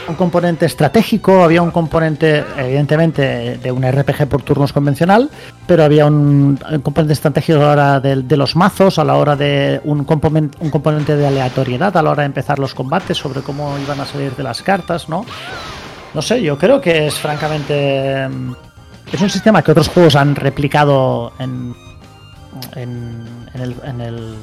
un 0.08 0.14
componente 0.14 0.66
estratégico, 0.66 1.44
había 1.44 1.62
un 1.62 1.70
componente, 1.70 2.44
evidentemente, 2.56 3.58
de 3.58 3.72
un 3.72 3.82
RPG 3.82 4.26
por 4.26 4.42
turnos 4.42 4.72
convencional, 4.72 5.30
pero 5.66 5.84
había 5.84 6.06
un, 6.06 6.58
componente 6.82 7.12
estratégico 7.12 7.60
a 7.60 7.62
la 7.62 7.72
hora 7.72 8.00
de, 8.00 8.36
los 8.36 8.56
mazos, 8.56 8.98
a 8.98 9.04
la 9.04 9.14
hora 9.14 9.36
de 9.36 9.80
un 9.84 10.04
componente, 10.04 10.58
un 10.60 10.70
componente 10.70 11.16
de 11.16 11.26
aleatoriedad, 11.26 11.96
a 11.96 12.02
la 12.02 12.10
hora 12.10 12.22
de 12.22 12.26
empezar 12.26 12.58
los 12.58 12.74
combates, 12.74 13.16
sobre 13.16 13.42
cómo 13.42 13.76
iban 13.78 14.00
a 14.00 14.06
salir 14.06 14.34
de 14.34 14.42
las 14.42 14.62
cartas, 14.62 15.08
¿no? 15.08 15.24
No 16.14 16.22
sé, 16.22 16.42
yo 16.42 16.58
creo 16.58 16.80
que 16.80 17.06
es 17.06 17.14
francamente. 17.14 18.24
Es 19.12 19.20
un 19.20 19.30
sistema 19.30 19.62
que 19.62 19.70
otros 19.70 19.88
juegos 19.88 20.16
han 20.16 20.34
replicado 20.34 21.32
en 21.38 21.74
en, 22.76 23.46
el, 23.54 24.36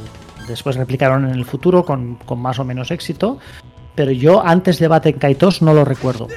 después 0.48 0.76
replicaron 0.76 1.26
en 1.26 1.36
el 1.36 1.46
futuro 1.46 1.86
con, 1.86 2.18
más 2.38 2.60
o 2.60 2.64
menos 2.64 2.92
éxito, 2.92 3.40
pero 3.96 4.12
yo 4.12 4.46
antes 4.46 4.80
de 4.80 4.88
Baten 4.88 5.18
Kaitos 5.18 5.62
no 5.62 5.74
lo 5.74 5.86
recuerdo. 5.86 6.28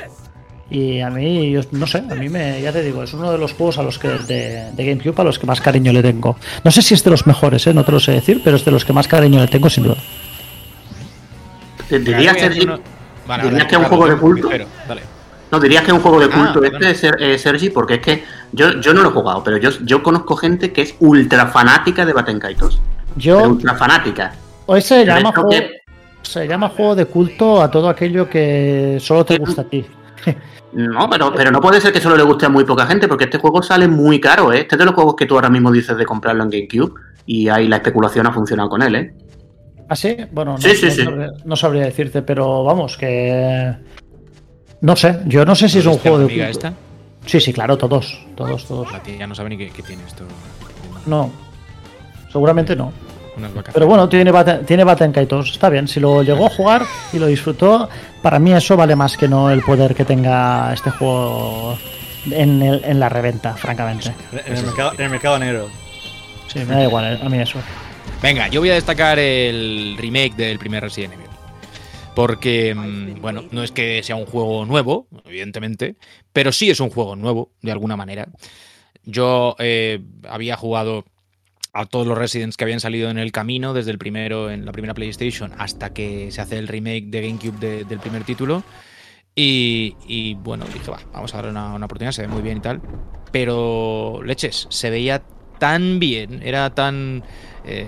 Y 0.71 1.01
a 1.01 1.11
mí, 1.11 1.57
no 1.73 1.87
sé, 1.87 1.99
a 1.99 2.15
mí 2.15 2.29
me, 2.29 2.63
ya 2.63 2.73
te 2.73 2.83
digo, 2.83 3.03
es 3.03 3.13
uno 3.13 3.33
de 3.33 3.39
los 3.39 3.55
juegos 3.55 3.79
a 3.79 3.83
los 3.83 3.99
que 3.99 4.09
de, 4.09 4.71
GameCube 4.77 5.21
a 5.21 5.25
los 5.25 5.39
que 5.39 5.47
más 5.47 5.61
cariño 5.61 5.93
le 5.93 6.03
tengo. 6.03 6.37
No 6.63 6.71
sé 6.71 6.81
si 6.81 6.95
es 6.95 7.03
de 7.03 7.11
los 7.11 7.27
mejores, 7.27 7.67
¿eh? 7.67 7.75
no 7.75 7.85
te 7.85 7.91
lo 7.91 7.99
sé 7.99 8.13
decir, 8.13 8.41
pero 8.45 8.57
es 8.57 8.65
de 8.65 8.71
los 8.71 8.85
que 8.85 8.93
más 8.93 9.09
cariño 9.09 9.41
le 9.41 9.49
tengo 9.49 9.69
sin 9.69 9.85
duda. 9.85 9.97
¿Dirías 11.91 12.37
que, 12.37 12.47
es 12.47 12.67
un 13.77 13.85
juego 13.85 14.07
de 14.07 14.17
culto? 14.17 14.49
No, 15.51 15.59
dirías 15.59 15.83
que 15.83 15.91
es 15.91 15.97
un 15.97 16.03
juego 16.03 16.21
de 16.21 16.27
ah, 16.33 16.53
culto 16.53 16.65
este, 16.65 17.11
eh, 17.19 17.39
Sergi, 17.39 17.71
porque 17.71 17.95
es 17.95 18.01
que 18.01 18.25
yo, 18.53 18.81
yo 18.81 18.95
no 18.95 19.03
lo 19.03 19.09
he 19.09 19.13
jugado, 19.13 19.43
pero 19.43 19.57
yo, 19.57 19.71
yo 19.83 20.03
conozco 20.03 20.37
gente 20.37 20.73
que 20.73 20.83
es 20.83 20.95
ultra 21.01 21.47
fanática 21.47 22.07
de 22.07 22.13
Batenkaitos. 22.13 22.81
Yo. 23.17 23.49
ultra 23.49 23.75
fanática. 23.75 24.33
Hoy 24.67 24.81
se 24.81 25.05
llama, 25.05 25.33
juego, 25.33 25.51
se 26.23 26.47
llama 26.47 26.69
juego 26.69 26.95
de 26.95 27.07
culto 27.07 27.61
a 27.61 27.71
todo 27.71 27.89
aquello 27.89 28.29
que 28.29 28.99
solo 29.01 29.25
te 29.25 29.39
gusta 29.39 29.63
a 29.63 29.65
ti. 29.65 29.85
No, 30.73 31.11
pero, 31.11 31.33
pero 31.35 31.51
no 31.51 31.61
puede 31.61 31.81
ser 31.81 31.93
que 31.93 32.01
solo 32.01 32.17
le 32.17 32.23
guste 32.23 32.47
a 32.47 32.49
muy 32.49 32.63
poca 32.63 32.87
gente, 32.87 33.09
porque 33.09 33.25
este 33.25 33.39
juego 33.39 33.61
sale 33.61 33.89
muy 33.89 34.21
caro, 34.21 34.53
¿eh? 34.53 34.61
Este 34.61 34.77
es 34.77 34.79
de 34.79 34.85
los 34.85 34.95
juegos 34.95 35.17
que 35.17 35.27
tú 35.27 35.35
ahora 35.35 35.51
mismo 35.51 35.73
dices 35.73 35.97
de 35.97 36.07
comprarlo 36.07 36.45
en 36.45 36.51
GameCube 36.51 36.95
y 37.27 37.49
ahí 37.49 37.67
la 37.67 37.77
especulación 37.77 38.29
ha 38.29 38.33
funcionado 38.33 38.69
con 38.69 38.81
él, 38.83 38.95
¿eh? 38.95 39.13
¿Ah, 39.89 39.97
sí? 39.97 40.17
Bueno, 40.31 40.57
no, 40.57 41.27
no 41.45 41.57
sabría 41.57 41.83
decirte, 41.83 42.23
pero 42.23 42.63
vamos, 42.63 42.97
que 42.97 43.75
no 44.81 44.97
sé, 44.97 45.21
yo 45.27 45.45
no 45.45 45.55
sé 45.55 45.69
si 45.69 45.79
es 45.79 45.87
un 45.87 45.99
juego 45.99 46.19
de. 46.19 46.51
esta? 46.51 46.73
Sí, 47.27 47.41
sí, 47.41 47.53
claro, 47.53 47.77
todos. 47.77 48.19
Todos, 48.35 48.65
todos. 48.67 48.91
La 48.93 49.03
tía 49.03 49.17
ya 49.19 49.27
no 49.27 49.35
sabe 49.35 49.51
ni 49.51 49.59
qué, 49.59 49.83
tiene 49.83 50.03
esto. 50.07 50.25
No. 51.07 51.31
Seguramente 52.33 52.75
no. 52.75 52.93
Pero 53.73 53.87
bueno, 53.87 54.09
tiene 54.09 54.31
Baten, 54.31 54.67
tiene 54.67 54.85
Baten 54.85 55.13
Kaitos, 55.13 55.53
está 55.53 55.71
bien. 55.71 55.89
Si 55.89 56.01
lo 56.01 56.23
llegó 56.23 56.47
a 56.47 56.51
jugar 56.51 56.83
y 57.13 57.19
lo 57.19 57.27
disfrutó, 57.27 57.89
para 58.23 58.39
mí 58.39 58.53
eso 58.53 58.77
vale 58.77 58.97
más 58.97 59.17
que 59.17 59.29
no 59.29 59.51
el 59.51 59.63
poder 59.63 59.95
que 59.95 60.05
tenga 60.05 60.73
este 60.75 60.91
juego 60.91 61.79
en, 62.31 62.63
en 62.63 63.01
la 63.01 63.09
reventa, 63.09 63.55
francamente. 63.55 64.13
En 64.45 64.57
el, 64.57 64.67
mercado, 64.67 64.93
en 64.95 65.01
el 65.01 65.11
mercado 65.11 65.39
negro. 65.39 65.69
Sí, 66.49 66.59
me 66.61 66.75
da 66.75 66.83
igual, 66.85 67.21
a 67.23 67.29
mí 67.29 67.39
eso. 67.39 67.59
Venga, 68.21 68.49
yo 68.49 68.61
voy 68.61 68.71
a 68.71 68.75
destacar 68.75 69.19
el 69.19 69.97
remake 69.99 70.35
del 70.35 70.59
primer 70.59 70.83
Resident 70.83 71.15
Evil 71.15 71.30
porque, 72.15 72.75
mm, 72.75 73.21
bueno, 73.21 73.45
no 73.51 73.63
es 73.63 73.73
que 73.73 74.03
sea 74.03 74.17
un 74.17 74.27
juego 74.27 74.67
nuevo, 74.67 75.07
evidentemente, 75.25 75.97
pero 76.33 76.53
sí 76.53 76.71
es 76.71 76.81
un 76.81 76.91
juego 76.91 77.17
nuevo, 77.17 77.51
de 77.63 77.73
alguna 77.73 77.97
manera. 77.97 78.29
Yo 79.05 79.57
eh, 79.59 80.01
había 80.29 80.57
jugado 80.57 81.05
a 81.73 81.87
todos 81.87 82.07
los 82.07 82.19
Residents 82.19 82.57
que 82.57 82.65
habían 82.65 82.81
salido 82.81 83.11
en 83.11 83.19
el 83.19 83.33
camino, 83.33 83.75
desde 83.75 83.93
el 83.93 83.99
primero, 83.99 84.51
en 84.51 84.65
la 84.65 84.73
primera 84.73 84.95
PlayStation, 84.95 85.53
hasta 85.59 85.93
que 85.93 86.31
se 86.33 86.41
hace 86.41 86.59
el 86.59 86.69
remake 86.69 87.07
de 87.07 87.23
GameCube 87.23 87.85
del 87.85 88.01
primer 88.01 88.25
título. 88.25 88.65
Y, 89.35 90.35
bueno, 90.43 90.67
dije, 90.67 90.91
va, 90.91 90.99
vamos 91.13 91.33
a 91.33 91.39
darle 91.39 91.53
una, 91.53 91.77
oportunidad, 91.77 92.13
se 92.13 92.23
ve 92.23 92.29
muy 92.29 92.43
bien 92.43 92.59
y 92.59 92.61
tal. 92.61 92.83
Pero, 93.33 94.21
leches, 94.25 94.67
se 94.69 94.91
veía 94.91 95.23
tan 95.59 95.99
bien, 95.99 96.43
era 96.43 96.75
tan... 96.75 97.23
Eh, 97.65 97.87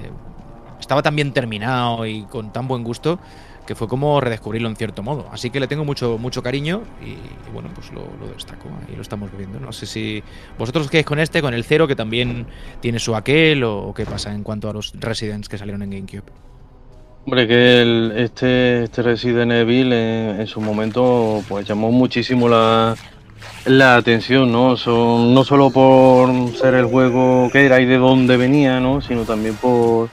estaba 0.81 1.03
tan 1.03 1.15
bien 1.15 1.33
terminado 1.33 2.07
y 2.07 2.23
con 2.25 2.53
tan 2.53 2.69
buen 2.69 2.85
gusto 2.85 3.21
que 3.67 3.75
fue 3.75 3.89
como 3.89 4.21
redescubrirlo 4.21 4.69
en 4.69 4.77
cierto 4.77 5.03
modo. 5.03 5.29
Así 5.33 5.51
que 5.51 5.61
le 5.61 5.67
tengo 5.67 5.85
mucho, 5.85 6.19
mucho 6.19 6.43
cariño 6.43 6.83
y, 7.01 7.17
bueno, 7.53 7.71
pues 7.75 7.93
lo, 7.93 8.03
destaco 8.35 8.69
y 8.93 8.97
lo 8.97 9.03
estamos 9.03 9.31
viendo. 9.37 9.61
No 9.61 9.73
sé 9.73 9.87
si 9.87 10.23
vosotros 10.59 10.89
quedáis 10.91 11.07
con 11.07 11.19
este, 11.19 11.41
con 11.41 11.55
el 11.55 11.65
cero, 11.65 11.87
que 11.87 11.97
también 11.97 12.47
tiene 12.81 12.99
su 12.99 13.15
aquel, 13.15 13.65
o, 13.65 13.93
qué 13.95 14.05
pasa 14.05 14.35
en 14.35 14.43
cuanto 14.43 14.69
a 14.69 14.73
los 14.73 14.93
Residents 14.99 15.49
que 15.49 15.59
salieron 15.59 15.83
en 15.83 15.91
GameCube. 15.91 16.33
Hombre, 17.25 17.47
que 17.47 18.13
este, 18.17 18.85
este 18.85 19.03
Resident 19.03 19.53
Evil 19.53 19.93
en, 19.93 20.47
su 20.49 20.61
momento 20.61 21.41
pues 21.49 21.67
llamó 21.69 21.93
muchísimo 21.93 22.49
la, 22.49 22.97
la 23.65 23.95
atención, 23.95 24.51
¿no? 24.51 24.77
Son, 24.77 25.33
no 25.33 25.45
solo 25.45 25.71
por 25.71 26.29
ser 26.57 26.75
el 26.75 26.87
juego 26.87 27.49
que 27.53 27.65
era 27.65 27.81
y 27.81 27.87
de 27.87 27.99
dónde 27.99 28.37
venía, 28.37 28.81
¿no? 28.81 29.01
Sino 29.01 29.23
también 29.23 29.55
por 29.55 30.11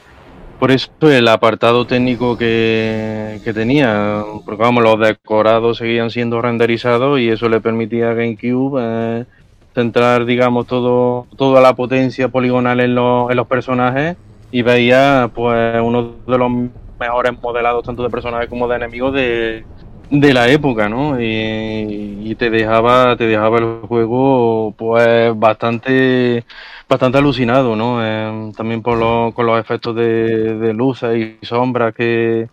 por 0.59 0.71
eso 0.71 0.91
el 1.01 1.27
apartado 1.29 1.87
técnico 1.87 2.37
que, 2.37 3.39
tenía, 3.53 4.23
porque 4.45 4.61
vamos, 4.61 4.83
los 4.83 4.99
decorados 4.99 5.77
seguían 5.77 6.11
siendo 6.11 6.41
renderizados 6.41 7.19
y 7.19 7.29
eso 7.29 7.47
le 7.47 7.61
permitía 7.61 8.11
a 8.11 8.13
GameCube 8.13 8.81
eh, 8.83 9.25
centrar, 9.73 10.25
digamos, 10.25 10.67
todo, 10.67 11.27
toda 11.37 11.61
la 11.61 11.75
potencia 11.75 12.27
poligonal 12.27 12.81
en, 12.81 12.95
los, 12.95 13.31
en 13.31 13.37
los 13.37 13.47
personajes 13.47 14.17
y 14.51 14.61
veía 14.61 15.31
pues 15.33 15.79
uno 15.81 16.15
de 16.27 16.37
los 16.37 16.51
mejores 16.99 17.41
modelados 17.41 17.85
tanto 17.85 18.03
de 18.03 18.09
personajes 18.09 18.49
como 18.49 18.67
de 18.67 18.75
enemigos 18.75 19.13
de, 19.13 19.63
de 20.09 20.33
la 20.33 20.49
época, 20.49 20.89
¿no? 20.89 21.19
Y, 21.19 22.35
te 22.35 22.49
dejaba, 22.49 23.17
te 23.17 23.25
dejaba 23.25 23.57
el 23.57 23.81
juego 23.87 24.73
pues 24.77 25.37
bastante, 25.37 26.45
bastante 26.87 27.17
alucinado, 27.17 27.75
¿no? 27.75 28.05
Eh, 28.05 28.51
también 28.55 28.81
por 28.81 28.97
lo, 28.97 29.33
con 29.33 29.45
los 29.45 29.59
efectos 29.59 29.95
de, 29.95 30.57
de 30.57 30.73
luces 30.73 31.37
y 31.41 31.45
sombras 31.45 31.93
que, 31.93 32.47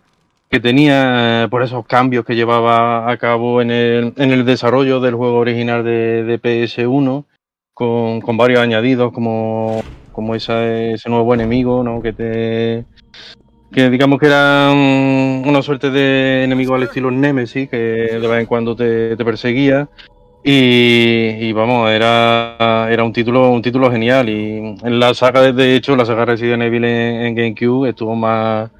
que 0.49 0.59
tenía, 0.59 1.43
eh, 1.43 1.47
por 1.47 1.63
esos 1.63 1.85
cambios 1.85 2.25
que 2.25 2.35
llevaba 2.35 3.09
a 3.09 3.17
cabo 3.17 3.61
en 3.61 3.71
el, 3.71 4.13
en 4.17 4.31
el 4.31 4.45
desarrollo 4.45 4.99
del 4.99 5.15
juego 5.15 5.37
original 5.37 5.83
de, 5.83 6.23
de 6.23 6.41
PS1, 6.41 7.25
con, 7.73 8.19
con, 8.21 8.37
varios 8.37 8.59
añadidos 8.59 9.13
como, 9.13 9.83
como 10.11 10.35
ese 10.35 10.95
nuevo 11.05 11.33
enemigo, 11.33 11.83
¿no? 11.83 12.01
Que 12.01 12.13
te 12.13 12.85
que 13.71 13.89
digamos 13.89 14.19
que 14.19 14.27
era 14.27 14.71
una 14.71 15.61
suerte 15.61 15.91
de 15.91 16.43
enemigo 16.43 16.75
al 16.75 16.83
estilo 16.83 17.11
Nemesis, 17.11 17.69
que 17.69 17.77
de 17.77 18.27
vez 18.27 18.39
en 18.39 18.45
cuando 18.45 18.75
te, 18.75 19.15
perseguía. 19.17 19.89
Y, 20.43 21.51
vamos, 21.51 21.89
era, 21.89 22.87
era 22.89 23.03
un 23.03 23.11
título, 23.11 23.49
un 23.49 23.61
título 23.61 23.91
genial. 23.91 24.29
Y 24.29 24.77
en 24.81 24.99
la 24.99 25.13
saga, 25.13 25.51
de 25.51 25.75
hecho, 25.75 25.95
la 25.95 26.05
saga 26.05 26.25
Resident 26.25 26.63
Evil 26.63 26.85
en, 26.85 27.35
GameCube 27.35 27.89
estuvo 27.89 28.15
más, 28.15 28.71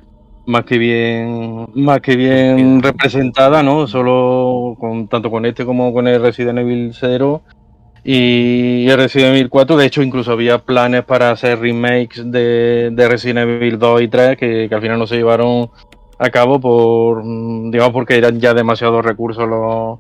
más 0.46 0.64
que 0.64 0.78
bien, 0.78 1.68
más 1.76 2.00
que 2.00 2.16
bien 2.16 2.82
representada, 2.82 3.64
¿no? 3.64 3.88
Solo 3.88 4.78
con 4.80 5.10
tanto 5.10 5.30
con 5.30 5.46
este 5.46 5.66
como 5.66 5.94
con 5.94 6.08
el 6.08 6.22
Resident 6.22 6.60
Evil 6.60 6.92
0 6.94 7.42
y 8.10 8.88
Resident 8.96 9.36
Evil 9.36 9.50
4, 9.50 9.76
de 9.76 9.86
hecho, 9.86 10.02
incluso 10.02 10.32
había 10.32 10.60
planes 10.60 11.04
para 11.04 11.30
hacer 11.30 11.60
remakes 11.60 12.32
de, 12.32 12.90
Resident 12.96 13.40
Evil 13.40 13.78
2 13.78 14.02
y 14.02 14.08
3 14.08 14.38
que, 14.38 14.70
al 14.72 14.82
final 14.82 14.98
no 14.98 15.06
se 15.06 15.18
llevaron 15.18 15.70
a 16.18 16.30
cabo 16.30 16.58
por, 16.58 17.22
digamos, 17.70 17.92
porque 17.92 18.16
eran 18.16 18.40
ya 18.40 18.54
demasiados 18.54 19.04
recursos 19.04 19.46
los, 19.46 20.00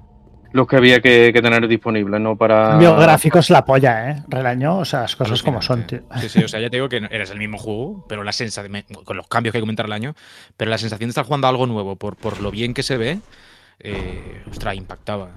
los 0.53 0.67
que 0.69 0.77
había 0.77 1.01
que, 1.01 1.33
tener 1.33 1.67
disponibles, 1.67 2.21
¿no? 2.21 2.37
Para. 2.37 2.77
Biográficos 2.77 3.49
la 3.49 3.65
polla, 3.65 4.11
¿eh? 4.11 4.23
Relaño, 4.29 4.77
o 4.77 4.85
sea, 4.85 5.01
las 5.01 5.17
cosas 5.17 5.43
como 5.43 5.61
son, 5.61 5.85
tío. 5.85 6.03
Sí, 6.21 6.29
sí, 6.29 6.43
o 6.45 6.47
sea, 6.47 6.61
ya 6.61 6.69
te 6.69 6.77
digo 6.77 6.87
que 6.87 7.05
eres 7.11 7.29
el 7.31 7.39
mismo 7.39 7.57
juego, 7.57 8.05
pero 8.07 8.23
la 8.23 8.31
sensación, 8.31 8.85
con 9.03 9.17
los 9.17 9.27
cambios 9.27 9.51
que 9.51 9.57
hay 9.57 9.59
que 9.59 9.63
comentar 9.63 9.85
el 9.85 9.91
año, 9.91 10.15
pero 10.55 10.71
la 10.71 10.77
sensación 10.77 11.09
de 11.09 11.11
estar 11.11 11.25
jugando 11.25 11.49
algo 11.49 11.67
nuevo 11.67 11.97
por, 11.97 12.15
por 12.15 12.39
lo 12.39 12.51
bien 12.51 12.73
que 12.73 12.83
se 12.83 12.95
ve, 12.95 13.19
eh, 13.81 14.43
ostras, 14.49 14.75
impactaba 14.75 15.31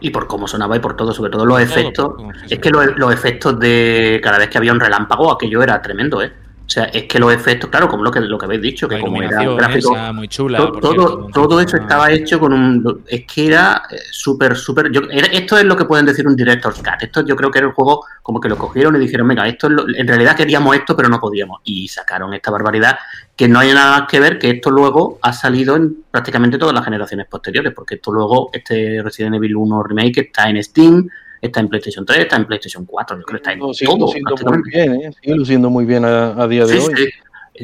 y 0.00 0.10
por 0.10 0.26
cómo 0.26 0.46
sonaba 0.46 0.76
y 0.76 0.80
por 0.80 0.96
todo, 0.96 1.12
sobre 1.12 1.30
todo 1.30 1.44
los 1.44 1.60
efectos. 1.60 2.14
Es 2.48 2.58
que 2.58 2.70
los, 2.70 3.12
efectos 3.12 3.58
de 3.58 4.20
cada 4.22 4.38
vez 4.38 4.48
que 4.48 4.58
había 4.58 4.72
un 4.72 4.80
relámpago, 4.80 5.32
aquello 5.32 5.62
era 5.62 5.80
tremendo, 5.82 6.22
¿eh? 6.22 6.32
O 6.68 6.70
sea, 6.70 6.84
es 6.84 7.04
que 7.04 7.18
los 7.18 7.32
efectos, 7.32 7.70
claro, 7.70 7.88
como 7.88 8.04
lo 8.04 8.10
que, 8.10 8.20
lo 8.20 8.36
que 8.36 8.44
habéis 8.44 8.60
dicho, 8.60 8.86
que 8.86 9.00
como 9.00 9.22
era 9.22 9.42
gráfico. 9.42 9.96
muy 10.12 10.28
chula, 10.28 10.58
todo, 10.82 11.26
todo, 11.32 11.60
eso 11.62 11.78
estaba 11.78 12.12
hecho 12.12 12.38
con 12.38 12.52
un. 12.52 13.04
Es 13.06 13.24
que 13.24 13.46
era 13.46 13.84
eh, 13.90 13.96
súper, 14.10 14.54
súper. 14.54 14.90
Esto 15.32 15.56
es 15.56 15.64
lo 15.64 15.74
que 15.74 15.86
pueden 15.86 16.04
decir 16.04 16.28
un 16.28 16.36
director's 16.36 16.76
cut. 16.80 17.00
Esto 17.00 17.24
yo 17.24 17.36
creo 17.36 17.50
que 17.50 17.60
era 17.60 17.68
el 17.68 17.72
juego 17.72 18.04
como 18.22 18.38
que 18.38 18.50
lo 18.50 18.58
cogieron 18.58 18.94
y 18.96 18.98
dijeron, 18.98 19.26
venga, 19.26 19.48
esto 19.48 19.68
en 19.68 20.06
realidad 20.06 20.36
queríamos 20.36 20.76
esto, 20.76 20.94
pero 20.94 21.08
no 21.08 21.18
podíamos. 21.18 21.62
Y 21.64 21.88
sacaron 21.88 22.34
esta 22.34 22.50
barbaridad 22.50 22.98
que 23.34 23.48
no 23.48 23.60
hay 23.60 23.72
nada 23.72 24.00
más 24.00 24.08
que 24.08 24.20
ver 24.20 24.38
que 24.38 24.50
esto 24.50 24.70
luego 24.70 25.18
ha 25.22 25.32
salido 25.32 25.74
en 25.74 26.04
prácticamente 26.10 26.58
todas 26.58 26.74
las 26.74 26.84
generaciones 26.84 27.28
posteriores, 27.28 27.72
porque 27.74 27.94
esto 27.94 28.12
luego, 28.12 28.50
este 28.52 29.00
Resident 29.02 29.36
Evil 29.36 29.56
1 29.56 29.82
Remake 29.84 30.20
está 30.20 30.50
en 30.50 30.62
Steam 30.62 31.08
Está 31.40 31.60
en 31.60 31.68
PlayStation 31.68 32.04
3, 32.04 32.20
está 32.20 32.36
en 32.36 32.46
PlayStation 32.46 32.84
4, 32.84 33.18
yo 33.18 33.22
creo 33.22 33.40
que 33.40 33.50
está 33.50 33.52
en 33.52 33.60
todo. 33.60 34.52
muy 34.52 34.70
bien, 34.70 34.94
¿eh? 34.94 35.10
Sigue 35.22 35.36
luciendo 35.36 35.70
muy 35.70 35.84
bien 35.84 36.04
a, 36.04 36.46
día 36.48 36.66
de 36.66 36.78
hoy. 36.78 37.10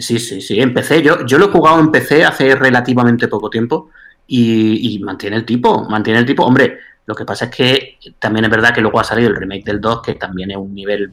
Sí. 0.00 0.18
sí, 0.18 0.40
sí, 0.40 0.60
Empecé, 0.60 1.02
yo, 1.02 1.24
yo 1.26 1.38
lo 1.38 1.46
he 1.46 1.50
jugado 1.50 1.80
en 1.80 1.90
PC 1.90 2.24
hace 2.24 2.54
relativamente 2.54 3.28
poco 3.28 3.50
tiempo 3.50 3.90
y, 4.26 5.00
mantiene 5.04 5.36
el 5.36 5.44
tipo, 5.44 5.88
mantiene 5.88 6.20
el 6.20 6.26
tipo. 6.26 6.44
Hombre, 6.44 6.78
lo 7.06 7.14
que 7.14 7.24
pasa 7.24 7.46
es 7.46 7.50
que 7.50 7.98
también 8.18 8.44
es 8.44 8.50
verdad 8.50 8.74
que 8.74 8.80
luego 8.80 9.00
ha 9.00 9.04
salido 9.04 9.28
el 9.30 9.36
remake 9.36 9.64
del 9.64 9.80
2, 9.80 10.02
que 10.02 10.14
también 10.14 10.50
es 10.50 10.56
un 10.56 10.74
nivel 10.74 11.12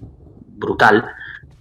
brutal, 0.57 1.05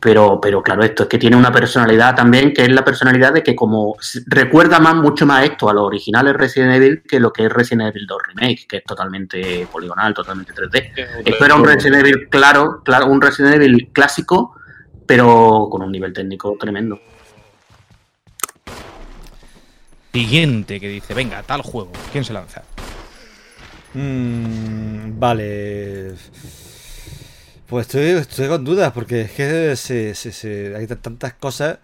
pero, 0.00 0.40
pero 0.40 0.62
claro, 0.62 0.82
esto 0.82 1.02
es 1.02 1.08
que 1.08 1.18
tiene 1.18 1.36
una 1.36 1.52
personalidad 1.52 2.14
también, 2.14 2.54
que 2.54 2.62
es 2.62 2.72
la 2.72 2.84
personalidad 2.84 3.34
de 3.34 3.42
que 3.42 3.54
como 3.54 3.96
recuerda 4.26 4.80
más, 4.80 4.94
mucho 4.94 5.26
más 5.26 5.44
esto 5.44 5.68
a 5.68 5.74
los 5.74 5.84
originales 5.84 6.34
Resident 6.34 6.72
Evil 6.72 7.02
que 7.06 7.20
lo 7.20 7.32
que 7.32 7.44
es 7.46 7.52
Resident 7.52 7.94
Evil 7.94 8.06
2 8.06 8.22
Remake, 8.28 8.66
que 8.66 8.76
es 8.78 8.84
totalmente 8.84 9.68
poligonal, 9.70 10.14
totalmente 10.14 10.54
3D. 10.54 11.22
Esto 11.24 11.44
era 11.44 11.54
un 11.54 11.64
Resident 11.64 12.06
Evil 12.06 12.28
claro, 12.30 12.82
claro, 12.82 13.06
un 13.06 13.20
Resident 13.20 13.56
Evil 13.56 13.90
clásico, 13.92 14.56
pero 15.04 15.68
con 15.70 15.82
un 15.82 15.92
nivel 15.92 16.14
técnico 16.14 16.56
tremendo. 16.58 16.98
Siguiente 20.12 20.80
que 20.80 20.88
dice, 20.88 21.12
venga, 21.12 21.42
tal 21.42 21.60
juego, 21.60 21.92
¿quién 22.10 22.24
se 22.24 22.32
lanza? 22.32 22.62
Mm, 23.92 25.18
vale. 25.18 26.14
Pues 27.70 27.94
estoy, 27.94 28.48
con 28.48 28.64
dudas, 28.64 28.90
porque 28.92 29.20
es 29.20 29.30
que 29.30 29.76
se, 29.76 30.74
hay 30.76 30.88
tantas 30.88 31.34
cosas. 31.34 31.78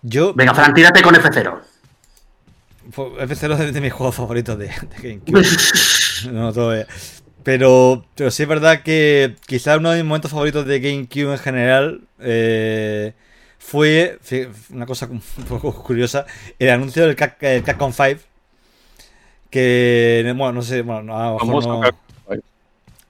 Yo. 0.00 0.32
Venga, 0.32 0.54
Fran, 0.54 0.72
tírate 0.72 1.02
con 1.02 1.12
F0. 1.12 1.60
Pues, 2.94 3.08
F0 3.28 3.60
es 3.60 3.74
de 3.74 3.80
mis 3.80 3.92
juegos 3.92 4.14
favoritos 4.14 4.56
de, 4.56 4.70
GameCube. 5.02 5.42
no, 6.32 6.52
todo 6.52 6.72
Pero, 7.42 8.06
pero 8.14 8.30
sí 8.30 8.44
es 8.44 8.48
verdad 8.48 8.84
que 8.84 9.34
quizás 9.46 9.78
uno 9.78 9.90
de 9.90 9.96
mis 9.96 10.06
momentos 10.06 10.30
favoritos 10.30 10.66
de 10.66 10.78
GameCube 10.78 11.32
en 11.32 11.38
general 11.38 12.02
eh, 12.20 13.12
fue 13.58 14.20
una 14.70 14.86
cosa 14.86 15.06
un 15.06 15.20
poco 15.48 15.82
curiosa: 15.82 16.26
el 16.60 16.70
anuncio 16.70 17.04
del 17.04 17.16
Capcom 17.16 17.92
5. 17.92 18.20
Que, 19.50 20.32
bueno, 20.36 20.52
no 20.52 20.62
sé, 20.62 20.82
bueno, 20.82 21.18
a 21.18 21.30
lo 21.30 21.38
mejor 21.40 21.66
no. 21.66 21.82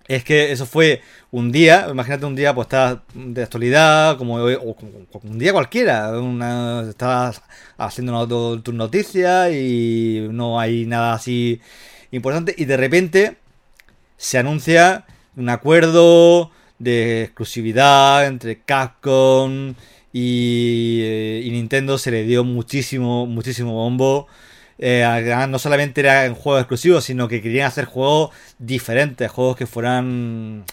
Es 0.08 0.24
que 0.24 0.52
eso 0.52 0.66
fue 0.66 1.00
un 1.32 1.50
día, 1.50 1.88
imagínate 1.90 2.26
un 2.26 2.36
día, 2.36 2.54
pues 2.54 2.66
estás 2.66 2.98
de 3.14 3.42
actualidad, 3.42 4.18
como, 4.18 4.36
un 4.36 5.38
día 5.38 5.52
cualquiera, 5.52 6.10
una, 6.20 6.82
estás 6.90 7.42
haciendo 7.78 8.60
tus 8.60 8.74
noticias 8.74 9.50
y 9.52 10.28
no 10.30 10.60
hay 10.60 10.84
nada 10.86 11.14
así 11.14 11.60
importante, 12.10 12.54
y 12.56 12.66
de 12.66 12.76
repente 12.76 13.36
se 14.18 14.38
anuncia 14.38 15.06
un 15.36 15.48
acuerdo 15.48 16.50
de 16.78 17.22
exclusividad 17.24 18.26
entre 18.26 18.60
Capcom 18.60 19.74
y, 20.12 21.00
eh, 21.02 21.48
Nintendo, 21.50 21.96
se 21.96 22.10
le 22.10 22.24
dio 22.24 22.44
muchísimo, 22.44 23.26
muchísimo 23.26 23.72
bombo. 23.72 24.26
Eh, 24.78 25.04
no 25.48 25.58
solamente 25.58 26.00
eran 26.00 26.34
juegos 26.34 26.62
exclusivos, 26.62 27.04
sino 27.04 27.28
que 27.28 27.40
querían 27.40 27.68
hacer 27.68 27.84
juegos 27.86 28.30
diferentes, 28.58 29.30
juegos 29.30 29.56
que 29.56 29.66
fueran 29.66 30.64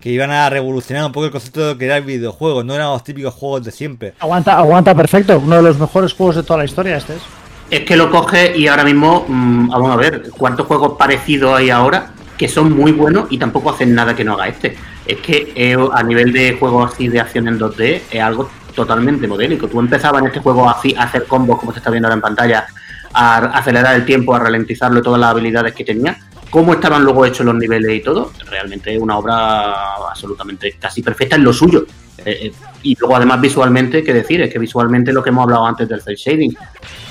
que 0.00 0.10
iban 0.10 0.30
a 0.30 0.48
revolucionar 0.48 1.04
un 1.04 1.12
poco 1.12 1.26
el 1.26 1.32
concepto 1.32 1.60
de 1.60 1.72
lo 1.72 1.78
que 1.78 1.86
era 1.86 1.96
el 1.96 2.04
videojuego, 2.04 2.62
no 2.62 2.74
eran 2.74 2.88
los 2.88 3.02
típicos 3.02 3.34
juegos 3.34 3.64
de 3.64 3.72
siempre. 3.72 4.14
Aguanta, 4.20 4.56
aguanta 4.56 4.94
perfecto, 4.94 5.38
uno 5.38 5.56
de 5.56 5.62
los 5.62 5.78
mejores 5.78 6.12
juegos 6.12 6.36
de 6.36 6.42
toda 6.42 6.58
la 6.58 6.64
historia 6.64 6.96
este 6.96 7.16
es. 7.16 7.22
Es 7.70 7.80
que 7.80 7.96
lo 7.96 8.10
coge 8.10 8.56
y 8.56 8.66
ahora 8.68 8.84
mismo, 8.84 9.26
mm, 9.28 9.68
vamos 9.68 9.90
a 9.90 9.96
ver, 9.96 10.30
¿cuántos 10.30 10.66
juegos 10.66 10.96
parecidos 10.96 11.58
hay 11.58 11.70
ahora 11.70 12.12
que 12.38 12.48
son 12.48 12.72
muy 12.72 12.92
buenos 12.92 13.26
y 13.30 13.38
tampoco 13.38 13.70
hacen 13.70 13.94
nada 13.94 14.14
que 14.14 14.24
no 14.24 14.34
haga 14.34 14.48
este? 14.48 14.76
Es 15.04 15.18
que 15.18 15.52
eh, 15.54 15.76
a 15.92 16.02
nivel 16.02 16.32
de 16.32 16.56
juegos 16.58 16.92
así 16.92 17.08
de 17.08 17.20
acción 17.20 17.48
en 17.48 17.58
2D 17.58 18.02
es 18.10 18.22
algo 18.22 18.48
totalmente 18.74 19.26
modélico. 19.26 19.68
Tú 19.68 19.80
empezabas 19.80 20.22
en 20.22 20.28
este 20.28 20.40
juego 20.40 20.68
a, 20.68 20.80
hacer 20.98 21.24
combos, 21.26 21.58
como 21.58 21.72
se 21.72 21.78
está 21.78 21.90
viendo 21.90 22.06
ahora 22.06 22.14
en 22.14 22.20
pantalla, 22.20 22.66
a 23.12 23.38
acelerar 23.58 23.96
el 23.96 24.04
tiempo, 24.04 24.34
a 24.34 24.38
ralentizarlo, 24.38 25.02
todas 25.02 25.18
las 25.18 25.30
habilidades 25.30 25.74
que 25.74 25.84
tenía 25.84 26.16
cómo 26.50 26.72
estaban 26.72 27.04
luego 27.04 27.24
hechos 27.26 27.46
los 27.46 27.54
niveles 27.54 27.96
y 27.96 28.00
todo, 28.00 28.32
realmente 28.48 28.94
es 28.94 29.00
una 29.00 29.18
obra 29.18 29.94
absolutamente 30.10 30.74
casi 30.78 31.02
perfecta 31.02 31.36
en 31.36 31.44
lo 31.44 31.52
suyo. 31.52 31.84
Eh, 32.24 32.46
eh, 32.46 32.52
y 32.82 32.96
luego 32.98 33.16
además 33.16 33.40
visualmente, 33.40 34.02
¿qué 34.02 34.12
decir? 34.12 34.40
Es 34.40 34.52
que 34.52 34.58
visualmente 34.58 35.12
lo 35.12 35.22
que 35.22 35.30
hemos 35.30 35.44
hablado 35.44 35.66
antes 35.66 35.88
del 35.88 36.00
cel 36.02 36.16
shading. 36.16 36.56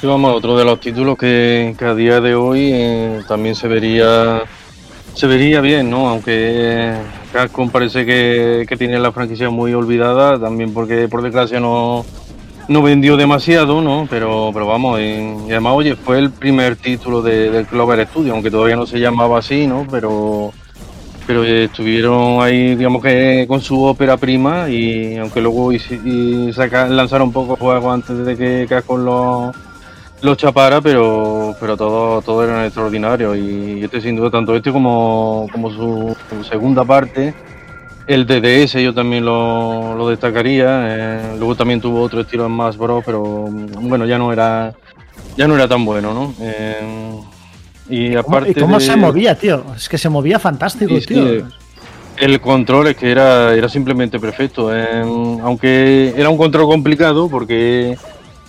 Sí, 0.01 0.07
vamos, 0.07 0.35
otro 0.35 0.57
de 0.57 0.65
los 0.65 0.79
títulos 0.79 1.17
que, 1.17 1.75
a 1.79 1.93
día 1.93 2.19
de 2.19 2.35
hoy 2.35 2.71
eh, 2.73 3.21
también 3.27 3.55
se 3.55 3.67
vería 3.67 4.43
se 5.13 5.25
vería 5.25 5.61
bien, 5.61 5.89
¿no? 5.89 6.09
Aunque 6.09 6.93
Capcom 7.33 7.71
parece 7.71 8.05
que, 8.05 8.65
que 8.69 8.77
tiene 8.77 8.99
la 8.99 9.11
franquicia 9.11 9.49
muy 9.49 9.73
olvidada, 9.73 10.39
también 10.39 10.73
porque 10.73 11.07
por 11.07 11.23
desgracia 11.23 11.59
no, 11.59 12.05
no 12.67 12.81
vendió 12.81 13.17
demasiado, 13.17 13.81
¿no? 13.81 14.07
Pero, 14.09 14.51
pero 14.53 14.67
vamos, 14.67 14.99
y, 14.99 15.51
además, 15.51 15.73
oye, 15.75 15.95
fue 15.95 16.19
el 16.19 16.31
primer 16.31 16.75
título 16.75 17.21
de, 17.21 17.49
del 17.49 17.65
Clover 17.65 18.05
Studio, 18.07 18.33
aunque 18.33 18.51
todavía 18.51 18.75
no 18.75 18.85
se 18.85 18.99
llamaba 18.99 19.39
así, 19.39 19.67
¿no? 19.67 19.87
Pero, 19.89 20.51
pero 21.25 21.43
estuvieron 21.43 22.41
ahí, 22.41 22.75
digamos 22.75 23.01
que 23.01 23.45
con 23.47 23.61
su 23.61 23.81
ópera 23.83 24.17
prima, 24.17 24.69
y 24.69 25.17
aunque 25.17 25.41
luego 25.41 25.71
y, 25.71 26.51
lanzaron 26.89 27.27
un 27.27 27.33
poco 27.33 27.55
juegos 27.55 27.93
antes 27.93 28.25
de 28.25 28.37
que 28.37 28.65
Capcom 28.67 29.03
los 29.03 29.55
lo 30.21 30.33
chapara, 30.33 30.81
pero, 30.81 31.55
pero 31.59 31.77
todo, 31.77 32.21
todo 32.23 32.43
era 32.43 32.65
extraordinario. 32.65 33.35
Y 33.35 33.83
este, 33.83 34.01
sin 34.01 34.15
duda, 34.15 34.31
tanto 34.31 34.55
este 34.55 34.71
como, 34.71 35.47
como 35.51 35.69
su 35.69 36.15
segunda 36.49 36.83
parte 36.83 37.35
el 38.07 38.25
DDS 38.25 38.81
yo 38.81 38.93
también 38.93 39.25
lo, 39.25 40.07
destacaría. 40.09 40.79
Eh, 40.83 41.35
luego 41.37 41.55
también 41.55 41.81
tuvo 41.81 42.01
otro 42.01 42.21
estilo 42.21 42.45
en 42.45 42.51
más 42.53 42.77
Bros, 42.77 43.03
pero 43.05 43.45
mm, 43.49 43.87
bueno, 43.89 44.05
ya 44.05 44.17
no 44.17 44.31
era 44.33 44.73
ya 45.35 45.47
no 45.47 45.55
era 45.55 45.67
tan 45.67 45.85
bueno, 45.85 46.13
¿no? 46.13 46.33
Eh, 46.41 47.19
Y 47.89 48.09
¿Cómo, 48.15 48.19
aparte 48.19 48.51
y 48.51 48.53
cómo 48.55 48.79
de- 48.79 48.85
se 48.85 48.95
movía, 48.95 49.35
tío? 49.35 49.63
Es 49.75 49.87
que 49.87 49.97
se 49.97 50.09
movía 50.09 50.39
fantástico, 50.39 50.93
Sí, 50.95 51.01
sí. 51.01 51.07
tío. 51.13 51.47
El 52.17 52.41
control 52.41 52.87
es 52.87 52.97
que 52.97 53.11
era, 53.11 53.53
era 53.53 53.69
simplemente 53.69 54.19
perfecto. 54.19 54.75
eh, 54.75 55.01
aunque 55.43 56.13
era 56.17 56.29
un 56.29 56.37
control 56.37 56.65
complicado 56.67 57.29
porque 57.29 57.95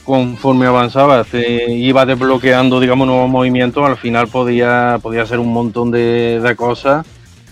conforme 0.05 0.65
avanzaba 0.67 1.23
te 1.25 1.71
iba 1.71 2.07
desbloqueando, 2.07 2.81
digamos, 2.81 3.07
nuevos 3.07 3.29
movimientos, 3.29 3.85
al 3.87 3.99
final 3.99 4.27
podía, 4.29 4.99
podía 5.03 5.23
hacer 5.23 5.39
un 5.39 5.53
montón 5.53 5.91
de, 5.91 6.41
de 6.43 6.57
cosas. 6.57 7.07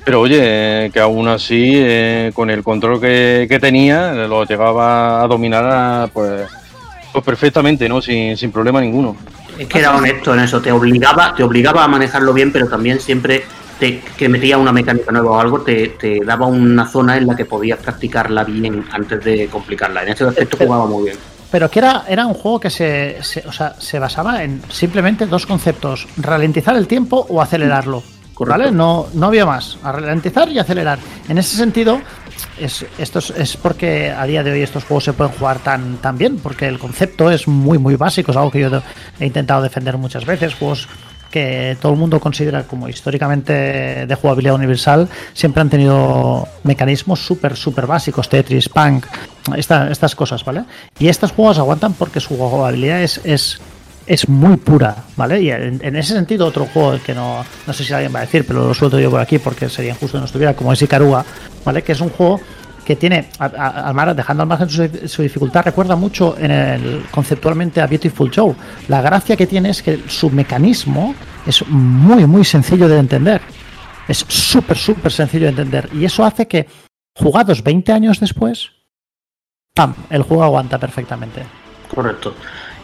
Pero 0.07 0.21
oye, 0.21 0.89
que 0.95 1.01
aún 1.01 1.27
así, 1.27 1.73
eh, 1.75 2.31
con 2.33 2.49
el 2.49 2.63
control 2.63 3.01
que, 3.01 3.47
que 3.49 3.59
tenía, 3.59 4.13
lo 4.13 4.45
llegaba 4.45 5.21
a 5.21 5.27
dominar 5.27 5.65
a, 5.67 6.07
pues, 6.13 6.43
pues 7.13 7.25
perfectamente, 7.25 7.89
¿no? 7.89 8.01
Sin, 8.01 8.37
sin 8.37 8.53
problema 8.53 8.81
ninguno. 8.81 9.17
Es 9.59 9.67
que 9.67 9.81
era 9.81 9.97
honesto 9.97 10.33
en 10.33 10.41
eso, 10.41 10.61
te 10.63 10.71
obligaba, 10.71 11.35
te 11.35 11.43
obligaba 11.43 11.83
a 11.83 11.89
manejarlo 11.89 12.33
bien, 12.33 12.53
pero 12.53 12.69
también 12.69 13.01
siempre 13.01 13.43
te, 13.81 14.01
que 14.17 14.29
metía 14.29 14.59
una 14.59 14.71
mecánica 14.71 15.11
nueva 15.11 15.31
o 15.33 15.41
algo, 15.41 15.63
te, 15.63 15.89
te 15.99 16.21
daba 16.25 16.47
una 16.47 16.87
zona 16.87 17.17
en 17.17 17.27
la 17.27 17.35
que 17.35 17.45
podías 17.47 17.81
practicarla 17.81 18.45
bien 18.45 18.85
antes 18.93 19.25
de 19.25 19.49
complicarla. 19.49 20.05
En 20.05 20.11
ese 20.11 20.23
aspecto 20.23 20.57
jugaba 20.57 20.87
muy 20.87 21.07
bien. 21.07 21.17
Pero 21.51 21.69
que 21.69 21.81
era, 21.81 22.05
era 22.09 22.27
un 22.27 22.35
juego 22.35 22.61
que 22.61 22.71
se, 22.71 23.17
se- 23.23 23.43
o 23.45 23.51
sea, 23.51 23.75
se 23.81 23.99
basaba 23.99 24.45
en 24.45 24.63
simplemente 24.69 25.27
dos 25.27 25.47
conceptos: 25.47 26.07
ralentizar 26.17 26.77
el 26.77 26.87
tiempo 26.87 27.27
o 27.29 27.43
acelerarlo. 27.43 28.05
¿Vale? 28.39 28.71
No, 28.71 29.07
no 29.15 29.27
había 29.27 29.47
más. 29.47 29.79
A 29.83 29.93
ralentizar 29.93 30.49
y 30.51 30.59
acelerar. 30.59 30.99
En 31.29 31.39
ese 31.39 31.57
sentido, 31.57 32.01
es, 32.59 32.85
esto 32.99 33.19
es, 33.19 33.57
porque 33.57 34.11
a 34.11 34.25
día 34.27 34.43
de 34.43 34.53
hoy 34.53 34.63
estos 34.63 34.85
juegos 34.85 35.05
se 35.05 35.13
pueden 35.15 35.33
jugar 35.35 35.59
tan, 35.61 35.97
tan 35.99 36.19
bien, 36.19 36.39
porque 36.39 36.67
el 36.69 36.79
concepto 36.79 37.31
es 37.31 37.49
muy, 37.49 37.79
muy 37.79 37.97
básico. 37.97 38.31
Es 38.33 38.37
algo 38.37 38.51
que 38.51 38.61
yo 38.61 38.83
he 39.19 39.27
intentado 39.27 39.63
defender 39.63 39.97
muchas 39.97 40.27
veces. 40.27 40.55
Juegos 40.55 40.87
que 41.31 41.77
todo 41.81 41.93
el 41.93 41.99
mundo 41.99 42.21
considera 42.21 42.63
como 42.65 42.89
históricamente 42.89 43.53
de 44.07 44.15
jugabilidad 44.15 44.55
universal, 44.55 45.09
siempre 45.35 45.61
han 45.61 45.69
tenido 45.69 46.47
mecanismos 46.63 47.25
súper, 47.27 47.57
súper 47.57 47.87
básicos, 47.87 48.29
Tetris, 48.29 48.69
Punk, 48.69 49.05
esta- 49.57 49.91
estas 49.91 50.15
cosas, 50.15 50.45
¿vale? 50.45 50.65
Y 50.99 51.09
estos 51.09 51.33
juegos 51.33 51.59
aguantan 51.59 51.95
porque 51.95 52.21
su 52.21 52.37
jugabilidad 52.39 53.03
es, 53.03 53.21
es, 53.25 53.61
es 54.07 54.29
muy 54.29 54.57
pura, 54.57 54.97
¿vale? 55.17 55.41
Y 55.43 55.51
en, 55.51 55.97
ese 55.97 56.15
sentido, 56.15 56.47
otro 56.47 56.67
juego 56.67 56.99
que 57.05 57.15
no, 57.15 57.45
no 57.67 57.73
sé 57.73 57.85
si 57.85 57.93
alguien 57.93 58.15
va 58.15 58.21
a 58.21 58.23
decir, 58.23 58.47
pero 58.47 58.67
lo 58.69 58.75
suelto 58.75 58.99
yo 59.01 59.11
por 59.11 59.21
aquí 59.21 59.39
porque 59.39 59.69
sería 59.69 59.91
injusto 59.93 60.17
que 60.17 60.21
no 60.21 60.25
estuviera, 60.27 60.55
como 60.55 60.73
es 60.73 60.81
Ikaruga, 60.83 61.25
¿vale? 61.65 61.83
Que 61.83 61.93
es 61.93 62.01
un 62.01 62.11
juego 62.11 62.41
que 62.85 62.95
tiene, 62.95 63.31
a- 63.41 63.89
a- 63.89 63.93
mar- 63.93 64.15
dejando 64.15 64.45
al 64.45 64.49
margen 64.49 64.69
su, 64.71 64.89
su 65.09 65.23
dificultad, 65.23 65.65
recuerda 65.65 65.97
mucho 65.97 66.37
en 66.39 66.53
el, 66.53 67.05
conceptualmente 67.11 67.81
a 67.81 67.87
Beautiful 67.89 68.31
Joe. 68.33 68.55
La 68.87 69.01
gracia 69.03 69.37
que 69.37 69.49
tiene 69.49 69.71
es 69.71 69.83
que 69.83 70.05
su 70.07 70.31
mecanismo 70.31 71.13
es 71.45 71.67
muy, 71.67 72.25
muy 72.27 72.45
sencillo 72.45 72.89
de 72.89 72.99
entender. 72.99 73.41
Es 74.07 74.25
súper, 74.29 74.77
súper 74.79 75.11
sencillo 75.11 75.47
de 75.47 75.51
entender. 75.51 75.89
Y 75.95 76.05
eso 76.05 76.25
hace 76.25 76.47
que, 76.47 76.69
jugados 77.19 77.65
20 77.65 77.93
años 77.93 78.21
después, 78.21 78.71
¡pam! 79.75 79.93
El 80.09 80.23
juego 80.23 80.45
aguanta 80.45 80.79
perfectamente. 80.79 81.43
Correcto. 81.93 82.35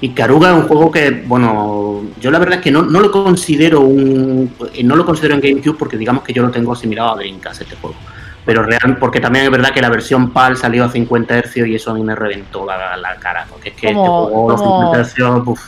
Y 0.03 0.11
Caruga 0.11 0.51
es 0.51 0.57
un 0.57 0.69
juego 0.69 0.91
que, 0.91 1.23
bueno, 1.27 2.03
yo 2.21 2.31
la 2.31 2.39
verdad 2.41 2.57
es 2.59 2.61
que 2.61 2.71
no, 2.71 2.83
no 2.83 3.01
lo 3.01 3.11
considero 3.11 3.81
un. 3.81 4.53
eh, 4.75 4.83
No 4.85 4.97
lo 4.97 5.07
considero 5.07 5.35
en 5.35 5.41
GameCube 5.41 5.79
porque 5.79 5.97
digamos 5.97 6.25
que 6.25 6.33
yo 6.35 6.43
lo 6.43 6.51
tengo 6.51 6.73
asimilado 6.73 7.13
a 7.13 7.17
Dreamcast 7.17 7.63
este 7.63 7.77
juego. 7.77 7.97
Pero 8.45 8.65
real, 8.65 8.97
porque 8.99 9.21
también 9.21 9.45
es 9.45 9.51
verdad 9.53 9.71
que 9.71 9.81
la 9.81 9.89
versión 9.89 10.31
PAL 10.31 10.57
salió 10.57 10.85
a 10.85 10.89
50 10.89 11.39
Hz 11.43 11.57
y 11.69 11.77
eso 11.77 11.93
a 11.93 11.95
mí 11.95 12.03
me 12.03 12.17
reventó 12.17 12.67
la, 12.67 12.97
la 12.97 13.15
cara. 13.17 13.47
Porque 13.49 13.69
es 13.69 13.75
que 13.77 13.87
este 13.87 13.95
juego, 13.99 14.51
los 14.51 14.61
como- 14.61 14.93
50 14.93 15.05
Hz, 15.09 15.47
uf, 15.47 15.61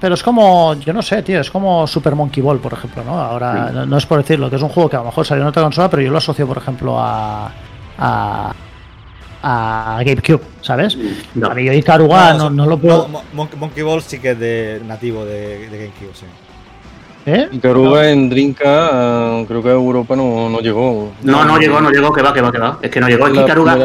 Pero 0.00 0.14
es 0.14 0.22
como, 0.24 0.74
yo 0.74 0.92
no 0.92 1.02
sé, 1.02 1.22
tío, 1.22 1.40
es 1.40 1.48
como 1.48 1.86
Super 1.86 2.16
Monkey 2.16 2.42
Ball, 2.42 2.58
por 2.58 2.72
ejemplo, 2.72 3.04
¿no? 3.04 3.12
Ahora, 3.20 3.68
Sí. 3.68 3.74
no, 3.76 3.86
no 3.86 3.96
es 3.98 4.04
por 4.06 4.18
decirlo, 4.18 4.50
que 4.50 4.56
es 4.56 4.62
un 4.62 4.70
juego 4.70 4.90
que 4.90 4.96
a 4.96 5.00
lo 5.00 5.04
mejor 5.04 5.24
salió 5.24 5.42
en 5.44 5.48
otra 5.48 5.62
consola, 5.62 5.88
pero 5.88 6.02
yo 6.02 6.10
lo 6.10 6.18
asocio, 6.18 6.44
por 6.48 6.58
ejemplo, 6.58 6.98
a. 6.98 7.52
a. 7.98 8.52
a 9.42 10.00
GameCube, 10.04 10.40
¿sabes? 10.62 10.96
no. 11.34 11.48
A 11.48 11.54
mí 11.54 11.64
yo 11.64 11.72
Ikaruga 11.72 12.34
no, 12.34 12.38
son- 12.40 12.56
no 12.56 12.66
lo 12.66 12.78
puedo. 12.78 13.08
Mon- 13.08 13.22
Mon- 13.32 13.48
Monkey 13.58 13.82
Ball 13.82 14.02
sí 14.02 14.18
que 14.18 14.30
es 14.32 14.38
de 14.38 14.80
nativo 14.86 15.24
de, 15.24 15.68
de 15.68 15.78
GameCube, 15.78 16.14
sí. 16.14 16.26
¿Eh? 17.26 17.48
Y 17.52 17.58
Caruga 17.58 18.10
en 18.10 18.30
Drinka, 18.30 19.44
creo 19.46 19.62
que 19.62 19.68
a 19.68 19.72
Europa 19.72 20.16
no, 20.16 20.48
no 20.48 20.60
llegó. 20.60 21.12
No, 21.22 21.44
no 21.44 21.58
llegó, 21.58 21.78
no 21.78 21.90
llegó, 21.90 22.10
que 22.14 22.22
va, 22.22 22.32
que 22.32 22.40
va, 22.40 22.50
que 22.50 22.58
va. 22.58 22.78
Es 22.80 22.90
que 22.90 22.98
no 22.98 23.08
llegó. 23.08 23.26
Es 23.26 23.34
que 23.34 23.40
Ikaruga 23.42 23.76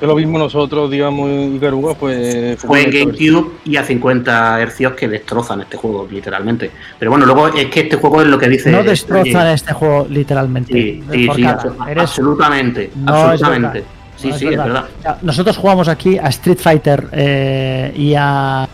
que 0.00 0.06
lo 0.06 0.14
vimos 0.14 0.40
nosotros, 0.40 0.90
digamos, 0.90 1.28
y 1.30 1.58
Caruga, 1.58 1.92
pues 1.94 2.58
fue 2.58 2.84
en 2.84 2.90
GameCube 2.90 3.50
y 3.66 3.76
a 3.76 3.84
50 3.84 4.60
Hz 4.66 4.92
que 4.96 5.08
destrozan 5.08 5.60
este 5.60 5.76
juego, 5.76 6.08
literalmente. 6.10 6.70
Pero 6.98 7.10
bueno, 7.10 7.26
luego 7.26 7.48
es 7.48 7.66
que 7.66 7.80
este 7.80 7.96
juego 7.96 8.22
es 8.22 8.28
lo 8.28 8.38
que 8.38 8.48
dice. 8.48 8.70
No 8.72 8.82
destrozan 8.82 9.48
este 9.48 9.74
juego 9.74 10.06
literalmente. 10.08 10.72
Sí, 10.72 11.02
sí, 11.12 11.26
Por 11.26 11.36
sí, 11.36 11.42
Eres- 11.86 12.02
absolutamente. 12.02 12.90
No, 12.96 13.14
es 13.34 13.42
absolutamente. 13.42 13.84
Verdad. 14.30 14.38
Sí, 14.38 14.46
No, 14.46 14.50
sí, 14.50 14.54
es 14.54 14.56
verdad. 14.64 14.84
O 14.98 15.02
sea, 15.02 15.18
Nosotros 15.22 15.56
jugamos 15.56 15.88
aquí 15.88 16.18
a 16.18 16.28
Street 16.28 16.58
Fighter 16.58 17.08
eh, 17.12 17.92
y 17.96 18.14
a. 18.16 18.68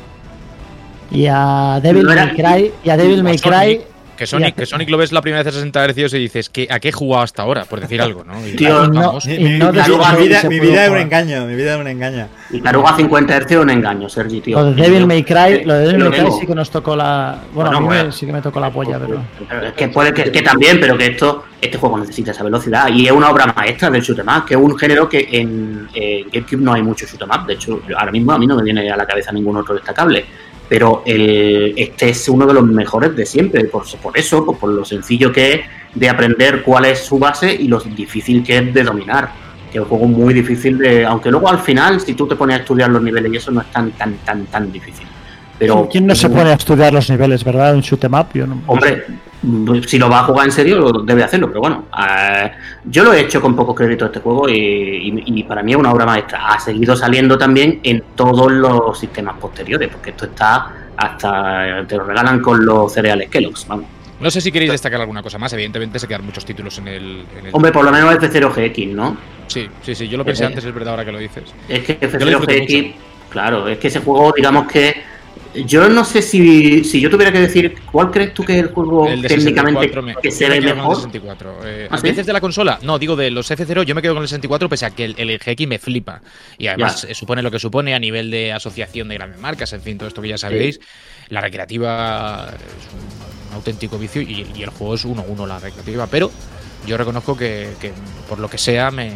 y 1.11 1.27
a 1.27 1.81
Devil 1.83 2.05
No 2.05 2.15
May 2.15 2.29
Cry. 2.35 2.73
Y 2.85 2.91
a 2.91 2.97
Devil 2.97 3.23
May 3.23 3.39
Cry. 3.39 3.81
Que 4.21 4.27
Sonic, 4.27 4.55
que 4.55 4.67
Sonic 4.67 4.91
lo 4.91 4.99
ves 4.99 5.13
la 5.13 5.23
primera 5.23 5.43
vez 5.43 5.47
a 5.51 5.57
60 5.57 5.89
Hz 5.95 6.13
y 6.13 6.19
dices, 6.19 6.51
¿qué, 6.51 6.69
¿a 6.71 6.79
qué 6.79 6.91
he 6.91 6.93
jugado 6.93 7.23
hasta 7.25 7.41
ahora? 7.41 7.65
Por 7.65 7.81
decir 7.81 8.03
algo, 8.03 8.23
¿no? 8.23 8.47
Y 8.47 8.53
Tío, 8.55 8.87
no-. 8.87 9.19
Mi, 9.25 9.35
Y 9.35 9.39
mi- 9.39 9.59
no 9.59 9.73
mi- 9.73 9.79
destroza 9.79 10.13
mi 10.13 10.19
lo 10.19 10.25
vida, 10.25 10.43
mi 10.45 10.57
es 10.57 10.91
un 10.91 10.97
engaño, 10.99 11.47
mi 11.47 11.55
vida 11.57 11.75
es 11.77 11.81
un 11.81 11.87
engaño. 11.89 12.29
Y 12.51 12.61
Caruga 12.61 12.97
50 12.97 13.41
Hz 13.41 13.51
es 13.53 13.57
un 13.57 13.71
engaño, 13.71 14.11
Sergi, 14.11 14.43
tío. 14.43 14.59
Lo 14.59 14.73
de 14.75 14.83
Devil 14.83 15.07
May 15.07 15.23
Cry, 15.25 15.65
lo 15.65 15.73
de 15.73 15.87
Devil 15.87 16.11
May 16.11 16.21
Cry 16.21 16.33
sí 16.39 16.47
que 16.47 16.55
nos 16.55 16.71
tocó 16.71 16.95
la. 16.95 17.39
Bueno, 17.55 17.71
Bueno, 17.71 17.77
a 17.79 17.81
mí 17.81 17.87
bueno. 17.87 18.13
sí 18.13 18.27
que 18.27 18.33
me 18.35 18.43
tocó 18.43 18.61
la 18.61 18.71
polla, 18.71 18.99
pero. 18.99 19.23
Es 19.67 19.73
que 19.73 19.89
puede 19.89 20.13
que, 20.13 20.31
que 20.31 20.43
también, 20.43 20.79
pero 20.79 20.99
que 20.99 21.07
esto, 21.07 21.45
este 21.59 21.79
juego 21.79 21.97
necesita 21.99 22.33
esa 22.33 22.45
velocidad 22.45 22.89
y 22.89 23.07
es 23.07 23.13
una 23.13 23.31
obra 23.31 23.47
maestra 23.57 23.89
del 23.89 24.03
shoot 24.03 24.19
'em 24.19 24.29
up, 24.29 24.45
que 24.45 24.53
es 24.53 24.61
un 24.61 24.77
género 24.77 25.09
que 25.09 25.29
en, 25.33 25.89
en 25.95 26.29
GameCube 26.31 26.61
no 26.61 26.75
hay 26.75 26.83
mucho 26.83 27.07
shoot 27.07 27.23
'em 27.23 27.31
up. 27.31 27.47
De 27.47 27.55
hecho, 27.55 27.81
ahora 27.99 28.13
mismo 28.13 28.33
a 28.33 28.39
mí 28.39 28.47
no 28.47 28.55
me 28.55 28.63
viene 28.65 28.91
a 28.91 28.99
la 28.99 29.07
cabeza 29.07 29.33
ningún 29.33 29.57
otro 29.57 29.75
destacable. 29.75 30.27
Pero 30.71 31.03
el, 31.05 31.75
este 31.77 32.11
es 32.11 32.29
uno 32.29 32.47
de 32.47 32.55
los 32.55 32.65
mejores 32.65 33.15
de 33.17 33.27
siempre, 33.27 33.65
por, 33.65 33.85
por 33.99 34.17
eso, 34.17 34.47
por, 34.47 34.57
por 34.57 34.71
lo 34.71 34.85
sencillo 34.85 35.33
que 35.33 35.53
es 35.53 35.61
de 35.95 36.09
aprender 36.09 36.63
cuál 36.63 36.85
es 36.85 37.01
su 37.01 37.19
base 37.19 37.53
y 37.53 37.67
lo 37.67 37.81
difícil 37.81 38.45
que 38.45 38.59
es 38.59 38.73
de 38.73 38.85
dominar. 38.85 39.33
Que 39.73 39.79
es 39.79 39.83
un 39.83 39.89
juego 39.89 40.07
muy 40.07 40.33
difícil 40.33 40.79
de. 40.79 41.05
Aunque 41.05 41.31
luego 41.31 41.49
al 41.49 41.59
final, 41.59 42.01
si 42.01 42.15
tú 42.15 42.27
te 42.27 42.37
pones 42.37 42.57
a 42.57 42.61
estudiar 42.61 42.89
los 42.89 43.03
niveles 43.03 43.33
y 43.33 43.37
eso 43.37 43.51
no 43.51 43.61
es 43.61 43.71
tan, 43.73 43.91
tan, 43.93 44.15
tan, 44.19 44.47
tan 44.47 44.73
difícil. 44.73 45.07
Pero 45.61 45.89
¿Quién 45.93 46.07
no 46.07 46.15
se 46.15 46.29
pone 46.31 46.51
a 46.51 46.55
estudiar 46.55 46.93
los 46.93 47.09
niveles, 47.11 47.45
verdad? 47.45 47.75
Un 47.75 47.83
shoot 47.83 48.03
'em 48.03 48.15
up. 48.15 48.27
Yo 48.35 48.47
no, 48.47 48.63
Hombre, 48.67 49.05
mm, 49.43 49.83
si 49.87 49.99
lo 49.99 50.09
va 50.09 50.21
a 50.21 50.25
jugar 50.25 50.47
en 50.47 50.53
serio, 50.53 50.79
lo 50.81 51.03
debe 51.03 51.23
hacerlo, 51.23 51.49
pero 51.49 51.61
bueno, 51.61 51.85
eh, 52.03 52.51
yo 52.87 53.05
lo 53.05 53.13
he 53.13 53.21
hecho 53.21 53.41
con 53.43 53.55
pocos 53.55 53.77
créditos 53.77 54.07
este 54.07 54.21
juego 54.21 54.49
y, 54.49 54.55
y- 54.55 55.23
y 55.27 55.43
para 55.45 55.63
mí 55.63 55.73
es 55.73 55.79
una 55.79 55.93
obra 55.93 56.07
maestra. 56.07 56.47
Ha 56.49 56.59
seguido 56.59 56.97
saliendo 56.97 57.37
también 57.39 57.79
en 57.83 58.03
todos 58.17 58.51
los 58.51 58.99
sistemas 58.99 59.37
posteriores, 59.39 59.91
porque 59.91 60.11
esto 60.11 60.25
está 60.25 60.73
hasta 60.97 61.85
te 61.87 61.97
lo 61.97 62.05
regalan 62.05 62.41
con 62.41 62.65
los 62.65 62.93
cereales 62.93 63.29
Kellogg's, 63.29 63.67
vamos. 63.69 63.85
No 64.19 64.31
sé 64.31 64.41
si 64.43 64.53
queréis 64.53 64.71
destacar 64.73 65.01
alguna 65.01 65.23
cosa 65.23 65.39
más. 65.39 65.51
Evidentemente 65.55 65.99
se 65.99 66.07
quedan 66.07 66.25
muchos 66.27 66.45
títulos 66.45 66.77
en 66.79 66.89
el. 66.89 67.25
en 67.39 67.47
el- 67.47 67.55
Hombre, 67.55 67.71
por 67.73 67.85
lo 67.85 67.91
menos 67.91 68.15
F0GX, 68.17 68.89
¿no? 68.93 69.17
Sí, 69.47 69.67
sí, 69.83 69.95
sí. 69.95 70.09
Yo 70.09 70.19
lo 70.19 70.25
pensé 70.25 70.43
Eh, 70.43 70.47
antes, 70.47 70.65
es 70.65 70.75
verdad, 70.75 70.91
ahora 70.93 71.05
que 71.07 71.13
lo 71.13 71.19
dices. 71.19 71.45
Es 71.69 71.81
que 71.85 71.99
Yo 72.01 72.19
lo 72.19 72.27
disfruté 72.27 72.65
F0GX, 72.65 72.95
claro, 73.31 73.67
es 73.69 73.79
que 73.79 73.89
ese 73.89 74.01
juego, 74.01 74.33
digamos 74.37 74.67
que. 74.71 75.03
Yo 75.67 75.89
no 75.89 76.05
sé 76.05 76.23
si, 76.23 76.85
si 76.85 77.01
yo 77.01 77.11
tuviera 77.11 77.33
que 77.33 77.41
decir, 77.41 77.75
¿cuál 77.91 78.11
crees 78.13 78.33
tú 78.35 78.45
que 78.45 78.53
es 78.53 78.61
el 78.61 78.69
juego 78.69 79.09
El 79.09 79.23
técnicamente 79.23 79.81
64 79.89 80.03
me- 80.03 80.15
que 80.17 80.31
se 80.31 80.49
me 80.49 80.61
ve 80.61 80.75
mejor? 80.75 80.95
64. 80.97 81.57
Eh, 81.65 81.89
¿Ah, 81.91 81.99
veces 82.01 82.25
de 82.27 82.33
la 82.33 82.41
consola? 82.41 82.79
No, 82.83 82.99
digo 83.01 83.17
de 83.17 83.31
los 83.33 83.51
F0, 83.51 83.83
yo 83.83 83.95
me 83.97 84.01
quedo 84.03 84.15
con 84.15 84.23
el 84.23 84.29
64 84.29 84.69
pese 84.69 84.87
a 84.87 84.91
que 84.91 85.07
el, 85.07 85.15
el 85.19 85.39
GX 85.39 85.67
me 85.67 85.79
flipa. 85.81 86.23
Y 86.57 86.69
además 86.69 87.03
Ya. 87.03 87.09
eh, 87.11 87.15
supone 87.15 87.43
lo 87.43 87.51
que 87.51 87.59
supone 87.59 87.95
a 87.95 87.99
nivel 87.99 88.31
de 88.31 88.53
asociación 88.53 89.09
de 89.09 89.15
grandes 89.17 89.41
marcas, 89.41 89.73
en 89.73 89.83
fin, 89.83 89.99
todo 89.99 90.09
esto 90.09 90.23
que 90.23 90.29
ya 90.29 90.39
sabéis. 90.39 90.79
La 91.31 91.41
recreativa 91.41 92.49
es 92.55 92.93
un, 92.95 93.49
un 93.49 93.55
auténtico 93.55 93.99
vicio 93.99 94.23
y, 94.23 94.47
y 94.55 94.63
el 94.63 94.71
juego 94.71 94.95
es 94.95 95.05
1-1 95.05 95.47
la 95.47 95.59
recreativa, 95.59 96.07
pero 96.07 96.31
yo 96.87 96.97
reconozco 96.97 97.37
que, 97.37 97.71
que 97.81 97.93
por 98.29 98.39
lo 98.39 98.49
que 98.49 98.57
sea 98.59 98.93
me, 98.93 99.15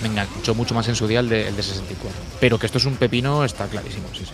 me 0.00 0.08
enganchó 0.08 0.54
mucho 0.54 0.74
más 0.74 0.86
en 0.88 0.94
su 0.94 1.08
día 1.08 1.18
el 1.20 1.28
de, 1.28 1.48
el 1.48 1.56
de 1.56 1.62
64. 1.64 2.16
Pero 2.40 2.56
que 2.58 2.66
esto 2.66 2.78
es 2.78 2.84
un 2.84 2.94
pepino 2.96 3.44
está 3.44 3.66
clarísimo, 3.66 4.06
sí, 4.12 4.24
sí. 4.24 4.32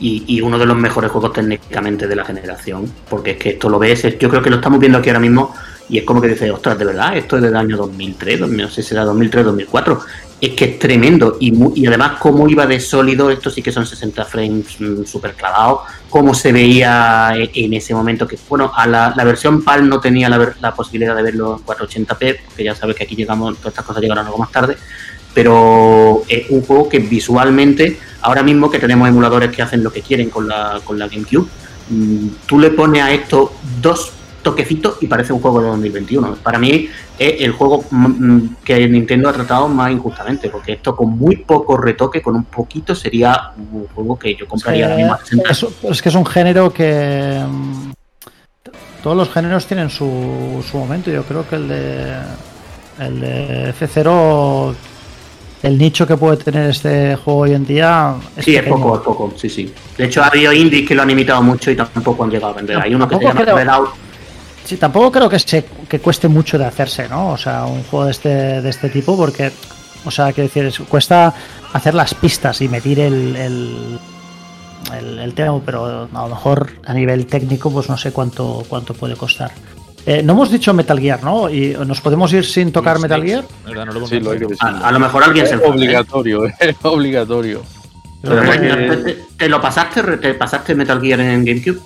Y, 0.00 0.24
y 0.26 0.40
uno 0.40 0.58
de 0.58 0.66
los 0.66 0.76
mejores 0.76 1.10
juegos 1.10 1.32
técnicamente 1.32 2.06
de 2.08 2.16
la 2.16 2.24
generación, 2.24 2.90
porque 3.08 3.32
es 3.32 3.36
que 3.36 3.50
esto 3.50 3.68
lo 3.68 3.78
ves, 3.78 4.04
es- 4.04 4.18
yo 4.18 4.28
creo 4.28 4.42
que 4.42 4.50
lo 4.50 4.56
estamos 4.56 4.80
viendo 4.80 4.98
aquí 4.98 5.10
ahora 5.10 5.20
mismo 5.20 5.54
y 5.88 5.98
es 5.98 6.04
como 6.04 6.20
que 6.20 6.28
dices, 6.28 6.50
ostras, 6.50 6.78
de 6.78 6.84
verdad, 6.84 7.16
esto 7.16 7.36
es 7.36 7.42
del 7.42 7.56
año 7.56 7.76
2003, 7.76 8.40
2000, 8.40 8.62
no 8.62 8.68
sé 8.70 8.82
si 8.82 8.88
será 8.90 9.04
2003, 9.04 9.44
2004, 9.44 10.00
es 10.40 10.50
que 10.50 10.64
es 10.64 10.78
tremendo 10.78 11.36
y, 11.40 11.50
mu- 11.52 11.72
y 11.74 11.84
además 11.86 12.12
cómo 12.20 12.48
iba 12.48 12.64
de 12.66 12.80
sólido, 12.80 13.28
esto 13.30 13.50
sí 13.50 13.60
que 13.60 13.72
son 13.72 13.84
60 13.84 14.24
frames 14.24 14.80
mm, 14.80 15.04
súper 15.04 15.34
clavados, 15.34 15.80
cómo 16.08 16.32
se 16.32 16.52
veía 16.52 17.32
e- 17.36 17.50
en 17.54 17.74
ese 17.74 17.92
momento 17.92 18.26
que, 18.26 18.38
bueno, 18.48 18.72
a 18.74 18.86
la, 18.86 19.12
la 19.16 19.24
versión 19.24 19.62
PAL 19.62 19.86
no 19.88 20.00
tenía 20.00 20.28
la, 20.30 20.54
la 20.60 20.74
posibilidad 20.74 21.14
de 21.14 21.22
verlo 21.24 21.56
en 21.58 21.64
480p, 21.66 22.38
porque 22.46 22.64
ya 22.64 22.74
sabes 22.74 22.96
que 22.96 23.02
aquí 23.04 23.16
llegamos, 23.16 23.56
todas 23.58 23.72
estas 23.72 23.84
cosas 23.84 24.00
llegaron 24.00 24.24
algo 24.24 24.38
más 24.38 24.50
tarde, 24.52 24.76
pero 25.34 26.22
es 26.28 26.50
un 26.50 26.62
juego 26.62 26.88
que 26.88 26.98
visualmente, 26.98 27.98
ahora 28.22 28.42
mismo 28.42 28.70
que 28.70 28.78
tenemos 28.78 29.08
emuladores 29.08 29.50
que 29.50 29.62
hacen 29.62 29.82
lo 29.82 29.92
que 29.92 30.02
quieren 30.02 30.30
con 30.30 30.48
la, 30.48 30.80
con 30.84 30.98
la 30.98 31.08
GameCube, 31.08 31.48
mm, 31.88 32.26
tú 32.46 32.58
le 32.58 32.70
pones 32.70 33.02
a 33.02 33.12
esto 33.12 33.52
dos 33.80 34.12
toquecito 34.42 34.96
y 35.00 35.06
parece 35.06 35.32
un 35.32 35.40
juego 35.40 35.60
de 35.60 35.68
2021. 35.68 36.36
Para 36.36 36.58
mí 36.58 36.88
es 37.18 37.40
el 37.40 37.52
juego 37.52 37.84
mm, 37.90 38.06
mm, 38.06 38.56
que 38.64 38.88
Nintendo 38.88 39.28
ha 39.28 39.32
tratado 39.32 39.68
más 39.68 39.92
injustamente, 39.92 40.48
porque 40.48 40.72
esto 40.72 40.96
con 40.96 41.10
muy 41.10 41.36
poco 41.36 41.76
retoque, 41.76 42.22
con 42.22 42.36
un 42.36 42.44
poquito, 42.44 42.94
sería 42.94 43.52
un 43.56 43.86
juego 43.94 44.18
que 44.18 44.34
yo 44.34 44.48
compraría 44.48 44.86
ahora 44.86 44.96
mismo 44.96 45.14
a 45.14 45.18
60. 45.18 45.50
Es, 45.50 45.66
es 45.82 46.02
que 46.02 46.08
es 46.08 46.14
un 46.14 46.26
género 46.26 46.72
que. 46.72 47.40
Todos 49.02 49.16
los 49.16 49.30
géneros 49.30 49.66
tienen 49.66 49.88
su, 49.88 50.62
su 50.68 50.76
momento. 50.76 51.10
Yo 51.10 51.22
creo 51.24 51.48
que 51.48 51.56
el 51.56 51.68
de. 51.68 52.16
El 52.98 53.20
de 53.20 53.74
F0. 53.78 54.74
El 55.62 55.76
nicho 55.76 56.06
que 56.06 56.16
puede 56.16 56.38
tener 56.38 56.70
este 56.70 57.16
juego 57.16 57.40
hoy 57.40 57.52
en 57.52 57.66
día. 57.66 58.14
Es 58.36 58.44
Sí, 58.46 58.56
es 58.56 58.62
poco, 58.64 58.94
es 58.96 59.02
poco, 59.02 59.32
sí, 59.36 59.50
sí. 59.50 59.72
De 59.98 60.04
hecho, 60.06 60.22
ha 60.22 60.28
habido 60.28 60.52
indies 60.52 60.88
que 60.88 60.94
lo 60.94 61.02
han 61.02 61.10
imitado 61.10 61.42
mucho 61.42 61.70
y 61.70 61.76
tampoco 61.76 62.24
han 62.24 62.30
llegado 62.30 62.54
a 62.54 62.56
vender. 62.56 62.78
Hay 62.78 62.94
uno 62.94 63.06
que 63.06 63.16
se 63.16 63.22
llama 63.24 63.40
creo- 63.42 63.56
Red 63.56 63.68
Out. 63.68 63.90
Sí, 64.64 64.76
tampoco 64.76 65.10
creo 65.12 65.28
que, 65.28 65.38
se, 65.38 65.64
que 65.88 65.98
cueste 65.98 66.28
mucho 66.28 66.56
de 66.56 66.64
hacerse, 66.64 67.08
¿no? 67.08 67.30
O 67.30 67.36
sea, 67.36 67.64
un 67.66 67.82
juego 67.84 68.06
de 68.06 68.10
este, 68.12 68.28
de 68.62 68.68
este 68.70 68.88
tipo, 68.88 69.16
porque, 69.16 69.50
o 70.04 70.10
sea, 70.10 70.32
quiero 70.32 70.48
decir, 70.48 70.64
es- 70.64 70.78
cuesta 70.88 71.34
hacer 71.72 71.92
las 71.94 72.14
pistas 72.14 72.60
y 72.62 72.68
medir 72.68 73.00
el, 73.00 73.36
el, 73.36 73.98
el, 74.98 75.18
el 75.18 75.34
tema, 75.34 75.60
pero 75.64 76.08
a 76.12 76.22
lo 76.22 76.28
mejor 76.28 76.70
a 76.86 76.94
nivel 76.94 77.26
técnico, 77.26 77.70
pues 77.70 77.88
no 77.90 77.96
sé 77.98 78.12
cuánto, 78.12 78.64
cuánto 78.68 78.94
puede 78.94 79.14
costar. 79.16 79.50
Eh, 80.06 80.22
no 80.22 80.32
hemos 80.32 80.50
dicho 80.50 80.72
Metal 80.72 80.98
Gear, 80.98 81.22
¿no? 81.22 81.50
¿Y 81.50 81.76
nos 81.86 82.00
podemos 82.00 82.32
ir 82.32 82.44
sin 82.44 82.72
tocar 82.72 82.98
Metal 82.98 83.22
Gear? 83.22 83.44
¿Verdad? 83.66 83.86
No 83.86 83.92
lo 83.92 84.06
Sí, 84.06 84.18
lo. 84.20 84.30
A, 84.60 84.88
a 84.88 84.92
lo 84.92 84.98
mejor 84.98 85.24
alguien 85.24 85.46
se 85.46 85.54
Es 85.54 85.60
enfada, 85.60 85.74
¿eh? 85.74 85.76
obligatorio, 85.78 86.44
es 86.60 86.76
obligatorio. 86.82 87.62
Pero 88.22 88.42
que- 88.42 89.18
¿Te, 89.36 89.48
lo 89.48 89.60
pasaste, 89.60 90.02
te 90.18 90.34
pasaste 90.34 90.74
Metal 90.74 91.00
Gear 91.00 91.20
en 91.20 91.44
GameCube? 91.44 91.78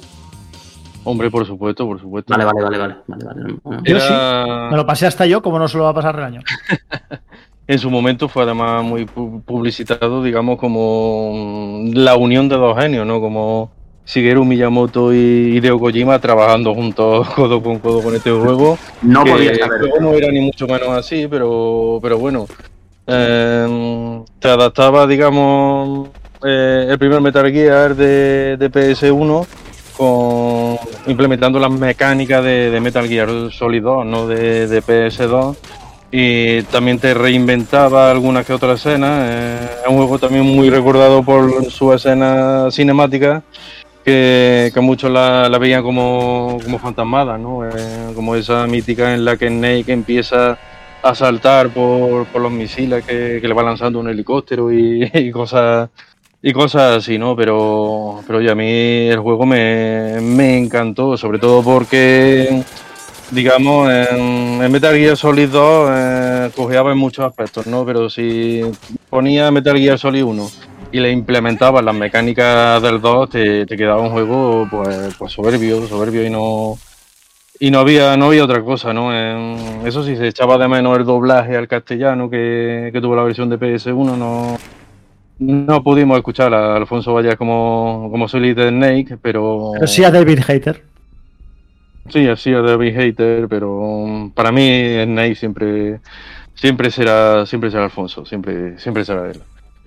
Hombre, 1.04 1.30
por 1.30 1.46
supuesto, 1.46 1.86
por 1.86 2.00
supuesto. 2.00 2.32
Vale, 2.32 2.44
vale, 2.44 2.62
vale, 2.62 2.78
vale. 2.78 2.94
vale, 3.06 3.24
vale. 3.24 3.54
Bueno. 3.62 3.82
Yo 3.84 3.96
Era- 3.96 4.68
Me 4.70 4.76
lo 4.76 4.86
pasé 4.86 5.06
hasta 5.06 5.26
yo, 5.26 5.42
como 5.42 5.58
no 5.58 5.68
se 5.68 5.76
lo 5.76 5.84
va 5.84 5.90
a 5.90 5.94
pasar 5.94 6.16
el 6.16 6.24
año. 6.24 6.40
En 7.66 7.78
su 7.78 7.88
momento 7.90 8.28
fue 8.28 8.42
además 8.42 8.84
muy 8.84 9.06
pu- 9.06 9.42
publicitado, 9.42 10.22
digamos, 10.22 10.58
como 10.58 11.80
la 11.94 12.14
unión 12.14 12.46
de 12.46 12.56
dos 12.56 12.76
genios, 12.78 13.06
¿no? 13.06 13.22
Como 13.22 13.72
Shigeru 14.06 14.44
Miyamoto 14.44 15.12
y 15.14 15.56
Hideo 15.56 15.78
Kojima 15.78 16.18
trabajando 16.18 16.74
juntos 16.74 17.28
codo 17.34 17.62
con 17.62 17.78
codo 17.78 18.02
con 18.02 18.14
este 18.14 18.30
juego. 18.30 18.78
No 19.02 19.24
podía 19.24 19.50
el 19.52 19.58
saber. 19.58 19.80
juego 19.80 20.00
no 20.00 20.12
era 20.12 20.30
ni 20.30 20.40
mucho 20.40 20.66
menos 20.66 20.88
así, 20.90 21.26
pero, 21.28 21.98
pero 22.02 22.18
bueno. 22.18 22.46
Eh, 23.06 24.22
te 24.38 24.48
adaptaba, 24.48 25.06
digamos, 25.06 26.08
eh, 26.44 26.86
el 26.90 26.98
primer 26.98 27.20
Metal 27.20 27.50
Gear 27.50 27.94
de, 27.94 28.56
de 28.58 28.70
PS1 28.70 29.46
con 29.96 30.76
implementando 31.06 31.58
las 31.60 31.70
mecánicas 31.70 32.42
de, 32.42 32.70
de 32.70 32.80
Metal 32.80 33.06
Gear 33.06 33.28
Solid 33.52 33.82
2, 33.82 34.06
no 34.06 34.26
de, 34.26 34.66
de 34.66 34.82
PS2. 34.82 35.56
Y 36.16 36.62
también 36.64 36.98
te 36.98 37.12
reinventaba 37.12 38.10
algunas 38.10 38.46
que 38.46 38.52
otras 38.52 38.78
escenas. 38.80 39.28
eh, 39.30 39.68
es 39.82 39.88
un 39.88 39.96
juego 39.96 40.18
también 40.18 40.44
muy 40.44 40.70
recordado 40.70 41.22
por 41.22 41.64
su 41.70 41.92
escena 41.92 42.70
cinemática 42.70 43.42
que, 44.04 44.70
que 44.72 44.80
muchos 44.80 45.10
la, 45.10 45.48
veían 45.58 45.82
como, 45.82 46.58
fantasmada, 46.80 47.38
¿no? 47.38 47.66
Eh, 47.66 48.12
como 48.14 48.36
esa 48.36 48.66
mítica 48.66 49.14
en 49.14 49.24
la 49.24 49.36
que 49.36 49.48
Snake 49.48 49.92
empieza 49.92 50.58
a 51.02 51.14
saltar 51.14 51.70
por, 51.70 52.26
los 52.34 52.52
misiles 52.52 53.04
que, 53.04 53.40
le 53.42 53.54
va 53.54 53.62
lanzando 53.62 53.98
un 54.00 54.08
helicóptero 54.08 54.72
y, 54.72 55.10
y 55.14 55.30
cosas 55.30 55.88
y 56.46 56.52
cosas 56.52 56.98
así, 56.98 57.16
¿no? 57.16 57.34
Pero, 57.34 58.22
pero 58.26 58.38
oye, 58.38 58.50
a 58.50 58.54
mí 58.54 59.08
el 59.08 59.18
juego 59.18 59.46
me, 59.46 60.20
me 60.20 60.58
encantó, 60.58 61.16
sobre 61.16 61.38
todo 61.38 61.62
porque, 61.62 62.62
digamos, 63.30 63.90
en, 63.90 64.62
en 64.62 64.70
Metal 64.70 64.94
Gear 64.94 65.16
Solid 65.16 65.48
2 65.48 65.90
eh, 65.90 66.50
cojeaba 66.54 66.92
en 66.92 66.98
muchos 66.98 67.24
aspectos, 67.24 67.66
¿no? 67.66 67.86
Pero 67.86 68.10
si 68.10 68.60
ponía 69.08 69.50
Metal 69.50 69.78
Gear 69.78 69.98
Solid 69.98 70.22
1 70.22 70.73
y 70.94 71.00
le 71.00 71.10
implementabas 71.10 71.84
las 71.84 71.94
mecánicas 71.94 72.80
del 72.80 73.00
2, 73.00 73.28
te, 73.30 73.66
te 73.66 73.76
quedaba 73.76 74.00
un 74.00 74.10
juego 74.10 74.68
pues, 74.70 75.14
pues 75.18 75.32
soberbio, 75.32 75.86
soberbio 75.88 76.24
y 76.24 76.30
no 76.30 76.78
y 77.58 77.70
no 77.70 77.80
había 77.80 78.16
no 78.16 78.26
había 78.26 78.44
otra 78.44 78.62
cosa, 78.62 78.92
¿no? 78.92 79.12
En- 79.12 79.86
eso 79.86 80.04
sí, 80.04 80.16
se 80.16 80.28
echaba 80.28 80.56
de 80.58 80.68
menos 80.68 80.96
el 80.98 81.04
doblaje 81.04 81.56
al 81.56 81.66
castellano 81.68 82.30
que, 82.30 82.90
que 82.92 83.00
tuvo 83.00 83.16
la 83.16 83.24
versión 83.24 83.48
de 83.50 83.58
PS1, 83.58 84.16
no, 84.16 84.56
no 85.40 85.82
pudimos 85.82 86.16
escuchar 86.16 86.54
a 86.54 86.76
Alfonso 86.76 87.12
Vallas 87.12 87.36
como, 87.36 88.08
como 88.10 88.28
Solid 88.28 88.56
Snake, 88.68 89.18
pero... 89.20 89.72
Pero 89.74 89.86
sí 89.88 90.04
a 90.04 90.10
David 90.12 90.40
Hater. 90.46 90.82
Sí, 92.08 92.28
así 92.28 92.52
a 92.52 92.60
David 92.60 92.94
Hater, 92.96 93.48
pero 93.48 94.30
para 94.34 94.52
mí 94.52 94.68
Snake 95.04 95.34
siempre 95.34 96.00
siempre 96.54 96.90
será 96.90 97.46
siempre 97.46 97.70
será 97.70 97.84
Alfonso, 97.84 98.24
siempre 98.26 98.78
siempre 98.78 99.04
será 99.04 99.30
él. 99.30 99.40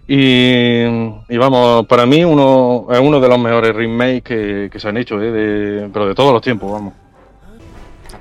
Y, 0.07 0.84
y 1.29 1.38
vamos, 1.38 1.85
para 1.85 2.05
mí 2.05 2.23
uno 2.23 2.88
es 2.91 2.99
uno 2.99 3.19
de 3.19 3.27
los 3.27 3.38
mejores 3.39 3.75
remakes 3.75 4.23
que, 4.23 4.69
que 4.71 4.79
se 4.79 4.88
han 4.88 4.95
hecho, 4.97 5.21
¿eh? 5.21 5.31
de, 5.31 5.89
pero 5.91 6.07
de 6.07 6.15
todos 6.15 6.31
los 6.31 6.41
tiempos, 6.41 6.71
vamos. 6.71 6.93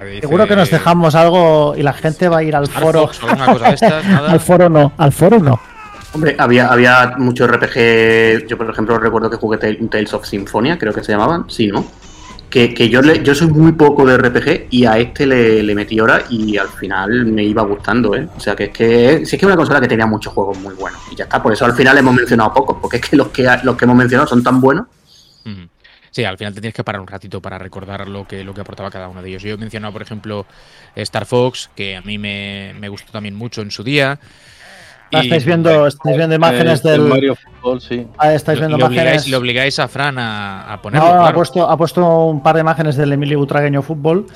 Dice- 0.05 0.21
Seguro 0.23 0.47
que 0.47 0.57
nos 0.57 0.71
dejamos 0.71 1.15
algo 1.15 1.75
y 1.77 1.83
la 1.83 1.93
gente 1.93 2.29
va 2.29 2.39
a 2.39 2.43
ir 2.43 2.55
al 2.57 2.67
foro. 2.67 3.03
Fox 3.07 3.23
o 3.23 3.29
alguna 3.29 3.47
cosa 3.53 3.69
de 3.69 3.75
estas, 3.75 4.05
nada. 4.05 4.31
Al 4.33 4.41
foro 4.41 4.69
no, 4.69 4.93
al 4.99 5.13
foro 5.13 5.39
no. 5.39 5.59
Hombre, 6.13 6.35
había, 6.39 6.69
había 6.73 7.15
mucho 7.19 7.47
RPG. 7.47 8.47
Yo, 8.49 8.57
por 8.59 8.69
ejemplo, 8.71 8.99
recuerdo 8.99 9.31
que 9.31 9.37
jugué 9.37 9.59
Tales 9.59 10.13
of 10.15 10.27
Symphonia, 10.27 10.79
creo 10.79 10.93
que 10.93 11.03
se 11.05 11.13
llamaban. 11.13 11.45
Sí, 11.49 11.69
¿no? 11.69 11.85
Que, 12.51 12.89
yo, 12.89 13.03
le, 13.03 13.23
yo 13.23 13.35
soy 13.35 13.49
muy 13.49 13.73
poco 13.73 14.07
de 14.07 14.17
RPG 14.17 14.69
y 14.71 14.87
a 14.87 14.97
este 14.99 15.27
le, 15.27 15.75
metí 15.75 16.01
horas 16.01 16.25
y 16.31 16.57
al 16.57 16.69
final 16.69 17.27
me 17.27 17.45
iba 17.45 17.63
gustando, 17.63 18.15
¿eh? 18.15 18.27
O 18.35 18.41
sea, 18.41 18.57
que 18.57 18.65
es 18.65 18.71
que 18.71 19.17
sí 19.19 19.23
es 19.25 19.31
que 19.31 19.37
es 19.37 19.43
una 19.43 19.57
consola 19.57 19.81
que 19.81 19.89
tenía 19.89 20.07
muchos 20.07 20.33
juegos 20.33 20.59
muy 20.59 20.75
buenos. 20.75 21.01
Y 21.13 21.17
ya 21.17 21.25
está, 21.25 21.43
por 21.43 21.53
eso 21.53 21.67
al 21.67 21.75
final 21.75 21.99
hemos 21.99 22.15
mencionado 22.15 22.55
pocos, 22.55 22.79
porque 22.81 22.97
es 22.97 23.03
que 23.03 23.17
los 23.17 23.29
que, 23.29 23.47
los 23.63 23.77
que 23.77 23.85
hemos 23.85 23.97
mencionado 23.97 24.27
son 24.27 24.43
tan 24.43 24.61
buenos. 24.61 24.87
Sí, 26.17 26.25
al 26.25 26.39
final 26.39 26.55
te 26.55 26.63
tienes 26.63 26.75
que 26.75 26.83
parar 26.83 27.03
un 27.03 27.07
ratito 27.07 27.43
para 27.43 27.59
recordar 27.59 28.09
lo 28.09 28.27
que, 28.27 28.43
lo 28.43 28.55
que 28.55 28.63
aportaba 28.63 28.91
cada 28.91 29.09
uno 29.09 29.21
de 29.21 29.29
ellos. 29.29 29.43
Yo 29.43 29.51
he 29.53 29.57
mencionado, 29.59 29.93
por 29.93 30.01
ejemplo, 30.01 30.47
Star 30.95 31.27
Fox, 31.27 31.69
que 31.77 31.95
a 31.95 32.01
mí 32.01 32.17
me, 32.17 32.75
me 32.81 32.89
gustó 32.89 33.13
también 33.13 33.35
mucho 33.35 33.61
en 33.61 33.71
su 33.71 33.85
día. 33.85 34.19
Ah, 35.13 35.21
estáis 35.23 35.45
viendo, 35.45 35.87
estáis 35.87 36.17
viendo 36.17 36.35
imágenes 36.35 36.85
Eh, 36.85 36.89
el 36.95 37.01
del. 37.01 37.09
Mario 37.09 37.37
Football, 37.37 37.81
sí. 37.81 38.07
Ah, 38.19 38.33
estáis 38.35 38.59
viendo 38.59 38.77
le, 38.77 38.85
obligáis, 38.85 39.07
imágenes. 39.07 39.29
le 39.29 39.37
obligáis 39.37 39.79
a 39.79 39.89
Fran 39.89 40.19
a, 40.19 40.73
a 40.73 40.77
No, 40.77 40.83
ponerlo. 40.83 41.07
ha, 41.09 41.17
claro. 41.19 41.35
puesto, 41.35 41.71
ha 41.71 41.77
puesto 41.77 42.25
un 42.27 42.43
par 42.43 42.55
de 42.57 42.63
imágenes 42.63 42.97
del 42.97 43.13
Emilio 43.13 43.39
Butragueño 43.39 43.83
Fútbol. 43.83 44.27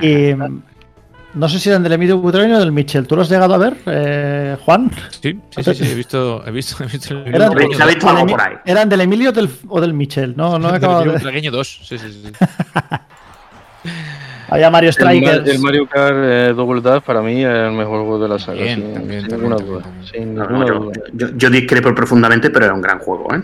Y 0.00 0.30
no 1.34 1.48
sé 1.48 1.58
si 1.58 1.68
eran 1.70 1.82
del 1.82 1.92
Emilio 1.94 2.18
Butragueño 2.18 2.56
o 2.56 2.60
del 2.60 2.72
Michel. 2.72 3.06
¿Tú 3.06 3.16
lo 3.16 3.22
has 3.22 3.28
llegado 3.30 3.54
a 3.54 3.58
ver, 3.58 3.76
eh, 3.86 4.56
Juan? 4.64 4.90
Sí, 5.20 5.38
sí, 5.50 5.62
sí, 5.64 5.74
sí, 5.74 5.90
he 5.90 5.94
visto, 5.94 6.42
he 6.46 6.50
visto, 6.50 6.82
he 6.84 6.86
visto 6.86 7.14
el 7.14 7.34
Eran, 7.34 7.52
¿Se 7.74 7.82
ha 7.82 7.86
visto 7.86 8.06
del 8.06 8.16
algo 8.16 8.26
por 8.28 8.40
ahí? 8.42 8.54
¿Eran 8.64 8.88
del 8.88 9.00
Emilio 9.00 9.30
o 9.30 9.32
del, 9.32 9.50
o 9.68 9.80
del 9.80 9.92
Michel. 9.92 10.34
No, 10.36 10.58
no 10.58 10.68
he 10.68 10.72
Del 10.72 10.76
acabado 10.78 11.00
Emilio 11.00 11.12
de. 11.14 11.18
Butragueño 11.18 11.50
2. 11.50 11.80
Sí, 11.84 11.98
sí, 11.98 12.12
sí. 12.12 12.32
Había 14.48 14.70
Mario 14.70 14.92
Strikers. 14.92 15.48
el 15.48 15.58
Mario 15.60 15.86
Kart 15.86 16.16
eh, 16.18 16.52
Double 16.54 16.80
Dash 16.80 17.02
para 17.02 17.22
mí 17.22 17.42
es 17.42 17.48
el 17.48 17.72
mejor 17.72 18.00
juego 18.00 18.18
de 18.22 18.28
la 18.28 18.38
saga. 18.38 18.58
Sin, 18.64 18.92
también, 18.92 19.20
sin 19.22 19.30
también, 19.30 19.30
ninguna 19.30 19.56
también, 19.56 19.74
duda. 19.74 19.82
también. 19.84 20.06
Sin 20.12 20.34
No, 20.34 20.42
ninguna 20.46 20.64
no, 20.66 20.66
yo, 20.68 20.78
duda. 20.80 20.92
yo, 21.12 21.26
yo 21.36 21.50
discrepo 21.50 21.94
profundamente, 21.94 22.50
pero 22.50 22.66
era 22.66 22.74
un 22.74 22.82
gran 22.82 22.98
juego, 22.98 23.34
¿eh? 23.34 23.42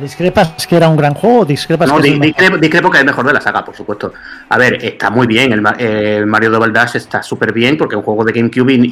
¿Discrepas 0.00 0.66
que 0.66 0.74
era 0.76 0.88
un 0.88 0.96
gran 0.96 1.12
juego 1.12 1.40
o 1.40 1.44
discrepas 1.44 1.86
No, 1.86 1.98
que 2.00 2.04
di- 2.08 2.18
discrepo, 2.18 2.56
discrepo 2.56 2.90
que 2.90 2.96
es 2.96 3.00
el 3.02 3.06
mejor 3.06 3.26
de 3.26 3.34
la 3.34 3.42
saga, 3.42 3.62
por 3.62 3.76
supuesto. 3.76 4.14
A 4.48 4.56
ver, 4.56 4.82
está 4.82 5.10
muy 5.10 5.26
bien. 5.26 5.52
El, 5.52 5.60
Ma- 5.60 5.76
el 5.78 6.24
Mario 6.26 6.48
Double 6.50 6.72
Dash 6.72 6.96
está 6.96 7.22
súper 7.22 7.52
bien 7.52 7.76
porque 7.76 7.94
es 7.94 7.98
un 7.98 8.02
juego 8.02 8.24
de 8.24 8.32
GameCube 8.32 8.72
y 8.72 8.88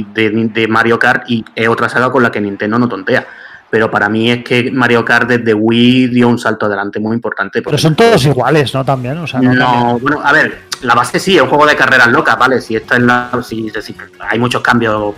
y 0.00 0.04
de, 0.12 0.30
de 0.52 0.66
Mario 0.66 0.98
Kart 0.98 1.30
y 1.30 1.44
es 1.54 1.68
otra 1.68 1.88
saga 1.88 2.10
con 2.10 2.24
la 2.24 2.32
que 2.32 2.40
Nintendo 2.40 2.80
no 2.80 2.88
tontea. 2.88 3.24
Pero 3.70 3.88
para 3.90 4.08
mí 4.08 4.30
es 4.30 4.42
que 4.42 4.70
Mario 4.72 5.04
Kart 5.04 5.28
desde 5.28 5.54
Wii 5.54 6.08
dio 6.08 6.26
un 6.28 6.38
salto 6.38 6.66
adelante 6.66 6.98
muy 6.98 7.14
importante. 7.14 7.62
Pero 7.62 7.78
son 7.78 7.94
todos 7.94 8.24
iguales, 8.26 8.74
¿no? 8.74 8.84
También. 8.84 9.16
O 9.18 9.26
sea, 9.28 9.40
no, 9.40 9.54
no, 9.54 9.98
bueno, 10.00 10.20
a 10.24 10.32
ver, 10.32 10.62
la 10.82 10.94
base 10.96 11.20
sí, 11.20 11.36
es 11.36 11.42
un 11.42 11.48
juego 11.48 11.66
de 11.66 11.76
carreras 11.76 12.08
locas, 12.08 12.36
¿vale? 12.36 12.60
Si 12.60 12.74
esta 12.74 12.96
es 12.96 13.02
la. 13.02 13.30
Si, 13.46 13.70
si- 13.80 13.94
hay 14.28 14.38
muchos 14.40 14.60
cambios 14.60 15.14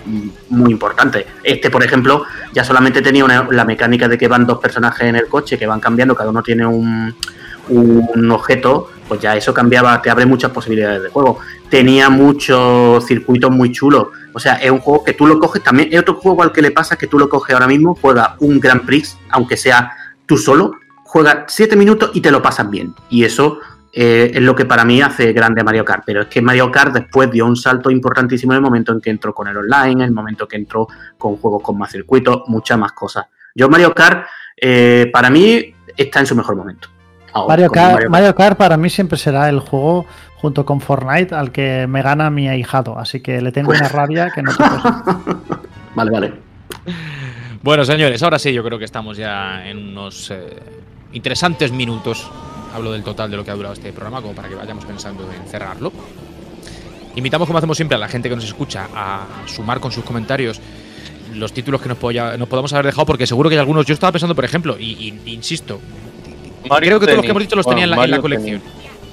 muy 0.51 0.71
importantes. 0.71 1.25
Este, 1.43 1.71
por 1.71 1.83
ejemplo, 1.83 2.25
ya 2.53 2.63
solamente 2.63 3.01
tenía 3.01 3.25
una- 3.25 3.49
la 3.51 3.65
mecánica 3.65 4.07
de 4.07 4.19
que 4.19 4.29
van 4.29 4.47
dos 4.47 4.59
personajes 4.59 5.09
en 5.09 5.17
el 5.17 5.29
coche, 5.29 5.57
que 5.59 5.67
van 5.67 5.81
cambiando, 5.81 6.15
cada 6.15 6.29
uno 6.29 6.43
tiene 6.43 6.67
un, 6.67 7.15
un 7.69 8.31
objeto, 8.31 8.91
pues 9.09 9.21
ya 9.21 9.37
eso 9.37 9.53
cambiaba, 9.53 10.01
te 10.01 10.11
abre 10.11 10.27
muchas 10.27 10.51
posibilidades 10.51 11.03
de 11.03 11.09
juego. 11.09 11.39
Tenía 11.69 12.09
muchos 12.11 13.07
circuitos 13.07 13.51
muy 13.51 13.73
chulos. 13.73 14.09
O 14.33 14.39
sea, 14.39 14.55
es 14.55 14.71
un 14.71 14.79
juego 14.79 15.05
que 15.05 15.13
tú 15.13 15.27
lo 15.27 15.39
coges 15.39 15.63
también. 15.63 15.89
Es 15.93 16.01
otro 16.01 16.15
juego 16.15 16.43
al 16.43 16.53
que 16.53 16.63
le 16.63 16.71
pasa 16.71 16.97
que 16.97 17.07
tú 17.07 17.19
lo 17.19 17.29
coges 17.29 17.55
ahora 17.55 17.67
mismo, 17.67 17.97
juega 18.01 18.37
un 18.41 18.61
Grand 18.61 18.85
Prix, 18.85 19.19
aunque 19.31 19.57
sea 19.57 19.93
tú 20.27 20.37
solo, 20.37 20.73
juega 21.05 21.45
7 21.49 21.77
minutos 21.77 22.11
y 22.15 22.21
te 22.21 22.31
lo 22.31 22.41
pasas 22.41 22.71
bien. 22.71 22.95
Y 23.11 23.25
eso 23.25 23.61
eh, 23.93 24.31
es 24.35 24.41
lo 24.41 24.57
que 24.57 24.65
para 24.65 24.85
mí 24.85 25.03
hace 25.03 25.33
grande 25.33 25.63
Mario 25.63 25.85
Kart. 25.85 26.05
Pero 26.07 26.23
es 26.23 26.29
que 26.29 26.41
Mario 26.41 26.71
Kart 26.71 26.95
después 26.95 27.31
dio 27.31 27.47
un 27.47 27.57
salto 27.57 27.91
importantísimo 27.91 28.53
en 28.53 28.57
el 28.57 28.63
momento 28.63 28.93
en 28.93 29.01
que 29.01 29.11
entró 29.11 29.35
con 29.35 29.49
el 29.49 29.57
online, 29.57 29.93
en 29.93 30.01
el 30.03 30.13
momento 30.13 30.49
que 30.49 30.57
entró 30.57 30.89
con 31.19 31.37
juegos 31.37 31.63
con 31.63 31.79
más 31.79 31.93
circuitos, 31.93 32.43
muchas 32.47 32.79
más 32.79 32.93
cosas. 32.93 33.27
Yo 33.55 33.69
Mario 33.69 33.95
Kart, 33.95 34.27
eh, 34.57 35.11
para 35.13 35.29
mí, 35.29 35.75
está 35.97 36.21
en 36.21 36.27
su 36.27 36.35
mejor 36.35 36.57
momento. 36.57 36.89
Mario 37.49 37.71
Kart, 37.71 38.09
Mario 38.09 38.35
Kart 38.35 38.57
para 38.59 38.77
mí 38.77 38.91
siempre 38.91 39.19
será 39.19 39.49
el 39.49 39.61
juego 39.61 40.07
junto 40.37 40.65
con 40.67 40.81
Fortnite 40.81 41.35
al 41.35 41.53
que 41.53 41.87
me 41.87 42.03
gana 42.03 42.29
mi 42.31 42.49
ahijado, 42.49 42.99
así 42.99 43.21
que 43.21 43.41
le 43.41 43.53
tengo 43.53 43.71
una 43.71 43.89
rabia 43.89 44.31
que 44.35 44.43
no 44.43 44.55
te 44.57 44.63
Vale, 45.95 46.11
vale. 46.11 46.33
Bueno, 47.63 47.85
señores, 47.85 48.23
ahora 48.23 48.39
sí, 48.39 48.53
yo 48.53 48.65
creo 48.65 48.79
que 48.79 48.85
estamos 48.85 49.17
ya 49.17 49.67
en 49.69 49.79
unos 49.91 50.31
eh, 50.31 50.57
interesantes 51.13 51.71
minutos. 51.71 52.29
Hablo 52.75 52.91
del 52.93 53.03
total 53.05 53.31
de 53.31 53.37
lo 53.37 53.45
que 53.45 53.51
ha 53.51 53.55
durado 53.55 53.75
este 53.75 53.93
programa, 53.93 54.21
como 54.23 54.35
para 54.35 54.49
que 54.49 54.55
vayamos 54.55 54.85
pensando 54.85 55.29
en 55.33 55.47
cerrarlo. 55.49 55.93
Invitamos, 57.15 57.47
como 57.47 57.59
hacemos 57.59 57.77
siempre, 57.77 57.97
a 57.97 57.99
la 57.99 58.09
gente 58.09 58.29
que 58.29 58.35
nos 58.35 58.45
escucha 58.45 58.89
a 58.97 59.27
sumar 59.47 59.79
con 59.79 59.93
sus 59.93 60.03
comentarios 60.05 60.61
los 61.35 61.53
títulos 61.53 61.81
que 61.81 61.89
nos 61.89 61.99
podamos 61.99 62.73
haber 62.73 62.87
dejado, 62.87 63.07
porque 63.07 63.27
seguro 63.27 63.49
que 63.49 63.55
hay 63.57 63.61
algunos. 63.61 63.87
Yo 63.87 63.95
estaba 63.95 64.11
pensando, 64.13 64.35
por 64.35 64.45
ejemplo, 64.45 64.77
y, 64.79 64.93
y- 65.25 65.33
insisto, 65.33 65.79
creo 66.63 67.01
que 67.01 67.07
todos 67.07 67.17
los 67.17 67.25
que 67.25 67.31
hemos 67.31 67.43
dicho 67.43 67.57
los 67.57 67.67
tenía 67.67 67.85
en 67.85 67.91
la, 67.91 68.05
en 68.05 68.11
la 68.11 68.21
colección. 68.21 68.61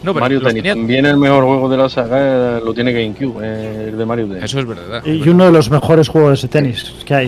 No, 0.02 0.14
pero 0.14 0.22
Mario 0.24 0.40
Tennis. 0.40 0.56
tenía- 0.64 0.74
También 0.76 1.06
el 1.06 1.18
mejor 1.18 1.44
juego 1.44 1.68
de 1.70 1.76
la 1.78 1.90
saga 1.90 2.58
eh, 2.58 2.62
lo 2.64 2.74
tiene 2.74 2.94
GameCube, 2.94 3.42
eh, 3.44 3.90
el 3.90 3.98
de 3.98 4.06
Mario 4.06 4.28
Tennis. 4.28 4.44
Eso 4.46 4.60
es 4.60 4.66
verdad. 4.66 5.06
Y 5.06 5.28
uno 5.28 5.46
de 5.46 5.52
los 5.52 5.70
mejores 5.70 6.08
juegos 6.08 6.42
de 6.42 6.48
tenis 6.48 6.94
que 7.06 7.14
hay. 7.16 7.28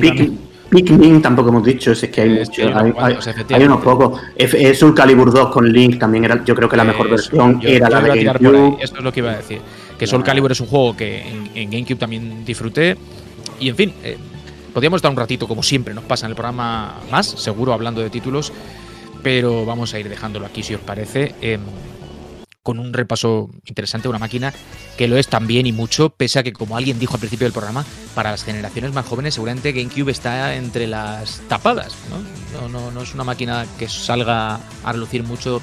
Pikmin 0.70 1.22
tampoco 1.22 1.50
hemos 1.50 1.66
dicho, 1.66 1.92
es 1.92 2.00
que 2.08 2.22
hay 2.22 2.46
sí, 2.46 2.62
unos 2.62 2.96
hay, 3.52 3.64
unos 3.66 3.82
pocos. 3.82 4.22
F- 4.38 4.70
Es 4.70 4.82
un 4.82 4.94
Calibur 4.94 5.30
2 5.34 5.50
con 5.52 5.70
Link 5.70 6.00
también 6.00 6.24
era, 6.24 6.46
yo 6.46 6.56
creo 6.56 6.70
que 6.70 6.78
la 6.78 6.86
mejor 6.86 7.08
Eso, 7.08 7.16
versión 7.16 7.60
yo- 7.60 7.68
era 7.68 7.90
yo 7.90 7.96
la 7.96 8.02
de 8.14 8.24
GameCube. 8.24 8.78
Eso 8.82 8.96
es 8.96 9.04
lo 9.04 9.12
que 9.12 9.20
iba 9.20 9.32
a 9.32 9.36
decir. 9.36 9.60
Que 10.00 10.08
Soul 10.08 10.24
Calibur 10.24 10.50
es 10.54 10.62
un 10.62 10.68
juego 10.68 10.96
que 10.96 11.28
en, 11.28 11.50
en 11.56 11.70
GameCube 11.72 11.98
también 11.98 12.46
disfruté. 12.46 12.96
Y 13.60 13.68
en 13.68 13.76
fin, 13.76 13.94
eh, 14.02 14.16
podríamos 14.74 15.00
estar 15.00 15.12
un 15.12 15.18
ratito, 15.18 15.46
como 15.46 15.62
siempre, 15.62 15.94
nos 15.94 16.06
pasa 16.06 16.26
en 16.26 16.30
el 16.32 16.36
programa 16.36 16.96
más, 17.12 17.28
seguro 17.28 17.74
hablando 17.74 18.00
de 18.00 18.10
títulos. 18.10 18.54
Pero 19.24 19.66
vamos 19.66 19.94
a 19.94 20.00
ir 20.00 20.10
dejándolo 20.10 20.46
aquí, 20.46 20.64
si 20.64 20.76
os 20.76 20.82
parece. 20.82 21.36
em, 21.42 21.62
con 22.64 22.78
un 22.78 22.94
repaso 22.94 23.50
interesante, 23.66 24.08
una 24.08 24.20
máquina 24.20 24.54
que 24.98 25.08
lo 25.08 25.18
es 25.18 25.28
también 25.28 25.66
y 25.66 25.72
mucho, 25.72 26.12
pese 26.12 26.40
a 26.40 26.44
que, 26.44 26.54
como 26.54 26.78
alguien 26.78 27.00
dijo 27.00 27.16
al 27.16 27.20
principio 27.20 27.46
del 27.46 27.54
programa, 27.54 27.86
para 28.14 28.32
las 28.32 28.44
generaciones 28.44 28.94
más 28.94 29.06
jóvenes, 29.06 29.34
seguramente 29.34 29.72
GameCube 29.72 30.12
está 30.12 30.56
entre 30.56 30.86
las 30.86 31.42
tapadas. 31.48 31.96
¿no? 32.10 32.70
No, 32.70 32.92
no, 32.92 33.02
es 33.02 33.14
una 33.16 33.24
máquina 33.24 33.66
que 33.80 33.90
salga 33.90 34.60
a 34.84 34.92
relucir 34.92 35.24
mucho 35.24 35.62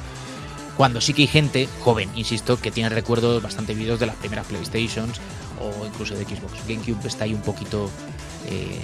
cuando 0.77 1.01
sí 1.01 1.13
que 1.13 1.23
hay 1.23 1.29
gente 1.29 1.69
joven, 1.81 2.11
insisto, 2.17 2.61
que 2.61 2.71
tiene 2.71 2.89
recuerdos 2.89 3.43
bastante 3.43 3.75
vividos 3.75 4.01
de 4.01 4.07
las 4.07 4.17
primeras 4.17 4.47
PlayStations 4.47 5.21
o 5.61 5.87
incluso 5.87 6.15
de 6.15 6.25
Xbox. 6.25 6.67
GameCube 6.67 7.07
está 7.07 7.25
ahí 7.25 7.35
un 7.35 7.43
poquito 7.43 7.91
eh, 8.47 8.81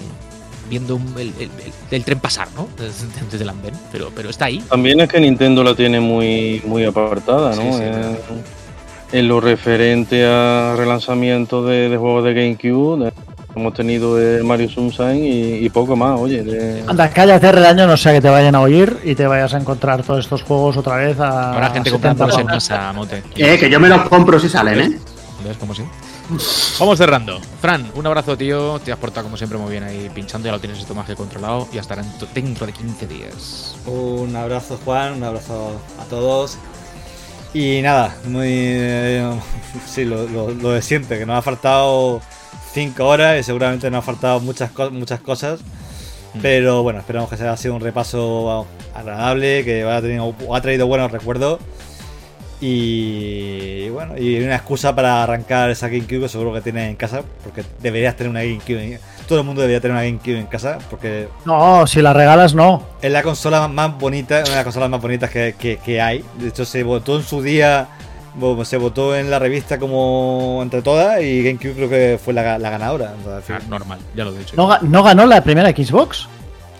viendo 0.68 0.96
un- 0.96 1.14
el, 1.16 1.28
el- 1.38 1.42
el- 1.64 1.72
el 1.90 2.04
tren 2.04 2.20
pasar, 2.20 2.48
¿no? 2.56 2.68
Desde, 2.78 3.06
desde 3.30 3.44
el 3.44 3.50
andén, 3.50 3.74
pero, 3.92 4.10
pero 4.14 4.30
está 4.30 4.46
ahí. 4.46 4.58
También 4.68 5.00
es 5.00 5.08
que 5.08 5.20
Nintendo 5.20 5.62
la 5.64 5.74
tiene 5.74 6.00
muy, 6.00 6.62
muy 6.66 6.84
apartada, 6.84 7.54
¿no? 7.54 7.62
Sí, 7.62 7.68
sí, 7.72 7.78
Eh, 7.82 8.16
en 9.12 9.28
lo 9.28 9.40
referente 9.40 10.24
a 10.26 10.74
relanzamiento 10.76 11.64
de, 11.64 11.88
de 11.88 11.96
juegos 11.96 12.24
de 12.24 12.34
GameCube, 12.34 13.04
de- 13.04 13.12
hemos 13.54 13.72
tenido 13.72 14.20
el 14.20 14.42
Mario 14.42 14.68
Sunshine 14.68 15.24
y, 15.24 15.54
y 15.64 15.68
poco 15.70 15.94
más, 15.94 16.18
oye. 16.18 16.42
de- 16.42 16.82
Anda, 16.88 17.08
cállate, 17.10 17.52
Redaño, 17.52 17.86
no 17.86 17.96
sea 17.96 18.12
que 18.12 18.20
te 18.20 18.28
vayan 18.28 18.56
a 18.56 18.60
oír 18.60 18.98
y 19.04 19.14
te 19.14 19.26
vayas 19.28 19.54
a 19.54 19.58
encontrar 19.58 20.02
todos 20.02 20.20
estos 20.24 20.42
juegos 20.42 20.76
otra 20.76 20.96
vez 20.96 21.20
a. 21.20 21.52
Habrá 21.52 21.70
gente 21.70 21.90
70 21.90 22.08
comprándolos 22.08 22.38
en 22.40 22.46
masa, 22.46 22.92
Mote. 22.92 23.22
Eh, 23.36 23.56
que 23.58 23.70
yo 23.70 23.78
me 23.78 23.88
los 23.88 24.08
compro 24.08 24.40
si 24.40 24.48
salen, 24.48 24.80
¿eh? 24.80 24.98
¿Ves 25.46 25.56
cómo 25.58 25.72
sí? 25.74 25.82
Vamos 26.78 26.98
cerrando. 26.98 27.40
Fran, 27.60 27.90
un 27.94 28.06
abrazo, 28.06 28.36
tío. 28.36 28.78
Te 28.80 28.92
has 28.92 28.98
portado 28.98 29.24
como 29.24 29.36
siempre 29.36 29.58
muy 29.58 29.70
bien 29.70 29.84
ahí 29.84 30.10
pinchando. 30.14 30.46
Ya 30.46 30.52
lo 30.52 30.60
tienes 30.60 30.78
esto 30.78 30.94
más 30.94 31.06
que 31.06 31.14
controlado. 31.14 31.68
Y 31.72 31.78
hasta 31.78 31.96
dentro, 31.96 32.26
dentro 32.34 32.66
de 32.66 32.72
15 32.72 33.06
días. 33.06 33.76
Un 33.86 34.34
abrazo 34.34 34.78
Juan, 34.84 35.14
un 35.14 35.24
abrazo 35.24 35.80
a 36.00 36.04
todos. 36.04 36.56
Y 37.52 37.82
nada, 37.82 38.16
muy... 38.24 38.48
eh, 38.50 39.30
sí, 39.86 40.04
lo, 40.04 40.26
lo- 40.26 40.50
lo 40.50 40.70
de 40.70 40.82
siempre, 40.82 41.18
que 41.18 41.26
nos 41.26 41.38
ha 41.38 41.42
faltado 41.42 42.20
5 42.72 43.06
horas 43.06 43.38
y 43.38 43.44
seguramente 43.44 43.88
nos 43.90 44.00
ha 44.00 44.02
faltado 44.02 44.40
muchas, 44.40 44.72
co- 44.72 44.90
muchas 44.90 45.20
cosas. 45.20 45.60
Mm. 46.34 46.38
Pero 46.42 46.82
bueno, 46.82 46.98
esperamos 46.98 47.28
que 47.28 47.36
haya 47.36 47.56
sido 47.56 47.74
un 47.74 47.80
repaso 47.80 48.66
agradable, 48.92 49.64
que 49.64 49.84
haya 49.84 50.00
tenido, 50.00 50.34
ha 50.52 50.60
traído 50.60 50.86
buenos 50.88 51.12
recuerdos. 51.12 51.60
Y 52.66 53.88
bueno, 53.90 54.16
y 54.16 54.42
una 54.42 54.56
excusa 54.56 54.94
para 54.94 55.22
arrancar 55.22 55.68
esa 55.70 55.88
GameCube 55.88 56.20
que 56.22 56.28
seguro 56.28 56.52
que 56.54 56.60
tienes 56.62 56.88
en 56.88 56.96
casa, 56.96 57.22
porque 57.42 57.62
deberías 57.80 58.16
tener 58.16 58.30
una 58.30 58.40
GameCube. 58.42 58.82
en- 58.94 59.00
Todo 59.28 59.38
el 59.40 59.44
mundo 59.44 59.60
debería 59.60 59.80
tener 59.80 59.94
una 59.96 60.04
GameCube 60.04 60.38
en 60.38 60.46
casa, 60.46 60.78
porque 60.90 61.28
No, 61.44 61.86
si 61.86 62.00
la 62.02 62.12
regalas, 62.14 62.54
no. 62.54 62.82
es 63.02 63.10
la 63.12 63.22
consola 63.22 63.68
más 63.68 63.98
bonita, 63.98 64.36
una 64.40 64.48
de 64.50 64.54
las 64.56 64.64
consolas 64.64 64.88
más 64.90 65.00
bonitas 65.00 65.30
que, 65.30 65.54
que- 65.58 65.76
que 65.78 66.00
hay. 66.00 66.24
De 66.38 66.48
hecho, 66.48 66.64
se 66.64 66.82
votó 66.82 67.16
en 67.16 67.22
su 67.22 67.42
día, 67.42 67.86
se 68.64 68.76
votó 68.78 69.14
en 69.14 69.30
la 69.30 69.38
revista 69.38 69.78
como 69.78 70.60
entre 70.62 70.80
todas 70.82 71.20
y 71.22 71.42
GameCube 71.44 71.74
creo 71.74 71.88
que 71.90 72.18
fue 72.22 72.32
la, 72.34 72.58
la 72.58 72.70
ganadora. 72.70 73.12
O 73.20 73.24
sea, 73.28 73.36
en 73.36 73.42
fin. 73.42 73.56
Ah, 73.58 73.62
normal, 73.68 73.98
ya 74.16 74.24
lo 74.24 74.34
he 74.34 74.38
dicho. 74.38 74.56
¿No, 74.56 74.68
ga- 74.68 74.80
no 74.80 75.02
ganó 75.02 75.26
la 75.26 75.42
primera 75.42 75.68
Xbox? 75.70 76.28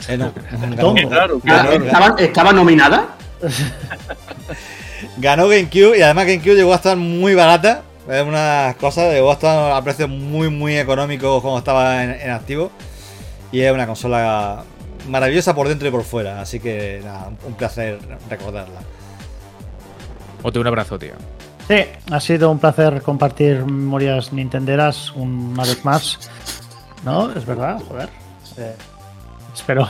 Eh, 0.09 0.16
no, 0.16 0.32
Tongo. 0.81 0.94
ganó, 0.94 1.09
Claro, 1.09 1.40
claro. 1.40 1.73
¿Estaba, 1.73 2.15
estaba 2.19 2.52
nominada? 2.52 3.09
ganó 5.16 5.49
GameCube 5.49 5.99
y 5.99 6.03
además 6.03 6.27
GameCube 6.27 6.55
llegó 6.55 6.73
a 6.73 6.77
estar 6.77 6.97
muy 6.97 7.35
barata. 7.35 7.83
Es 8.09 8.23
una 8.23 8.75
cosa, 8.79 9.11
llegó 9.11 9.31
a 9.31 9.35
estar 9.35 9.73
a 9.73 9.83
precios 9.83 10.09
muy, 10.09 10.51
muy 10.51 10.77
económicos 10.77 11.41
como 11.43 11.59
estaba 11.59 12.05
en, 12.05 12.11
en 12.11 12.31
activo. 12.31 12.71
Y 13.51 13.61
es 13.61 13.73
una 13.73 13.87
consola 13.87 14.65
maravillosa 15.09 15.55
por 15.55 15.69
dentro 15.69 15.89
y 15.89 15.91
por 15.91 16.03
fuera. 16.03 16.41
Así 16.41 16.61
que 16.61 17.01
nada, 17.05 17.31
un 17.47 17.55
placer 17.55 17.99
recordarla. 18.29 18.81
Mote, 20.43 20.59
un 20.59 20.66
abrazo, 20.66 20.99
tío. 20.99 21.15
Sí, 21.69 21.77
ha 22.11 22.21
sido 22.21 22.51
un 22.51 22.59
placer 22.59 23.01
compartir 23.01 23.65
memorias 23.65 24.33
nintenderas 24.33 25.12
una 25.12 25.62
vez 25.62 25.83
más. 25.85 26.19
¿No? 27.05 27.33
Es 27.33 27.47
verdad, 27.47 27.81
joder. 27.89 28.09
Eh, 28.59 28.75
espero. 29.55 29.89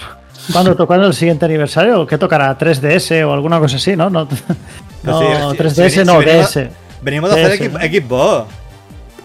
¿Cuándo 0.52 0.74
tocando 0.76 1.06
el 1.06 1.14
siguiente 1.14 1.44
aniversario? 1.44 2.06
¿Qué 2.06 2.18
tocará? 2.18 2.56
¿3DS 2.58 3.24
o 3.26 3.32
alguna 3.32 3.58
cosa 3.58 3.76
así, 3.76 3.96
no? 3.96 4.10
No, 4.10 4.24
no 5.02 5.20
Sí, 5.20 5.26
sí, 5.56 5.62
3DS 5.62 5.88
sí, 5.90 6.00
no, 6.04 6.18
venimos- 6.18 6.54
DS. 6.54 6.68
Venimos 7.02 7.34
de 7.34 7.44
hacer 7.44 7.70
Xbox-. 7.70 8.46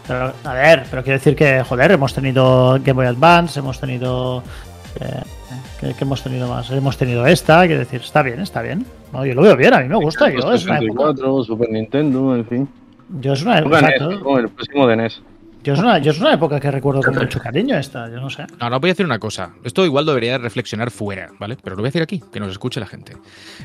Pero, 0.07 0.33
a 0.43 0.53
ver, 0.53 0.83
pero 0.89 1.03
quiero 1.03 1.19
decir 1.19 1.35
que, 1.35 1.63
joder, 1.63 1.91
hemos 1.91 2.13
tenido 2.13 2.73
Game 2.83 2.93
Boy 2.93 3.05
Advance, 3.05 3.59
hemos 3.59 3.79
tenido. 3.79 4.41
eh, 4.99 5.21
¿qué, 5.79 5.93
qué 5.93 6.03
hemos 6.03 6.23
tenido 6.23 6.47
más? 6.47 6.69
Hemos 6.71 6.97
tenido 6.97 7.27
esta, 7.27 7.65
quiero 7.67 7.79
decir, 7.79 8.01
está 8.01 8.23
bien, 8.23 8.39
está 8.39 8.61
bien. 8.61 8.85
No, 9.13 9.23
yo 9.25 9.35
lo 9.35 9.43
veo 9.43 9.55
bien, 9.55 9.73
a 9.73 9.79
mí 9.79 9.87
me 9.87 9.95
gusta. 9.97 10.29
Yo 10.29 10.39
es, 10.53 10.65
una 10.65 10.79
época, 10.79 11.09
64, 11.13 11.43
Super 11.43 11.69
Nintendo, 11.69 12.35
en 12.35 12.45
fin. 12.45 12.69
yo 13.21 13.33
es 13.33 13.43
una 13.43 13.59
exacto. 13.59 14.11
¿no? 14.11 14.39
el 14.39 14.49
próximo 14.49 14.87
de 14.87 14.95
NES. 14.97 15.21
Yo 15.61 15.73
es, 15.73 15.79
una, 15.79 15.97
yo 15.99 16.11
es 16.11 16.19
una 16.19 16.33
época 16.33 16.57
que 16.59 16.71
recuerdo 16.71 17.01
con 17.01 17.15
mucho 17.15 17.39
cariño 17.39 17.77
esta, 17.77 18.09
yo 18.09 18.21
no 18.21 18.29
sé. 18.29 18.45
Ahora 18.59 18.77
voy 18.77 18.89
a 18.89 18.93
decir 18.93 19.05
una 19.05 19.19
cosa. 19.19 19.51
Esto 19.63 19.83
igual 19.83 20.05
debería 20.05 20.37
reflexionar 20.37 20.89
fuera, 20.89 21.31
¿vale? 21.37 21.57
Pero 21.61 21.75
lo 21.75 21.81
voy 21.81 21.87
a 21.87 21.89
decir 21.89 22.01
aquí, 22.01 22.23
que 22.31 22.39
nos 22.39 22.49
escuche 22.49 22.79
la 22.79 22.85
gente. 22.85 23.17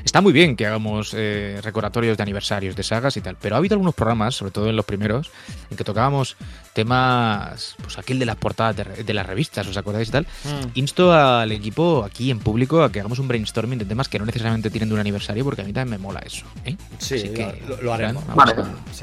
Está 0.05 0.21
muy 0.21 0.33
bien 0.33 0.57
que 0.57 0.67
hagamos 0.67 1.15
eh, 1.17 1.61
recordatorios 1.63 2.17
de 2.17 2.23
aniversarios, 2.25 2.75
de 2.75 2.83
sagas 2.83 3.17
y 3.17 3.21
tal, 3.21 3.37
pero 3.41 3.55
ha 3.55 3.59
habido 3.59 3.75
algunos 3.75 3.95
programas, 3.95 4.35
sobre 4.35 4.51
todo 4.51 4.69
en 4.69 4.75
los 4.75 4.85
primeros, 4.85 5.31
en 5.71 5.77
que 5.77 5.85
tocábamos 5.85 6.37
temas, 6.73 7.77
pues 7.81 7.97
aquel 7.97 8.19
de 8.19 8.27
las 8.27 8.37
portadas 8.37 8.77
de, 8.77 9.15
las 9.15 9.25
revistas, 9.25 9.65
¿os 9.69 9.77
acordáis 9.77 10.09
y 10.09 10.13
tal? 10.13 10.27
Insto 10.75 11.13
al 11.13 11.53
equipo 11.53 12.03
aquí 12.05 12.33
en 12.33 12.41
público 12.41 12.83
a 12.83 12.91
que 12.91 12.99
hagamos 12.99 13.21
un 13.21 13.29
brainstorming 13.29 13.79
de 13.79 13.85
temas 13.85 14.09
que 14.09 14.19
no 14.19 14.27
necesariamente 14.27 14.69
tienen 14.71 14.89
de 14.89 14.95
un 14.97 15.01
aniversario, 15.01 15.45
porque 15.45 15.63
a 15.63 15.65
mí 15.65 15.73
también 15.73 16.01
me 16.01 16.05
mola 16.05 16.21
eso. 16.27 16.45
¿eh? 16.65 16.77
Sí, 16.99 17.15
Así 17.15 17.29
que, 17.29 17.63
lo, 17.69 17.81
lo 17.81 17.95
haremos. 17.95 18.25
Vale. 18.35 18.55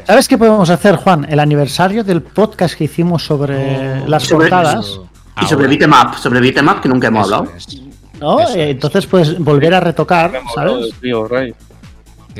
¿Sabes 0.05 0.27
qué 0.27 0.37
podemos 0.37 0.69
hacer, 0.69 0.97
Juan? 0.97 1.25
El 1.29 1.39
aniversario 1.39 2.03
del 2.03 2.21
podcast 2.21 2.75
que 2.81 2.85
hicimimos 2.85 3.23
sobre 3.23 4.07
las 4.07 4.23
Sobre- 4.23 4.49
portadas. 4.49 4.99
Y 5.41 5.45
sobre 5.45 5.67
Up, 5.91 6.15
sobre 6.17 6.39
Beat'em 6.41 6.67
Up 6.67 6.81
que 6.81 6.89
nunca 6.89 7.07
hemos 7.07 7.27
Eso 7.27 7.35
hablado. 7.35 7.55
es. 7.57 7.81
¿No? 8.19 8.39
Eso 8.39 8.55
Eh, 8.55 8.63
es. 8.63 8.69
Entonces, 8.71 9.05
pues 9.05 9.37
volver 9.39 9.73
a 9.75 9.79
retocar, 9.79 10.31
¿sabes? 10.55 10.89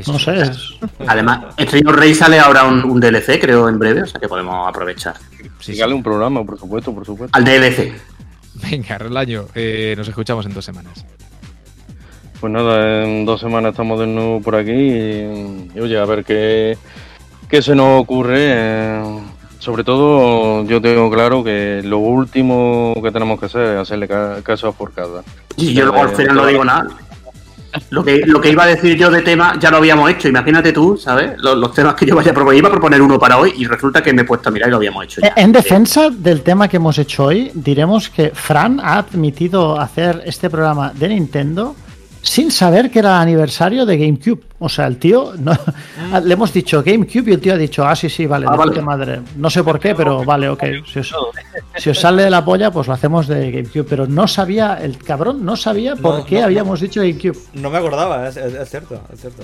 No 0.08 0.20
sé. 0.20 0.42
es- 0.42 0.74
Además, 1.08 1.42
of 1.86 1.96
Rey 1.96 2.16
sale 2.16 2.40
ahora 2.40 2.64
un, 2.66 2.84
un 2.84 3.00
DLC, 3.00 3.40
creo, 3.40 3.70
en 3.70 3.78
breve, 3.78 4.02
o 4.04 4.06
sea 4.08 4.20
que 4.20 4.28
podemos 4.28 4.68
aprovechar. 4.68 5.16
Sí, 5.38 5.50
sí. 5.60 5.72
Dígale 5.74 5.94
un 5.94 6.02
programa, 6.04 6.44
por 6.44 6.58
supuesto, 6.60 6.94
por 6.94 7.06
supuesto. 7.06 7.38
Al 7.38 7.44
DLC. 7.44 7.94
Venga, 8.56 8.98
Relaño, 8.98 9.46
eh, 9.56 9.94
nos 9.98 10.08
escuchamos 10.08 10.46
en 10.46 10.54
dos 10.54 10.66
semanas. 10.66 11.06
Pues 12.40 12.52
nada, 12.52 13.04
en 13.06 13.26
dos 13.26 13.40
semanas 13.40 13.72
estamos 13.72 14.00
de 14.00 14.08
nuevo 14.08 14.42
por 14.42 14.56
aquí 14.56 14.72
y, 14.72 15.70
y, 15.76 15.80
oye, 15.80 15.98
a 16.00 16.06
ver 16.06 16.24
qué, 16.26 16.78
qué 17.48 17.62
se 17.62 17.76
nos 17.76 18.02
ocurre. 18.02 18.38
eh, 18.40 19.20
sobre 19.62 19.84
todo, 19.84 20.66
yo 20.66 20.82
tengo 20.82 21.10
claro 21.10 21.44
que 21.44 21.82
lo 21.84 22.00
último 22.00 22.94
que 23.02 23.12
tenemos 23.12 23.40
que 23.40 23.46
hacer 23.46 23.62
es 23.76 23.78
hacerle 23.80 24.08
ca- 24.08 24.42
caso 24.44 24.68
a 24.68 24.74
Forcada. 24.74 25.24
Y 25.56 25.74
yo 25.74 25.86
luego 25.86 26.02
al 26.02 26.10
final 26.16 26.36
no 26.36 26.46
digo 26.46 26.66
nada. 26.66 26.88
Lo 27.90 28.04
que, 28.04 28.24
lo 28.26 28.42
que 28.42 28.50
iba 28.50 28.64
a 28.64 28.68
decir 28.68 28.98
yo 28.98 29.10
de 29.10 29.22
tema 29.22 29.58
ya 29.58 29.72
lo 29.72 29.78
habíamos 29.78 30.10
hecho. 30.10 30.28
Imagínate 30.28 30.74
tú, 30.74 30.98
¿sabes? 30.98 31.34
Los, 31.38 31.58
los 31.58 31.74
temas 31.74 31.94
que 31.96 32.06
yo 32.06 32.18
vaya 32.18 32.32
a 32.32 32.34
proponer. 32.34 32.58
Iba 32.60 32.68
a 32.68 32.72
proponer 32.72 33.02
uno 33.02 33.18
para 33.18 33.38
hoy 33.38 33.54
y 33.56 33.66
resulta 33.66 34.04
que 34.04 34.12
me 34.12 34.24
he 34.24 34.26
puesto 34.26 34.50
a 34.50 34.52
mirar 34.52 34.68
y 34.68 34.72
lo 34.72 34.76
habíamos 34.78 35.06
hecho 35.06 35.22
ya. 35.22 35.28
Eh, 35.30 35.34
En 35.38 35.54
defensa 35.54 36.10
del 36.10 36.42
tema 36.42 36.68
que 36.68 36.76
hemos 36.78 36.98
hecho 36.98 37.24
hoy, 37.26 37.50
diremos 37.54 38.10
que 38.10 38.32
Fran 38.32 38.82
ha 38.82 38.98
admitido 38.98 39.80
hacer 39.80 40.22
este 40.26 40.50
programa 40.50 40.92
de 40.94 41.08
Nintendo 41.10 41.76
sin 42.22 42.52
saber 42.52 42.92
que 42.92 43.00
era 43.00 43.16
el 43.18 43.22
aniversario 43.24 43.86
de 43.86 43.98
GameCube. 43.98 44.42
O 44.60 44.70
sea, 44.70 44.86
el 44.88 44.98
tío, 44.98 45.34
no, 45.40 45.52
le 46.24 46.34
hemos 46.34 46.54
dicho 46.54 46.84
GameCube 46.84 47.30
y 47.32 47.34
el 47.34 47.42
tío 47.42 47.54
ha 47.54 47.58
dicho, 47.58 47.86
ah, 47.86 47.96
sí, 47.96 48.10
sí, 48.10 48.26
vale, 48.28 48.46
Ah, 48.48 48.52
de 48.52 48.58
vale. 48.58 48.72
puta 48.72 48.82
madre. 48.84 49.22
No 49.38 49.50
sé 49.50 49.64
por 49.64 49.80
qué, 49.80 49.96
pero 49.96 50.24
vale, 50.24 50.48
ok. 50.50 50.64
Si 50.86 51.00
os, 51.00 51.14
si 51.78 51.90
os 51.90 52.00
sale 52.00 52.24
de 52.24 52.30
la 52.30 52.46
polla, 52.46 52.70
pues 52.72 52.88
lo 52.88 52.94
hacemos 52.94 53.28
de 53.28 53.52
GameCube. 53.52 53.84
Pero 53.86 54.06
no 54.08 54.28
sabía, 54.28 54.76
el 54.82 54.98
cabrón 55.00 55.44
no 55.44 55.56
sabía 55.56 55.96
por 55.96 56.20
No, 56.20 56.26
qué 56.26 56.40
no, 56.40 56.46
habíamos 56.46 56.80
dicho 56.80 57.02
GameCube. 57.02 57.38
No 57.54 57.70
me 57.70 57.78
acordaba, 57.80 58.28
es, 58.28 58.38
es- 58.38 58.54
es 58.54 58.70
cierto, 58.70 59.02
es 59.12 59.20
cierto. 59.22 59.44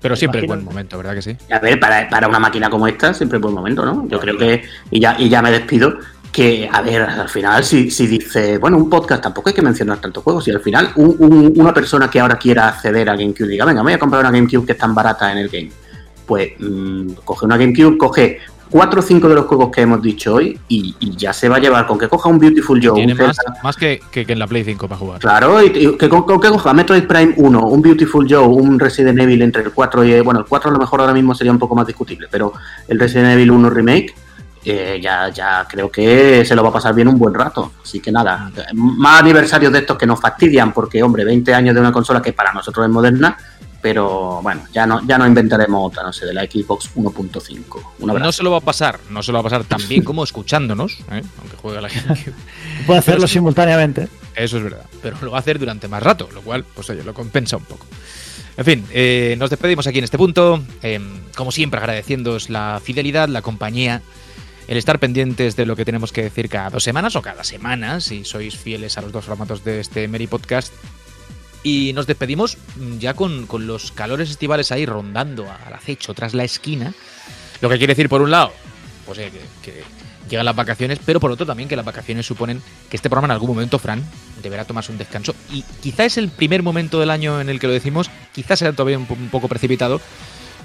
Pero 0.00 0.14
siempre 0.14 0.42
es 0.42 0.46
buen 0.46 0.62
momento, 0.62 0.96
¿verdad 0.98 1.14
que 1.14 1.22
sí? 1.22 1.36
A 1.50 1.58
ver, 1.58 1.80
para, 1.80 2.08
para 2.08 2.28
una 2.28 2.38
máquina 2.38 2.70
como 2.70 2.86
esta 2.86 3.12
siempre 3.12 3.38
es 3.38 3.42
buen 3.42 3.54
momento, 3.54 3.84
¿no? 3.84 4.06
Yo 4.08 4.20
creo 4.20 4.36
que, 4.36 4.62
y 4.90 5.00
ya, 5.00 5.16
y 5.18 5.28
ya 5.28 5.42
me 5.42 5.50
despido, 5.50 5.94
que, 6.36 6.68
a 6.70 6.82
ver, 6.82 7.02
al 7.02 7.28
final, 7.28 7.64
si, 7.64 7.90
si 7.90 8.06
dice, 8.06 8.58
bueno, 8.58 8.76
un 8.76 8.90
podcast 8.90 9.22
tampoco 9.22 9.48
hay 9.48 9.54
que 9.54 9.62
mencionar 9.62 9.98
tantos 9.98 10.22
juegos, 10.22 10.46
y 10.46 10.50
al 10.50 10.60
final 10.60 10.90
un- 10.96 11.16
un- 11.18 11.52
una 11.56 11.72
persona 11.72 12.10
que 12.10 12.20
ahora 12.20 12.36
quiera 12.36 12.68
acceder 12.68 13.08
a 13.08 13.16
GameCube 13.16 13.48
diga, 13.48 13.64
venga, 13.64 13.82
me 13.82 13.90
voy 13.90 13.94
a 13.94 13.98
comprar 13.98 14.20
una 14.20 14.30
GameCube 14.30 14.66
que 14.66 14.72
es 14.72 14.78
tan 14.78 14.94
barata 14.94 15.32
en 15.32 15.38
el 15.38 15.48
game, 15.48 15.70
pues 16.26 16.50
mm, 16.58 17.12
coge 17.24 17.46
una 17.46 17.56
GameCube, 17.56 17.96
coge 17.96 18.38
cuatro 18.68 18.98
o 18.98 19.02
cinco 19.02 19.28
de 19.28 19.36
los 19.36 19.46
juegos 19.46 19.70
que 19.70 19.80
hemos 19.82 20.02
dicho 20.02 20.34
hoy 20.34 20.58
y, 20.68 20.94
y 20.98 21.16
ya 21.16 21.32
se 21.32 21.48
va 21.48 21.56
a 21.56 21.58
llevar 21.60 21.86
con 21.86 21.96
que 21.98 22.08
coja 22.08 22.28
un 22.28 22.38
Beautiful 22.38 22.80
Joe, 22.84 22.94
Tiene 22.96 23.12
un 23.14 23.26
más, 23.28 23.36
más 23.62 23.76
que, 23.76 24.00
que- 24.10 24.26
que 24.26 24.32
en 24.32 24.38
la 24.40 24.46
Play 24.48 24.64
5 24.64 24.88
para 24.88 24.98
jugar. 24.98 25.20
Claro, 25.20 25.62
y, 25.62 25.66
y 25.68 25.96
que 25.96 26.08
con, 26.08 26.24
con 26.24 26.40
que 26.40 26.48
coja 26.48 26.74
Metroid 26.74 27.04
Prime 27.04 27.32
1, 27.36 27.60
un 27.66 27.80
Beautiful 27.80 28.26
Joe, 28.28 28.44
un 28.46 28.78
Resident 28.78 29.18
Evil 29.20 29.40
entre 29.42 29.62
el 29.62 29.70
4 29.70 30.04
y. 30.04 30.20
Bueno, 30.20 30.40
el 30.40 30.46
4 30.46 30.70
a 30.70 30.72
lo 30.72 30.78
mejor 30.80 31.00
ahora 31.00 31.14
mismo 31.14 31.34
sería 31.34 31.52
un 31.52 31.58
poco 31.60 31.74
más 31.76 31.86
discutible, 31.86 32.26
pero 32.30 32.52
el 32.88 32.98
Resident 32.98 33.30
Evil 33.34 33.52
1 33.52 33.70
Remake, 33.70 34.14
eh, 34.68 34.98
ya, 35.00 35.28
ya 35.28 35.64
creo 35.68 35.88
que 35.88 36.44
se 36.44 36.56
lo 36.56 36.62
va 36.64 36.70
a 36.70 36.72
pasar 36.72 36.92
bien 36.92 37.06
un 37.06 37.16
buen 37.16 37.32
rato. 37.32 37.74
Así 37.84 38.00
que 38.00 38.10
nada, 38.10 38.50
más 38.74 39.20
aniversarios 39.20 39.72
de 39.72 39.78
estos 39.78 39.96
que 39.96 40.06
nos 40.06 40.20
fastidian, 40.20 40.72
porque, 40.72 41.00
hombre, 41.04 41.24
20 41.24 41.54
años 41.54 41.72
de 41.72 41.80
una 41.80 41.92
consola 41.92 42.20
que 42.20 42.32
para 42.32 42.52
nosotros 42.52 42.84
es 42.84 42.90
moderna, 42.90 43.38
pero 43.80 44.40
bueno, 44.42 44.62
ya 44.72 44.84
no, 44.84 45.06
ya 45.06 45.18
no 45.18 45.24
inventaremos 45.24 45.92
otra, 45.92 46.02
no 46.02 46.12
sé, 46.12 46.26
de 46.26 46.34
la 46.34 46.42
Xbox 46.42 46.90
1.5. 46.96 47.80
Un 48.00 48.10
abrazo. 48.10 48.26
No 48.26 48.32
se 48.32 48.42
lo 48.42 48.50
va 48.50 48.56
a 48.56 48.60
pasar, 48.60 48.98
no 49.08 49.22
se 49.22 49.30
lo 49.30 49.36
va 49.36 49.40
a 49.42 49.44
pasar 49.44 49.62
tan 49.62 49.86
bien 49.86 50.02
como 50.02 50.24
escuchándonos, 50.24 50.98
¿eh? 51.12 51.22
aunque 51.38 51.56
juegue 51.62 51.78
a 51.78 51.82
la 51.82 51.88
GameCube. 51.88 52.34
Puede 52.86 52.98
hacerlo 52.98 53.28
simultáneamente. 53.28 54.08
Eso 54.34 54.56
es 54.56 54.64
verdad. 54.64 54.86
Pero 55.00 55.16
lo 55.22 55.30
va 55.30 55.36
a 55.36 55.40
hacer 55.40 55.60
durante 55.60 55.86
más 55.86 56.02
rato, 56.02 56.28
lo 56.34 56.42
cual, 56.42 56.64
pues 56.64 56.90
oye, 56.90 57.04
lo 57.04 57.14
compensa 57.14 57.56
un 57.56 57.64
poco. 57.66 57.86
En 58.56 58.64
fin, 58.64 58.84
eh, 58.90 59.36
nos 59.38 59.50
despedimos 59.50 59.86
aquí 59.86 59.98
en 59.98 60.04
este 60.04 60.18
punto. 60.18 60.60
Eh, 60.82 60.98
como 61.36 61.52
siempre, 61.52 61.78
agradeciéndoos 61.78 62.50
la 62.50 62.80
fidelidad, 62.82 63.28
la 63.28 63.42
compañía, 63.42 64.02
el 64.68 64.76
estar 64.76 64.98
pendientes 64.98 65.56
de 65.56 65.66
lo 65.66 65.76
que 65.76 65.84
tenemos 65.84 66.12
que 66.12 66.22
decir 66.22 66.48
cada 66.48 66.70
dos 66.70 66.82
semanas 66.82 67.16
o 67.16 67.22
cada 67.22 67.44
semana, 67.44 68.00
si 68.00 68.24
sois 68.24 68.56
fieles 68.56 68.98
a 68.98 69.02
los 69.02 69.12
dos 69.12 69.24
formatos 69.24 69.64
de 69.64 69.80
este 69.80 70.08
Meri 70.08 70.26
Podcast. 70.26 70.72
Y 71.62 71.92
nos 71.94 72.06
despedimos 72.06 72.58
mm, 72.76 72.98
ya 72.98 73.14
con, 73.14 73.46
los 73.66 73.92
calores 73.92 74.30
estivales 74.30 74.72
ahí 74.72 74.86
rondando 74.86 75.44
al 75.50 75.72
acecho 75.72 76.14
tras 76.14 76.34
la 76.34 76.44
esquina. 76.44 76.94
Lo 77.60 77.68
que 77.68 77.78
quiere 77.78 77.92
decir, 77.92 78.08
por 78.08 78.22
un 78.22 78.30
lado, 78.30 78.52
pues 79.04 79.18
eh, 79.18 79.32
que, 79.62 79.82
llegan 80.28 80.44
las 80.44 80.56
vacaciones, 80.56 80.98
pero 81.04 81.20
por 81.20 81.30
otro 81.30 81.46
también 81.46 81.68
que 81.68 81.76
las 81.76 81.84
vacaciones 81.84 82.26
suponen 82.26 82.60
que 82.90 82.96
este 82.96 83.08
programa 83.08 83.32
en 83.32 83.32
algún 83.32 83.50
momento, 83.50 83.78
Fran, 83.78 84.04
deberá 84.42 84.64
tomarse 84.64 84.92
un 84.92 84.98
descanso. 84.98 85.34
Y 85.52 85.62
quizá 85.80 86.04
es 86.04 86.18
el 86.18 86.28
primer 86.28 86.62
momento 86.62 86.98
del 87.00 87.10
año 87.10 87.40
en 87.40 87.48
el 87.48 87.60
que 87.60 87.68
lo 87.68 87.72
decimos, 87.72 88.10
quizás 88.32 88.58
sea 88.58 88.72
todavía 88.72 88.98
un 88.98 89.28
poco 89.30 89.48
precipitado, 89.48 90.00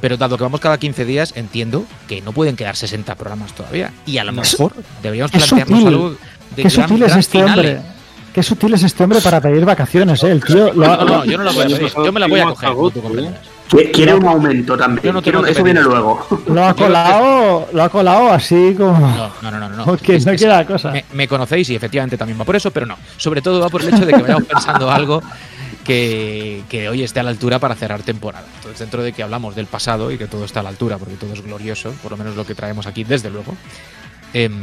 pero 0.01 0.17
dado 0.17 0.35
que 0.37 0.43
vamos 0.43 0.59
cada 0.59 0.77
15 0.77 1.05
días, 1.05 1.33
entiendo 1.35 1.85
que 2.07 2.21
no 2.21 2.31
pueden 2.33 2.55
quedar 2.55 2.75
60 2.75 3.15
programas 3.15 3.53
todavía. 3.53 3.91
Y 4.05 4.17
a 4.17 4.23
lo 4.23 4.31
mejor 4.33 4.73
deberíamos 5.01 5.31
plantearnos 5.31 5.67
sutil. 5.79 5.87
algo 5.87 6.09
de 6.09 6.17
Qué 6.55 6.61
gran- 6.63 6.71
sutil 6.71 7.03
es 7.03 7.07
gran 7.09 7.19
este 7.19 7.39
finale. 7.39 7.69
hombre. 7.75 7.81
Qué 8.33 8.43
sutil 8.43 8.73
es 8.73 8.83
este 8.83 9.03
hombre 9.03 9.19
para 9.21 9.41
pedir 9.41 9.65
vacaciones, 9.65 10.23
¿eh? 10.23 10.31
El 10.31 10.43
tío 10.43 10.73
lo 10.73 10.85
ha- 10.91 10.97
No, 10.97 11.05
no, 11.05 11.25
yo 11.25 11.37
no 11.37 11.51
voy 11.53 11.63
a 11.63 11.67
pedir, 11.67 11.91
yo 11.93 12.11
me 12.11 12.19
las 12.19 12.29
voy 12.29 12.39
a 12.39 12.45
coger. 12.45 12.69
Qui- 13.69 13.89
Quiere 13.93 14.13
un 14.15 14.25
aumento 14.27 14.77
también. 14.77 15.01
Yo 15.05 15.13
no 15.13 15.21
quiero- 15.21 15.45
eso 15.45 15.63
viene 15.63 15.81
luego. 15.81 16.25
lo 16.47 16.65
ha 16.65 16.73
colado, 16.73 17.69
lo 17.71 17.83
ha 17.83 17.87
colado 17.89 18.29
así 18.31 18.75
como. 18.77 18.99
No, 18.99 19.31
no, 19.41 19.51
no, 19.51 19.69
no. 19.69 19.69
no. 19.69 19.85
Porque 19.85 20.15
Es- 20.17 20.25
no 20.25 20.33
la 20.47 20.65
cosa. 20.65 20.91
Me, 20.91 21.05
me 21.13 21.25
conocéis 21.27 21.69
y 21.69 21.75
efectivamente 21.75 22.17
también 22.17 22.37
va 22.39 22.43
por 22.43 22.55
eso, 22.57 22.69
pero 22.71 22.85
no. 22.85 22.97
Sobre 23.15 23.41
todo 23.41 23.61
va 23.61 23.69
por 23.69 23.81
el 23.81 23.89
hecho 23.93 24.05
de 24.05 24.13
que 24.13 24.21
vayamos 24.21 24.43
pensando 24.49 24.91
algo 24.91 25.21
que, 25.83 26.87
hoy 26.89 27.03
esté 27.03 27.19
a 27.19 27.23
la 27.23 27.31
altura 27.31 27.59
para 27.59 27.75
cerrar 27.75 28.03
temporada. 28.03 28.45
Entonces, 28.57 28.79
dentro 28.79 29.03
de 29.03 29.13
que 29.13 29.23
hablamos 29.23 29.55
del 29.55 29.67
pasado 29.67 30.11
y 30.11 30.17
que 30.17 30.27
todo 30.27 30.45
está 30.45 30.61
a 30.61 30.63
la 30.63 30.69
altura, 30.69 30.97
porque 30.97 31.15
todo 31.15 31.33
es 31.33 31.41
glorioso, 31.41 31.91
por 32.01 32.11
lo 32.11 32.17
menos 32.17 32.35
lo 32.35 32.45
que 32.45 32.55
traemos 32.55 32.87
aquí, 32.87 33.03
desde 33.03 33.29
luego, 33.29 33.55
em, 34.33 34.53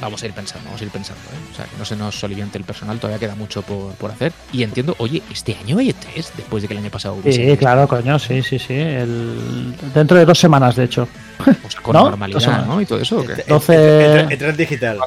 vamos 0.00 0.22
a 0.22 0.26
ir 0.26 0.32
pensando, 0.32 0.64
vamos 0.66 0.80
a 0.80 0.84
ir 0.84 0.90
pensando. 0.90 1.20
¿eh? 1.32 1.50
O 1.52 1.56
sea, 1.56 1.64
que 1.66 1.76
no 1.78 1.84
se 1.84 1.96
nos 1.96 2.18
soliviante 2.18 2.58
el 2.58 2.64
personal, 2.64 2.98
todavía 2.98 3.18
queda 3.18 3.34
mucho 3.34 3.62
por, 3.62 3.92
por 3.94 4.10
hacer. 4.10 4.32
Y 4.52 4.62
entiendo, 4.62 4.94
oye, 4.98 5.22
este 5.30 5.54
año 5.56 5.78
hay 5.78 5.90
E3, 5.90 6.30
después 6.36 6.62
de 6.62 6.68
que 6.68 6.74
el 6.74 6.78
año 6.80 6.90
pasado 6.90 7.14
hubiese 7.16 7.42
Sí, 7.44 7.48
E3, 7.48 7.58
claro, 7.58 7.88
coño, 7.88 8.18
sí, 8.18 8.42
sí, 8.42 8.58
sí. 8.58 8.74
El... 8.74 9.74
Dentro 9.94 10.16
de 10.18 10.24
dos 10.24 10.38
semanas, 10.38 10.76
de 10.76 10.84
hecho. 10.84 11.08
o 11.40 11.70
sea, 11.70 11.80
con 11.82 11.92
¿No? 11.96 12.10
normalidad, 12.10 12.36
Dos 12.36 12.44
semanas. 12.44 12.66
¿no? 12.66 12.80
Y 12.80 12.86
todo 12.86 13.00
eso, 13.00 13.18
¿o 13.18 13.24
qué? 13.24 13.32
Entre- 13.32 13.44
12 13.48 13.74
entre- 14.20 14.32
entre 14.34 14.48
el 14.50 14.56
digital. 14.56 14.98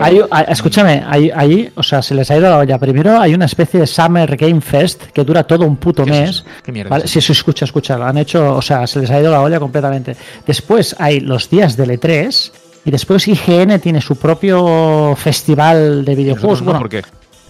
Hay- 0.00 0.20
hay- 0.30 0.44
escúchame, 0.48 1.02
ahí, 1.06 1.30
ahí, 1.34 1.70
o 1.74 1.82
sea, 1.82 2.02
se 2.02 2.14
les 2.14 2.30
ha 2.30 2.36
ido 2.36 2.48
la 2.50 2.58
olla. 2.58 2.78
Primero 2.78 3.18
hay 3.20 3.34
una 3.34 3.46
especie 3.46 3.80
de 3.80 3.86
Summer 3.86 4.36
Game 4.36 4.60
Fest 4.60 5.04
que 5.12 5.24
dura 5.24 5.44
todo 5.44 5.64
un 5.66 5.76
puto 5.76 6.04
¿Qué 6.04 6.10
es 6.12 6.18
mes. 6.20 6.30
eso? 6.30 6.44
¿Qué 6.62 6.72
mierda 6.72 6.90
¿vale? 6.90 7.04
es 7.04 7.10
Sí, 7.10 7.18
eso? 7.18 7.26
sí, 7.26 7.32
escucha, 7.32 7.64
escucha. 7.64 7.96
Lo 7.96 8.04
han 8.06 8.18
hecho, 8.18 8.54
o 8.56 8.62
sea, 8.62 8.86
se 8.86 9.00
les 9.00 9.10
ha 9.10 9.20
ido 9.20 9.30
la 9.30 9.40
olla 9.40 9.58
completamente. 9.58 10.16
Después 10.46 10.94
hay 10.98 11.20
los 11.20 11.48
días 11.50 11.76
del 11.76 11.90
E3 11.90 12.52
y 12.84 12.90
después 12.90 13.28
IGN 13.28 13.78
tiene 13.80 14.00
su 14.00 14.16
propio 14.16 15.14
festival 15.16 16.04
de 16.04 16.14
videojuegos. 16.14 16.60
No, 16.60 16.64
Bueno, 16.66 16.80
¿por 16.80 16.88
qué? 16.88 17.02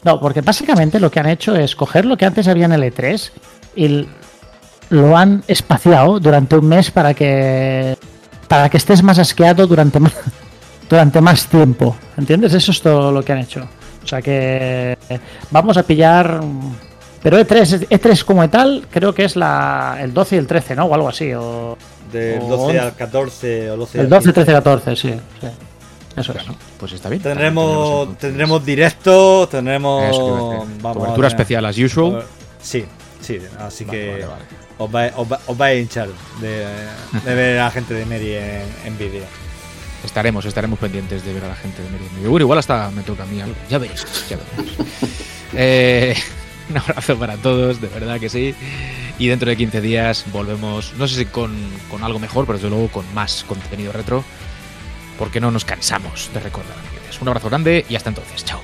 no, 0.04 0.18
porque 0.20 0.40
básicamente 0.40 0.98
lo 1.00 1.10
que 1.10 1.20
han 1.20 1.28
hecho 1.28 1.54
es 1.54 1.76
coger 1.76 2.04
lo 2.04 2.16
que 2.16 2.24
antes 2.26 2.48
había 2.48 2.64
en 2.66 2.72
el 2.72 2.82
E3 2.82 3.30
y 3.76 4.06
lo 4.90 5.16
han 5.16 5.42
espaciado 5.46 6.18
durante 6.18 6.56
un 6.56 6.66
mes 6.68 6.90
para 6.90 7.14
que 7.14 7.96
para 8.48 8.68
que 8.68 8.78
estés 8.78 9.02
más 9.04 9.18
asqueado 9.20 9.66
durante 9.68 10.00
más, 10.00 10.12
durante 10.90 11.20
más 11.20 11.46
tiempo. 11.46 11.96
¿Entiendes? 12.16 12.52
Eso 12.54 12.72
es 12.72 12.82
todo 12.82 13.12
lo 13.12 13.22
que 13.22 13.32
han 13.32 13.38
hecho. 13.38 13.68
O 14.02 14.06
sea 14.06 14.20
que 14.20 14.98
vamos 15.50 15.76
a 15.76 15.84
pillar. 15.84 16.40
Pero 17.22 17.38
E 17.38 17.46
E3, 17.46 17.86
E3 17.88 18.24
como 18.24 18.48
tal, 18.48 18.86
creo 18.90 19.14
que 19.14 19.24
es 19.26 19.36
la, 19.36 19.98
el 20.00 20.12
12 20.14 20.34
y 20.36 20.38
el 20.38 20.46
13, 20.46 20.74
¿no? 20.74 20.86
O 20.86 20.94
algo 20.94 21.08
así. 21.10 21.32
O, 21.34 21.76
Del 22.12 22.40
O 22.42 22.48
12 22.48 22.62
once. 22.64 22.78
al 22.80 22.94
14 22.96 23.70
o 23.70 23.76
12 23.76 23.98
el 23.98 24.04
al 24.04 24.10
12, 24.10 24.20
15. 24.24 24.32
13, 24.32 24.52
14, 24.52 24.96
sí. 24.96 25.10
sí. 25.40 25.46
Eso 26.16 26.32
es. 26.32 26.38
Bueno, 26.38 26.56
pues 26.78 26.92
está 26.92 27.08
bien. 27.08 27.22
Tendremos, 27.22 27.98
También 28.00 28.16
tendremos 28.18 28.64
directo, 28.64 29.48
tendremos. 29.48 30.18
Vamos, 30.82 30.96
Cobertura 30.98 31.28
a 31.28 31.30
especial 31.30 31.64
as 31.66 31.78
usual. 31.78 32.24
Sí, 32.60 32.84
sí, 33.20 33.38
así 33.58 33.84
Vale, 33.84 33.98
que 33.98 34.10
vale, 34.12 34.26
vale. 34.26 34.44
Os, 34.78 34.90
vais, 34.90 35.12
os, 35.16 35.28
vais- 35.28 35.42
os 35.46 35.56
vais 35.56 35.76
a 35.76 35.80
hinchar 35.80 36.08
de, 36.40 36.66
de 37.24 37.34
ver 37.34 37.58
a 37.60 37.64
la 37.66 37.70
gente 37.70 37.94
de 37.94 38.04
Meri 38.06 38.34
en, 38.34 38.62
en 38.86 38.98
vídeo. 38.98 39.22
Estaremos, 40.04 40.44
estaremos 40.46 40.78
pendientes 40.78 41.24
de 41.24 41.32
ver 41.34 41.44
a 41.44 41.48
la 41.48 41.54
gente 41.56 41.82
de 41.82 41.90
Meridian. 41.90 42.28
Bueno, 42.30 42.44
igual 42.44 42.58
hasta 42.58 42.90
me 42.90 43.02
toca 43.02 43.22
a 43.22 43.26
mí 43.26 43.40
algo. 43.40 43.54
Ya 43.68 43.78
veréis, 43.78 44.04
ya 44.28 44.36
veremos. 44.36 44.76
Eh, 45.52 46.14
un 46.70 46.78
abrazo 46.78 47.18
para 47.18 47.36
todos, 47.36 47.80
de 47.80 47.88
verdad 47.88 48.18
que 48.20 48.28
sí. 48.28 48.54
Y 49.18 49.28
dentro 49.28 49.50
de 49.50 49.56
15 49.56 49.80
días 49.80 50.24
volvemos, 50.32 50.94
no 50.94 51.06
sé 51.06 51.16
si 51.16 51.24
con, 51.26 51.54
algo 52.02 52.18
mejor, 52.18 52.46
pero 52.46 52.58
desde 52.58 52.70
luego 52.70 52.88
con 52.88 53.04
más 53.14 53.44
contenido 53.44 53.92
retro, 53.92 54.24
porque 55.18 55.40
no 55.40 55.50
nos 55.50 55.64
cansamos 55.64 56.30
de 56.32 56.40
recordar. 56.40 56.76
Un 57.20 57.28
abrazo 57.28 57.50
grande 57.50 57.84
y 57.86 57.96
hasta 57.96 58.08
entonces. 58.08 58.44
Chao. 58.46 58.62